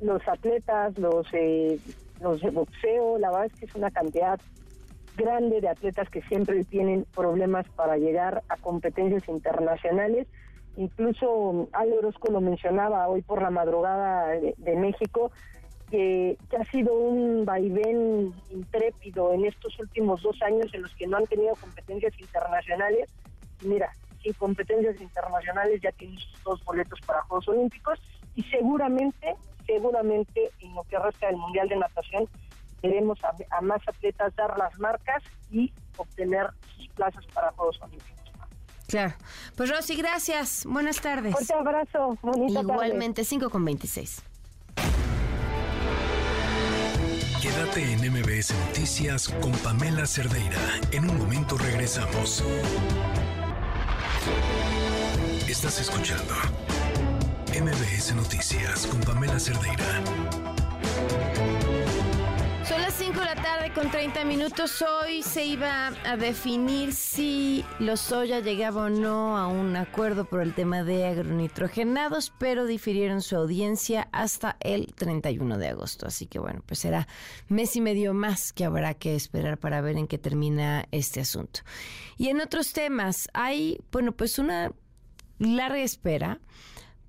Los 0.00 0.26
atletas, 0.28 0.96
los, 0.96 1.26
eh, 1.32 1.80
los 2.20 2.40
de 2.40 2.50
boxeo, 2.50 3.18
la 3.18 3.30
verdad 3.30 3.46
es 3.46 3.52
que 3.54 3.64
es 3.66 3.74
una 3.74 3.90
cantidad 3.90 4.38
grande 5.16 5.60
de 5.60 5.68
atletas 5.68 6.08
que 6.08 6.22
siempre 6.22 6.64
tienen 6.64 7.04
problemas 7.14 7.68
para 7.70 7.96
llegar 7.96 8.42
a 8.48 8.56
competencias 8.56 9.28
internacionales. 9.28 10.26
Incluso 10.76 11.68
Ale 11.72 11.98
Orozco 11.98 12.30
lo 12.30 12.40
mencionaba 12.40 13.08
hoy 13.08 13.22
por 13.22 13.42
la 13.42 13.50
madrugada 13.50 14.28
de, 14.28 14.76
México, 14.76 15.30
que, 15.90 16.38
ha 16.58 16.64
sido 16.70 16.94
un 16.94 17.44
vaivén 17.44 18.32
intrépido 18.50 19.32
en 19.32 19.44
estos 19.44 19.78
últimos 19.78 20.22
dos 20.22 20.40
años 20.42 20.72
en 20.72 20.82
los 20.82 20.94
que 20.94 21.06
no 21.06 21.16
han 21.16 21.26
tenido 21.26 21.54
competencias 21.56 22.18
internacionales. 22.18 23.10
Mira, 23.62 23.90
sin 24.22 24.32
competencias 24.34 25.00
internacionales 25.00 25.80
ya 25.82 25.92
tienen 25.92 26.18
sus 26.18 26.42
dos 26.44 26.64
boletos 26.64 27.00
para 27.00 27.22
Juegos 27.22 27.48
Olímpicos 27.48 28.00
y 28.34 28.42
seguramente, 28.44 29.34
seguramente 29.66 30.50
en 30.60 30.74
lo 30.74 30.84
que 30.84 30.98
resta 30.98 31.26
del 31.26 31.36
Mundial 31.36 31.68
de 31.68 31.76
Natación 31.76 32.28
veremos 32.82 33.18
a, 33.24 33.34
a 33.56 33.60
más 33.60 33.80
atletas 33.86 34.34
dar 34.36 34.56
las 34.58 34.78
marcas 34.78 35.22
y 35.50 35.72
obtener 35.96 36.48
sus 36.76 36.88
plazas 36.88 37.24
para 37.34 37.50
Juegos 37.52 37.80
Olímpicos. 37.82 38.20
Claro. 38.90 39.14
Pues 39.56 39.70
Rosy, 39.70 39.94
gracias. 39.94 40.64
Buenas 40.66 41.00
tardes. 41.00 41.32
Fuerte 41.32 41.54
abrazo. 41.54 42.18
Bonita 42.22 42.60
tarde. 42.60 42.72
Igualmente, 42.72 43.24
5 43.24 43.48
con 43.48 43.64
26. 43.64 44.24
Quédate 47.40 47.92
en 47.92 48.12
MBS 48.12 48.52
Noticias 48.66 49.28
con 49.40 49.52
Pamela 49.52 50.06
Cerdeira. 50.06 50.58
En 50.90 51.08
un 51.08 51.18
momento 51.18 51.56
regresamos. 51.56 52.44
Estás 55.48 55.80
escuchando 55.80 56.34
MBS 57.48 58.14
Noticias 58.14 58.86
con 58.86 59.00
Pamela 59.00 59.38
Cerdeira. 59.38 60.02
Son 63.00 63.08
las 63.08 63.16
5 63.16 63.20
de 63.20 63.34
la 63.34 63.42
tarde 63.42 63.72
con 63.72 63.90
30 63.90 64.24
minutos. 64.24 64.82
Hoy 64.82 65.22
se 65.22 65.46
iba 65.46 65.86
a 66.04 66.16
definir 66.18 66.92
si 66.92 67.64
Lozoya 67.78 68.40
llegaba 68.40 68.84
o 68.84 68.88
no 68.90 69.38
a 69.38 69.46
un 69.46 69.74
acuerdo 69.76 70.26
por 70.26 70.42
el 70.42 70.54
tema 70.54 70.84
de 70.84 71.06
agronitrogenados, 71.06 72.30
pero 72.38 72.66
difirieron 72.66 73.22
su 73.22 73.36
audiencia 73.36 74.08
hasta 74.12 74.56
el 74.60 74.92
31 74.94 75.56
de 75.56 75.68
agosto. 75.68 76.06
Así 76.06 76.26
que 76.26 76.38
bueno, 76.38 76.62
pues 76.66 76.80
será 76.80 77.08
mes 77.48 77.74
y 77.74 77.80
medio 77.80 78.12
más 78.12 78.52
que 78.52 78.66
habrá 78.66 78.92
que 78.92 79.14
esperar 79.14 79.56
para 79.56 79.80
ver 79.80 79.96
en 79.96 80.06
qué 80.06 80.18
termina 80.18 80.86
este 80.90 81.20
asunto. 81.20 81.60
Y 82.18 82.28
en 82.28 82.40
otros 82.40 82.74
temas, 82.74 83.28
hay, 83.32 83.80
bueno, 83.92 84.12
pues 84.12 84.38
una 84.38 84.72
larga 85.38 85.82
espera 85.82 86.38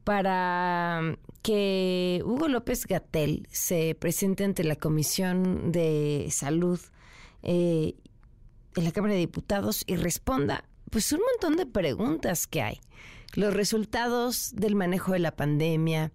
para 0.05 1.17
que 1.41 2.21
Hugo 2.25 2.47
López 2.47 2.85
Gatel 2.85 3.47
se 3.51 3.95
presente 3.95 4.43
ante 4.43 4.63
la 4.63 4.75
Comisión 4.75 5.71
de 5.71 6.27
Salud 6.31 6.79
eh, 7.43 7.95
en 8.75 8.83
la 8.83 8.91
Cámara 8.91 9.13
de 9.13 9.19
Diputados 9.19 9.83
y 9.87 9.95
responda 9.95 10.65
pues 10.89 11.11
un 11.13 11.21
montón 11.31 11.57
de 11.57 11.65
preguntas 11.65 12.47
que 12.47 12.61
hay. 12.61 12.81
Los 13.33 13.53
resultados 13.53 14.51
del 14.55 14.75
manejo 14.75 15.13
de 15.13 15.19
la 15.19 15.35
pandemia, 15.35 16.11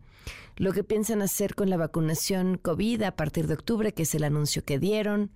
lo 0.57 0.73
que 0.73 0.85
piensan 0.85 1.23
hacer 1.23 1.55
con 1.55 1.71
la 1.71 1.77
vacunación 1.77 2.59
COVID 2.59 3.03
a 3.03 3.17
partir 3.17 3.47
de 3.47 3.55
octubre, 3.55 3.93
que 3.95 4.03
es 4.03 4.15
el 4.15 4.25
anuncio 4.25 4.65
que 4.65 4.79
dieron, 4.79 5.31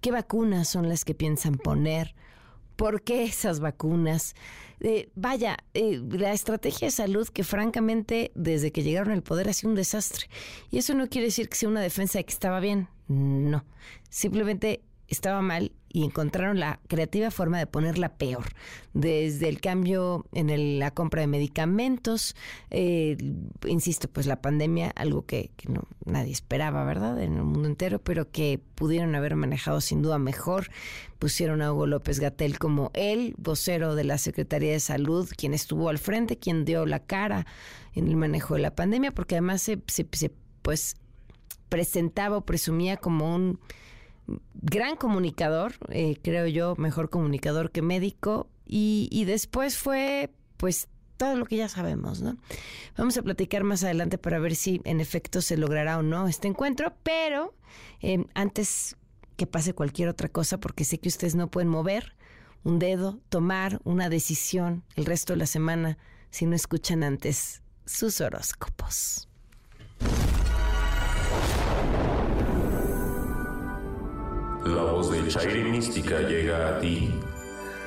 qué 0.00 0.10
vacunas 0.10 0.68
son 0.68 0.88
las 0.88 1.04
que 1.04 1.14
piensan 1.14 1.56
poner, 1.56 2.14
por 2.76 3.02
qué 3.02 3.24
esas 3.24 3.60
vacunas. 3.60 4.34
Eh, 4.80 5.08
vaya, 5.14 5.56
eh, 5.74 6.00
la 6.10 6.32
estrategia 6.32 6.88
de 6.88 6.92
salud 6.92 7.26
que 7.28 7.44
francamente 7.44 8.30
desde 8.34 8.72
que 8.72 8.82
llegaron 8.82 9.12
al 9.12 9.22
poder 9.22 9.48
ha 9.48 9.52
sido 9.52 9.70
un 9.70 9.76
desastre. 9.76 10.26
Y 10.70 10.78
eso 10.78 10.94
no 10.94 11.08
quiere 11.08 11.26
decir 11.26 11.48
que 11.48 11.56
sea 11.56 11.68
una 11.68 11.80
defensa 11.80 12.18
de 12.18 12.24
que 12.24 12.32
estaba 12.32 12.60
bien. 12.60 12.88
No, 13.08 13.64
simplemente 14.10 14.82
estaba 15.08 15.40
mal 15.42 15.72
y 15.88 16.04
encontraron 16.04 16.60
la 16.60 16.78
creativa 16.88 17.30
forma 17.30 17.58
de 17.58 17.66
ponerla 17.66 18.16
peor. 18.18 18.44
Desde 18.92 19.48
el 19.48 19.60
cambio 19.60 20.26
en 20.32 20.78
la 20.78 20.90
compra 20.90 21.22
de 21.22 21.26
medicamentos, 21.26 22.36
eh, 22.70 23.16
insisto, 23.66 24.08
pues 24.08 24.26
la 24.26 24.42
pandemia, 24.42 24.90
algo 24.90 25.24
que, 25.24 25.50
nadie 26.04 26.32
esperaba, 26.32 26.84
¿verdad? 26.84 27.22
En 27.22 27.36
el 27.36 27.44
mundo 27.44 27.66
entero, 27.66 27.98
pero 27.98 28.30
que 28.30 28.60
pudieron 28.74 29.14
haber 29.14 29.36
manejado 29.36 29.80
sin 29.80 30.02
duda 30.02 30.18
mejor. 30.18 30.68
Pusieron 31.18 31.62
a 31.62 31.72
Hugo 31.72 31.86
López 31.86 32.20
Gatel 32.20 32.58
como 32.58 32.90
el 32.92 33.34
vocero 33.38 33.94
de 33.94 34.04
la 34.04 34.18
Secretaría 34.18 34.72
de 34.72 34.80
Salud, 34.80 35.28
quien 35.34 35.54
estuvo 35.54 35.88
al 35.88 35.98
frente, 35.98 36.36
quien 36.38 36.64
dio 36.66 36.84
la 36.84 36.98
cara 37.00 37.46
en 37.94 38.08
el 38.08 38.16
manejo 38.16 38.54
de 38.54 38.60
la 38.60 38.74
pandemia, 38.74 39.12
porque 39.12 39.36
además 39.36 39.62
se, 39.62 39.80
se- 39.86 40.06
se, 40.12 40.30
pues 40.60 40.96
presentaba 41.70 42.36
o 42.36 42.44
presumía 42.44 42.96
como 42.98 43.34
un 43.34 43.58
gran 44.54 44.96
comunicador, 44.96 45.74
eh, 45.90 46.18
creo 46.22 46.46
yo, 46.46 46.74
mejor 46.76 47.10
comunicador 47.10 47.70
que 47.70 47.82
médico, 47.82 48.48
y, 48.68 49.24
después 49.26 49.78
fue, 49.78 50.30
pues, 50.56 50.88
todo 51.16 51.36
lo 51.36 51.46
que 51.46 51.56
ya 51.56 51.68
sabemos, 51.68 52.20
¿no? 52.20 52.36
Vamos 52.96 53.16
a 53.16 53.22
platicar 53.22 53.62
más 53.62 53.84
adelante 53.84 54.18
para 54.18 54.38
ver 54.38 54.56
si 54.56 54.80
en 54.84 55.00
efecto 55.00 55.40
se 55.40 55.56
logrará 55.56 55.98
o 55.98 56.02
no 56.02 56.26
este 56.26 56.48
encuentro, 56.48 56.92
pero 57.02 57.54
eh, 58.02 58.24
antes 58.34 58.96
que 59.36 59.46
pase 59.46 59.72
cualquier 59.72 60.08
otra 60.08 60.28
cosa, 60.28 60.58
porque 60.58 60.84
sé 60.84 60.98
que 60.98 61.08
ustedes 61.08 61.34
no 61.34 61.50
pueden 61.50 61.68
mover 61.68 62.16
un 62.64 62.78
dedo, 62.78 63.20
tomar 63.28 63.80
una 63.84 64.08
decisión 64.08 64.82
el 64.96 65.06
resto 65.06 65.32
de 65.32 65.38
la 65.38 65.46
semana 65.46 65.98
si 66.30 66.46
no 66.46 66.56
escuchan 66.56 67.04
antes 67.04 67.62
sus 67.84 68.20
horóscopos. 68.20 69.28
La 74.66 74.82
voz 74.82 75.12
de 75.12 75.28
Chairi 75.28 75.62
Mística 75.62 76.20
llega 76.22 76.76
a 76.76 76.80
ti. 76.80 77.14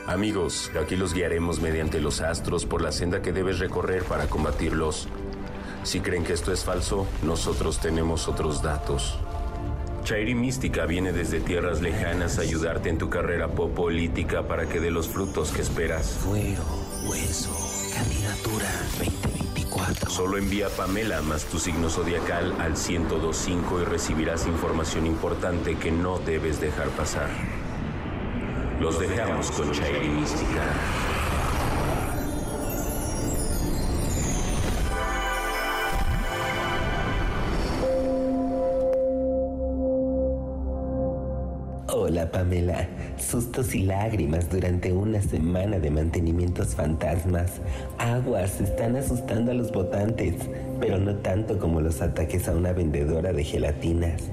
Amigos, 0.07 0.71
aquí 0.81 0.95
los 0.95 1.13
guiaremos 1.13 1.59
mediante 1.59 1.99
los 1.99 2.21
astros 2.21 2.65
por 2.65 2.81
la 2.81 2.93
senda 2.93 3.21
que 3.21 3.33
debes 3.33 3.59
recorrer 3.59 4.03
para 4.03 4.27
combatirlos. 4.27 5.09
Si 5.83 5.99
creen 5.99 6.23
que 6.23 6.31
esto 6.31 6.53
es 6.53 6.63
falso, 6.63 7.05
nosotros 7.21 7.79
tenemos 7.79 8.29
otros 8.29 8.61
datos. 8.61 9.19
Chairi 10.05 10.35
Mística 10.35 10.85
viene 10.85 11.11
desde 11.11 11.41
tierras 11.41 11.81
lejanas 11.81 12.39
a 12.39 12.43
ayudarte 12.43 12.89
en 12.89 12.97
tu 12.97 13.09
carrera 13.09 13.49
política 13.49 14.47
para 14.47 14.67
que 14.69 14.79
dé 14.79 14.89
los 14.89 15.09
frutos 15.09 15.51
que 15.51 15.61
esperas. 15.61 16.17
Fuero, 16.21 16.63
hueso, 17.05 17.51
candidatura 17.93 18.69
2024. 19.69 20.09
Solo 20.09 20.37
envía 20.37 20.69
Pamela 20.69 21.21
más 21.21 21.45
tu 21.45 21.59
signo 21.59 21.89
zodiacal 21.89 22.55
al 22.59 22.71
1025 22.71 23.81
y 23.81 23.85
recibirás 23.85 24.47
información 24.47 25.05
importante 25.05 25.75
que 25.75 25.91
no 25.91 26.19
debes 26.19 26.59
dejar 26.59 26.89
pasar. 26.89 27.29
Los 28.79 28.99
dejamos 28.99 29.51
con 29.51 29.71
Chairi 29.71 30.09
Mística. 30.09 30.63
Hola 41.91 42.31
Pamela, 42.31 42.87
sustos 43.21 43.75
y 43.75 43.83
lágrimas 43.83 44.49
durante 44.49 44.93
una 44.93 45.21
semana 45.21 45.79
de 45.79 45.91
mantenimientos 45.91 46.75
fantasmas. 46.75 47.61
Aguas 47.97 48.61
están 48.61 48.95
asustando 48.95 49.51
a 49.51 49.55
los 49.55 49.71
votantes, 49.71 50.35
pero 50.79 50.97
no 50.97 51.15
tanto 51.15 51.59
como 51.59 51.81
los 51.81 52.01
ataques 52.01 52.47
a 52.47 52.55
una 52.55 52.73
vendedora 52.73 53.33
de 53.33 53.43
gelatinas. 53.43 54.31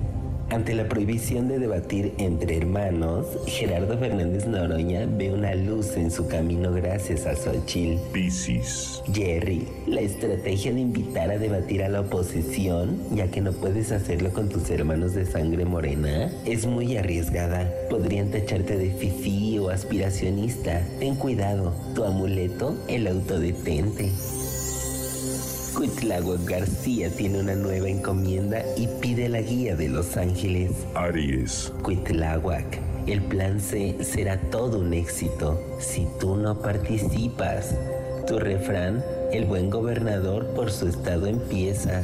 Ante 0.56 0.74
la 0.74 0.88
prohibición 0.88 1.48
de 1.48 1.58
debatir 1.58 2.14
entre 2.16 2.56
hermanos, 2.56 3.26
Gerardo 3.44 3.98
Fernández 3.98 4.46
Noroña 4.46 5.04
ve 5.06 5.30
una 5.30 5.54
luz 5.54 5.98
en 5.98 6.10
su 6.10 6.28
camino 6.28 6.72
gracias 6.72 7.26
a 7.26 7.36
Xochitl. 7.36 8.00
Piscis. 8.10 9.02
Jerry, 9.12 9.68
la 9.86 10.00
estrategia 10.00 10.72
de 10.72 10.80
invitar 10.80 11.30
a 11.30 11.36
debatir 11.36 11.82
a 11.82 11.90
la 11.90 12.00
oposición, 12.00 12.98
ya 13.14 13.30
que 13.30 13.42
no 13.42 13.52
puedes 13.52 13.92
hacerlo 13.92 14.32
con 14.32 14.48
tus 14.48 14.70
hermanos 14.70 15.12
de 15.12 15.26
sangre 15.26 15.66
morena, 15.66 16.32
es 16.46 16.64
muy 16.64 16.96
arriesgada. 16.96 17.70
Podrían 17.90 18.30
tacharte 18.30 18.78
de 18.78 18.92
fifí 18.92 19.58
o 19.58 19.68
aspiracionista. 19.68 20.80
Ten 20.98 21.16
cuidado, 21.16 21.74
tu 21.94 22.02
amuleto, 22.02 22.74
el 22.88 23.08
autodetente. 23.08 24.10
Cuitláhuac 25.76 26.42
García 26.46 27.10
tiene 27.10 27.38
una 27.38 27.54
nueva 27.54 27.90
encomienda 27.90 28.62
y 28.78 28.88
pide 29.02 29.28
la 29.28 29.42
guía 29.42 29.76
de 29.76 29.90
los 29.90 30.16
ángeles. 30.16 30.70
Aries. 30.94 31.70
Cuitláhuac, 31.82 32.80
el 33.06 33.20
plan 33.20 33.60
C 33.60 33.94
será 34.02 34.40
todo 34.50 34.78
un 34.78 34.94
éxito 34.94 35.62
si 35.78 36.08
tú 36.18 36.34
no 36.36 36.62
participas. 36.62 37.74
Tu 38.26 38.38
refrán, 38.38 39.04
el 39.32 39.44
buen 39.44 39.68
gobernador 39.68 40.46
por 40.54 40.72
su 40.72 40.88
estado 40.88 41.26
empieza. 41.26 42.02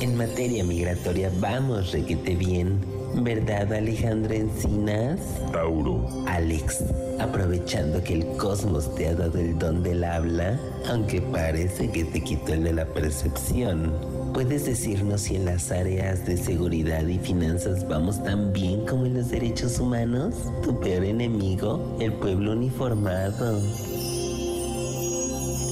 En 0.00 0.16
materia 0.16 0.62
migratoria 0.62 1.28
vamos 1.40 1.90
requete 1.90 2.36
bien. 2.36 2.93
¿Verdad, 3.16 3.72
Alejandra 3.72 4.34
Encinas? 4.34 5.20
Tauro. 5.52 6.08
Alex, 6.26 6.84
aprovechando 7.20 8.02
que 8.02 8.14
el 8.14 8.26
cosmos 8.36 8.92
te 8.96 9.08
ha 9.08 9.14
dado 9.14 9.38
el 9.38 9.56
don 9.58 9.82
del 9.82 10.02
habla, 10.04 10.58
aunque 10.88 11.22
parece 11.22 11.90
que 11.90 12.04
te 12.04 12.20
quitó 12.22 12.54
el 12.54 12.64
de 12.64 12.72
la 12.72 12.86
percepción, 12.86 13.92
¿puedes 14.34 14.66
decirnos 14.66 15.22
si 15.22 15.36
en 15.36 15.44
las 15.44 15.70
áreas 15.70 16.26
de 16.26 16.36
seguridad 16.36 17.06
y 17.06 17.18
finanzas 17.18 17.86
vamos 17.86 18.22
tan 18.24 18.52
bien 18.52 18.84
como 18.84 19.06
en 19.06 19.14
los 19.14 19.30
derechos 19.30 19.78
humanos? 19.78 20.34
Tu 20.62 20.78
peor 20.80 21.04
enemigo, 21.04 21.96
el 22.00 22.12
pueblo 22.14 22.52
uniformado. 22.52 23.60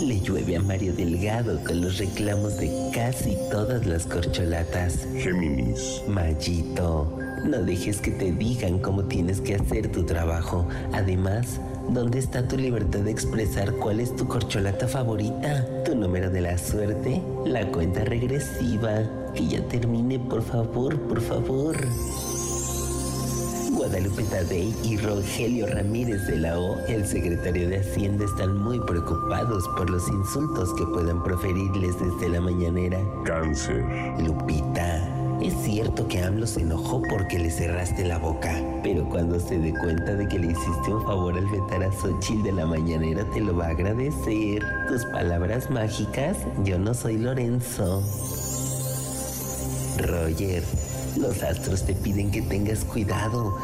Le 0.03 0.21
llueve 0.21 0.57
a 0.57 0.61
Mario 0.61 0.93
Delgado 0.95 1.63
con 1.65 1.81
los 1.81 1.99
reclamos 1.99 2.57
de 2.59 2.91
casi 2.93 3.37
todas 3.51 3.87
las 3.87 4.05
corcholatas. 4.05 5.07
Géminis. 5.17 6.03
Mallito, 6.09 7.19
no 7.45 7.63
dejes 7.63 8.01
que 8.01 8.11
te 8.11 8.33
digan 8.33 8.79
cómo 8.79 9.05
tienes 9.05 9.41
que 9.41 9.57
hacer 9.57 9.91
tu 9.91 10.05
trabajo. 10.05 10.67
Además, 10.93 11.61
¿dónde 11.89 12.19
está 12.19 12.47
tu 12.47 12.57
libertad 12.57 13.01
de 13.01 13.11
expresar 13.11 13.73
cuál 13.73 14.01
es 14.01 14.15
tu 14.15 14.27
corcholata 14.27 14.87
favorita? 14.87 15.67
¿Tu 15.85 15.95
número 15.95 16.31
de 16.31 16.41
la 16.41 16.59
suerte? 16.59 17.21
¿La 17.45 17.67
cuenta 17.73 18.05
regresiva? 18.05 19.03
Que 19.35 19.47
ya 19.47 19.67
termine, 19.69 20.19
por 20.19 20.43
favor, 20.43 20.99
por 21.01 21.21
favor. 21.21 21.77
Guadalupe 23.73 24.23
Tadei 24.25 24.73
y 24.85 24.97
Rogelio 24.99 25.67
Ramírez 25.67 26.27
de 26.29 26.39
la 26.39 26.59
O, 26.59 26.79
el 26.87 27.05
secretario 27.05 27.69
de 27.69 27.81
Hacienda, 27.81 28.25
están 28.25 28.57
muy 28.57 28.79
preocupados 28.81 29.67
por 29.77 29.91
los 29.91 30.09
insultos 30.09 30.73
que 30.75 30.87
puedan 30.87 31.23
proferirles 31.25 31.97
desde 31.99 32.29
la 32.29 32.41
mañanera. 32.41 33.01
Cáncer. 33.25 33.85
Lupita, 34.21 35.12
es 35.47 35.55
cierto 35.65 36.07
que 36.07 36.23
AMLO 36.23 36.47
se 36.47 36.61
enojó 36.61 37.03
porque 37.03 37.39
le 37.39 37.51
cerraste 37.51 38.05
la 38.05 38.19
boca, 38.19 38.55
pero 38.83 39.09
cuando 39.09 39.41
se 39.41 39.59
dé 39.59 39.73
cuenta 39.73 40.15
de 40.15 40.29
que 40.29 40.39
le 40.39 40.53
hiciste 40.53 40.95
un 40.95 41.03
favor 41.05 41.37
al 41.37 41.47
vetar 41.47 41.83
a 41.83 41.91
Xochitl 41.93 42.43
de 42.43 42.53
la 42.53 42.67
mañanera, 42.67 43.25
te 43.31 43.41
lo 43.41 43.57
va 43.57 43.67
a 43.67 43.71
agradecer. 43.71 44.63
Tus 44.89 45.05
palabras 45.07 45.69
mágicas, 45.71 46.39
yo 46.65 46.79
no 46.79 46.95
soy 46.95 47.19
Lorenzo. 47.19 48.03
Roger, 49.99 50.63
los 51.17 51.43
astros 51.43 51.85
te 51.85 51.95
piden 51.95 52.31
que 52.31 52.43
tengas 52.43 52.85
cuidado. 52.85 53.57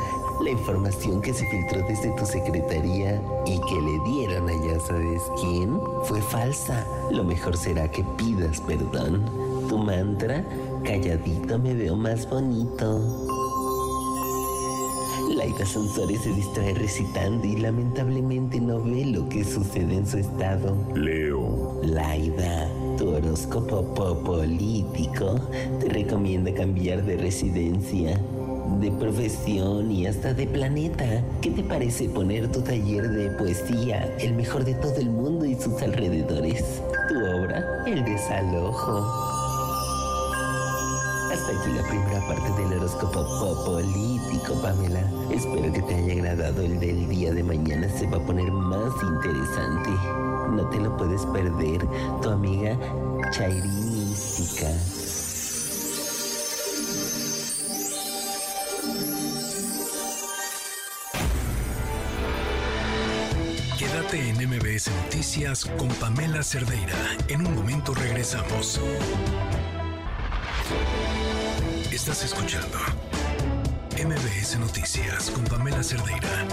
La 0.42 0.50
información 0.50 1.20
que 1.20 1.34
se 1.34 1.44
filtró 1.46 1.84
desde 1.88 2.10
tu 2.16 2.24
secretaría 2.24 3.20
y 3.44 3.60
que 3.60 3.80
le 3.80 3.98
dieron 4.04 4.48
a 4.48 4.52
ya 4.52 4.80
sabes 4.80 5.22
quién 5.40 5.80
fue 6.04 6.20
falsa. 6.22 6.84
Lo 7.10 7.24
mejor 7.24 7.56
será 7.56 7.90
que 7.90 8.04
pidas 8.16 8.60
perdón. 8.60 9.24
Tu 9.68 9.76
mantra, 9.76 10.44
calladito 10.84 11.58
me 11.58 11.74
veo 11.74 11.96
más 11.96 12.28
bonito. 12.28 13.24
Laida 15.36 15.64
Sansores 15.66 16.20
se 16.22 16.32
distrae 16.32 16.74
recitando 16.74 17.46
y 17.46 17.56
lamentablemente 17.56 18.60
no 18.60 18.82
ve 18.82 19.04
lo 19.04 19.28
que 19.28 19.44
sucede 19.44 19.94
en 19.96 20.06
su 20.06 20.18
estado. 20.18 20.74
Leo. 20.94 21.80
Laida, 21.84 22.68
tu 22.96 23.10
horóscopo 23.10 23.82
po- 23.94 24.18
político 24.20 25.36
te 25.80 25.88
recomienda 25.90 26.52
cambiar 26.54 27.04
de 27.04 27.18
residencia, 27.18 28.18
de 28.80 28.90
profesión 28.92 29.92
y 29.92 30.06
hasta 30.06 30.34
de 30.34 30.46
planeta. 30.46 31.22
¿Qué 31.40 31.50
te 31.50 31.62
parece 31.62 32.08
poner 32.08 32.50
tu 32.50 32.60
taller 32.62 33.08
de 33.10 33.28
poesía, 33.30 34.12
el 34.20 34.34
mejor 34.34 34.64
de 34.64 34.74
todo 34.74 34.96
el 34.96 35.10
mundo 35.10 35.44
y 35.44 35.54
sus 35.54 35.80
alrededores? 35.82 36.64
Tu 37.08 37.14
obra, 37.16 37.84
El 37.86 38.04
desalojo. 38.04 39.36
Hasta 41.32 41.60
aquí 41.60 41.72
la 41.72 41.82
primera 41.88 42.20
parte 42.26 42.50
del 42.62 42.78
horóscopo 42.78 43.22
po- 43.24 43.64
político, 43.64 44.54
Pamela. 44.62 45.02
Espero 45.30 45.72
que 45.72 45.82
te 45.82 45.94
haya 45.94 46.12
agradado 46.14 46.62
el 46.62 46.80
del 46.80 47.08
día 47.08 47.32
de 47.32 47.42
mañana. 47.42 47.88
Se 47.90 48.06
va 48.06 48.16
a 48.16 48.20
poner 48.26 48.50
más 48.50 48.92
interesante. 49.02 49.90
No 50.50 50.66
te 50.70 50.78
lo 50.78 50.96
puedes 50.96 51.24
perder. 51.26 51.86
Tu 52.22 52.28
amiga 52.30 52.76
Chairi 53.32 53.68
Mística. 53.68 54.68
Quédate 63.78 64.28
en 64.30 64.36
MBS 64.48 64.90
Noticias 65.04 65.64
con 65.78 65.88
Pamela 65.88 66.42
Cerdeira. 66.42 66.96
En 67.28 67.46
un 67.46 67.54
momento 67.54 67.94
regresamos. 67.94 68.80
Estás 72.08 72.32
escuchando 72.32 72.78
MBS 73.92 74.58
Noticias 74.58 75.30
con 75.30 75.44
Pamela 75.44 75.82
Cerdeira. 75.82 76.46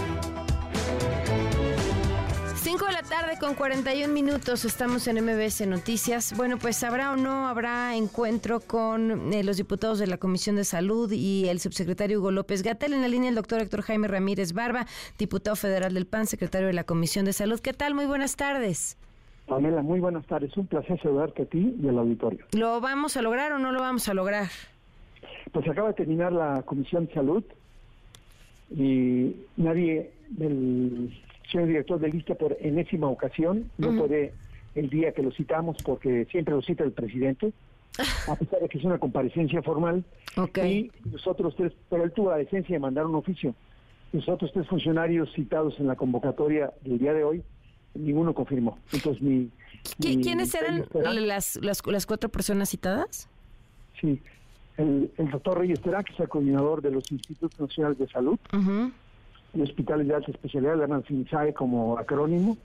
5 2.56 2.86
de 2.86 2.92
la 2.92 3.02
tarde 3.02 3.38
con 3.40 3.56
41 3.56 4.14
minutos, 4.14 4.66
estamos 4.66 5.08
en 5.08 5.24
MBS 5.24 5.66
Noticias. 5.66 6.36
Bueno, 6.36 6.58
pues 6.58 6.84
habrá 6.84 7.14
o 7.14 7.16
no 7.16 7.48
habrá 7.48 7.96
encuentro 7.96 8.60
con 8.60 9.32
eh, 9.32 9.46
los 9.46 9.56
diputados 9.56 9.98
de 9.98 10.08
la 10.08 10.18
Comisión 10.18 10.58
de 10.58 10.66
Salud 10.66 11.10
y 11.14 11.48
el 11.48 11.62
subsecretario 11.62 12.20
Hugo 12.20 12.32
López 12.32 12.62
Gatel. 12.62 12.92
En 12.92 13.02
la 13.02 13.08
línea 13.08 13.30
el 13.30 13.36
doctor 13.36 13.62
Héctor 13.62 13.82
Jaime 13.84 14.10
Ramírez 14.10 14.52
Barba, 14.52 14.88
diputado 15.18 15.56
federal 15.56 15.94
del 15.94 16.06
PAN, 16.06 16.28
secretario 16.28 16.68
de 16.68 16.74
la 16.74 16.84
Comisión 16.84 17.24
de 17.24 17.32
Salud. 17.32 17.62
¿Qué 17.62 17.72
tal? 17.72 17.94
Muy 17.96 18.08
buenas 18.08 18.36
tardes. 18.36 18.98
Pamela, 19.48 19.82
muy 19.82 20.02
buenas 20.02 20.26
tardes. 20.26 20.52
Un 20.58 20.68
placer 20.68 21.02
saludarte 21.02 21.44
a 21.44 21.46
ti 21.46 21.78
y 21.82 21.88
al 21.88 21.98
auditorio. 21.98 22.46
¿Lo 22.52 22.82
vamos 22.82 23.16
a 23.16 23.22
lograr 23.22 23.54
o 23.54 23.60
no 23.60 23.72
lo 23.72 23.80
vamos 23.80 24.10
a 24.10 24.14
lograr? 24.14 24.50
Pues 25.52 25.68
acaba 25.68 25.90
de 25.90 25.94
terminar 25.94 26.34
la 26.34 26.64
Comisión 26.64 27.06
de 27.06 27.14
Salud 27.14 27.44
y 28.76 29.36
nadie 29.58 30.12
del 30.30 31.14
señor 31.52 31.68
director 31.68 32.00
de 32.00 32.10
lista 32.10 32.36
por 32.36 32.58
enésima 32.60 33.08
ocasión, 33.08 33.70
no 33.78 33.96
puede 33.96 34.34
el 34.74 34.90
día 34.90 35.14
que 35.14 35.24
lo 35.24 35.32
citamos 35.32 35.78
porque 35.84 36.26
siempre 36.32 36.54
lo 36.54 36.62
cita 36.62 36.84
el 36.84 36.92
presidente, 36.92 37.54
a 38.28 38.36
pesar 38.36 38.60
de 38.60 38.68
que 38.68 38.78
es 38.78 38.84
una 38.84 38.98
comparecencia 38.98 39.62
formal. 39.62 40.04
Y 40.64 40.92
nosotros 41.06 41.56
tres, 41.56 41.72
pero 41.90 42.04
él 42.04 42.12
tuvo 42.12 42.32
la 42.32 42.38
decencia 42.38 42.76
de 42.76 42.80
mandar 42.80 43.06
un 43.06 43.16
oficio. 43.16 43.56
Nosotros 44.12 44.52
tres 44.54 44.68
funcionarios 44.68 45.32
citados 45.34 45.80
en 45.80 45.88
la 45.88 45.96
convocatoria 45.96 46.74
del 46.82 47.00
día 47.00 47.14
de 47.14 47.24
hoy, 47.24 47.44
ninguno 47.94 48.34
confirmó. 48.34 48.78
Entonces, 48.92 49.22
mi, 49.22 49.50
¿Quiénes 50.00 50.54
eran 50.56 50.86
las, 51.28 51.58
las, 51.62 51.82
cuatro 51.82 52.30
personas 52.30 52.70
citadas? 52.70 53.30
Sí, 54.00 54.22
el, 54.78 55.12
doctor 55.32 55.60
Reyes 55.60 55.82
Terán, 55.82 56.04
que 56.04 56.14
es 56.14 56.20
el 56.20 56.30
coordinador 56.30 56.82
de 56.82 56.92
los 56.92 57.12
Institutos 57.12 57.60
Nacionales 57.60 57.98
de 57.98 58.08
Salud, 58.08 58.38
de 58.52 59.64
hospitales 59.64 60.08
de 60.08 60.16
alta 60.16 60.32
especialidad, 60.32 60.76
la 60.76 61.02
FINSAE 61.02 61.54
como 61.54 61.98
acrónimo, 61.98 62.58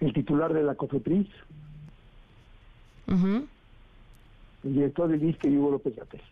el 0.00 0.12
titular 0.12 0.52
de 0.52 0.62
la 0.62 0.74
COFEPRIS, 0.74 1.28
el 3.06 3.46
director 4.62 5.08
del 5.08 5.22
ISTE, 5.22 5.48
Hugo 5.48 5.72
López 5.72 5.96
Gates. 5.96 6.22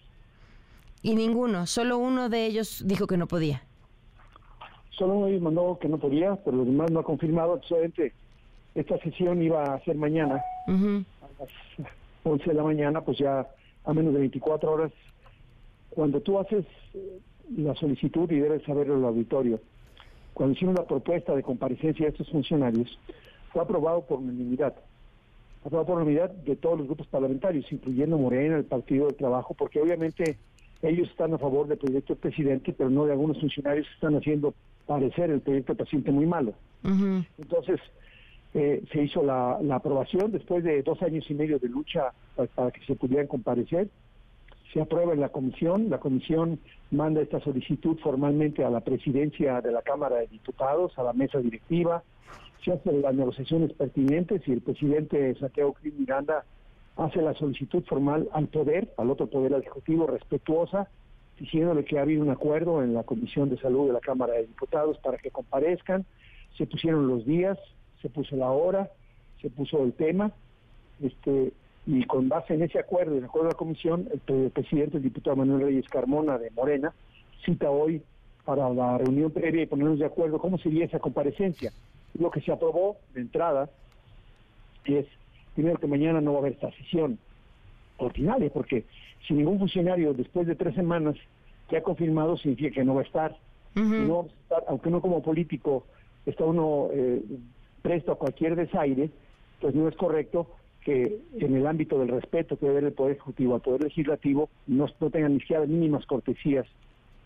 Y 1.03 1.15
ninguno, 1.15 1.67
solo 1.67 1.99
uno 1.99 2.29
de 2.29 2.47
ellos 2.47 2.83
dijo 2.85 3.07
que 3.07 3.17
no 3.17 3.27
podía. 3.27 3.63
Solo 4.91 5.15
uno 5.15 5.27
de 5.27 5.33
ellos 5.33 5.43
mandó 5.43 5.79
que 5.81 5.89
no 5.89 5.99
podía, 5.99 6.37
pero 6.37 6.59
los 6.59 6.67
demás 6.67 6.91
no 6.91 7.01
ha 7.01 7.05
confirmado. 7.05 7.61
Solamente 7.67 8.13
esta 8.75 8.99
sesión 8.99 9.41
iba 9.41 9.75
a 9.75 9.81
ser 9.85 9.97
mañana, 9.97 10.43
a 10.67 10.73
las 11.39 11.51
11 12.25 12.45
de 12.45 12.55
la 12.55 12.63
mañana, 12.63 13.01
pues 13.01 13.19
ya 13.19 13.47
a 13.91 13.95
menos 13.95 14.15
de 14.15 14.21
24 14.21 14.71
horas. 14.71 14.93
Cuando 15.91 16.21
tú 16.21 16.39
haces 16.39 16.65
la 17.57 17.75
solicitud 17.75 18.31
y 18.31 18.39
debe 18.39 18.65
saberlo 18.65 18.97
el 18.97 19.05
auditorio. 19.05 19.61
Cuando 20.33 20.55
hicimos 20.55 20.77
la 20.77 20.87
propuesta 20.87 21.35
de 21.35 21.43
comparecencia 21.43 22.07
de 22.07 22.13
estos 22.13 22.31
funcionarios, 22.31 22.99
fue 23.53 23.63
aprobado 23.63 24.03
por 24.03 24.19
unanimidad. 24.19 24.75
Aprobado 25.65 25.87
por 25.87 25.97
unanimidad 25.97 26.31
de 26.31 26.55
todos 26.55 26.79
los 26.79 26.87
grupos 26.87 27.09
parlamentarios, 27.09 27.71
incluyendo 27.73 28.17
Morena, 28.17 28.57
el 28.57 28.65
Partido 28.65 29.07
del 29.07 29.17
Trabajo, 29.17 29.55
porque 29.55 29.81
obviamente 29.81 30.39
ellos 30.83 31.11
están 31.11 31.35
a 31.35 31.39
favor 31.39 31.67
del 31.67 31.79
proyecto 31.79 32.15
del 32.15 32.21
presidente, 32.21 32.73
pero 32.73 32.89
no 32.89 33.07
de 33.07 33.13
algunos 33.13 33.41
funcionarios 33.41 33.87
que 33.89 33.95
están 33.95 34.15
haciendo 34.15 34.55
parecer 34.87 35.31
el 35.31 35.41
proyecto 35.41 35.75
del 35.75 35.79
presidente 35.79 36.13
muy 36.13 36.27
malo. 36.27 36.55
Entonces, 37.37 37.81
eh, 38.55 38.83
se 38.93 39.03
hizo 39.03 39.23
la, 39.23 39.59
aprobación 39.73 40.33
después 40.33 40.65
de 40.65 40.83
dos 40.83 41.01
años 41.03 41.25
y 41.31 41.35
medio 41.35 41.59
de 41.59 41.69
lucha 41.69 42.13
para 42.55 42.71
que 42.71 42.85
se 42.85 42.97
pudieran 42.97 43.27
comparecer. 43.27 43.89
Se 44.73 44.81
aprueba 44.81 45.13
en 45.13 45.21
la 45.21 45.31
comisión, 45.31 45.91
la 45.91 45.99
comisión 45.99 46.61
manda 46.91 47.21
esta 47.21 47.41
solicitud 47.41 47.99
formalmente 47.99 48.65
a 48.65 48.71
la 48.71 48.81
presidencia 48.81 49.61
de 49.61 49.73
la 49.73 49.83
Cámara 49.83 50.17
de 50.17 50.29
Diputados, 50.29 50.97
a 50.99 51.03
la 51.03 51.13
mesa 51.13 51.39
directiva, 51.39 52.03
se 52.65 52.73
hacen 52.73 53.03
las 53.03 53.15
negociaciones 53.15 53.73
pertinentes 53.73 54.43
y 54.47 54.53
el 54.53 54.61
presidente 54.61 55.35
Santiago 55.37 55.73
Cris 55.73 55.95
Miranda 55.95 56.45
hace 56.97 57.23
la 57.23 57.35
solicitud 57.35 57.83
formal 57.85 58.29
al 58.33 58.49
poder, 58.49 58.93
al 58.99 59.11
otro 59.11 59.27
poder 59.29 59.53
ejecutivo 59.55 60.07
respetuosa, 60.07 60.89
diciéndole 61.39 61.85
que 61.85 61.99
ha 61.99 62.03
habido 62.03 62.23
un 62.23 62.31
acuerdo 62.31 62.83
en 62.83 62.93
la 62.93 63.05
Comisión 63.05 63.49
de 63.49 63.59
Salud 63.59 63.87
de 63.87 63.95
la 63.95 64.01
Cámara 64.01 64.35
de 64.35 64.47
Diputados 64.47 64.99
para 64.99 65.17
que 65.17 65.31
comparezcan, 65.31 66.05
se 66.59 66.67
pusieron 66.67 67.09
los 67.09 67.25
días, 67.25 67.59
se 68.01 68.09
puso 68.09 68.37
la 68.37 68.51
hora, 68.51 68.91
se 69.41 69.51
puso 69.51 69.83
el 69.85 69.93
tema, 69.93 70.33
este 71.03 71.53
y 71.87 72.05
con 72.05 72.29
base 72.29 72.55
en 72.55 72.63
ese 72.63 72.79
acuerdo, 72.79 73.17
en 73.17 73.25
acuerdo 73.25 73.49
de 73.49 73.55
la 73.55 73.59
comisión, 73.59 74.09
el, 74.13 74.51
presidente, 74.51 74.99
el 74.99 75.03
diputado 75.03 75.37
Manuel 75.37 75.63
Reyes 75.63 75.89
Carmona 75.89 76.39
de 76.39 76.51
Morena, 76.51 76.93
cita 77.45 77.71
hoy 77.71 78.03
para 78.45 78.69
la 78.69 78.99
reunión 78.99 79.31
previa 79.31 79.63
y 79.63 79.67
ponernos 79.67 79.99
de 79.99 80.05
acuerdo 80.05 80.39
cómo 80.39 80.59
sería 80.59 80.85
esa 80.85 80.99
comparecencia. 80.99 81.73
Lo 82.19 82.31
que 82.31 82.43
se 82.43 82.53
aprobó 82.53 82.97
de 83.15 83.23
entrada 83.23 83.71
es, 84.85 85.07
primero 85.55 85.79
que 85.79 85.87
mañana 85.87 86.21
no 86.21 86.33
va 86.33 86.39
a 86.39 86.41
haber 86.43 86.53
esta 86.53 86.71
sesión 86.73 87.19
ordinaria, 87.97 88.51
porque 88.51 88.85
si 89.27 89.35
ningún 89.35 89.59
funcionario 89.59 90.13
después 90.13 90.47
de 90.47 90.57
tres 90.57 90.75
semanas 90.75 91.17
que 91.69 91.77
ha 91.77 91.83
confirmado 91.83 92.37
significa 92.37 92.75
que 92.75 92.85
no 92.85 92.95
va 92.95 93.03
a 93.03 93.05
estar. 93.05 93.37
no 93.75 94.29
aunque 94.67 94.91
no 94.91 95.01
como 95.01 95.23
político 95.23 95.87
está 96.27 96.45
uno 96.45 96.89
eh, 96.93 97.23
presto 97.81 98.13
a 98.13 98.19
cualquier 98.19 98.57
desaire, 98.57 99.11
pues 99.61 99.75
no 99.75 99.89
es 99.89 99.97
correcto 99.97 100.49
que 100.85 101.21
en 101.39 101.57
el 101.57 101.67
ámbito 101.67 101.99
del 101.99 102.09
respeto 102.09 102.59
que 102.59 102.67
debe 102.67 102.79
haber 102.79 102.89
el 102.89 102.95
Poder 102.95 103.13
Ejecutivo 103.17 103.55
al 103.55 103.61
Poder 103.61 103.85
Legislativo 103.85 104.49
no, 104.67 104.87
no 104.99 105.11
tengan 105.11 105.35
ni 105.35 105.41
siquiera 105.41 105.67
mínimas 105.67 106.07
cortesías 106.07 106.67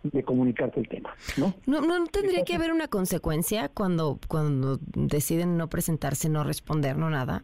de 0.03 0.23
comunicarte 0.23 0.81
el 0.81 0.89
tema, 0.89 1.15
¿no? 1.39 1.55
¿No, 1.67 1.81
no 1.81 2.05
tendría 2.07 2.45
que 2.45 2.55
haber 2.55 2.73
una 2.73 2.89
consecuencia 2.89 3.71
cuando, 3.71 4.19
cuando 4.29 4.79
deciden 4.95 5.57
no 5.57 5.69
presentarse, 5.69 6.29
no 6.29 6.45
responder, 6.45 6.97
no 6.99 7.09
nada? 7.09 7.43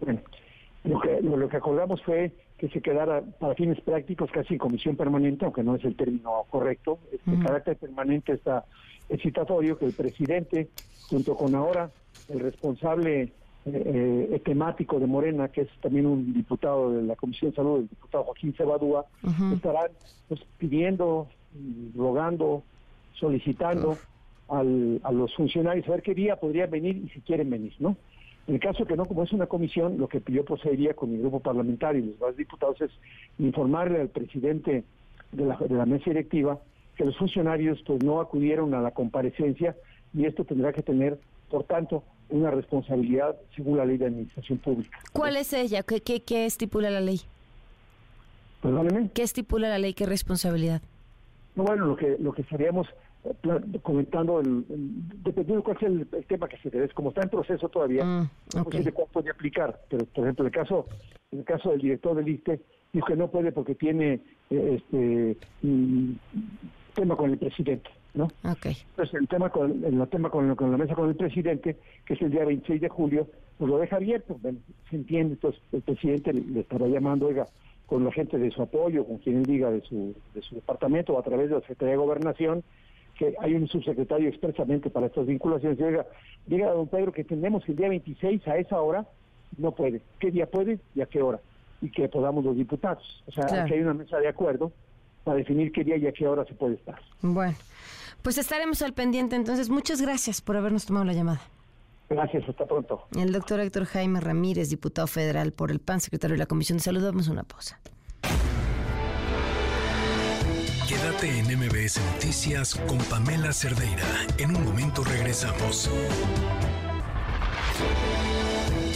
Bueno, 0.00 0.20
lo 0.84 1.00
que, 1.00 1.20
lo, 1.20 1.48
que 1.48 1.56
acordamos 1.56 2.00
fue 2.02 2.32
que 2.58 2.68
se 2.68 2.80
quedara 2.80 3.22
para 3.40 3.54
fines 3.54 3.80
prácticos 3.80 4.30
casi 4.30 4.54
en 4.54 4.58
comisión 4.58 4.96
permanente, 4.96 5.44
aunque 5.44 5.64
no 5.64 5.74
es 5.74 5.84
el 5.84 5.96
término 5.96 6.44
correcto, 6.48 6.98
este 7.10 7.36
carácter 7.44 7.76
permanente 7.76 8.34
está 8.34 8.64
excitatorio 9.08 9.78
que 9.78 9.86
el 9.86 9.92
presidente, 9.92 10.68
junto 11.08 11.36
con 11.36 11.54
ahora 11.54 11.90
el 12.28 12.40
responsable 12.40 13.32
eh, 13.66 14.40
temático 14.44 15.00
de 15.00 15.06
Morena, 15.06 15.48
que 15.48 15.62
es 15.62 15.68
también 15.80 16.06
un 16.06 16.32
diputado 16.32 16.92
de 16.92 17.02
la 17.02 17.16
Comisión 17.16 17.50
de 17.50 17.56
Salud, 17.56 17.78
el 17.80 17.88
diputado 17.88 18.24
Joaquín 18.24 18.54
Cebadúa, 18.54 19.06
estarán 19.54 19.90
pues, 20.28 20.40
pidiendo, 20.58 21.28
rogando, 21.96 22.62
solicitando 23.14 23.96
al, 24.48 25.00
a 25.02 25.12
los 25.12 25.34
funcionarios 25.34 25.88
a 25.88 25.92
ver 25.92 26.02
qué 26.02 26.14
día 26.14 26.36
podrían 26.36 26.70
venir 26.70 26.96
y 26.96 27.08
si 27.08 27.20
quieren 27.20 27.50
venir, 27.50 27.72
¿no? 27.78 27.96
En 28.46 28.54
el 28.56 28.60
caso 28.60 28.84
que 28.84 28.96
no, 28.96 29.06
como 29.06 29.22
es 29.22 29.32
una 29.32 29.46
comisión, 29.46 29.96
lo 29.96 30.08
que 30.08 30.22
yo 30.26 30.44
procedería 30.44 30.92
con 30.92 31.10
mi 31.10 31.18
grupo 31.18 31.40
parlamentario 31.40 32.02
y 32.02 32.06
los 32.08 32.18
demás 32.18 32.36
diputados 32.36 32.78
es 32.82 32.90
informarle 33.38 34.02
al 34.02 34.08
presidente 34.08 34.84
de 35.32 35.44
la, 35.44 35.56
de 35.56 35.74
la 35.74 35.86
mesa 35.86 36.04
directiva 36.10 36.60
que 36.96 37.04
los 37.04 37.16
funcionarios 37.16 37.82
pues 37.86 38.02
no 38.02 38.20
acudieron 38.20 38.74
a 38.74 38.80
la 38.80 38.92
comparecencia 38.92 39.76
y 40.12 40.26
esto 40.26 40.44
tendrá 40.44 40.72
que 40.72 40.82
tener, 40.82 41.18
por 41.50 41.64
tanto, 41.64 42.04
una 42.30 42.50
responsabilidad 42.50 43.36
según 43.54 43.78
la 43.78 43.84
ley 43.84 43.98
de 43.98 44.06
administración 44.06 44.58
pública. 44.58 44.98
¿Cuál 45.12 45.36
es 45.36 45.52
ella? 45.52 45.82
¿Qué, 45.82 46.00
qué, 46.00 46.46
estipula 46.46 46.90
la 46.90 47.00
ley? 47.00 47.20
Perdóneme. 48.62 49.10
¿Qué 49.12 49.22
estipula 49.22 49.68
la 49.68 49.78
ley? 49.78 49.94
¿Qué 49.94 50.06
responsabilidad? 50.06 50.82
bueno, 51.54 51.86
lo 51.86 51.96
que 51.96 52.16
lo 52.18 52.32
que 52.32 52.42
estaríamos 52.42 52.88
eh, 53.24 53.78
comentando, 53.82 54.40
el, 54.40 54.64
dependiendo 55.22 55.56
de 55.56 55.62
cuál 55.62 55.78
sea 55.78 55.88
el, 55.88 56.06
tema 56.26 56.48
que 56.48 56.58
se 56.58 56.70
dé, 56.70 56.88
como 56.88 57.10
está 57.10 57.22
en 57.22 57.28
proceso 57.28 57.68
todavía, 57.68 58.04
mm, 58.04 58.30
no 58.56 58.64
sé 58.70 58.82
de 58.82 58.92
cuál 58.92 59.08
puede 59.12 59.30
aplicar, 59.30 59.80
pero 59.88 60.04
por 60.06 60.24
ejemplo, 60.24 60.46
el 60.46 60.50
caso, 60.50 60.86
el 61.30 61.44
caso 61.44 61.70
del 61.70 61.80
director 61.80 62.16
del 62.16 62.28
ISTE, 62.28 62.60
dijo 62.92 63.06
que 63.06 63.16
no 63.16 63.30
puede 63.30 63.52
porque 63.52 63.74
tiene 63.76 64.20
eh, 64.50 64.80
este 64.80 65.36
tema 66.94 67.16
con 67.16 67.30
el 67.30 67.38
presidente. 67.38 67.90
¿no? 68.14 68.28
Okay. 68.48 68.76
Entonces 68.90 69.14
el 69.14 69.28
tema 69.28 69.50
con 69.50 69.84
el 69.84 70.08
tema 70.08 70.30
con, 70.30 70.54
con, 70.54 70.70
la 70.70 70.78
mesa 70.78 70.94
con 70.94 71.08
el 71.08 71.16
presidente, 71.16 71.76
que 72.06 72.14
es 72.14 72.22
el 72.22 72.30
día 72.30 72.44
26 72.44 72.80
de 72.80 72.88
julio, 72.88 73.26
pues 73.58 73.70
lo 73.70 73.78
deja 73.78 73.96
abierto, 73.96 74.38
se 74.42 74.96
entiende, 74.96 75.34
entonces 75.34 75.60
el 75.72 75.82
presidente 75.82 76.32
le, 76.32 76.60
estará 76.60 76.86
llamando, 76.86 77.26
oiga, 77.26 77.46
con 77.86 78.04
la 78.04 78.12
gente 78.12 78.38
de 78.38 78.50
su 78.50 78.62
apoyo, 78.62 79.04
con 79.04 79.18
quien 79.18 79.42
diga 79.42 79.70
de 79.70 79.80
su, 79.82 80.14
de 80.32 80.42
su 80.42 80.54
departamento 80.54 81.14
o 81.14 81.18
a 81.18 81.22
través 81.22 81.48
de 81.48 81.56
la 81.56 81.60
Secretaría 81.60 81.92
de 81.92 81.98
Gobernación, 81.98 82.62
que 83.18 83.34
hay 83.38 83.54
un 83.54 83.68
subsecretario 83.68 84.28
expresamente 84.28 84.90
para 84.90 85.06
estas 85.06 85.26
vinculaciones, 85.26 85.80
oiga, 85.80 86.06
diga 86.46 86.68
a 86.68 86.72
don 86.72 86.88
Pedro 86.88 87.12
que 87.12 87.24
tenemos 87.24 87.68
el 87.68 87.76
día 87.76 87.88
26 87.88 88.46
a 88.48 88.56
esa 88.56 88.80
hora, 88.80 89.06
no 89.56 89.72
puede, 89.72 90.00
¿qué 90.18 90.30
día 90.30 90.46
puede 90.46 90.78
y 90.94 91.00
a 91.00 91.06
qué 91.06 91.22
hora? 91.22 91.40
Y 91.80 91.90
que 91.90 92.08
podamos 92.08 92.44
los 92.44 92.56
diputados. 92.56 93.22
O 93.26 93.32
sea, 93.32 93.44
aquí 93.44 93.74
hay 93.74 93.80
una 93.80 93.94
mesa 93.94 94.18
de 94.18 94.28
acuerdo 94.28 94.72
para 95.24 95.38
definir 95.38 95.72
qué 95.72 95.82
día 95.82 95.96
y 95.96 96.06
a 96.06 96.12
qué 96.12 96.28
hora 96.28 96.44
se 96.44 96.54
puede 96.54 96.74
estar. 96.74 97.00
Bueno. 97.22 97.56
Pues 98.24 98.38
estaremos 98.38 98.80
al 98.80 98.94
pendiente. 98.94 99.36
Entonces, 99.36 99.68
muchas 99.68 100.00
gracias 100.00 100.40
por 100.40 100.56
habernos 100.56 100.86
tomado 100.86 101.04
la 101.04 101.12
llamada. 101.12 101.42
Gracias, 102.08 102.48
hasta 102.48 102.64
pronto. 102.64 103.06
El 103.14 103.32
doctor 103.32 103.60
Héctor 103.60 103.84
Jaime 103.84 104.18
Ramírez, 104.18 104.70
diputado 104.70 105.06
federal 105.06 105.52
por 105.52 105.70
el 105.70 105.78
PAN, 105.78 106.00
secretario 106.00 106.32
de 106.32 106.38
la 106.38 106.46
Comisión 106.46 106.78
de 106.78 106.84
Salud. 106.84 107.02
Damos 107.02 107.28
una 107.28 107.42
pausa. 107.42 107.78
Quédate 110.88 111.38
en 111.38 111.58
MBS 111.58 112.00
Noticias 112.14 112.74
con 112.74 112.96
Pamela 113.10 113.52
Cerdeira. 113.52 114.06
En 114.38 114.56
un 114.56 114.64
momento 114.64 115.04
regresamos. 115.04 115.90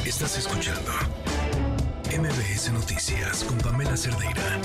Estás 0.07 0.39
escuchando 0.39 0.93
MBS 2.19 2.73
Noticias 2.73 3.45
con 3.45 3.59
Pamela 3.59 3.95
Cerdeira. 3.95 4.59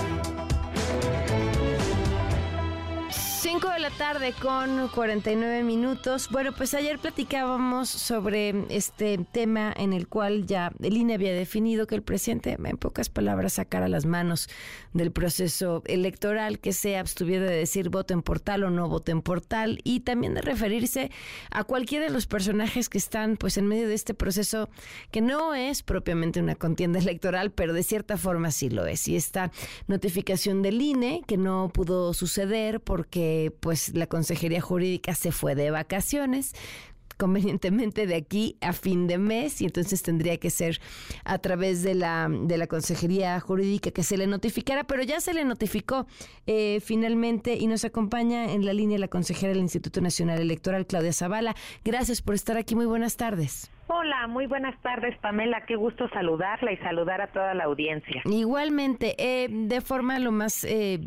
5 3.54 3.70
de 3.70 3.80
la 3.82 3.92
tarde 3.92 4.34
con 4.42 4.88
49 4.88 5.62
minutos. 5.62 6.28
Bueno, 6.32 6.54
pues 6.54 6.74
ayer 6.74 6.98
platicábamos 6.98 7.88
sobre 7.88 8.66
este 8.70 9.20
tema 9.32 9.72
en 9.78 9.94
el 9.94 10.08
cual 10.08 10.48
ya 10.48 10.72
el 10.82 10.98
INE 10.98 11.14
había 11.14 11.36
definido 11.36 11.86
que 11.86 11.94
el 11.94 12.02
presidente, 12.02 12.58
en 12.58 12.78
pocas 12.78 13.10
palabras, 13.10 13.54
sacara 13.54 13.88
las 13.88 14.08
manos 14.08 14.50
del 14.94 15.12
proceso 15.12 15.84
electoral, 15.86 16.58
que 16.58 16.74
se 16.74 16.98
abstuviera 16.98 17.46
de 17.46 17.56
decir 17.56 17.90
voten 17.90 18.24
por 18.24 18.40
tal 18.40 18.64
o 18.64 18.72
no 18.72 18.90
voten 18.90 19.22
por 19.22 19.40
tal, 19.42 19.80
y 19.84 20.00
también 20.00 20.34
de 20.34 20.42
referirse 20.42 21.12
a 21.52 21.64
cualquiera 21.64 22.06
de 22.06 22.12
los 22.12 22.26
personajes 22.26 22.90
que 22.90 22.98
están 22.98 23.38
pues 23.38 23.58
en 23.58 23.68
medio 23.68 23.88
de 23.88 23.94
este 23.94 24.16
proceso 24.16 24.68
que 25.12 25.22
no 25.22 25.54
es 25.54 25.84
propiamente 25.84 26.40
una 26.40 26.56
contienda 26.56 26.98
electoral, 26.98 27.52
pero 27.52 27.74
de 27.74 27.84
cierta 27.84 28.18
forma 28.18 28.50
sí 28.50 28.72
lo 28.72 28.88
es. 28.88 29.08
Y 29.08 29.16
esta 29.16 29.52
notificación 29.86 30.64
del 30.64 30.82
INE, 30.82 31.22
que 31.28 31.38
no 31.38 31.70
pudo 31.72 32.16
suceder 32.16 32.82
porque 32.82 33.43
pues 33.52 33.94
la 33.94 34.08
Consejería 34.08 34.62
Jurídica 34.62 35.16
se 35.16 35.32
fue 35.32 35.56
de 35.56 35.72
vacaciones 35.72 36.54
convenientemente 37.18 38.08
de 38.08 38.16
aquí 38.16 38.58
a 38.62 38.74
fin 38.74 39.08
de 39.08 39.18
mes 39.18 39.62
y 39.62 39.66
entonces 39.66 40.02
tendría 40.02 40.38
que 40.38 40.50
ser 40.50 40.82
a 41.24 41.38
través 41.38 41.84
de 41.84 41.96
la, 41.96 42.30
de 42.30 42.58
la 42.58 42.68
Consejería 42.68 43.40
Jurídica 43.40 43.92
que 43.92 44.04
se 44.04 44.18
le 44.18 44.28
notificara, 44.28 44.84
pero 44.84 45.04
ya 45.04 45.22
se 45.22 45.34
le 45.34 45.46
notificó 45.46 46.08
eh, 46.48 46.80
finalmente 46.84 47.56
y 47.56 47.68
nos 47.68 47.86
acompaña 47.86 48.52
en 48.52 48.66
la 48.66 48.74
línea 48.74 48.98
la 48.98 49.08
consejera 49.08 49.54
del 49.54 49.62
Instituto 49.62 50.02
Nacional 50.02 50.40
Electoral, 50.40 50.86
Claudia 50.86 51.14
Zavala. 51.14 51.56
Gracias 51.84 52.22
por 52.22 52.36
estar 52.36 52.58
aquí, 52.58 52.76
muy 52.76 52.86
buenas 52.86 53.16
tardes. 53.16 53.70
Hola, 53.96 54.26
muy 54.26 54.48
buenas 54.48 54.76
tardes, 54.82 55.16
Pamela. 55.20 55.66
Qué 55.68 55.76
gusto 55.76 56.10
saludarla 56.10 56.72
y 56.72 56.78
saludar 56.78 57.22
a 57.22 57.28
toda 57.28 57.54
la 57.54 57.66
audiencia. 57.66 58.24
Igualmente, 58.26 59.14
eh, 59.20 59.48
de 59.52 59.82
forma 59.82 60.18
lo 60.18 60.32
más 60.32 60.64
eh, 60.64 61.00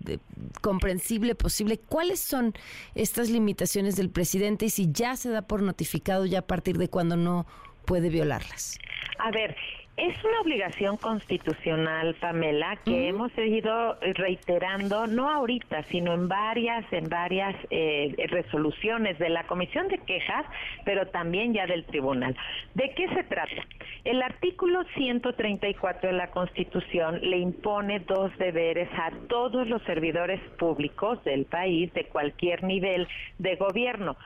comprensible 0.62 1.34
posible, 1.34 1.78
¿cuáles 1.78 2.20
son 2.20 2.54
estas 2.94 3.28
limitaciones 3.28 3.96
del 3.96 4.08
presidente 4.08 4.66
y 4.66 4.70
si 4.70 4.92
ya 4.92 5.16
se 5.16 5.30
da 5.30 5.42
por 5.42 5.62
notificado 5.62 6.26
ya 6.26 6.38
a 6.38 6.46
partir 6.46 6.78
de 6.78 6.88
cuando 6.88 7.16
no 7.16 7.44
puede 7.86 8.08
violarlas? 8.08 8.78
A 9.18 9.32
ver, 9.32 9.56
es 9.96 10.14
una 10.24 10.40
obligación 10.42 10.98
constitucional, 10.98 12.14
Pamela, 12.20 12.76
que 12.84 13.08
hemos 13.08 13.32
seguido 13.32 13.96
reiterando, 14.00 15.06
no 15.06 15.30
ahorita, 15.30 15.84
sino 15.84 16.12
en 16.12 16.28
varias, 16.28 16.84
en 16.92 17.08
varias 17.08 17.56
eh, 17.70 18.14
resoluciones 18.28 19.18
de 19.18 19.30
la 19.30 19.46
Comisión 19.46 19.88
de 19.88 19.96
Quejas, 19.98 20.44
pero 20.84 21.06
también 21.06 21.54
ya 21.54 21.66
del 21.66 21.86
Tribunal. 21.86 22.36
¿De 22.74 22.92
qué 22.94 23.08
se 23.08 23.24
trata? 23.24 23.66
El 24.04 24.20
artículo 24.20 24.84
134 24.96 26.10
de 26.10 26.16
la 26.16 26.30
Constitución 26.30 27.18
le 27.22 27.38
impone 27.38 28.00
dos 28.00 28.30
deberes 28.36 28.90
a 28.92 29.10
todos 29.28 29.66
los 29.66 29.82
servidores 29.84 30.40
públicos 30.58 31.24
del 31.24 31.46
país 31.46 31.92
de 31.94 32.04
cualquier 32.04 32.62
nivel 32.64 33.08
de 33.38 33.56
gobierno, 33.56 34.16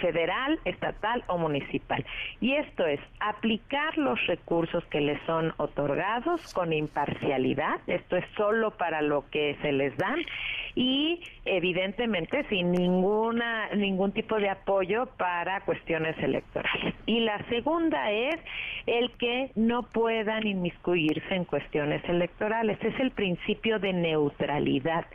federal, 0.00 0.58
estatal 0.64 1.24
o 1.28 1.38
municipal. 1.38 2.04
Y 2.40 2.54
esto 2.54 2.86
es 2.86 3.00
aplicar 3.20 3.96
los 3.98 4.24
recursos 4.26 4.84
que 4.86 5.00
les 5.00 5.20
son 5.26 5.52
otorgados 5.58 6.52
con 6.54 6.72
imparcialidad, 6.72 7.80
esto 7.86 8.16
es 8.16 8.24
solo 8.36 8.72
para 8.72 9.02
lo 9.02 9.28
que 9.30 9.56
se 9.62 9.72
les 9.72 9.96
dan 9.96 10.18
y 10.74 11.20
evidentemente 11.44 12.44
sin 12.48 12.70
ninguna 12.70 13.68
ningún 13.74 14.12
tipo 14.12 14.36
de 14.36 14.50
apoyo 14.50 15.06
para 15.16 15.60
cuestiones 15.60 16.16
electorales. 16.18 16.94
Y 17.06 17.20
la 17.20 17.38
segunda 17.48 18.10
es 18.10 18.36
el 18.86 19.10
que 19.12 19.50
no 19.54 19.84
puedan 19.84 20.46
inmiscuirse 20.46 21.34
en 21.34 21.44
cuestiones 21.44 22.02
electorales, 22.08 22.78
es 22.82 22.98
el 23.00 23.10
principio 23.10 23.78
de 23.78 23.92
neutralidad. 23.92 25.06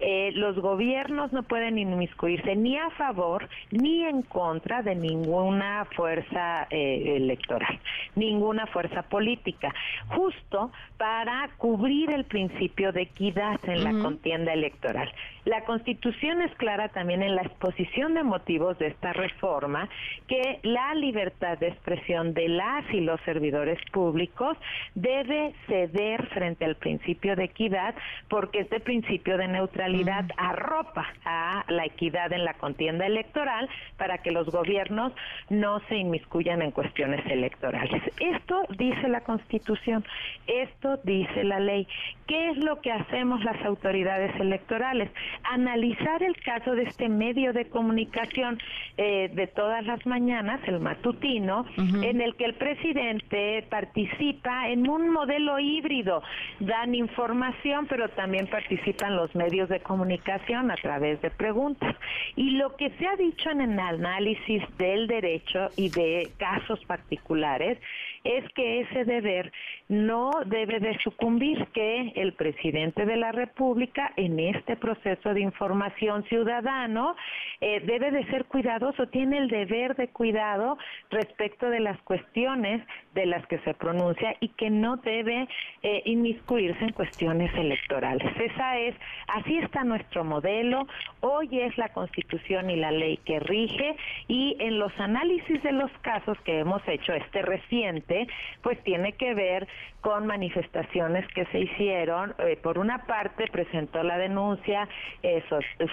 Eh, 0.00 0.32
los 0.34 0.58
gobiernos 0.58 1.32
no 1.32 1.42
pueden 1.42 1.78
inmiscuirse 1.78 2.56
ni 2.56 2.76
a 2.76 2.90
favor 2.90 3.48
ni 3.70 4.03
en 4.08 4.22
contra 4.22 4.82
de 4.82 4.94
ninguna 4.94 5.86
fuerza 5.96 6.66
eh, 6.70 7.16
electoral, 7.16 7.78
ninguna 8.14 8.66
fuerza 8.66 9.02
política, 9.02 9.74
justo 10.08 10.70
para 10.96 11.50
cubrir 11.58 12.10
el 12.10 12.24
principio 12.24 12.92
de 12.92 13.02
equidad 13.02 13.60
en 13.64 13.84
la 13.84 13.92
contienda 14.02 14.52
electoral. 14.52 15.10
La 15.44 15.64
Constitución 15.64 16.40
es 16.40 16.54
clara 16.56 16.88
también 16.88 17.22
en 17.22 17.36
la 17.36 17.42
exposición 17.42 18.14
de 18.14 18.22
motivos 18.22 18.78
de 18.78 18.86
esta 18.86 19.12
reforma 19.12 19.88
que 20.26 20.58
la 20.62 20.94
libertad 20.94 21.58
de 21.58 21.68
expresión 21.68 22.32
de 22.32 22.48
las 22.48 22.84
y 22.92 23.00
los 23.00 23.20
servidores 23.22 23.78
públicos 23.92 24.56
debe 24.94 25.52
ceder 25.66 26.26
frente 26.28 26.64
al 26.64 26.76
principio 26.76 27.36
de 27.36 27.44
equidad 27.44 27.94
porque 28.28 28.60
este 28.60 28.80
principio 28.80 29.36
de 29.36 29.48
neutralidad 29.48 30.24
arropa 30.36 31.06
a 31.24 31.64
la 31.68 31.84
equidad 31.84 32.32
en 32.32 32.44
la 32.44 32.54
contienda 32.54 33.06
electoral 33.06 33.68
para 33.96 34.18
que 34.18 34.30
los 34.30 34.46
gobiernos 34.48 35.12
no 35.50 35.80
se 35.88 35.96
inmiscuyan 35.96 36.62
en 36.62 36.70
cuestiones 36.70 37.24
electorales. 37.26 38.02
Esto 38.18 38.62
dice 38.76 39.08
la 39.08 39.22
Constitución, 39.22 40.04
esto 40.46 40.98
dice 41.04 41.44
la 41.44 41.60
ley. 41.60 41.86
¿Qué 42.26 42.50
es 42.50 42.56
lo 42.58 42.80
que 42.80 42.90
hacemos 42.90 43.44
las 43.44 43.62
autoridades 43.64 44.34
electorales? 44.40 45.10
Analizar 45.44 46.22
el 46.22 46.36
caso 46.36 46.74
de 46.74 46.84
este 46.84 47.08
medio 47.08 47.52
de 47.52 47.66
comunicación 47.68 48.58
eh, 48.96 49.30
de 49.32 49.46
todas 49.46 49.84
las 49.84 50.04
mañanas, 50.06 50.60
el 50.66 50.80
matutino, 50.80 51.66
en 51.76 52.20
el 52.20 52.34
que 52.36 52.46
el 52.46 52.54
presidente 52.54 53.66
participa 53.68 54.68
en 54.68 54.88
un 54.88 55.10
modelo 55.10 55.58
híbrido. 55.58 56.22
Dan 56.60 56.94
información, 56.94 57.86
pero 57.88 58.08
también 58.10 58.46
participan 58.46 59.16
los 59.16 59.34
medios 59.34 59.68
de 59.68 59.80
comunicación 59.80 60.70
a 60.70 60.76
través 60.76 61.20
de 61.20 61.30
preguntas. 61.30 61.94
Y 62.36 62.52
lo 62.52 62.76
que 62.76 62.90
se 62.90 63.06
ha 63.06 63.16
dicho 63.16 63.50
en 63.50 63.60
análisis 63.80 64.62
del 64.78 65.06
derecho 65.06 65.70
y 65.76 65.88
de 65.90 66.32
casos 66.38 66.84
particulares 66.86 67.78
es 68.24 68.44
que 68.54 68.80
ese 68.80 69.04
deber 69.04 69.52
no 69.88 70.30
debe 70.46 70.80
de 70.80 70.98
sucumbir, 70.98 71.66
que 71.74 72.12
el 72.16 72.32
presidente 72.32 73.04
de 73.04 73.16
la 73.16 73.32
República 73.32 74.12
en 74.16 74.40
este 74.40 74.76
proceso 74.76 75.34
de 75.34 75.42
información 75.42 76.24
ciudadano 76.24 77.14
eh, 77.60 77.80
debe 77.84 78.10
de 78.10 78.24
ser 78.26 78.46
cuidadoso, 78.46 79.08
tiene 79.08 79.38
el 79.38 79.48
deber 79.48 79.94
de 79.96 80.08
cuidado 80.08 80.78
respecto 81.10 81.68
de 81.68 81.80
las 81.80 82.00
cuestiones 82.02 82.82
de 83.14 83.26
las 83.26 83.46
que 83.46 83.58
se 83.58 83.74
pronuncia 83.74 84.36
y 84.40 84.48
que 84.48 84.70
no 84.70 84.96
debe 84.96 85.46
eh, 85.82 86.02
inmiscuirse 86.06 86.82
en 86.82 86.92
cuestiones 86.92 87.54
electorales. 87.54 88.30
Esa 88.40 88.78
es, 88.78 88.94
así 89.28 89.58
está 89.58 89.84
nuestro 89.84 90.24
modelo, 90.24 90.86
hoy 91.20 91.60
es 91.60 91.76
la 91.76 91.90
Constitución 91.90 92.70
y 92.70 92.76
la 92.76 92.90
ley 92.90 93.18
que 93.18 93.38
rige 93.38 93.96
y 94.28 94.56
en 94.60 94.78
los 94.78 94.92
análisis 94.98 95.62
de 95.62 95.72
los 95.72 95.90
casos 96.00 96.38
que 96.40 96.60
hemos 96.60 96.86
hecho, 96.88 97.12
este 97.12 97.42
reciente, 97.42 98.13
pues 98.62 98.82
tiene 98.84 99.12
que 99.12 99.34
ver 99.34 99.66
con 100.04 100.26
manifestaciones 100.26 101.26
que 101.28 101.46
se 101.46 101.60
hicieron. 101.60 102.34
Eh, 102.38 102.58
por 102.62 102.78
una 102.78 103.06
parte 103.06 103.46
presentó 103.50 104.02
la 104.02 104.18
denuncia 104.18 104.86
eh, 105.22 105.42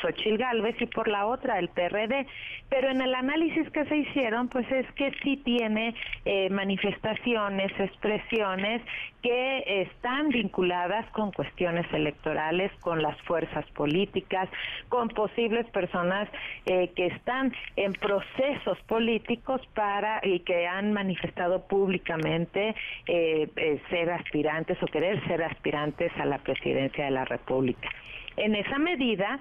Xochil 0.01 0.37
Gálvez 0.37 0.75
y 0.81 0.85
por 0.85 1.07
la 1.07 1.25
otra 1.27 1.59
el 1.59 1.69
PRD. 1.69 2.27
Pero 2.69 2.89
en 2.89 3.01
el 3.01 3.15
análisis 3.15 3.69
que 3.71 3.85
se 3.85 3.97
hicieron, 3.97 4.49
pues 4.49 4.69
es 4.69 4.85
que 4.93 5.11
sí 5.23 5.37
tiene 5.37 5.95
eh, 6.25 6.49
manifestaciones, 6.49 7.71
expresiones 7.79 8.81
que 9.21 9.81
están 9.83 10.29
vinculadas 10.29 11.05
con 11.11 11.31
cuestiones 11.31 11.85
electorales, 11.93 12.71
con 12.81 13.01
las 13.01 13.19
fuerzas 13.21 13.65
políticas, 13.71 14.49
con 14.89 15.09
posibles 15.09 15.65
personas 15.67 16.27
eh, 16.65 16.89
que 16.95 17.07
están 17.07 17.53
en 17.75 17.93
procesos 17.93 18.77
políticos 18.87 19.61
para 19.73 20.19
y 20.23 20.39
que 20.39 20.67
han 20.67 20.91
manifestado 20.91 21.67
públicamente 21.67 22.10
eh, 22.15 22.73
eh, 23.07 23.81
ser 23.89 24.11
aspirantes 24.11 24.81
o 24.81 24.85
querer 24.87 25.25
ser 25.27 25.43
aspirantes 25.43 26.11
a 26.17 26.25
la 26.25 26.39
presidencia 26.39 27.05
de 27.05 27.11
la 27.11 27.25
República. 27.25 27.89
En 28.37 28.55
esa 28.55 28.77
medida, 28.77 29.39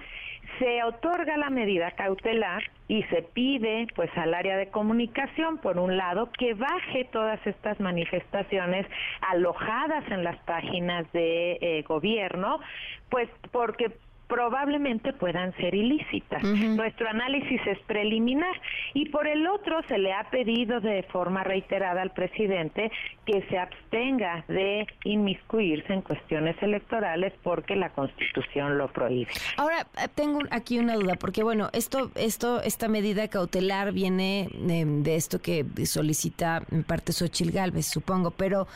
se 0.59 0.83
otorga 0.83 1.37
la 1.37 1.49
medida 1.49 1.91
cautelar 1.93 2.63
y 2.89 3.03
se 3.05 3.23
pide 3.23 3.87
pues 3.95 4.11
al 4.17 4.35
área 4.35 4.57
de 4.57 4.69
comunicación 4.69 5.59
por 5.59 5.79
un 5.79 5.97
lado 5.97 6.31
que 6.39 6.55
baje 6.55 7.05
todas 7.13 7.45
estas 7.47 7.79
manifestaciones 7.81 8.87
alojadas 9.21 10.05
en 10.11 10.25
las 10.25 10.37
páginas 10.41 11.11
de 11.13 11.53
eh, 11.61 11.83
gobierno 11.83 12.61
pues 13.09 13.29
porque 13.53 13.93
probablemente 14.31 15.13
puedan 15.13 15.55
ser 15.57 15.75
ilícitas. 15.75 16.43
Nuestro 16.43 17.09
análisis 17.09 17.61
es 17.67 17.79
preliminar 17.81 18.55
y 18.95 19.09
por 19.11 19.27
el 19.27 19.47
otro 19.47 19.83
se 19.89 19.99
le 19.99 20.13
ha 20.13 20.31
pedido 20.31 20.81
de 20.81 21.03
forma 21.03 21.43
reiterada 21.43 22.01
al 22.01 22.13
presidente 22.13 22.91
que 23.27 23.45
se 23.49 23.59
abstenga 23.59 24.45
de 24.49 24.87
inmiscuirse 25.05 25.93
en 25.93 26.03
cuestiones 26.03 26.57
electorales 26.63 27.33
porque 27.43 27.75
la 27.75 27.91
Constitución 27.91 28.79
lo 28.79 28.89
prohíbe. 28.93 29.33
Ahora 29.57 29.87
eh, 29.99 30.07
tengo 30.15 30.39
aquí 30.51 30.79
una 30.79 30.95
duda 30.95 31.17
porque 31.17 31.43
bueno, 31.43 31.69
esto 31.73 32.11
esto 32.15 32.63
esta 32.63 32.89
medida 32.89 33.27
cautelar 33.29 33.93
viene 33.93 34.49
de, 34.55 34.85
de 34.85 35.17
esto 35.17 35.43
que 35.43 35.67
solicita 35.85 36.63
en 36.71 36.85
parte 36.85 37.13
Xochil 37.13 37.51
Gálvez, 37.51 37.87
supongo, 37.87 38.31
pero 38.31 38.69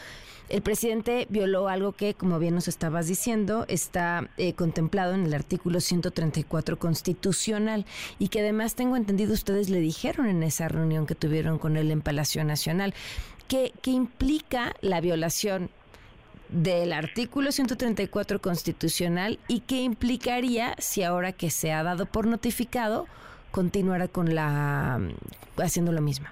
el 0.49 0.62
presidente 0.62 1.27
violó 1.31 1.69
algo 1.69 1.93
que, 1.93 2.15
como 2.15 2.39
bien 2.39 2.55
nos 2.55 2.69
estabas 2.69 3.07
diciendo, 3.07 3.65
está 3.69 4.29
eh, 4.37 4.53
contemplado 4.53 5.15
en 5.15 5.25
el 5.25 5.35
artículo 5.35 5.81
134 5.81 6.79
constitucional 6.79 7.87
y 8.19 8.29
que 8.29 8.41
además 8.41 8.75
tengo 8.75 8.97
entendido 8.97 9.33
ustedes 9.33 9.71
le 9.71 9.81
dijeron 9.81 10.27
en 10.27 10.43
esa 10.43 10.69
reunión 10.69 11.07
que 11.07 11.15
tuvieron 11.15 11.59
con 11.59 11.77
él 11.77 11.91
en 11.91 12.03
Palacio 12.03 12.45
Nacional 12.45 12.95
que, 13.49 13.73
que 13.83 13.91
implica 13.91 14.75
la 14.81 15.01
violación 15.01 15.71
del 16.51 16.93
artículo 16.93 17.51
134 17.51 18.41
constitucional 18.41 19.39
y 19.49 19.61
que 19.61 19.83
implicaría, 19.83 20.77
si 20.79 21.03
ahora 21.03 21.33
que 21.33 21.51
se 21.51 21.73
ha 21.73 21.83
dado 21.83 22.07
por 22.07 22.27
notificado, 22.27 23.07
continuara 23.51 24.09
con 24.09 24.35
la 24.35 25.01
haciendo 25.57 25.93
lo 25.93 26.01
mismo. 26.01 26.27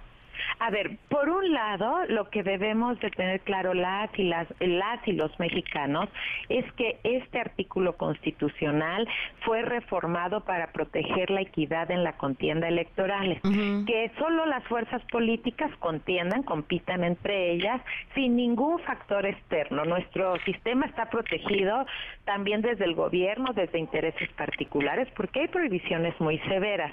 A 0.64 0.70
ver, 0.70 0.96
por 1.08 1.28
un 1.28 1.52
lado, 1.52 2.06
lo 2.06 2.30
que 2.30 2.44
debemos 2.44 2.96
de 3.00 3.10
tener 3.10 3.40
claro 3.40 3.74
las 3.74 4.16
y, 4.16 4.22
las, 4.22 4.46
las 4.60 5.08
y 5.08 5.12
los 5.12 5.36
mexicanos 5.40 6.08
es 6.48 6.64
que 6.74 7.00
este 7.02 7.40
artículo 7.40 7.96
constitucional 7.96 9.08
fue 9.40 9.62
reformado 9.62 10.44
para 10.44 10.68
proteger 10.68 11.30
la 11.30 11.40
equidad 11.40 11.90
en 11.90 12.04
la 12.04 12.12
contienda 12.12 12.68
electoral, 12.68 13.40
que 13.42 14.12
solo 14.16 14.46
las 14.46 14.62
fuerzas 14.68 15.02
políticas 15.10 15.68
contiendan, 15.80 16.44
compitan 16.44 17.02
entre 17.02 17.50
ellas 17.50 17.80
sin 18.14 18.36
ningún 18.36 18.78
factor 18.84 19.26
externo. 19.26 19.84
Nuestro 19.84 20.36
sistema 20.44 20.86
está 20.86 21.10
protegido 21.10 21.86
también 22.24 22.62
desde 22.62 22.84
el 22.84 22.94
gobierno, 22.94 23.52
desde 23.52 23.80
intereses 23.80 24.28
particulares, 24.36 25.08
porque 25.16 25.40
hay 25.40 25.48
prohibiciones 25.48 26.14
muy 26.20 26.38
severas. 26.46 26.92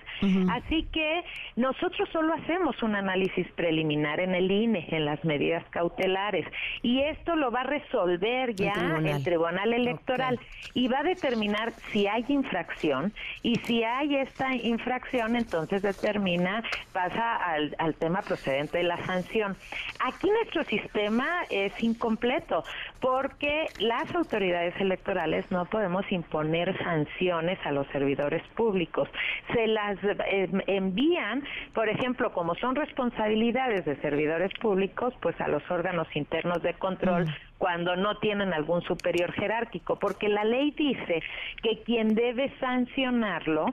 Así 0.49 0.87
que 0.91 1.23
nosotros 1.55 2.09
solo 2.11 2.33
hacemos 2.33 2.81
un 2.81 2.95
análisis 2.95 3.45
preliminar 3.59 4.21
en 4.21 4.35
el 4.35 4.49
INE, 4.49 4.87
en 4.89 5.03
las 5.03 5.25
medidas 5.25 5.65
cautelares. 5.69 6.45
Y 6.81 7.01
esto 7.01 7.35
lo 7.35 7.51
va 7.51 7.61
a 7.61 7.63
resolver 7.65 8.55
ya 8.55 8.71
el 9.03 9.21
Tribunal, 9.21 9.73
Electoral. 9.73 10.39
Y 10.73 10.87
va 10.87 10.99
a 10.99 11.03
determinar 11.03 11.73
si 11.91 12.07
hay 12.07 12.23
infracción. 12.29 13.11
Y 13.43 13.55
si 13.65 13.83
hay 13.83 14.15
esta 14.15 14.55
infracción, 14.55 15.35
entonces 15.35 15.81
determina, 15.81 16.63
pasa 16.93 17.35
al, 17.35 17.75
al 17.79 17.95
tema 17.95 18.21
procedente 18.21 18.77
de 18.77 18.85
la 18.85 18.97
sanción. 19.05 19.57
Aquí 19.99 20.29
nuestro 20.29 20.63
sistema 20.63 21.27
es 21.49 21.73
incompleto 21.83 22.63
porque 23.01 23.67
las 23.79 24.13
autoridades 24.13 24.73
electorales 24.79 25.49
no 25.51 25.65
podemos 25.65 26.09
imponer 26.11 26.77
sanciones 26.83 27.59
a 27.65 27.71
los 27.71 27.87
servidores 27.87 28.43
públicos. 28.55 29.07
Se 29.53 29.67
las 29.67 29.97
eh, 30.03 30.49
envían, 30.67 31.43
por 31.73 31.89
ejemplo, 31.89 32.31
como 32.33 32.55
son 32.55 32.75
responsabilidades 32.75 33.85
de 33.85 33.95
servidores 33.97 34.51
públicos, 34.61 35.13
pues 35.21 35.39
a 35.41 35.47
los 35.47 35.63
órganos 35.69 36.07
internos 36.15 36.61
de 36.61 36.73
control 36.73 37.25
cuando 37.59 37.95
no 37.97 38.17
tienen 38.17 38.53
algún 38.53 38.81
superior 38.83 39.31
jerárquico, 39.33 39.99
porque 39.99 40.29
la 40.29 40.45
ley 40.45 40.71
dice 40.71 41.21
que 41.61 41.83
quien 41.83 42.15
debe 42.15 42.51
sancionarlo, 42.59 43.65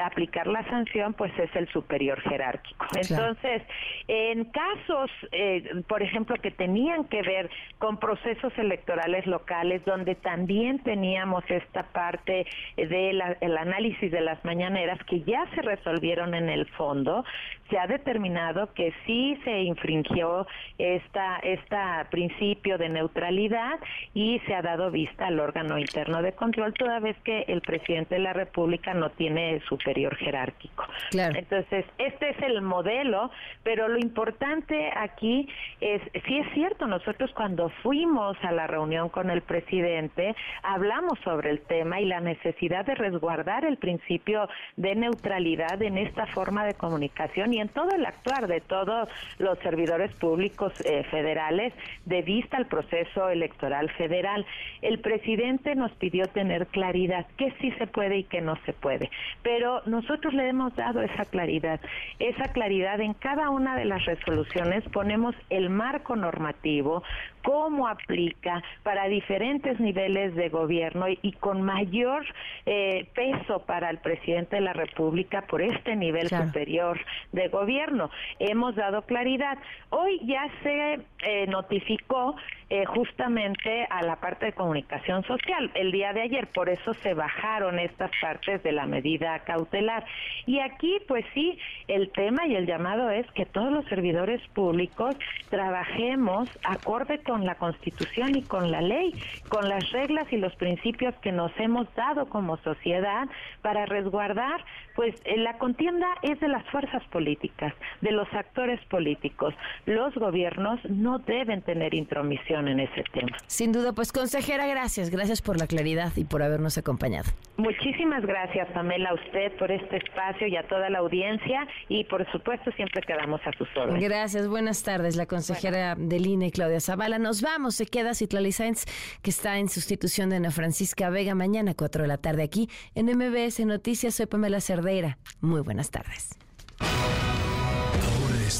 aplicar 0.00 0.46
la 0.46 0.64
sanción, 0.70 1.12
pues 1.12 1.36
es 1.38 1.54
el 1.56 1.68
superior 1.68 2.20
jerárquico. 2.22 2.86
Entonces, 2.94 3.62
en 4.06 4.44
casos, 4.46 5.10
eh, 5.32 5.82
por 5.88 6.02
ejemplo, 6.02 6.36
que 6.36 6.52
tenían 6.52 7.04
que 7.04 7.22
ver 7.22 7.50
con 7.78 7.98
procesos 7.98 8.56
electorales 8.56 9.26
locales, 9.26 9.84
donde 9.84 10.14
también 10.14 10.78
teníamos 10.84 11.42
esta 11.50 11.82
parte 11.82 12.46
del 12.76 13.20
análisis 13.58 14.12
de 14.12 14.20
las 14.20 14.42
mañaneras, 14.44 14.98
que 15.04 15.22
ya 15.22 15.44
se 15.56 15.62
resolvieron 15.62 16.34
en 16.34 16.48
el 16.48 16.66
fondo, 16.68 17.24
se 17.72 17.78
ha 17.78 17.86
determinado 17.86 18.70
que 18.74 18.92
sí 19.06 19.40
se 19.44 19.62
infringió 19.62 20.46
esta, 20.76 21.38
esta 21.38 22.06
principio 22.10 22.76
de 22.76 22.90
neutralidad 22.90 23.80
y 24.12 24.40
se 24.40 24.54
ha 24.54 24.60
dado 24.60 24.90
vista 24.90 25.28
al 25.28 25.40
órgano 25.40 25.78
interno 25.78 26.20
de 26.20 26.32
control, 26.32 26.74
toda 26.74 27.00
vez 27.00 27.16
que 27.24 27.46
el 27.48 27.62
presidente 27.62 28.16
de 28.16 28.20
la 28.20 28.34
República 28.34 28.92
no 28.92 29.08
tiene 29.10 29.60
superior 29.68 30.14
jerárquico. 30.16 30.84
Entonces, 31.12 31.86
este 31.96 32.30
es 32.30 32.42
el 32.42 32.60
modelo, 32.60 33.30
pero 33.62 33.88
lo 33.88 33.98
importante 33.98 34.90
aquí 34.94 35.48
es, 35.80 36.02
sí 36.26 36.38
es 36.38 36.52
cierto, 36.52 36.86
nosotros 36.86 37.30
cuando 37.34 37.70
fuimos 37.82 38.36
a 38.42 38.52
la 38.52 38.66
reunión 38.66 39.08
con 39.08 39.30
el 39.30 39.40
presidente, 39.40 40.36
hablamos 40.62 41.18
sobre 41.20 41.48
el 41.48 41.62
tema 41.62 42.02
y 42.02 42.04
la 42.04 42.20
necesidad 42.20 42.84
de 42.84 42.96
resguardar 42.96 43.64
el 43.64 43.78
principio 43.78 44.46
de 44.76 44.94
neutralidad 44.94 45.80
en 45.80 45.96
esta 45.96 46.26
forma 46.26 46.66
de 46.66 46.74
comunicación 46.74 47.54
y 47.54 47.61
en 47.62 47.68
todo 47.68 47.90
el 47.90 48.04
actuar 48.04 48.48
de 48.48 48.60
todos 48.60 49.08
los 49.38 49.58
servidores 49.60 50.12
públicos 50.14 50.72
eh, 50.84 51.04
federales 51.10 51.72
de 52.04 52.22
vista 52.22 52.56
al 52.56 52.66
proceso 52.66 53.30
electoral 53.30 53.90
federal. 53.92 54.44
El 54.82 54.98
presidente 54.98 55.74
nos 55.74 55.92
pidió 55.92 56.26
tener 56.26 56.66
claridad, 56.66 57.26
qué 57.38 57.54
sí 57.60 57.70
se 57.78 57.86
puede 57.86 58.18
y 58.18 58.24
qué 58.24 58.40
no 58.40 58.56
se 58.66 58.72
puede, 58.72 59.10
pero 59.42 59.82
nosotros 59.86 60.34
le 60.34 60.48
hemos 60.48 60.74
dado 60.76 61.00
esa 61.02 61.24
claridad. 61.24 61.80
Esa 62.18 62.52
claridad 62.52 63.00
en 63.00 63.14
cada 63.14 63.50
una 63.50 63.76
de 63.76 63.84
las 63.84 64.04
resoluciones 64.04 64.84
ponemos 64.92 65.34
el 65.48 65.70
marco 65.70 66.16
normativo, 66.16 67.02
cómo 67.42 67.88
aplica 67.88 68.62
para 68.82 69.06
diferentes 69.06 69.78
niveles 69.80 70.34
de 70.34 70.48
gobierno 70.48 71.06
y, 71.08 71.32
con 71.32 71.62
mayor 71.62 72.24
eh, 72.66 73.06
peso 73.14 73.60
para 73.66 73.90
el 73.90 73.98
presidente 73.98 74.56
de 74.56 74.62
la 74.62 74.72
República 74.72 75.42
por 75.42 75.62
este 75.62 75.96
nivel 75.96 76.28
superior 76.28 76.98
de 77.32 77.41
gobierno. 77.48 78.10
Hemos 78.38 78.74
dado 78.76 79.02
claridad. 79.02 79.58
Hoy 79.90 80.20
ya 80.24 80.48
se 80.62 81.00
eh, 81.22 81.46
notificó 81.46 82.36
eh, 82.74 82.86
justamente 82.86 83.86
a 83.90 84.00
la 84.00 84.16
parte 84.16 84.46
de 84.46 84.52
comunicación 84.54 85.22
social 85.24 85.70
el 85.74 85.92
día 85.92 86.14
de 86.14 86.22
ayer, 86.22 86.46
por 86.46 86.70
eso 86.70 86.94
se 86.94 87.12
bajaron 87.12 87.78
estas 87.78 88.10
partes 88.18 88.62
de 88.62 88.72
la 88.72 88.86
medida 88.86 89.38
cautelar. 89.40 90.06
Y 90.46 90.58
aquí, 90.58 90.96
pues 91.06 91.26
sí, 91.34 91.58
el 91.86 92.10
tema 92.12 92.46
y 92.46 92.54
el 92.54 92.64
llamado 92.64 93.10
es 93.10 93.30
que 93.32 93.44
todos 93.44 93.70
los 93.70 93.84
servidores 93.90 94.40
públicos 94.54 95.14
trabajemos 95.50 96.48
acorde 96.64 97.22
con 97.22 97.44
la 97.44 97.56
Constitución 97.56 98.36
y 98.36 98.42
con 98.42 98.70
la 98.70 98.80
ley, 98.80 99.12
con 99.50 99.68
las 99.68 99.92
reglas 99.92 100.32
y 100.32 100.38
los 100.38 100.56
principios 100.56 101.14
que 101.16 101.30
nos 101.30 101.52
hemos 101.58 101.94
dado 101.94 102.30
como 102.30 102.56
sociedad 102.56 103.28
para 103.60 103.84
resguardar, 103.84 104.64
pues 104.96 105.14
eh, 105.26 105.36
la 105.36 105.58
contienda 105.58 106.06
es 106.22 106.40
de 106.40 106.48
las 106.48 106.64
fuerzas 106.70 107.04
políticas, 107.08 107.74
de 108.00 108.12
los 108.12 108.32
actores 108.32 108.82
políticos. 108.86 109.54
Los 109.84 110.14
gobiernos 110.14 110.82
no 110.86 111.18
deben 111.18 111.60
tener 111.60 111.92
intromisión 111.92 112.61
en 112.68 112.80
ese 112.80 113.02
tema. 113.12 113.36
Sin 113.46 113.72
duda, 113.72 113.92
pues 113.92 114.12
consejera, 114.12 114.66
gracias, 114.66 115.10
gracias 115.10 115.42
por 115.42 115.58
la 115.58 115.66
claridad 115.66 116.12
y 116.16 116.24
por 116.24 116.42
habernos 116.42 116.78
acompañado. 116.78 117.30
Muchísimas 117.56 118.24
gracias, 118.24 118.68
Pamela, 118.72 119.10
a 119.10 119.14
usted 119.14 119.52
por 119.58 119.70
este 119.70 119.98
espacio 119.98 120.46
y 120.46 120.56
a 120.56 120.66
toda 120.68 120.90
la 120.90 120.98
audiencia 120.98 121.66
y 121.88 122.04
por 122.04 122.30
supuesto 122.32 122.70
siempre 122.72 123.02
quedamos 123.02 123.40
a 123.46 123.52
sus 123.52 123.68
órdenes. 123.76 124.02
Gracias, 124.02 124.48
buenas 124.48 124.82
tardes, 124.82 125.16
la 125.16 125.26
consejera 125.26 125.94
del 125.96 126.26
INE, 126.26 126.50
Claudia 126.50 126.80
Zavala. 126.80 127.18
Nos 127.18 127.42
vamos, 127.42 127.74
se 127.74 127.86
queda 127.86 128.14
Citlali 128.14 128.52
Sáenz, 128.52 128.84
que 129.22 129.30
está 129.30 129.58
en 129.58 129.68
sustitución 129.68 130.30
de 130.30 130.36
Ana 130.36 130.50
Francisca 130.50 131.10
Vega, 131.10 131.34
mañana 131.34 131.74
4 131.74 132.02
de 132.02 132.08
la 132.08 132.18
tarde 132.18 132.42
aquí 132.42 132.68
en 132.94 133.06
MBS 133.06 133.64
Noticias. 133.66 134.14
Soy 134.14 134.26
Pamela 134.26 134.60
Cerdeira. 134.60 135.18
Muy 135.40 135.60
buenas 135.60 135.90
tardes. 135.90 136.38